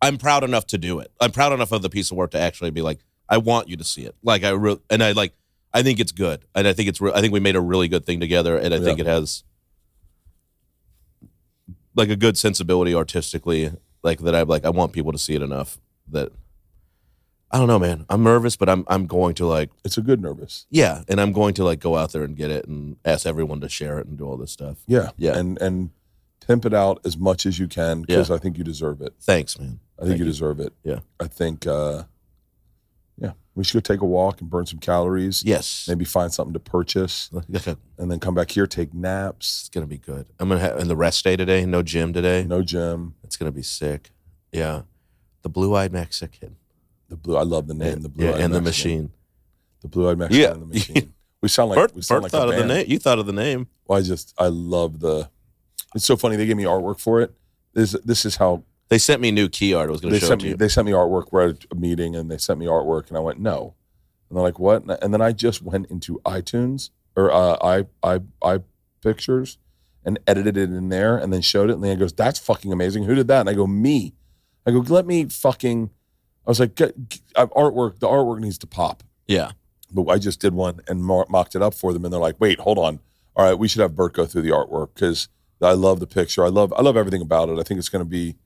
I'm 0.00 0.16
proud 0.16 0.44
enough 0.44 0.66
to 0.68 0.78
do 0.78 1.00
it. 1.00 1.10
I'm 1.20 1.32
proud 1.32 1.52
enough 1.52 1.72
of 1.72 1.82
the 1.82 1.90
piece 1.90 2.10
of 2.10 2.16
work 2.16 2.30
to 2.32 2.38
actually 2.40 2.70
be 2.70 2.82
like, 2.82 3.00
I 3.28 3.38
want 3.38 3.68
you 3.68 3.76
to 3.76 3.84
see 3.84 4.02
it. 4.02 4.14
Like 4.22 4.44
I 4.44 4.50
re- 4.50 4.80
and 4.90 5.02
I 5.02 5.12
like. 5.12 5.34
I 5.74 5.82
think 5.82 6.00
it's 6.00 6.12
good, 6.12 6.46
and 6.54 6.66
I 6.66 6.72
think 6.72 6.88
it's. 6.88 7.00
Re- 7.00 7.12
I 7.14 7.20
think 7.20 7.32
we 7.32 7.40
made 7.40 7.54
a 7.56 7.60
really 7.60 7.88
good 7.88 8.06
thing 8.06 8.20
together, 8.20 8.56
and 8.56 8.72
I 8.72 8.80
think 8.80 8.98
it 8.98 9.06
has 9.06 9.44
like 11.94 12.08
a 12.08 12.16
good 12.16 12.38
sensibility 12.38 12.94
artistically. 12.94 13.72
Like 14.02 14.20
that, 14.20 14.34
I'm 14.34 14.48
like. 14.48 14.64
I 14.64 14.70
want 14.70 14.92
people 14.92 15.12
to 15.12 15.18
see 15.18 15.34
it 15.34 15.42
enough 15.42 15.78
that. 16.10 16.32
I 17.50 17.56
don't 17.58 17.66
know, 17.66 17.78
man. 17.78 18.04
I'm 18.10 18.22
nervous, 18.22 18.56
but 18.56 18.68
I'm 18.68 18.84
I'm 18.88 19.06
going 19.06 19.34
to 19.36 19.46
like 19.46 19.70
It's 19.84 19.96
a 19.96 20.02
good 20.02 20.20
nervous. 20.20 20.66
yeah, 20.70 21.02
and 21.08 21.18
I'm 21.20 21.32
going 21.32 21.54
to 21.54 21.64
like 21.64 21.80
go 21.80 21.96
out 21.96 22.12
there 22.12 22.22
and 22.22 22.36
get 22.36 22.50
it 22.50 22.66
and 22.66 22.96
ask 23.06 23.26
everyone 23.26 23.60
to 23.62 23.68
share 23.70 23.98
it 23.98 24.06
and 24.06 24.18
do 24.18 24.24
all 24.26 24.36
this 24.36 24.52
stuff. 24.52 24.78
Yeah. 24.86 25.10
Yeah. 25.16 25.36
And 25.36 25.60
and 25.60 25.90
pimp 26.48 26.64
it 26.64 26.74
out 26.74 27.00
as 27.04 27.16
much 27.16 27.46
as 27.46 27.58
you 27.58 27.68
can 27.68 28.00
because 28.02 28.30
I 28.30 28.38
think 28.38 28.58
you 28.58 28.64
deserve 28.64 29.00
it. 29.02 29.12
Thanks, 29.20 29.58
man. 29.58 29.78
I 29.98 30.02
think 30.02 30.08
Thank 30.12 30.18
you, 30.20 30.24
you. 30.24 30.30
deserve 30.32 30.58
it. 30.60 30.72
Yeah. 30.82 31.00
I 31.20 31.26
think 31.28 31.66
uh 31.66 32.04
yeah, 33.20 33.32
we 33.54 33.64
should 33.64 33.74
go 33.74 33.80
take 33.94 34.00
a 34.00 34.06
walk 34.06 34.40
and 34.40 34.48
burn 34.48 34.64
some 34.64 34.78
calories. 34.78 35.42
Yes, 35.44 35.86
Maybe 35.88 36.04
find 36.04 36.32
something 36.32 36.52
to 36.54 36.60
purchase 36.60 37.30
and 37.98 38.10
then 38.10 38.18
come 38.20 38.34
back 38.34 38.50
here, 38.50 38.66
take 38.66 38.94
naps. 38.94 39.62
It's 39.62 39.68
gonna 39.68 39.86
be 39.86 39.98
good. 39.98 40.26
I'm 40.40 40.48
gonna 40.48 40.60
have 40.60 40.78
in 40.78 40.88
the 40.88 40.96
rest 40.96 41.22
day 41.24 41.36
today. 41.36 41.66
No 41.66 41.82
gym 41.82 42.12
today. 42.12 42.44
No 42.44 42.62
gym. 42.62 43.14
It's 43.24 43.36
gonna 43.36 43.52
be 43.52 43.62
sick. 43.62 44.10
Yeah, 44.52 44.82
the 45.42 45.48
blue-eyed 45.50 45.92
Mexican. 45.92 46.56
The 47.08 47.16
blue 47.16 47.36
I 47.36 47.42
love 47.42 47.66
the 47.66 47.74
name, 47.74 48.00
the 48.02 48.08
blue 48.08 48.26
yeah, 48.26 48.34
eyed 48.34 48.40
and 48.40 48.54
the 48.54 48.60
machine. 48.62 49.10
The 49.82 49.88
blue 49.88 50.08
eyed 50.08 50.18
Mexican 50.18 50.40
Yeah. 50.42 50.52
and 50.52 50.62
the 50.62 50.66
machine. 50.78 51.14
We 51.42 51.48
sound 51.48 51.70
like 51.70 51.76
Bert, 51.78 51.94
we 51.94 52.02
sound 52.02 52.18
Bert 52.18 52.22
like 52.24 52.32
thought 52.32 52.48
a 52.48 52.50
of 52.52 52.56
the 52.56 52.60
band. 52.62 52.68
name. 52.68 52.86
You 52.88 52.98
thought 52.98 53.18
of 53.18 53.26
the 53.26 53.32
name. 53.32 53.66
Well, 53.86 53.98
I 53.98 54.02
just 54.02 54.32
I 54.38 54.46
love 54.48 55.00
the 55.00 55.28
it's 55.98 56.06
so 56.06 56.16
funny. 56.16 56.36
They 56.36 56.46
gave 56.46 56.56
me 56.56 56.64
artwork 56.64 56.98
for 57.00 57.20
it. 57.20 57.34
This 57.74 57.92
this 58.04 58.24
is 58.24 58.36
how 58.36 58.64
They 58.88 58.98
sent 58.98 59.20
me 59.20 59.30
new 59.30 59.48
key 59.48 59.74
art. 59.74 59.88
I 59.88 59.92
was 59.92 60.00
gonna 60.00 60.12
they 60.14 60.20
show 60.20 60.32
it 60.32 60.40
to 60.40 60.44
me 60.44 60.50
you. 60.50 60.56
they 60.56 60.68
sent 60.68 60.86
me 60.86 60.92
artwork. 60.92 61.26
We're 61.30 61.50
at 61.50 61.64
a 61.70 61.74
meeting 61.74 62.16
and 62.16 62.30
they 62.30 62.38
sent 62.38 62.58
me 62.58 62.66
artwork 62.66 63.08
and 63.08 63.16
I 63.16 63.20
went 63.20 63.38
no, 63.38 63.74
and 64.28 64.36
they're 64.36 64.42
like 64.42 64.58
what? 64.58 64.82
And 65.02 65.12
then 65.12 65.20
I 65.20 65.32
just 65.32 65.62
went 65.62 65.90
into 65.90 66.20
iTunes 66.24 66.90
or 67.16 67.30
uh, 67.32 67.56
i 67.62 67.84
i 68.02 68.20
i 68.42 68.60
pictures 69.02 69.58
and 70.04 70.18
edited 70.26 70.56
it 70.56 70.70
in 70.70 70.88
there 70.88 71.16
and 71.18 71.32
then 71.32 71.40
showed 71.42 71.68
it. 71.70 71.74
And 71.74 71.82
LeeAnn 71.82 71.98
goes, 71.98 72.12
"That's 72.12 72.38
fucking 72.38 72.72
amazing. 72.72 73.04
Who 73.04 73.14
did 73.14 73.28
that?" 73.28 73.40
And 73.40 73.50
I 73.50 73.54
go, 73.54 73.66
"Me." 73.66 74.14
I 74.66 74.70
go, 74.70 74.78
"Let 74.78 75.06
me 75.06 75.24
fucking." 75.26 75.90
I 76.46 76.50
was 76.50 76.60
like, 76.60 76.74
get, 76.76 77.08
get- 77.08 77.20
"Artwork. 77.36 77.98
The 77.98 78.08
artwork 78.08 78.40
needs 78.40 78.58
to 78.58 78.66
pop." 78.66 79.02
yeah, 79.26 79.50
But 79.92 80.06
I 80.08 80.16
just 80.18 80.40
did 80.40 80.54
one 80.54 80.80
and 80.88 81.02
mo- 81.04 81.26
mocked 81.28 81.54
it 81.54 81.60
up 81.62 81.74
for 81.74 81.92
them, 81.92 82.04
and 82.04 82.12
they're 82.12 82.20
like, 82.20 82.40
"Wait, 82.40 82.60
hold 82.60 82.78
on. 82.78 83.00
All 83.36 83.44
right, 83.44 83.58
we 83.58 83.68
should 83.68 83.82
have 83.82 83.94
Bert 83.94 84.14
go 84.14 84.24
through 84.26 84.42
the 84.42 84.50
artwork 84.50 84.94
because 84.94 85.28
I 85.60 85.72
love 85.72 86.00
the 86.00 86.06
picture. 86.06 86.44
I 86.44 86.48
love 86.48 86.72
I 86.76 86.82
love 86.82 86.96
everything 86.96 87.22
about 87.22 87.48
it. 87.48 87.58
I 87.58 87.62
think 87.62 87.78
it's 87.78 87.88
going 87.88 88.04
to 88.04 88.08
be, 88.08 88.36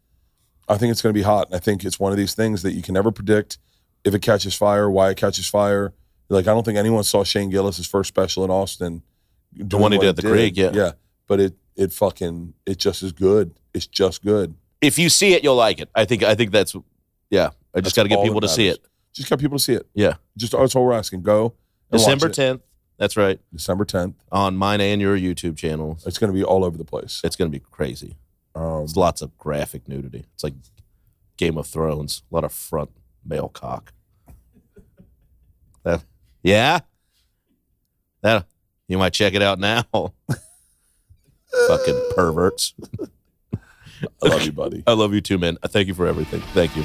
I 0.69 0.79
think 0.79 0.91
it's 0.91 1.03
going 1.03 1.13
to 1.13 1.19
be 1.19 1.23
hot. 1.25 1.49
And 1.49 1.57
I 1.57 1.59
think 1.59 1.85
it's 1.85 2.01
one 2.01 2.13
of 2.13 2.19
these 2.19 2.35
things 2.35 2.63
that 2.63 2.73
you 2.73 2.83
can 2.83 2.95
never 2.95 3.11
predict 3.11 3.59
if 4.05 4.15
it 4.15 4.23
catches 4.23 4.55
fire, 4.55 4.91
why 4.91 5.11
it 5.11 5.17
catches 5.17 5.49
fire. 5.49 5.93
Like 6.29 6.47
I 6.47 6.55
don't 6.55 6.65
think 6.65 6.79
anyone 6.79 7.05
saw 7.05 7.25
Shane 7.25 7.51
Gillis' 7.51 7.87
first 7.87 8.09
special 8.09 8.45
in 8.45 8.51
Austin. 8.51 9.03
The 9.53 9.77
one 9.77 9.93
he 9.93 9.99
did 9.99 10.09
at 10.09 10.17
the 10.17 10.23
Creek, 10.23 10.57
yeah. 10.57 10.71
yeah. 10.73 10.93
But 11.27 11.41
it 11.41 11.55
it 11.77 11.93
fucking 11.93 12.55
it 12.67 12.79
just 12.79 13.03
is 13.03 13.13
good. 13.13 13.55
It's 13.75 13.87
just 13.87 14.25
good. 14.25 14.55
if 14.81 14.99
you 14.99 15.09
see 15.09 15.35
it, 15.35 15.45
you'll 15.45 15.57
like 15.57 15.81
it. 15.81 15.89
I 15.95 16.05
think. 16.05 16.23
I 16.23 16.35
think 16.35 16.51
that's. 16.51 16.75
Yeah, 17.31 17.51
I 17.75 17.81
just 17.81 17.97
got 17.97 18.03
to 18.03 18.09
get 18.09 18.23
people 18.23 18.41
to 18.41 18.49
see 18.49 18.69
it. 18.69 18.79
Just 19.13 19.29
got 19.29 19.39
people 19.39 19.59
to 19.59 19.63
see 19.63 19.75
it. 19.75 19.87
Yeah, 19.95 20.15
Just 20.37 20.53
that's 20.53 20.75
all 20.75 20.85
we're 20.85 20.95
asking. 20.95 21.23
Go 21.23 21.55
December 21.91 22.29
it. 22.29 22.63
10th. 22.95 22.99
That's 22.99 23.17
right 23.17 23.41
December 23.53 23.85
tenth. 23.85 24.17
on 24.31 24.57
mine 24.57 24.81
and 24.81 25.01
your 25.01 25.17
YouTube 25.17 25.57
channel. 25.57 25.99
It's 26.07 26.19
going 26.19 26.33
to 26.33 26.37
be 26.39 26.45
all 26.45 26.65
over 26.65 26.77
the 26.79 26.85
place. 26.85 27.21
It's 27.25 27.37
gonna 27.37 27.51
be 27.51 27.61
crazy. 27.61 28.17
Um, 28.55 28.83
It's 28.85 28.97
lots 28.97 29.23
of 29.23 29.37
graphic 29.39 29.89
nudity. 29.89 30.27
It's 30.35 30.45
like 30.45 30.55
Game 31.37 31.57
of 31.57 31.67
Thrones. 31.67 32.23
A 32.31 32.35
lot 32.35 32.45
of 32.45 32.53
front 32.53 32.91
male 33.25 33.49
cock. 33.49 33.93
That, 35.85 36.05
yeah. 36.43 36.81
That 38.23 38.47
you 38.89 38.99
might 38.99 39.13
check 39.13 39.35
it 39.35 39.43
out 39.43 39.59
now. 39.59 39.85
Fucking 41.69 42.11
perverts. 42.15 42.75
I 44.23 44.29
love 44.29 44.43
you, 44.43 44.53
buddy. 44.53 44.83
I 44.87 44.93
love 44.93 45.13
you 45.15 45.21
too, 45.21 45.39
man. 45.39 45.59
I 45.63 45.69
thank 45.69 45.89
you 45.89 45.95
for 45.95 46.07
everything. 46.07 46.41
Thank 46.53 46.77
you. 46.77 46.85